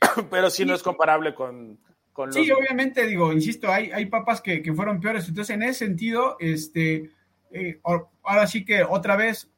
Pero 0.30 0.50
sí 0.50 0.64
no 0.64 0.74
es 0.74 0.82
comparable 0.82 1.34
con, 1.34 1.78
con 2.12 2.28
los... 2.28 2.34
Sí, 2.34 2.50
obviamente, 2.50 3.06
digo, 3.06 3.32
insisto, 3.32 3.70
hay, 3.70 3.92
hay 3.92 4.06
papas 4.06 4.40
que, 4.40 4.62
fueron 4.74 5.00
peores. 5.00 5.28
Entonces, 5.28 5.54
en 5.54 5.62
ese 5.62 5.86
sentido, 5.86 6.36
este, 6.40 7.10
eh, 7.52 7.80
ahora 8.22 8.46
sí 8.46 8.64
que 8.64 8.82
otra 8.82 9.16
vez, 9.16 9.50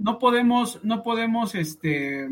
no 0.00 0.18
podemos, 0.18 0.82
no 0.82 1.02
podemos 1.02 1.54
este, 1.54 2.26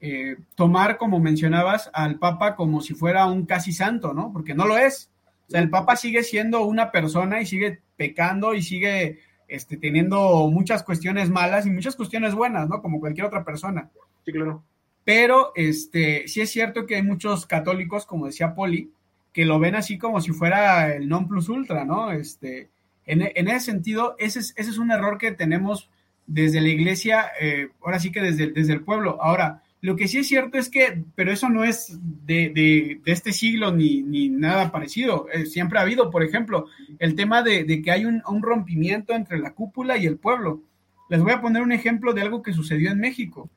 eh, 0.00 0.36
tomar, 0.54 0.96
como 0.96 1.20
mencionabas, 1.20 1.90
al 1.92 2.18
Papa 2.18 2.56
como 2.56 2.80
si 2.80 2.94
fuera 2.94 3.26
un 3.26 3.44
casi 3.44 3.72
santo, 3.72 4.14
¿no? 4.14 4.32
Porque 4.32 4.54
no 4.54 4.66
lo 4.66 4.78
es. 4.78 5.10
O 5.46 5.50
sea, 5.50 5.60
el 5.60 5.68
Papa 5.68 5.96
sigue 5.96 6.24
siendo 6.24 6.64
una 6.64 6.90
persona 6.90 7.40
y 7.40 7.46
sigue 7.46 7.80
pecando 7.96 8.54
y 8.54 8.62
sigue 8.62 9.20
este, 9.46 9.76
teniendo 9.76 10.48
muchas 10.48 10.82
cuestiones 10.82 11.28
malas 11.28 11.66
y 11.66 11.70
muchas 11.70 11.96
cuestiones 11.96 12.34
buenas, 12.34 12.66
¿no? 12.68 12.80
Como 12.80 12.98
cualquier 12.98 13.26
otra 13.26 13.44
persona. 13.44 13.90
Sí, 14.24 14.32
claro. 14.32 14.64
Pero 15.04 15.52
este, 15.54 16.26
sí 16.26 16.40
es 16.40 16.50
cierto 16.50 16.86
que 16.86 16.96
hay 16.96 17.02
muchos 17.02 17.44
católicos, 17.44 18.06
como 18.06 18.26
decía 18.26 18.54
Poli, 18.54 18.90
que 19.34 19.44
lo 19.44 19.58
ven 19.58 19.74
así 19.74 19.98
como 19.98 20.22
si 20.22 20.32
fuera 20.32 20.94
el 20.94 21.08
non 21.08 21.28
plus 21.28 21.50
ultra, 21.50 21.84
¿no? 21.84 22.10
Este, 22.10 22.70
en, 23.04 23.22
ese 23.22 23.60
sentido, 23.60 24.16
ese 24.18 24.40
es, 24.40 24.54
ese 24.56 24.70
es 24.70 24.78
un 24.78 24.90
error 24.90 25.18
que 25.18 25.30
tenemos 25.30 25.90
desde 26.26 26.60
la 26.60 26.68
iglesia, 26.68 27.26
eh, 27.40 27.68
ahora 27.82 27.98
sí 27.98 28.10
que 28.10 28.20
desde, 28.20 28.48
desde 28.48 28.72
el 28.72 28.82
pueblo. 28.82 29.18
Ahora, 29.20 29.62
lo 29.80 29.94
que 29.94 30.08
sí 30.08 30.18
es 30.18 30.28
cierto 30.28 30.58
es 30.58 30.68
que, 30.68 31.04
pero 31.14 31.32
eso 31.32 31.48
no 31.48 31.62
es 31.62 31.98
de, 32.02 32.50
de, 32.50 33.00
de 33.04 33.12
este 33.12 33.32
siglo 33.32 33.72
ni, 33.72 34.02
ni 34.02 34.28
nada 34.28 34.72
parecido. 34.72 35.28
Eh, 35.32 35.46
siempre 35.46 35.78
ha 35.78 35.82
habido, 35.82 36.10
por 36.10 36.24
ejemplo, 36.24 36.66
el 36.98 37.14
tema 37.14 37.42
de, 37.42 37.64
de 37.64 37.82
que 37.82 37.92
hay 37.92 38.04
un, 38.04 38.22
un, 38.26 38.42
rompimiento 38.42 39.12
entre 39.12 39.38
la 39.38 39.54
cúpula 39.54 39.96
y 39.96 40.06
el 40.06 40.18
pueblo. 40.18 40.62
Les 41.08 41.20
voy 41.20 41.32
a 41.32 41.40
poner 41.40 41.62
un 41.62 41.72
ejemplo 41.72 42.12
de 42.14 42.22
algo 42.22 42.42
que 42.42 42.52
sucedió 42.52 42.90
en 42.90 42.98
México. 42.98 43.48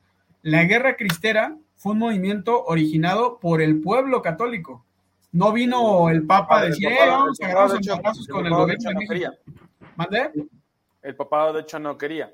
La 0.42 0.64
guerra 0.64 0.96
cristera 0.96 1.56
fue 1.76 1.92
un 1.92 1.98
movimiento 1.98 2.64
originado 2.64 3.38
por 3.40 3.60
el 3.60 3.80
pueblo 3.80 4.22
católico. 4.22 4.84
No 5.32 5.52
vino 5.52 6.10
el 6.10 6.26
Papa 6.26 6.60
a 6.60 6.64
decir, 6.66 6.88
eh, 6.88 6.96
vamos 7.08 7.40
a 7.40 7.46
agarrar 7.46 7.70
los 7.70 8.28
con 8.28 8.46
el 8.46 8.52
gobierno 8.52 8.90
de 8.90 8.94
México. 8.96 9.32
El 11.02 11.16
papado, 11.16 11.52
de 11.52 11.62
hecho, 11.62 11.78
no 11.78 11.96
quería. 11.96 12.32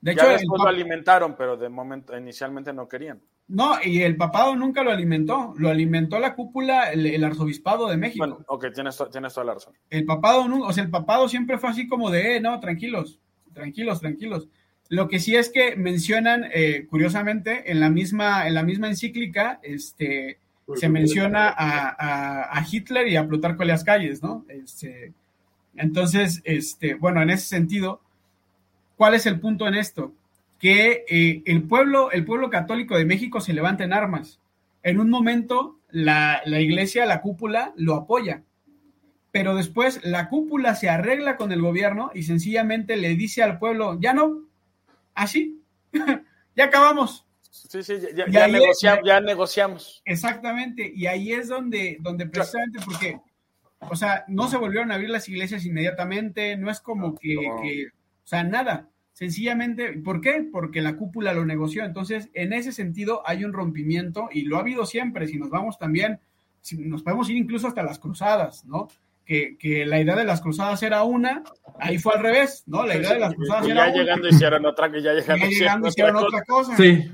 De 0.00 0.12
hecho, 0.12 0.24
ya 0.24 0.32
después 0.32 0.62
lo 0.62 0.68
alimentaron, 0.68 1.36
pero 1.36 1.56
de 1.56 1.68
momento, 1.68 2.16
inicialmente 2.16 2.72
no 2.72 2.88
querían. 2.88 3.20
No, 3.48 3.74
y 3.82 4.02
el 4.02 4.16
papado 4.16 4.54
nunca 4.56 4.82
lo 4.82 4.90
alimentó, 4.90 5.54
lo 5.58 5.68
alimentó 5.68 6.18
la 6.18 6.34
cúpula, 6.34 6.90
el, 6.92 7.04
el 7.04 7.24
arzobispado 7.24 7.88
de 7.88 7.96
México. 7.96 8.24
Bueno, 8.24 8.44
ok, 8.46 8.66
tienes, 8.72 8.96
tienes 9.10 9.34
toda 9.34 9.46
la 9.46 9.54
razón. 9.54 9.74
El 9.90 10.04
papado, 10.04 10.46
o 10.62 10.72
sea, 10.72 10.84
el 10.84 10.90
papado 10.90 11.28
siempre 11.28 11.58
fue 11.58 11.70
así 11.70 11.88
como 11.88 12.10
de, 12.10 12.36
eh, 12.36 12.40
no, 12.40 12.58
tranquilos, 12.60 13.20
tranquilos, 13.52 14.00
tranquilos. 14.00 14.48
Lo 14.88 15.08
que 15.08 15.18
sí 15.18 15.36
es 15.36 15.50
que 15.50 15.76
mencionan, 15.76 16.46
eh, 16.52 16.86
curiosamente, 16.88 17.70
en 17.70 17.80
la 17.80 17.90
misma, 17.90 18.46
en 18.46 18.54
la 18.54 18.62
misma 18.62 18.88
encíclica, 18.88 19.60
este, 19.62 20.38
se 20.76 20.88
menciona 20.88 21.48
a, 21.48 21.88
a, 21.88 22.58
a, 22.58 22.66
Hitler 22.70 23.08
y 23.08 23.16
a 23.16 23.26
Plutarco 23.26 23.62
Elias 23.62 23.84
Calles, 23.84 24.22
¿no? 24.22 24.44
Este, 24.48 25.12
entonces, 25.74 26.40
este, 26.44 26.94
bueno, 26.94 27.22
en 27.22 27.30
ese 27.30 27.46
sentido, 27.46 28.00
¿cuál 29.00 29.14
es 29.14 29.24
el 29.24 29.40
punto 29.40 29.66
en 29.66 29.72
esto? 29.72 30.12
Que 30.58 31.06
eh, 31.08 31.42
el, 31.46 31.62
pueblo, 31.62 32.10
el 32.10 32.26
pueblo 32.26 32.50
católico 32.50 32.98
de 32.98 33.06
México 33.06 33.40
se 33.40 33.54
levanta 33.54 33.82
en 33.82 33.94
armas. 33.94 34.40
En 34.82 35.00
un 35.00 35.08
momento, 35.08 35.78
la, 35.88 36.42
la 36.44 36.60
iglesia, 36.60 37.06
la 37.06 37.22
cúpula, 37.22 37.72
lo 37.76 37.94
apoya. 37.94 38.42
Pero 39.32 39.54
después 39.54 40.04
la 40.04 40.28
cúpula 40.28 40.74
se 40.74 40.90
arregla 40.90 41.38
con 41.38 41.50
el 41.50 41.62
gobierno 41.62 42.10
y 42.12 42.24
sencillamente 42.24 42.98
le 42.98 43.14
dice 43.14 43.42
al 43.42 43.58
pueblo, 43.58 43.98
ya 43.98 44.12
no, 44.12 44.42
así, 45.14 45.62
ya 46.54 46.66
acabamos. 46.66 47.24
Sí, 47.50 47.82
sí, 47.82 47.94
ya, 48.14 48.26
ya, 48.28 48.48
negociamos, 48.48 48.98
es, 49.00 49.06
ya, 49.06 49.20
negociamos, 49.22 50.02
Exactamente, 50.04 50.92
y 50.94 51.06
ahí 51.06 51.32
es 51.32 51.48
donde, 51.48 51.96
donde 52.00 52.26
precisamente 52.26 52.80
porque, 52.84 53.18
o 53.80 53.96
sea, 53.96 54.26
no 54.28 54.46
se 54.48 54.58
volvieron 54.58 54.92
a 54.92 54.96
abrir 54.96 55.08
las 55.08 55.26
iglesias 55.26 55.64
inmediatamente, 55.64 56.58
no 56.58 56.70
es 56.70 56.80
como 56.80 57.14
que, 57.14 57.34
no. 57.36 57.62
que 57.62 57.86
o 58.24 58.28
sea, 58.30 58.44
nada, 58.44 58.89
sencillamente, 59.20 59.92
¿por 60.02 60.22
qué? 60.22 60.48
Porque 60.50 60.80
la 60.80 60.96
cúpula 60.96 61.34
lo 61.34 61.44
negoció, 61.44 61.84
entonces, 61.84 62.30
en 62.32 62.54
ese 62.54 62.72
sentido 62.72 63.22
hay 63.26 63.44
un 63.44 63.52
rompimiento 63.52 64.30
y 64.32 64.42
lo 64.42 64.56
ha 64.56 64.60
habido 64.60 64.86
siempre, 64.86 65.28
si 65.28 65.38
nos 65.38 65.50
vamos 65.50 65.78
también, 65.78 66.20
si 66.62 66.78
nos 66.78 67.02
podemos 67.02 67.28
ir 67.28 67.36
incluso 67.36 67.68
hasta 67.68 67.82
las 67.82 67.98
cruzadas, 67.98 68.64
¿no? 68.64 68.88
Que, 69.26 69.58
que, 69.58 69.84
la 69.84 70.00
idea 70.00 70.16
de 70.16 70.24
las 70.24 70.40
cruzadas 70.40 70.82
era 70.82 71.02
una, 71.04 71.44
ahí 71.78 71.98
fue 71.98 72.14
al 72.14 72.22
revés, 72.22 72.64
¿no? 72.66 72.86
La 72.86 72.96
idea 72.96 73.12
de 73.12 73.20
las 73.20 73.34
cruzadas 73.34 73.68
y 73.68 73.70
era 73.70 73.88
ya 73.88 73.94
llegando 73.94 74.26
una. 74.26 74.34
hicieron 74.34 74.66
otra, 74.66 74.90
que 74.90 75.02
ya 75.02 75.12
llegando, 75.12 75.44
ya 75.44 75.50
llegando 75.50 75.88
hicieron 75.88 76.16
otra, 76.16 76.28
otra 76.28 76.44
cosa. 76.44 76.76
Sí. 76.78 77.10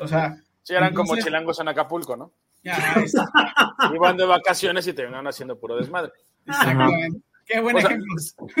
O 0.00 0.06
sea, 0.06 0.40
sí, 0.62 0.74
eran 0.74 0.90
entonces, 0.90 1.10
como 1.10 1.24
chilangos 1.24 1.58
en 1.58 1.68
Acapulco, 1.68 2.16
¿no? 2.16 2.32
Ya, 2.62 2.78
Iban 3.94 4.16
de 4.16 4.26
vacaciones 4.26 4.86
y 4.86 4.92
terminaron 4.92 5.26
haciendo 5.26 5.58
puro 5.58 5.76
desmadre. 5.76 6.12
Exactamente. 6.46 7.20
Qué 7.44 7.60
buen 7.60 7.76
O 7.76 7.80
sea, 7.80 7.90
ejemplo. 7.90 8.14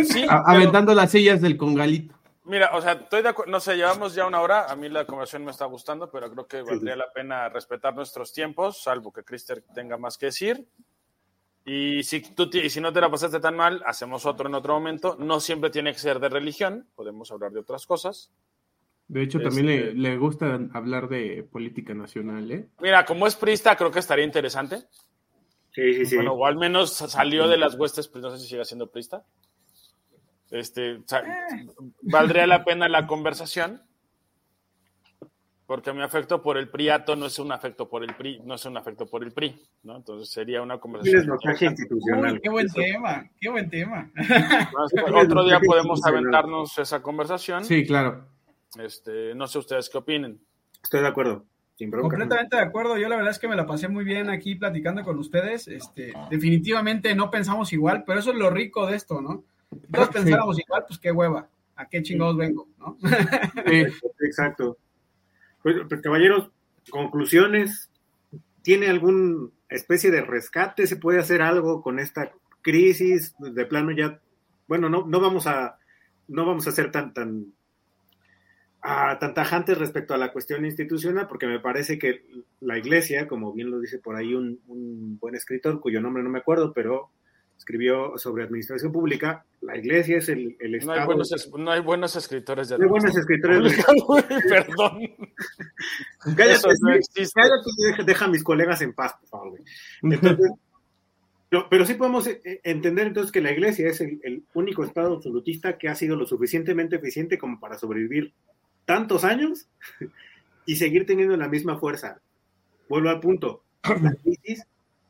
Sí, 0.04 0.26
aventando 0.28 0.94
las 0.94 1.12
sillas 1.12 1.40
del 1.40 1.56
congalito. 1.56 2.17
Mira, 2.48 2.70
o 2.74 2.80
sea, 2.80 2.92
estoy 2.92 3.22
de 3.22 3.28
acuerdo, 3.28 3.52
no 3.52 3.60
sé, 3.60 3.76
llevamos 3.76 4.14
ya 4.14 4.26
una 4.26 4.40
hora, 4.40 4.70
a 4.70 4.74
mí 4.74 4.88
la 4.88 5.04
conversación 5.04 5.44
me 5.44 5.50
está 5.50 5.66
gustando, 5.66 6.10
pero 6.10 6.30
creo 6.30 6.46
que 6.46 6.62
valdría 6.62 6.96
la 6.96 7.12
pena 7.12 7.48
respetar 7.50 7.94
nuestros 7.94 8.32
tiempos, 8.32 8.82
salvo 8.82 9.12
que 9.12 9.22
Crister 9.22 9.62
tenga 9.74 9.98
más 9.98 10.16
que 10.16 10.26
decir. 10.26 10.66
Y 11.64 12.02
si, 12.04 12.22
tú, 12.22 12.48
y 12.52 12.70
si 12.70 12.80
no 12.80 12.90
te 12.92 13.00
la 13.02 13.10
pasaste 13.10 13.40
tan 13.40 13.54
mal, 13.54 13.82
hacemos 13.84 14.24
otro 14.24 14.48
en 14.48 14.54
otro 14.54 14.72
momento. 14.72 15.16
No 15.18 15.38
siempre 15.38 15.68
tiene 15.68 15.92
que 15.92 15.98
ser 15.98 16.18
de 16.18 16.30
religión, 16.30 16.88
podemos 16.94 17.30
hablar 17.30 17.52
de 17.52 17.60
otras 17.60 17.84
cosas. 17.86 18.30
De 19.06 19.22
hecho, 19.22 19.38
también 19.40 19.68
Este- 19.68 19.92
le, 19.94 20.10
le 20.10 20.16
gusta 20.16 20.58
hablar 20.72 21.08
de 21.08 21.46
política 21.50 21.92
nacional, 21.92 22.50
¿eh? 22.50 22.68
Mira, 22.80 23.04
como 23.04 23.26
es 23.26 23.36
prista, 23.36 23.76
creo 23.76 23.90
que 23.90 23.98
estaría 23.98 24.24
interesante. 24.24 24.84
Sí, 25.72 25.92
sí, 25.92 26.06
sí. 26.06 26.16
Bueno, 26.16 26.32
o 26.32 26.46
al 26.46 26.56
menos 26.56 26.90
salió 26.94 27.46
de 27.46 27.58
las 27.58 27.74
huestes, 27.74 28.08
pero 28.08 28.22
no 28.22 28.30
sé 28.36 28.42
si 28.42 28.48
sigue 28.48 28.64
siendo 28.64 28.90
prista. 28.90 29.22
Este, 30.50 30.94
o 30.96 31.02
sea, 31.06 31.22
valdría 32.02 32.46
la 32.46 32.64
pena 32.64 32.88
la 32.88 33.06
conversación. 33.06 33.82
Porque 35.66 35.92
mi 35.92 36.02
afecto 36.02 36.40
por 36.40 36.56
el 36.56 36.70
priato 36.70 37.14
no 37.14 37.26
es 37.26 37.38
un 37.38 37.52
afecto 37.52 37.90
por 37.90 38.02
el 38.02 38.14
PRI, 38.14 38.40
no 38.42 38.54
es 38.54 38.64
un 38.64 38.78
afecto 38.78 39.04
por 39.04 39.22
el 39.22 39.32
PRI, 39.32 39.54
¿no? 39.82 39.96
Entonces 39.96 40.30
sería 40.30 40.62
una 40.62 40.78
conversación. 40.78 41.38
institucional. 41.60 42.32
Uy, 42.32 42.40
qué 42.40 42.48
buen 42.48 42.68
tema, 42.68 43.30
qué 43.38 43.50
buen 43.50 43.68
tema. 43.68 44.10
Otro 45.14 45.44
día 45.44 45.60
podemos 45.60 46.02
aventarnos 46.06 46.78
esa 46.78 47.02
conversación. 47.02 47.66
Sí, 47.66 47.84
claro. 47.86 48.24
Este, 48.78 49.34
no 49.34 49.46
sé 49.46 49.58
ustedes 49.58 49.90
qué 49.90 49.98
opinen. 49.98 50.40
Estoy 50.82 51.02
de 51.02 51.08
acuerdo. 51.08 51.44
Completamente 51.78 52.56
de 52.56 52.62
acuerdo. 52.62 52.96
Yo 52.98 53.08
la 53.08 53.16
verdad 53.16 53.30
es 53.30 53.38
que 53.38 53.46
me 53.46 53.54
la 53.54 53.66
pasé 53.66 53.88
muy 53.88 54.04
bien 54.04 54.30
aquí 54.30 54.56
platicando 54.56 55.04
con 55.04 55.18
ustedes. 55.18 55.68
Este, 55.68 56.12
definitivamente 56.28 57.14
no 57.14 57.30
pensamos 57.30 57.72
igual, 57.72 58.04
pero 58.04 58.18
eso 58.18 58.30
es 58.30 58.36
lo 58.36 58.50
rico 58.50 58.86
de 58.86 58.96
esto, 58.96 59.20
¿no? 59.20 59.44
Todos 59.92 60.08
Sí. 60.08 60.12
pensáramos 60.14 60.58
igual, 60.58 60.84
pues 60.86 60.98
qué 60.98 61.12
hueva. 61.12 61.48
¿A 61.76 61.88
qué 61.88 62.02
chingados 62.02 62.36
vengo? 62.36 62.68
¿no? 62.78 62.96
Sí. 63.66 63.84
Exacto. 64.20 64.78
Pues, 65.62 65.76
pues, 65.88 66.00
caballeros, 66.00 66.50
conclusiones. 66.90 67.90
¿Tiene 68.62 68.88
alguna 68.88 69.48
especie 69.68 70.10
de 70.10 70.22
rescate? 70.22 70.86
¿Se 70.86 70.96
puede 70.96 71.18
hacer 71.20 71.42
algo 71.42 71.82
con 71.82 71.98
esta 71.98 72.32
crisis? 72.62 73.34
De 73.38 73.64
plano 73.66 73.92
ya, 73.92 74.20
bueno, 74.66 74.88
no, 74.88 75.06
no 75.06 75.20
vamos 75.20 75.46
a, 75.46 75.78
no 76.26 76.44
vamos 76.46 76.66
a 76.66 76.72
ser 76.72 76.90
tan, 76.90 77.14
tan, 77.14 77.52
ah, 78.82 79.16
tan 79.18 79.34
tajantes 79.34 79.78
respecto 79.78 80.14
a 80.14 80.18
la 80.18 80.32
cuestión 80.32 80.64
institucional, 80.64 81.26
porque 81.28 81.46
me 81.46 81.60
parece 81.60 81.98
que 81.98 82.24
la 82.60 82.76
iglesia, 82.78 83.28
como 83.28 83.52
bien 83.52 83.70
lo 83.70 83.78
dice 83.80 83.98
por 83.98 84.16
ahí 84.16 84.34
un, 84.34 84.60
un 84.66 85.18
buen 85.18 85.34
escritor, 85.34 85.80
cuyo 85.80 86.00
nombre 86.00 86.22
no 86.22 86.30
me 86.30 86.38
acuerdo, 86.40 86.72
pero 86.72 87.10
escribió 87.58 88.16
sobre 88.16 88.44
administración 88.44 88.92
pública, 88.92 89.44
la 89.60 89.76
iglesia 89.76 90.18
es 90.18 90.28
el, 90.28 90.56
el 90.60 90.72
No 90.72 90.78
Estado. 90.78 91.00
hay 91.00 91.06
buenos, 91.06 91.50
no 91.58 91.70
hay 91.70 91.80
buenos 91.80 92.16
escritores 92.16 92.68
de 92.68 92.78
No 92.78 92.84
hay 92.84 92.90
buenos 92.90 93.16
escritores 93.16 93.76
de- 93.76 94.48
Perdón. 94.48 95.00
Cállate, 96.36 96.68
no 96.80 96.90
cállate 97.34 98.04
deja, 98.04 98.28
mis 98.28 98.42
colegas 98.44 98.80
en 98.82 98.92
paz, 98.92 99.14
por 99.20 99.28
favor. 99.28 99.60
Entonces, 100.02 100.50
no, 101.50 101.68
pero 101.68 101.84
sí 101.84 101.94
podemos 101.94 102.26
eh, 102.26 102.60
entender 102.64 103.06
entonces 103.08 103.32
que 103.32 103.40
la 103.40 103.52
iglesia 103.52 103.88
es 103.88 104.00
el, 104.00 104.20
el 104.22 104.42
único 104.54 104.84
estado 104.84 105.14
absolutista 105.16 105.78
que 105.78 105.88
ha 105.88 105.94
sido 105.94 106.16
lo 106.16 106.26
suficientemente 106.26 106.96
eficiente 106.96 107.38
como 107.38 107.58
para 107.60 107.78
sobrevivir 107.78 108.32
tantos 108.84 109.24
años 109.24 109.66
y 110.66 110.76
seguir 110.76 111.06
teniendo 111.06 111.36
la 111.36 111.48
misma 111.48 111.78
fuerza. 111.78 112.20
Vuelvo 112.88 113.10
al 113.10 113.20
punto. 113.20 113.62
La 114.02 114.14
crisis 114.14 114.64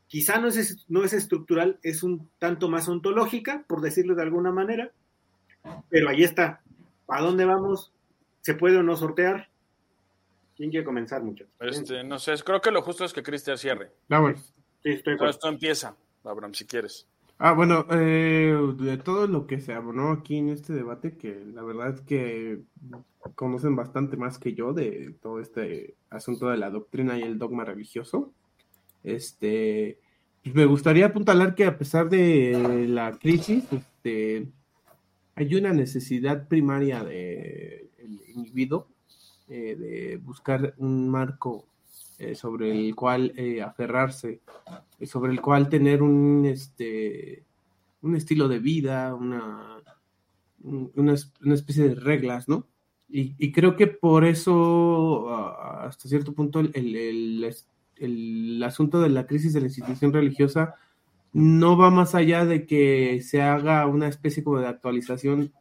quizá 0.08 0.38
no 0.40 0.48
es, 0.48 0.84
no 0.88 1.04
es 1.04 1.12
estructural, 1.12 1.78
es 1.82 2.02
un 2.02 2.28
tanto 2.38 2.68
más 2.68 2.88
ontológica, 2.88 3.64
por 3.68 3.80
decirlo 3.80 4.14
de 4.14 4.22
alguna 4.22 4.50
manera, 4.50 4.90
pero 5.88 6.08
ahí 6.08 6.24
está. 6.24 6.62
¿A 7.06 7.22
dónde 7.22 7.44
vamos? 7.44 7.92
¿Se 8.40 8.54
puede 8.54 8.78
o 8.78 8.82
no 8.82 8.96
sortear? 8.96 9.48
¿Quién 10.56 10.70
quiere 10.70 10.84
comenzar, 10.84 11.22
muchachos? 11.22 11.52
Este, 11.60 12.02
no 12.02 12.18
sé, 12.18 12.34
creo 12.44 12.60
que 12.60 12.70
lo 12.70 12.82
justo 12.82 13.04
es 13.04 13.12
que 13.12 13.22
Cristian 13.22 13.58
cierre. 13.58 13.92
Vámonos. 14.08 14.52
Sí, 14.82 14.90
estoy 14.90 15.14
acuerdo. 15.14 15.30
esto 15.30 15.48
empieza, 15.48 15.96
Abraham, 16.24 16.54
si 16.54 16.66
quieres. 16.66 17.06
Ah, 17.40 17.52
bueno, 17.52 17.86
eh, 17.92 18.56
de 18.78 18.96
todo 18.98 19.28
lo 19.28 19.46
que 19.46 19.60
se 19.60 19.72
abonó 19.72 20.10
aquí 20.10 20.38
en 20.38 20.48
este 20.48 20.72
debate, 20.72 21.16
que 21.16 21.44
la 21.54 21.62
verdad 21.62 21.90
es 21.90 22.00
que 22.00 22.62
conocen 23.36 23.76
bastante 23.76 24.16
más 24.16 24.38
que 24.38 24.54
yo 24.54 24.72
de 24.72 25.14
todo 25.22 25.38
este 25.38 25.94
asunto 26.10 26.48
de 26.48 26.56
la 26.56 26.70
doctrina 26.70 27.16
y 27.16 27.22
el 27.22 27.38
dogma 27.38 27.64
religioso. 27.64 28.32
Este, 29.08 29.98
pues 30.42 30.54
me 30.54 30.64
gustaría 30.66 31.06
apuntalar 31.06 31.54
que 31.54 31.64
a 31.64 31.76
pesar 31.78 32.08
de 32.08 32.86
la 32.88 33.18
crisis, 33.18 33.64
este, 33.72 34.46
hay 35.34 35.54
una 35.54 35.72
necesidad 35.72 36.46
primaria 36.48 37.02
del 37.04 37.88
individuo 38.34 38.88
eh, 39.48 39.76
de 39.78 40.16
buscar 40.18 40.74
un 40.78 41.08
marco 41.08 41.66
eh, 42.18 42.34
sobre 42.34 42.70
el 42.72 42.94
cual 42.94 43.32
eh, 43.36 43.62
aferrarse, 43.62 44.40
sobre 45.06 45.32
el 45.32 45.40
cual 45.40 45.68
tener 45.68 46.02
un, 46.02 46.44
este, 46.46 47.44
un 48.02 48.16
estilo 48.16 48.48
de 48.48 48.58
vida, 48.58 49.14
una, 49.14 49.80
un- 50.64 50.90
una, 50.96 51.14
una 51.44 51.54
especie 51.54 51.88
de 51.88 51.94
reglas, 51.94 52.48
¿no? 52.48 52.66
Y, 53.08 53.34
y 53.38 53.52
creo 53.52 53.74
que 53.76 53.86
por 53.86 54.24
eso, 54.24 55.30
ah, 55.30 55.86
hasta 55.86 56.08
cierto 56.08 56.32
punto, 56.34 56.60
el, 56.60 56.70
el- 56.74 57.54
el 58.00 58.62
asunto 58.62 59.00
de 59.00 59.08
la 59.08 59.26
crisis 59.26 59.52
de 59.52 59.60
la 59.60 59.66
institución 59.66 60.12
religiosa 60.12 60.74
no 61.32 61.76
va 61.76 61.90
más 61.90 62.14
allá 62.14 62.44
de 62.44 62.66
que 62.66 63.20
se 63.22 63.42
haga 63.42 63.86
una 63.86 64.08
especie 64.08 64.42
como 64.42 64.58
de 64.58 64.68
actualización 64.68 65.52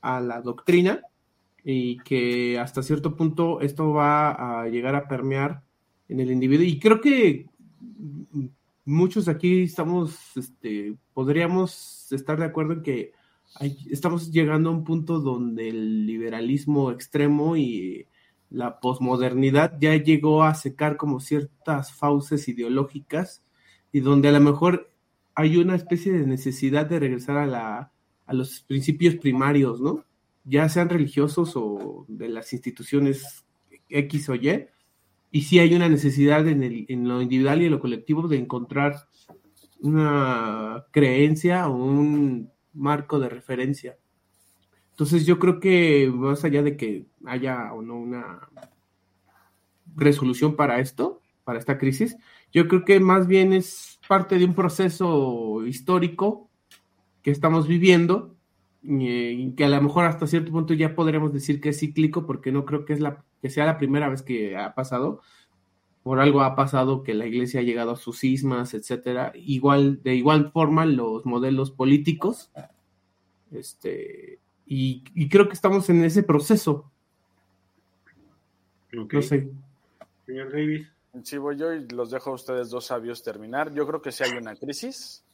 a 0.00 0.20
la 0.20 0.40
doctrina, 0.40 1.02
y 1.68 1.98
que 1.98 2.60
hasta 2.60 2.80
cierto 2.80 3.16
punto 3.16 3.60
esto 3.60 3.92
va 3.92 4.62
a 4.62 4.68
llegar 4.68 4.94
a 4.94 5.08
permear 5.08 5.64
en 6.08 6.20
el 6.20 6.30
individuo. 6.30 6.64
Y 6.64 6.78
creo 6.78 7.00
que 7.00 7.46
muchos 8.84 9.26
aquí 9.26 9.64
estamos, 9.64 10.16
este, 10.36 10.94
podríamos 11.12 12.12
estar 12.12 12.38
de 12.38 12.44
acuerdo 12.44 12.74
en 12.74 12.82
que 12.82 13.12
estamos 13.90 14.30
llegando 14.30 14.70
a 14.70 14.74
un 14.74 14.84
punto 14.84 15.18
donde 15.18 15.68
el 15.68 16.06
liberalismo 16.06 16.92
extremo 16.92 17.56
y 17.56 18.06
la 18.56 18.80
posmodernidad 18.80 19.76
ya 19.78 19.94
llegó 19.96 20.42
a 20.42 20.54
secar 20.54 20.96
como 20.96 21.20
ciertas 21.20 21.92
fauces 21.92 22.48
ideológicas 22.48 23.44
y 23.92 24.00
donde 24.00 24.28
a 24.28 24.32
lo 24.32 24.40
mejor 24.40 24.90
hay 25.34 25.58
una 25.58 25.74
especie 25.74 26.10
de 26.10 26.26
necesidad 26.26 26.86
de 26.86 26.98
regresar 26.98 27.36
a, 27.36 27.44
la, 27.44 27.92
a 28.24 28.32
los 28.32 28.62
principios 28.62 29.16
primarios, 29.16 29.82
¿no? 29.82 30.06
Ya 30.44 30.70
sean 30.70 30.88
religiosos 30.88 31.52
o 31.54 32.06
de 32.08 32.30
las 32.30 32.54
instituciones 32.54 33.44
X 33.90 34.30
o 34.30 34.34
Y, 34.36 34.68
y 35.30 35.42
sí 35.42 35.58
hay 35.58 35.74
una 35.74 35.90
necesidad 35.90 36.48
en, 36.48 36.62
el, 36.62 36.86
en 36.88 37.06
lo 37.06 37.20
individual 37.20 37.60
y 37.60 37.66
en 37.66 37.72
lo 37.72 37.80
colectivo 37.80 38.26
de 38.26 38.38
encontrar 38.38 38.94
una 39.80 40.86
creencia 40.92 41.68
o 41.68 41.76
un 41.76 42.50
marco 42.72 43.18
de 43.18 43.28
referencia. 43.28 43.98
Entonces 44.96 45.26
yo 45.26 45.38
creo 45.38 45.60
que 45.60 46.10
más 46.10 46.42
allá 46.42 46.62
de 46.62 46.74
que 46.78 47.04
haya 47.26 47.70
o 47.74 47.82
no 47.82 47.98
una 47.98 48.48
resolución 49.94 50.56
para 50.56 50.80
esto, 50.80 51.20
para 51.44 51.58
esta 51.58 51.76
crisis, 51.76 52.16
yo 52.50 52.66
creo 52.66 52.86
que 52.86 52.98
más 52.98 53.26
bien 53.26 53.52
es 53.52 54.00
parte 54.08 54.38
de 54.38 54.46
un 54.46 54.54
proceso 54.54 55.66
histórico 55.66 56.48
que 57.20 57.30
estamos 57.30 57.68
viviendo 57.68 58.36
y 58.82 59.50
que 59.52 59.66
a 59.66 59.68
lo 59.68 59.82
mejor 59.82 60.06
hasta 60.06 60.26
cierto 60.26 60.50
punto 60.50 60.72
ya 60.72 60.94
podríamos 60.94 61.30
decir 61.30 61.60
que 61.60 61.68
es 61.68 61.80
cíclico 61.80 62.24
porque 62.24 62.50
no 62.50 62.64
creo 62.64 62.86
que 62.86 62.94
es 62.94 63.00
la 63.00 63.22
que 63.42 63.50
sea 63.50 63.66
la 63.66 63.76
primera 63.76 64.08
vez 64.08 64.22
que 64.22 64.56
ha 64.56 64.74
pasado. 64.74 65.20
Por 66.04 66.20
algo 66.20 66.40
ha 66.40 66.56
pasado 66.56 67.02
que 67.02 67.12
la 67.12 67.26
iglesia 67.26 67.60
ha 67.60 67.64
llegado 67.64 67.90
a 67.90 67.96
sus 67.96 68.20
cismas 68.20 68.72
etcétera. 68.72 69.34
Igual 69.34 70.02
de 70.02 70.14
igual 70.14 70.52
forma 70.52 70.86
los 70.86 71.26
modelos 71.26 71.70
políticos 71.70 72.50
este 73.52 74.40
y, 74.66 75.28
creo 75.28 75.48
que 75.48 75.54
estamos 75.54 75.88
en 75.90 76.04
ese 76.04 76.22
proceso 76.22 76.90
no 78.92 79.22
sé 79.22 79.48
señor 80.26 80.50
Davis 80.52 80.88
Sí, 81.22 81.38
voy 81.38 81.56
yo 81.56 81.72
y 81.72 81.88
los 81.88 82.10
dejo 82.10 82.30
a 82.30 82.34
ustedes 82.34 82.70
dos 82.70 82.86
sabios 82.86 83.22
terminar. 83.22 83.72
Yo 83.72 83.86
creo 83.86 84.02
que 84.02 84.12
sí 84.12 84.22
hay 84.24 84.32
una 84.32 84.54
crisis, 84.54 85.24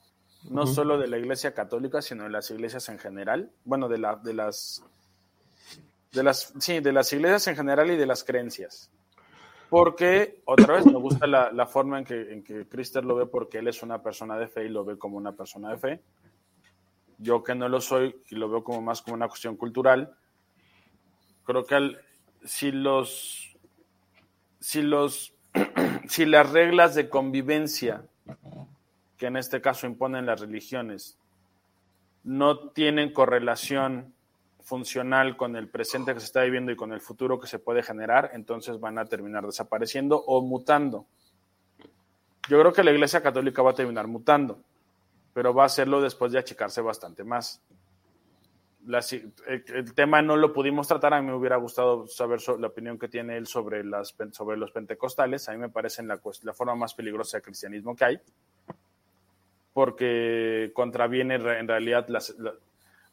no 0.49 0.67
solo 0.67 0.99
de 0.99 1.09
la 1.09 1.19
Iglesia 1.19 1.55
Católica, 1.55 2.01
sino 2.01 2.25
de 2.25 2.31
las 2.31 2.51
iglesias 2.51 2.89
en 2.89 2.99
general. 2.99 3.51
Bueno, 3.65 3.89
de, 3.89 3.99
la, 3.99 4.17
de 4.17 4.33
las 4.35 4.85
de 6.13 6.23
las, 6.23 6.53
sí, 6.59 6.81
de 6.81 6.93
las 6.93 7.13
iglesias 7.13 7.49
en 7.49 7.57
general 7.57 7.91
y 7.91 7.97
de 7.97 8.07
las 8.07 8.23
creencias. 8.23 8.91
Porque, 9.71 10.43
otra 10.45 10.75
vez, 10.75 10.87
me 10.87 10.99
gusta 10.99 11.27
la, 11.27 11.67
forma 11.67 11.99
en 11.99 12.05
que, 12.05 12.33
en 12.33 12.45
que 12.45 12.69
Crister 12.69 13.05
lo 13.05 13.17
ve 13.17 13.27
porque 13.27 13.59
él 13.59 13.69
es 13.69 13.83
una 13.83 14.03
persona 14.03 14.37
de 14.37 14.47
fe 14.47 14.67
y 14.67 14.69
lo 14.69 14.85
ve 14.85 14.99
como 14.99 15.17
una 15.17 15.33
persona 15.33 15.71
de 15.71 15.79
fe. 15.79 16.01
Yo 17.23 17.43
que 17.43 17.55
no 17.55 17.69
lo 17.69 17.81
soy 17.81 18.17
y 18.29 18.35
lo 18.35 18.49
veo 18.49 18.65
como 18.65 18.83
más 18.83 19.01
como 19.01 19.15
una 19.15 19.29
cuestión 19.29 19.57
cultural, 19.57 20.15
creo 21.45 21.65
que 21.65 21.97
si 22.45 22.73
los, 22.73 23.57
si 24.61 24.83
los, 24.83 25.35
si 26.09 26.27
las 26.27 26.51
reglas 26.51 26.95
de 26.95 27.09
convivencia 27.09 28.05
que 29.17 29.27
en 29.27 29.37
este 29.37 29.61
caso 29.61 29.87
imponen 29.87 30.27
las 30.27 30.41
religiones 30.41 31.19
no 32.25 32.71
tienen 32.71 33.13
correlación 33.13 34.15
funcional 34.63 35.37
con 35.37 35.57
el 35.57 35.69
presente 35.69 36.15
que 36.15 36.21
se 36.21 36.27
está 36.27 36.43
viviendo 36.43 36.71
y 36.73 36.77
con 36.77 36.93
el 36.93 37.01
futuro 37.01 37.41
que 37.41 37.47
se 37.47 37.59
puede 37.59 37.83
generar, 37.83 38.31
entonces 38.33 38.79
van 38.79 38.99
a 38.99 39.05
terminar 39.05 39.45
desapareciendo 39.45 40.23
o 40.25 40.41
mutando. 40.43 41.07
Yo 42.49 42.61
creo 42.61 42.73
que 42.73 42.85
la 42.85 42.93
Iglesia 42.93 43.23
Católica 43.23 43.63
va 43.63 43.73
a 43.73 43.75
terminar 43.75 44.07
mutando, 44.07 44.61
pero 45.33 45.55
va 45.55 45.65
a 45.65 45.67
hacerlo 45.67 46.01
después 46.01 46.33
de 46.33 46.39
achicarse 46.39 46.81
bastante 46.81 47.25
más. 47.25 47.63
el, 49.47 49.95
tema 49.95 50.23
no 50.23 50.37
lo 50.37 50.53
pudimos 50.53 50.89
tratar, 50.89 51.15
a 51.15 51.21
mí 51.21 51.29
me 51.29 51.35
hubiera 51.35 51.57
gustado 51.57 52.07
saber 52.07 52.41
la 52.59 52.67
opinión 52.67 52.99
que 52.99 53.09
tiene 53.09 53.37
él 53.37 53.47
sobre, 53.47 53.85
las, 53.85 54.15
sobre 54.33 54.57
los 54.57 54.73
pentecostales, 54.73 55.49
a 55.49 55.53
mí 55.53 55.59
me 55.59 55.69
parece 55.69 56.03
la, 56.03 56.21
la 56.43 56.53
forma 56.53 56.75
más 56.75 56.95
peligrosa 56.95 57.39
de 57.39 57.43
cristianismo 57.43 57.97
que 57.97 58.05
hay, 58.05 58.21
porque 59.73 60.71
contraviene 60.75 61.37
en 61.37 61.69
realidad 61.69 62.07
las, 62.09 62.35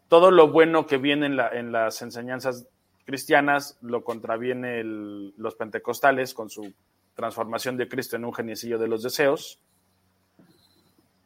todo 0.09 0.31
lo 0.31 0.49
bueno 0.49 0.87
que 0.87 0.97
viene 0.97 1.27
en, 1.27 1.71
las 1.71 2.01
enseñanzas 2.01 2.67
cristianas 3.05 3.77
lo 3.81 4.03
contraviene 4.03 4.83
los 4.83 5.55
pentecostales 5.55 6.33
con 6.33 6.49
su 6.49 6.73
transformación 7.15 7.77
de 7.77 7.87
Cristo 7.87 8.15
en 8.15 8.25
un 8.25 8.33
geniecillo 8.33 8.79
de 8.79 8.87
los 8.87 9.03
deseos, 9.03 9.59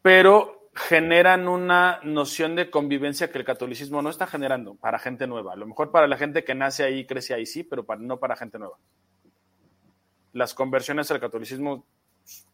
pero 0.02 0.62
generan 0.76 1.48
una 1.48 2.00
noción 2.04 2.56
de 2.56 2.72
convivencia 2.72 3.32
que 3.32 3.38
el 3.38 3.45
catolicismo 3.45 4.02
no 4.02 4.10
está 4.10 4.26
generando 4.26 4.76
para 4.76 4.98
gente 4.98 5.28
nueva. 5.28 5.54
A 5.54 5.56
lo 5.56 5.68
mejor 5.68 5.91
para 5.91 6.08
la 6.08 6.18
gente 6.18 6.44
que 6.44 6.56
nace 6.56 6.84
ahí, 6.84 7.06
crece 7.06 7.34
ahí, 7.34 7.45
sí, 7.45 7.64
pero 7.64 7.86
no 8.00 8.18
para 8.18 8.36
gente 8.36 8.58
nueva. 8.58 8.78
Las 10.34 10.56
conversiones 10.56 11.12
al 11.12 11.20
catolicismo, 11.20 11.86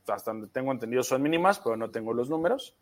hasta 0.07 0.31
donde 0.31 0.47
tengo 0.47 0.71
entendido, 0.71 1.01
son 1.01 1.21
mínimas, 1.21 1.59
pero 1.59 1.77
no 1.77 1.89
tengo 1.91 2.13
los 2.13 2.29
números. 2.29 2.75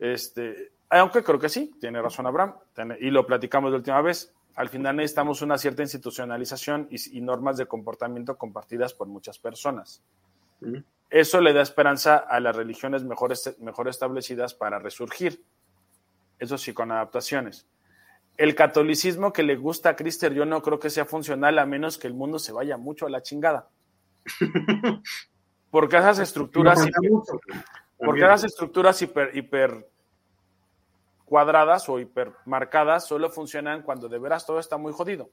Este, 0.00 0.72
aunque 0.88 1.22
creo 1.22 1.38
que 1.38 1.48
sí, 1.48 1.72
tiene 1.80 2.02
razón 2.02 2.26
Abraham, 2.26 2.54
y 2.98 3.10
lo 3.10 3.24
platicamos 3.24 3.70
de 3.70 3.76
última 3.76 4.02
vez. 4.02 4.34
Al 4.56 4.68
final 4.68 4.96
necesitamos 4.96 5.42
una 5.42 5.58
cierta 5.58 5.82
institucionalización 5.82 6.88
y, 6.90 7.20
normas 7.20 7.56
de 7.56 7.66
comportamiento 7.66 8.36
compartidas 8.36 8.94
por 8.94 9.06
muchas 9.06 9.38
personas. 9.38 10.02
Eso 11.10 11.40
le 11.40 11.52
da 11.52 11.60
esperanza 11.60 12.16
a 12.16 12.40
las 12.40 12.54
religiones 12.54 13.02
mejor, 13.04 13.32
mejor 13.58 13.88
establecidas 13.88 14.54
para 14.54 14.78
resurgir. 14.78 15.44
Eso 16.38 16.56
sí, 16.56 16.72
con 16.72 16.92
adaptaciones. 16.92 17.66
El 18.36 18.54
catolicismo 18.54 19.32
que 19.32 19.42
le 19.42 19.56
gusta 19.56 19.90
a 19.90 19.96
Crister, 19.96 20.32
yo 20.32 20.46
no 20.46 20.62
creo 20.62 20.78
que 20.78 20.88
sea 20.88 21.04
funcional 21.04 21.58
a 21.58 21.66
menos 21.66 21.98
que 21.98 22.06
el 22.06 22.14
mundo 22.14 22.38
se 22.38 22.52
vaya 22.52 22.76
mucho 22.76 23.06
a 23.06 23.10
la 23.10 23.22
chingada. 23.22 23.68
Porque 25.70 25.96
esas 25.96 26.18
estructuras, 26.18 26.84
porque 27.96 28.24
esas 28.24 28.42
estructuras 28.42 29.00
hiper, 29.02 29.36
hiper 29.36 29.88
cuadradas 31.24 31.88
o 31.88 32.00
hipermarcadas 32.00 33.06
solo 33.06 33.30
funcionan 33.30 33.82
cuando 33.82 34.08
de 34.08 34.18
veras 34.18 34.44
todo 34.44 34.58
está 34.58 34.78
muy 34.78 34.92
jodido. 34.92 35.30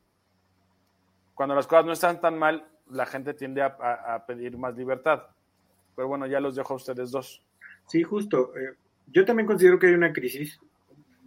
Cuando 1.33 1.55
las 1.55 1.65
cosas 1.65 1.85
no 1.85 1.93
están 1.93 2.21
tan 2.21 2.37
mal, 2.37 2.67
la 2.89 3.07
gente 3.07 3.33
tiende 3.33 3.63
a, 3.63 4.23
pedir 4.27 4.57
más 4.59 4.75
libertad. 4.75 5.23
Pero 5.97 6.07
bueno, 6.07 6.27
ya 6.27 6.39
los 6.39 6.55
dejo 6.55 6.73
a 6.73 6.77
ustedes 6.77 7.09
dos. 7.09 7.41
Sí, 7.87 8.03
justo. 8.03 8.55
Eh, 8.55 8.75
yo 9.07 9.25
también 9.25 9.47
considero 9.47 9.79
que 9.79 9.87
hay 9.87 9.93
una 9.95 10.13
crisis, 10.13 10.59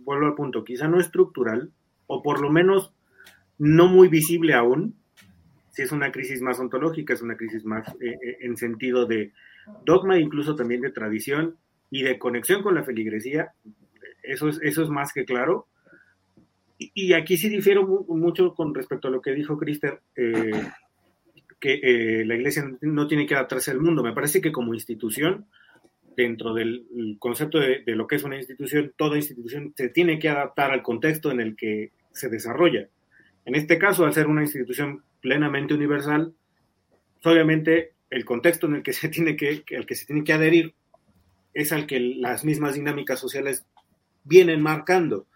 vuelvo 0.04 0.26
al 0.26 0.36
punto, 0.36 0.62
quizá 0.62 0.86
no 0.86 1.00
estructural, 1.00 1.72
o 2.06 2.22
por 2.22 2.40
lo 2.40 2.50
menos 2.50 2.94
no 3.58 3.88
muy 3.88 4.06
visible 4.06 4.54
aún. 4.54 4.94
Si 5.72 5.82
es 5.82 5.90
una 5.90 6.12
crisis 6.12 6.40
más 6.40 6.60
ontológica, 6.60 7.14
es 7.14 7.20
una 7.20 7.36
crisis 7.36 7.64
más 7.64 7.88
eh, 8.00 8.16
eh, 8.22 8.36
en 8.42 8.56
sentido 8.56 9.06
de 9.06 9.32
dogma, 9.84 10.18
incluso 10.20 10.54
también 10.54 10.82
de 10.82 10.92
tradición 10.92 11.56
y 11.90 12.04
de 12.04 12.16
conexión 12.16 12.62
con 12.62 12.76
la 12.76 12.84
feligresía, 12.84 13.52
eso 14.22 14.48
es, 14.48 14.60
eso 14.62 14.84
es 14.84 14.88
más 14.88 15.12
que 15.12 15.24
claro. 15.24 15.66
Y, 16.78 17.12
aquí 17.12 17.36
sí 17.36 17.48
difiero 17.48 17.84
mucho 18.08 18.54
con 18.54 18.72
respecto 18.72 19.08
a 19.08 19.10
lo 19.10 19.20
que 19.20 19.32
dijo 19.32 19.58
Crister, 19.58 20.00
eh, 20.16 20.52
que 21.60 21.74
eh, 21.82 22.24
la 22.24 22.34
iglesia 22.34 22.64
no 22.80 23.06
tiene 23.06 23.26
que 23.26 23.34
adaptarse 23.34 23.70
al 23.70 23.80
mundo. 23.80 24.02
Me 24.02 24.14
parece 24.14 24.40
que 24.40 24.50
como 24.50 24.74
institución, 24.74 25.46
dentro 26.16 26.54
del 26.54 26.86
concepto 27.18 27.58
de, 27.58 27.82
lo 27.86 28.06
que 28.06 28.16
es 28.16 28.24
una 28.24 28.36
institución, 28.36 28.92
toda 28.96 29.16
institución 29.16 29.72
se 29.76 29.90
tiene 29.90 30.18
que 30.18 30.30
adaptar 30.30 30.72
al 30.72 30.82
contexto 30.82 31.30
en 31.30 31.40
el 31.40 31.56
que 31.56 31.92
se 32.12 32.28
desarrolla. 32.28 32.88
En 33.44 33.54
este 33.54 33.78
caso, 33.78 34.04
al 34.04 34.14
ser 34.14 34.26
una 34.26 34.42
institución 34.42 35.02
plenamente 35.20 35.74
universal, 35.74 36.32
obviamente 37.24 37.92
el 38.08 38.24
contexto 38.24 38.66
en 38.66 38.76
el 38.76 38.82
que 38.82 38.92
se 38.92 39.08
tiene 39.08 39.36
que, 39.36 39.62
al 39.76 39.86
que 39.86 39.94
se 39.94 40.06
tiene 40.06 40.24
que 40.24 40.32
adherir 40.32 40.74
es 41.52 41.72
al 41.72 41.86
que 41.86 42.00
las 42.00 42.44
mismas 42.44 42.74
dinámicas 42.74 43.18
sociales 43.20 43.66
vienen 44.24 44.62
marcando. 44.62 45.26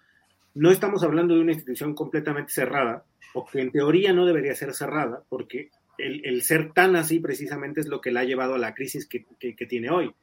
No 0.55 0.71
estamos 0.71 1.03
hablando 1.03 1.35
de 1.35 1.41
una 1.41 1.53
institución 1.53 1.95
completamente 1.95 2.53
cerrada, 2.53 3.05
o 3.35 3.45
que 3.45 3.61
en 3.61 3.73
teoría 3.73 4.13
no 4.13 4.25
debería 4.25 4.55
ser 4.55 4.73
cerrada, 4.73 5.25
porque 5.29 5.71
el, 5.99 6.43
ser 6.43 6.73
tan 6.73 6.97
así 6.97 7.21
precisamente 7.21 7.81
es 7.81 7.89
lo 7.89 8.01
que 8.01 8.11
la 8.11 8.21
ha 8.21 8.25
llevado 8.25 8.55
a 8.55 8.59
la 8.59 8.75
crisis 8.75 9.07
que, 9.09 9.27
tiene 9.67 9.91
hoy. 9.91 10.15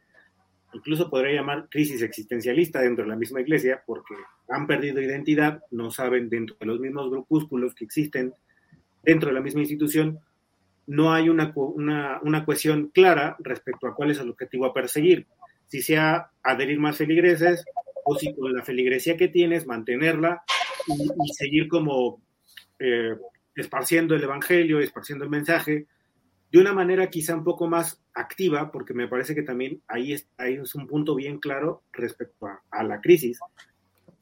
Incluso 0.74 1.10
podría 1.10 1.36
llamar 1.36 1.68
crisis 1.70 2.02
existencialista 2.02 2.82
dentro 2.82 3.04
de 3.04 3.10
la 3.10 3.18
misma 3.18 3.42
iglesia, 3.42 3.84
porque 3.86 4.16
han 4.50 4.68
perdido 4.68 5.02
identidad, 5.02 5.64
no 5.72 5.92
saben 5.92 6.30
dentro 6.30 6.56
de 6.60 6.66
los 6.66 6.80
mismos 6.80 7.10
grupúsculos 7.10 7.76
que 7.76 7.86
existen 7.86 8.34
dentro 9.04 9.30
de 9.30 9.36
la 9.36 9.42
misma 9.42 9.62
institución, 9.62 10.20
no 10.88 11.14
hay 11.14 11.30
una, 11.30 11.54
una, 11.56 12.46
clara 12.94 13.36
respecto 13.40 13.88
a 13.88 13.96
cuál 13.96 14.12
es 14.12 14.20
el 14.20 14.30
objetivo 14.30 14.66
a 14.66 14.74
perseguir. 14.74 15.28
Si 15.68 15.82
sea 15.82 16.32
adherir 16.44 16.80
más 16.80 16.98
feligreses, 16.98 17.64
o 18.04 18.16
si 18.16 18.34
con 18.34 18.54
la 18.54 18.64
feligresía 18.64 19.16
que 19.16 19.28
tienes, 19.28 19.68
mantenerla 19.68 20.44
y, 20.88 21.34
seguir 21.34 21.68
como 21.68 22.22
eh, 22.80 23.16
esparciendo 23.56 24.16
el 24.16 24.24
evangelio, 24.24 24.80
esparciendo 24.80 25.24
el 25.24 25.30
mensaje, 25.30 25.88
de 26.52 26.60
una 26.60 26.74
manera 26.74 27.10
quizá 27.10 27.36
un 27.36 27.44
poco 27.44 27.68
más 27.68 28.02
activa, 28.14 28.72
porque 28.72 28.94
me 28.94 29.08
parece 29.08 29.34
que 29.34 29.44
también 29.44 29.82
ahí 29.88 30.14
es, 30.14 30.28
ahí 30.38 30.56
es 30.56 30.76
un 30.76 30.88
punto 30.88 31.16
bien 31.16 31.40
claro 31.40 31.84
respecto 31.94 32.48
a, 32.48 32.62
a 32.70 32.84
la 32.84 33.00
crisis. 33.00 33.40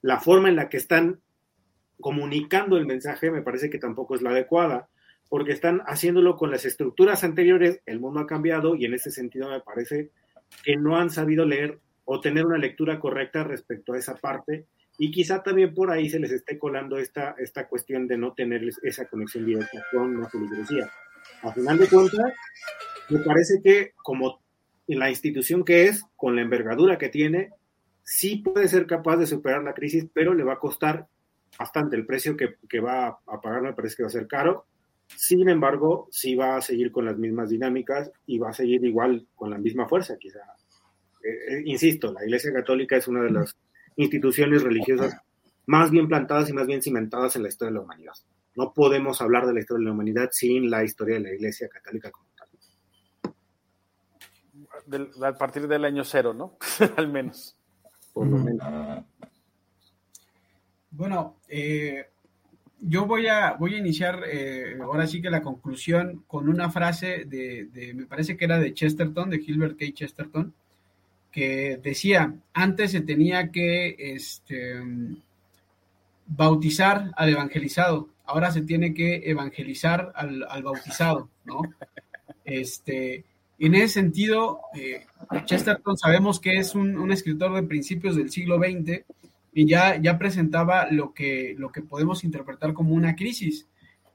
La 0.01 0.19
forma 0.19 0.49
en 0.49 0.55
la 0.55 0.69
que 0.69 0.77
están 0.77 1.19
comunicando 1.99 2.77
el 2.77 2.85
mensaje 2.85 3.31
me 3.31 3.41
parece 3.41 3.69
que 3.69 3.79
tampoco 3.79 4.15
es 4.15 4.21
la 4.21 4.29
adecuada, 4.29 4.89
porque 5.27 5.51
están 5.51 5.81
haciéndolo 5.85 6.35
con 6.35 6.51
las 6.51 6.65
estructuras 6.65 7.23
anteriores, 7.23 7.81
el 7.85 7.99
mundo 7.99 8.19
ha 8.19 8.27
cambiado 8.27 8.75
y 8.75 8.85
en 8.85 8.93
ese 8.93 9.11
sentido 9.11 9.49
me 9.49 9.61
parece 9.61 10.11
que 10.63 10.75
no 10.75 10.97
han 10.97 11.09
sabido 11.09 11.45
leer 11.45 11.79
o 12.05 12.19
tener 12.19 12.45
una 12.45 12.57
lectura 12.57 12.99
correcta 12.99 13.43
respecto 13.43 13.93
a 13.93 13.99
esa 13.99 14.15
parte 14.15 14.65
y 15.01 15.11
quizá 15.11 15.41
también 15.41 15.73
por 15.73 15.89
ahí 15.89 16.09
se 16.09 16.19
les 16.19 16.29
esté 16.29 16.59
colando 16.59 16.97
esta, 16.97 17.33
esta 17.39 17.69
cuestión 17.69 18.05
de 18.05 18.17
no 18.17 18.33
tener 18.33 18.69
esa 18.83 19.07
conexión 19.07 19.45
directa 19.45 19.81
con 19.93 20.19
la 20.19 20.29
feligresía. 20.29 20.91
A 21.41 21.53
final 21.53 21.77
de 21.77 21.87
cuentas, 21.87 22.33
me 23.09 23.19
parece 23.19 23.61
que 23.63 23.93
como 24.03 24.41
la 24.87 25.09
institución 25.09 25.63
que 25.63 25.85
es, 25.85 26.03
con 26.17 26.35
la 26.35 26.41
envergadura 26.41 26.97
que 26.97 27.07
tiene, 27.07 27.51
sí 28.03 28.43
puede 28.43 28.67
ser 28.67 28.87
capaz 28.87 29.15
de 29.15 29.25
superar 29.25 29.63
la 29.63 29.73
crisis, 29.73 30.05
pero 30.13 30.33
le 30.33 30.43
va 30.43 30.53
a 30.53 30.59
costar 30.59 31.07
bastante 31.57 31.95
el 31.95 32.05
precio 32.05 32.35
que, 32.35 32.55
que 32.67 32.81
va 32.81 33.07
a 33.07 33.41
pagar, 33.41 33.61
me 33.61 33.73
parece 33.73 33.95
que 33.95 34.03
va 34.03 34.07
a 34.07 34.11
ser 34.11 34.27
caro. 34.27 34.65
Sin 35.15 35.47
embargo, 35.47 36.09
sí 36.11 36.35
va 36.35 36.57
a 36.57 36.61
seguir 36.61 36.91
con 36.91 37.05
las 37.05 37.17
mismas 37.17 37.49
dinámicas 37.49 38.11
y 38.25 38.37
va 38.37 38.49
a 38.49 38.53
seguir 38.53 38.83
igual 38.83 39.25
con 39.33 39.49
la 39.49 39.57
misma 39.57 39.87
fuerza, 39.87 40.17
quizá. 40.19 40.39
Eh, 41.23 41.55
eh, 41.55 41.61
insisto, 41.65 42.11
la 42.11 42.25
Iglesia 42.25 42.51
Católica 42.51 42.97
es 42.97 43.07
una 43.07 43.23
de 43.23 43.31
las 43.31 43.55
instituciones 43.99 44.63
religiosas 44.63 45.17
más 45.65 45.91
bien 45.91 46.07
plantadas 46.07 46.49
y 46.49 46.53
más 46.53 46.65
bien 46.65 46.81
cimentadas 46.81 47.35
en 47.35 47.43
la 47.43 47.49
historia 47.49 47.71
de 47.71 47.75
la 47.75 47.83
humanidad. 47.83 48.13
No 48.55 48.73
podemos 48.73 49.21
hablar 49.21 49.45
de 49.45 49.53
la 49.53 49.59
historia 49.59 49.79
de 49.79 49.85
la 49.85 49.91
humanidad 49.91 50.29
sin 50.31 50.69
la 50.69 50.83
historia 50.83 51.15
de 51.15 51.21
la 51.21 51.33
Iglesia 51.33 51.67
Católica 51.67 52.09
como 52.09 52.25
tal. 52.35 52.47
Del, 54.85 55.09
a 55.23 55.33
partir 55.33 55.67
del 55.67 55.83
año 55.85 56.03
cero, 56.05 56.33
¿no? 56.33 56.57
Al 56.95 57.11
menos. 57.11 57.57
Por 58.13 58.27
lo 58.27 58.37
menos. 58.37 59.03
Bueno, 60.91 61.35
eh, 61.49 62.07
yo 62.79 63.05
voy 63.05 63.27
a, 63.27 63.53
voy 63.53 63.75
a 63.75 63.79
iniciar 63.79 64.23
eh, 64.31 64.77
ahora 64.81 65.07
sí 65.07 65.21
que 65.21 65.29
la 65.29 65.41
conclusión 65.41 66.23
con 66.25 66.47
una 66.47 66.71
frase 66.71 67.25
de, 67.25 67.65
de, 67.65 67.93
me 67.93 68.05
parece 68.05 68.37
que 68.37 68.45
era 68.45 68.59
de 68.59 68.73
Chesterton, 68.73 69.29
de 69.29 69.39
Gilbert 69.39 69.77
K. 69.77 69.85
Chesterton, 69.93 70.53
que 71.31 71.79
decía, 71.81 72.35
antes 72.53 72.91
se 72.91 73.01
tenía 73.01 73.51
que 73.51 73.95
este, 73.97 74.81
bautizar 76.25 77.11
al 77.15 77.29
evangelizado, 77.29 78.09
ahora 78.25 78.51
se 78.51 78.61
tiene 78.61 78.93
que 78.93 79.29
evangelizar 79.29 80.11
al, 80.15 80.45
al 80.49 80.63
bautizado, 80.63 81.29
¿no? 81.45 81.61
Este, 82.45 83.25
en 83.59 83.75
ese 83.75 83.89
sentido, 83.89 84.61
eh, 84.73 85.05
Chesterton 85.45 85.97
sabemos 85.97 86.39
que 86.39 86.57
es 86.57 86.75
un, 86.75 86.97
un, 86.97 87.11
escritor 87.11 87.53
de 87.53 87.63
principios 87.63 88.15
del 88.15 88.31
siglo 88.31 88.57
XX 88.57 89.03
y 89.53 89.67
ya, 89.67 90.01
ya 90.01 90.17
presentaba 90.17 90.89
lo 90.89 91.13
que, 91.13 91.55
lo 91.57 91.71
que 91.71 91.81
podemos 91.81 92.23
interpretar 92.23 92.73
como 92.73 92.93
una 92.93 93.15
crisis. 93.15 93.67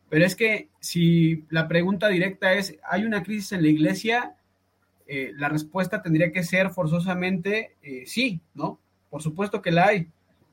Pero 0.08 0.24
es 0.24 0.34
que 0.34 0.68
si 0.80 1.44
la 1.50 1.68
pregunta 1.68 2.08
directa 2.08 2.54
es, 2.54 2.76
¿hay 2.88 3.04
una 3.04 3.22
crisis 3.22 3.52
en 3.52 3.62
la 3.62 3.68
iglesia? 3.68 4.34
Eh, 5.06 5.32
la 5.36 5.48
respuesta 5.48 6.00
tendría 6.00 6.32
que 6.32 6.42
ser 6.42 6.70
forzosamente 6.70 7.76
eh, 7.82 8.04
sí, 8.06 8.40
¿no? 8.54 8.78
Por 9.10 9.22
supuesto 9.22 9.60
que 9.60 9.70
la 9.70 9.86
hay. 9.88 10.08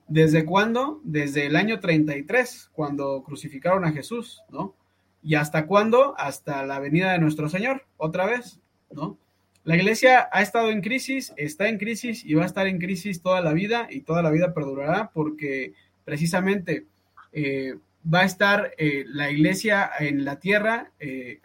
¿Desde 0.08 0.44
cuándo? 0.44 1.00
Desde 1.04 1.46
el 1.46 1.56
año 1.56 1.80
33, 1.80 2.70
cuando 2.74 3.24
crucificaron 3.24 3.86
a 3.86 3.94
Jesús, 3.94 4.44
¿no? 4.50 4.76
¿Y 5.24 5.36
hasta 5.36 5.68
cuándo? 5.68 6.16
Hasta 6.18 6.66
la 6.66 6.80
venida 6.80 7.14
de 7.14 7.20
nuestro 7.20 7.48
Señor, 7.48 7.86
otra 7.96 8.26
vez, 8.26 8.60
¿no? 8.92 9.18
La 9.64 9.78
iglesia 9.78 10.28
ha 10.32 10.42
estado 10.42 10.70
en 10.70 10.82
crisis, 10.82 11.34
está 11.38 11.70
en 11.70 11.78
crisis 11.78 12.26
y 12.26 12.34
va 12.34 12.44
a 12.44 12.48
estar 12.48 12.68
en 12.68 12.80
crisis 12.80 13.22
toda 13.22 13.42
la 13.42 13.54
vida 13.54 13.88
y 13.90 14.02
toda 14.02 14.24
la 14.24 14.32
vida 14.32 14.54
perdurará 14.54 15.12
porque 15.14 15.74
precisamente 16.04 16.88
eh, 17.32 17.76
va 18.12 18.22
a 18.22 18.26
estar 18.26 18.74
la 18.78 19.30
iglesia 19.30 19.90
en 20.00 20.26
la 20.26 20.40
tierra 20.40 20.92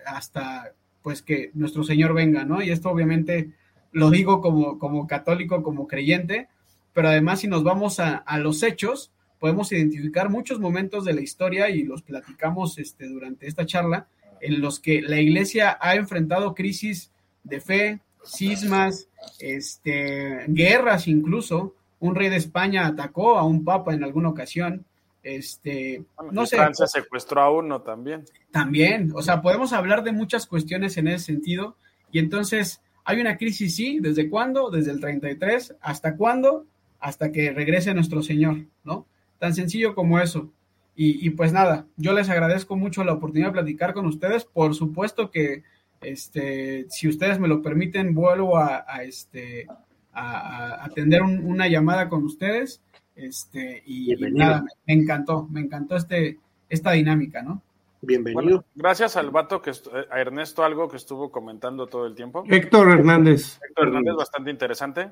hasta 0.07 0.73
pues 1.07 1.23
que 1.23 1.53
nuestro 1.55 1.85
Señor 1.85 2.15
venga, 2.15 2.45
¿no? 2.45 2.61
Y 2.61 2.71
esto 2.73 2.91
obviamente 2.91 3.53
lo 3.93 4.11
digo 4.11 4.41
como, 4.41 4.77
como 4.81 5.07
católico, 5.07 5.63
como 5.63 5.87
creyente, 5.87 6.49
pero 6.93 7.07
además 7.07 7.39
si 7.39 7.47
nos 7.47 7.63
vamos 7.63 8.01
a, 8.01 8.17
a, 8.17 8.39
los 8.41 8.65
hechos, 8.65 9.13
podemos 9.39 9.71
identificar 9.71 10.31
muchos 10.31 10.59
momentos 10.59 11.05
de 11.05 11.15
la 11.15 11.21
historia 11.21 11.71
y 11.71 11.85
los 11.85 12.03
platicamos 12.03 12.77
este, 12.79 13.07
durante 13.07 13.47
esta 13.47 13.65
charla 13.67 14.09
en 14.41 14.61
los 14.61 14.81
que 14.81 15.01
la 15.01 15.21
iglesia 15.21 15.79
ha 15.81 15.95
enfrentado 15.95 16.57
crisis 16.57 17.13
de 17.45 17.61
fe, 17.61 18.01
cismas, 18.25 19.07
este, 19.39 20.47
guerras 20.49 21.07
incluso. 21.07 21.77
Un 22.01 22.17
rey 22.17 22.31
de 22.31 22.37
España 22.37 22.85
atacó 22.85 23.39
a 23.39 23.45
un 23.45 23.65
papa 23.65 23.95
en 23.95 24.03
alguna 24.03 24.31
ocasión. 24.31 24.85
Este, 25.27 26.05
bueno, 26.17 26.31
no 26.31 26.47
sé. 26.47 26.57
Francia 26.57 26.87
secuestró 26.87 27.41
a 27.41 27.51
uno 27.51 27.83
también. 27.83 28.25
También, 28.53 29.11
o 29.13 29.23
sea, 29.23 29.43
podemos 29.43 29.73
hablar 29.73 30.05
de 30.05 30.13
muchas 30.13 30.47
cuestiones 30.47 30.97
en 30.99 31.09
ese 31.09 31.25
sentido. 31.25 31.77
Y 32.13 32.21
entonces, 32.21 32.81
hay 33.05 33.21
una 33.21 33.37
crisis, 33.37 33.75
sí, 33.75 33.99
¿desde 34.01 34.31
cuándo? 34.31 34.71
Desde 34.71 34.93
el 34.93 35.01
33. 35.01 35.75
¿Hasta 35.81 36.17
cuándo? 36.17 36.67
Hasta 37.01 37.33
que 37.33 37.51
regrese 37.53 37.93
nuestro 37.93 38.23
Señor, 38.23 38.67
¿no? 38.85 39.09
Tan 39.41 39.53
sencillo 39.53 39.97
como 39.97 40.21
eso. 40.21 40.53
Y, 40.95 41.27
y 41.27 41.31
pues 41.31 41.53
nada, 41.53 41.87
yo 41.97 42.13
les 42.13 42.29
agradezco 42.29 42.77
mucho 42.77 43.03
la 43.03 43.15
oportunidad 43.15 43.49
de 43.49 43.55
platicar 43.55 43.95
con 43.95 44.07
ustedes. 44.07 44.45
Por 44.45 44.77
supuesto 44.77 45.33
que 45.33 45.65
este, 46.03 46.87
si 46.89 47.09
ustedes 47.09 47.41
me 47.41 47.49
lo 47.49 47.63
permiten, 47.63 48.15
vuelvo 48.15 48.59
a, 48.59 48.85
a 48.87 49.03
este, 49.03 49.67
a, 50.13 50.39
a 50.39 50.85
atender 50.85 51.23
un, 51.23 51.45
una 51.45 51.67
llamada 51.67 52.09
con 52.09 52.23
ustedes. 52.23 52.81
Este, 53.17 53.83
y, 53.87 54.13
y 54.13 54.33
nada, 54.33 54.63
me, 54.87 54.95
encantó, 54.95 55.49
me 55.51 55.61
encantó 55.61 55.97
este, 55.97 56.39
esta 56.69 56.93
dinámica, 56.93 57.43
¿no? 57.43 57.63
Bienvenido. 58.03 58.43
Bueno, 58.43 58.65
gracias 58.75 59.17
al 59.17 59.31
vato 59.31 59.63
que 59.63 59.73
a 60.11 60.21
Ernesto 60.21 60.63
algo 60.63 60.89
que 60.89 60.99
estuvo 60.99 61.33
comentando 61.33 61.87
todo 61.87 62.07
el 62.07 62.15
tiempo. 62.15 62.45
Héctor 62.47 62.91
Hernández. 62.91 63.59
Héctor 63.67 63.89
Hernández, 63.89 64.15
bastante 64.17 64.51
interesante. 64.51 65.11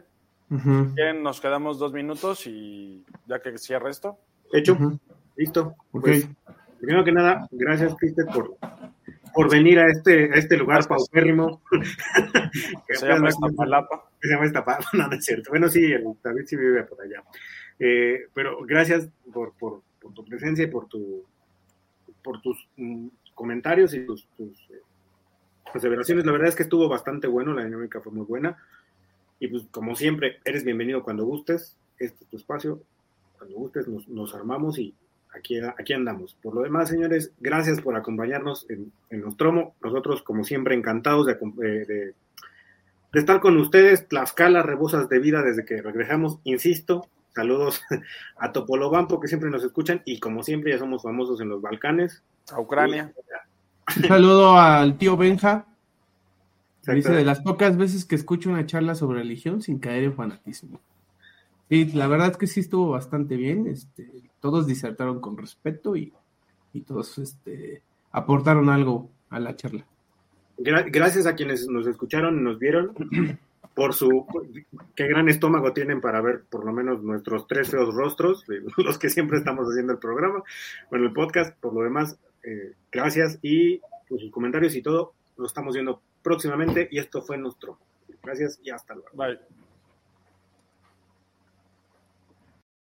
Uh 0.51 0.57
-huh. 0.57 0.95
Bien, 0.95 1.23
nos 1.23 1.41
quedamos 1.41 1.79
dos 1.79 1.95
minutos 1.95 2.47
y 2.47 3.03
ya 3.27 3.41
que 3.41 3.57
cierra 3.57 3.91
esto. 3.91 4.19
Hecho, 4.53 4.75
uh 4.75 4.77
-huh. 4.77 5.01
listo. 5.37 5.75
Pues, 5.91 6.25
okay. 6.25 6.37
primero 6.79 7.05
que 7.05 7.13
nada, 7.13 7.49
gracias, 7.51 7.95
Cristian, 7.97 8.27
por, 8.27 8.57
por 9.33 9.51
venir 9.51 9.79
a 9.79 9.89
este, 9.89 10.31
a 10.31 10.37
este 10.37 10.59
lugar 10.59 10.87
paupérrimo. 10.87 11.63
que 12.87 12.97
se 12.97 13.09
llama 13.09 13.31
Iztapalapa. 13.31 14.11
Que 14.21 14.29
se 14.29 14.35
llama 14.35 14.47
Iztapalapa, 14.47 14.89
no, 14.93 15.09
no 15.09 15.17
es 15.17 15.25
cierto. 15.25 15.51
Bueno, 15.51 15.69
sí, 15.69 15.83
el, 15.91 16.05
David 16.23 16.45
sí 16.47 16.57
vive 16.57 16.85
por 16.85 17.01
allá. 17.01 17.23
Eh, 17.79 18.29
pero 18.33 18.65
gracias 18.65 19.09
por, 19.33 19.53
por, 19.55 19.83
tu 20.15 20.25
presencia 20.25 20.65
y 20.65 20.69
por, 20.69 20.87
tu, 20.87 21.25
por 22.23 22.41
tus 22.41 22.69
mm, 22.77 23.09
comentarios 23.35 23.95
y 23.95 24.05
tus, 24.07 24.27
tus 24.37 24.59
eh, 24.71 24.81
aseveraciones. 25.75 26.25
La 26.25 26.33
verdad 26.33 26.49
es 26.49 26.57
que 26.57 26.63
estuvo 26.63 26.89
bastante 26.89 27.27
bueno, 27.27 27.53
la 27.53 27.65
dinámica 27.65 28.01
fue 28.01 28.13
muy 28.13 28.25
buena. 28.25 28.57
Y 29.41 29.49
pues, 29.49 29.65
como 29.71 29.95
siempre, 29.97 30.39
eres 30.45 30.65
bienvenido 30.65 31.03
cuando 31.03 31.25
gustes. 31.25 31.77
Este 31.99 32.25
es 32.25 32.31
tu 32.31 32.37
espacio. 32.37 32.83
Cuando 33.39 33.57
gustes, 33.57 33.89
nos, 33.89 34.09
nos 34.09 34.35
armamos 34.35 34.79
y 34.79 34.95
aquí, 35.35 35.59
aquí 35.61 35.93
andamos. 35.93 36.37
Por 36.43 36.55
lo 36.55 36.63
demás, 36.63 36.89
señores, 36.89 37.33
gracias 37.41 37.81
por 37.81 37.97
acompañarnos 37.97 38.67
en, 38.71 38.93
en 39.11 39.21
Nostromo. 39.21 39.75
Nosotros, 39.83 40.23
como 40.23 40.45
siempre, 40.45 40.75
encantados 40.75 41.27
de, 41.27 41.35
de, 41.57 41.85
de, 41.87 42.15
estar 43.13 43.41
con 43.41 43.57
ustedes. 43.57 44.09
Tlaxcala, 44.09 44.63
rebosas 44.63 45.09
de 45.09 45.19
vida 45.19 45.43
desde 45.43 45.65
que 45.65 45.83
regresamos. 45.83 46.39
Insisto, 46.45 47.09
saludos 47.35 47.83
a 48.37 48.53
Topolobampo, 48.53 49.21
que 49.21 49.29
siempre 49.29 49.51
nos 49.51 49.65
escuchan. 49.65 50.03
Y 50.05 50.21
como 50.21 50.43
siempre, 50.43 50.73
ya 50.73 50.79
somos 50.79 51.03
famosos 51.03 51.41
en 51.41 51.49
los 51.49 51.61
Balcanes. 51.61 52.23
A 52.53 52.61
Ucrania. 52.61 53.13
Un 53.97 54.05
saludo 54.05 54.59
al 54.59 54.99
tío 54.99 55.17
Benja. 55.17 55.67
Dice 56.87 57.13
de 57.13 57.25
las 57.25 57.41
pocas 57.41 57.79
veces 57.79 58.05
que 58.05 58.15
escucho 58.15 58.51
una 58.51 58.67
charla 58.67 58.95
sobre 58.95 59.21
religión 59.21 59.63
sin 59.63 59.79
caer 59.79 60.05
en 60.05 60.15
fanatismo. 60.15 60.81
Y 61.71 61.93
la 61.93 62.07
verdad 62.09 62.33
es 62.33 62.37
que 62.37 62.47
sí 62.47 62.61
estuvo 62.61 62.91
bastante 62.91 63.37
bien. 63.37 63.67
Este, 63.67 64.11
todos 64.41 64.67
disertaron 64.67 65.21
con 65.21 65.39
respeto 65.39 65.97
y, 65.97 66.13
y 66.75 66.83
todos 66.83 67.17
este, 67.17 67.81
aportaron 68.13 68.69
algo 68.69 69.11
a 69.31 69.41
la 69.41 69.57
charla. 69.57 69.87
Gracias 70.59 71.27
a 71.27 71.35
quienes 71.35 71.67
nos 71.69 71.87
escucharon 71.87 72.39
y 72.39 72.43
nos 72.43 72.59
vieron 72.59 72.95
por 73.75 73.93
su 73.95 74.27
qué 74.95 75.07
gran 75.07 75.29
estómago 75.29 75.73
tienen 75.73 76.01
para 76.01 76.21
ver 76.21 76.45
por 76.49 76.65
lo 76.65 76.73
menos 76.73 77.03
nuestros 77.03 77.47
tres 77.47 77.71
feos 77.71 77.95
rostros, 77.95 78.45
los 78.77 78.99
que 78.99 79.11
siempre 79.11 79.39
estamos 79.39 79.67
haciendo 79.69 79.93
el 79.93 79.99
programa, 79.99 80.43
bueno, 80.91 81.07
el 81.07 81.13
podcast, 81.13 81.59
por 81.61 81.75
lo 81.75 81.83
demás, 81.83 82.19
eh, 82.43 82.75
gracias 82.91 83.39
y 83.43 83.81
pues, 84.09 84.21
sus 84.21 84.31
comentarios 84.31 84.75
y 84.77 84.83
todo, 84.83 85.15
lo 85.37 85.47
estamos 85.47 85.75
viendo 85.75 86.01
próximamente 86.23 86.89
y 86.91 86.99
esto 86.99 87.23
fue 87.23 87.37
nuestro. 87.37 87.79
Gracias 88.23 88.59
y 88.63 88.71
hasta 88.71 88.95
luego. 88.95 89.11
Bye. 89.13 89.64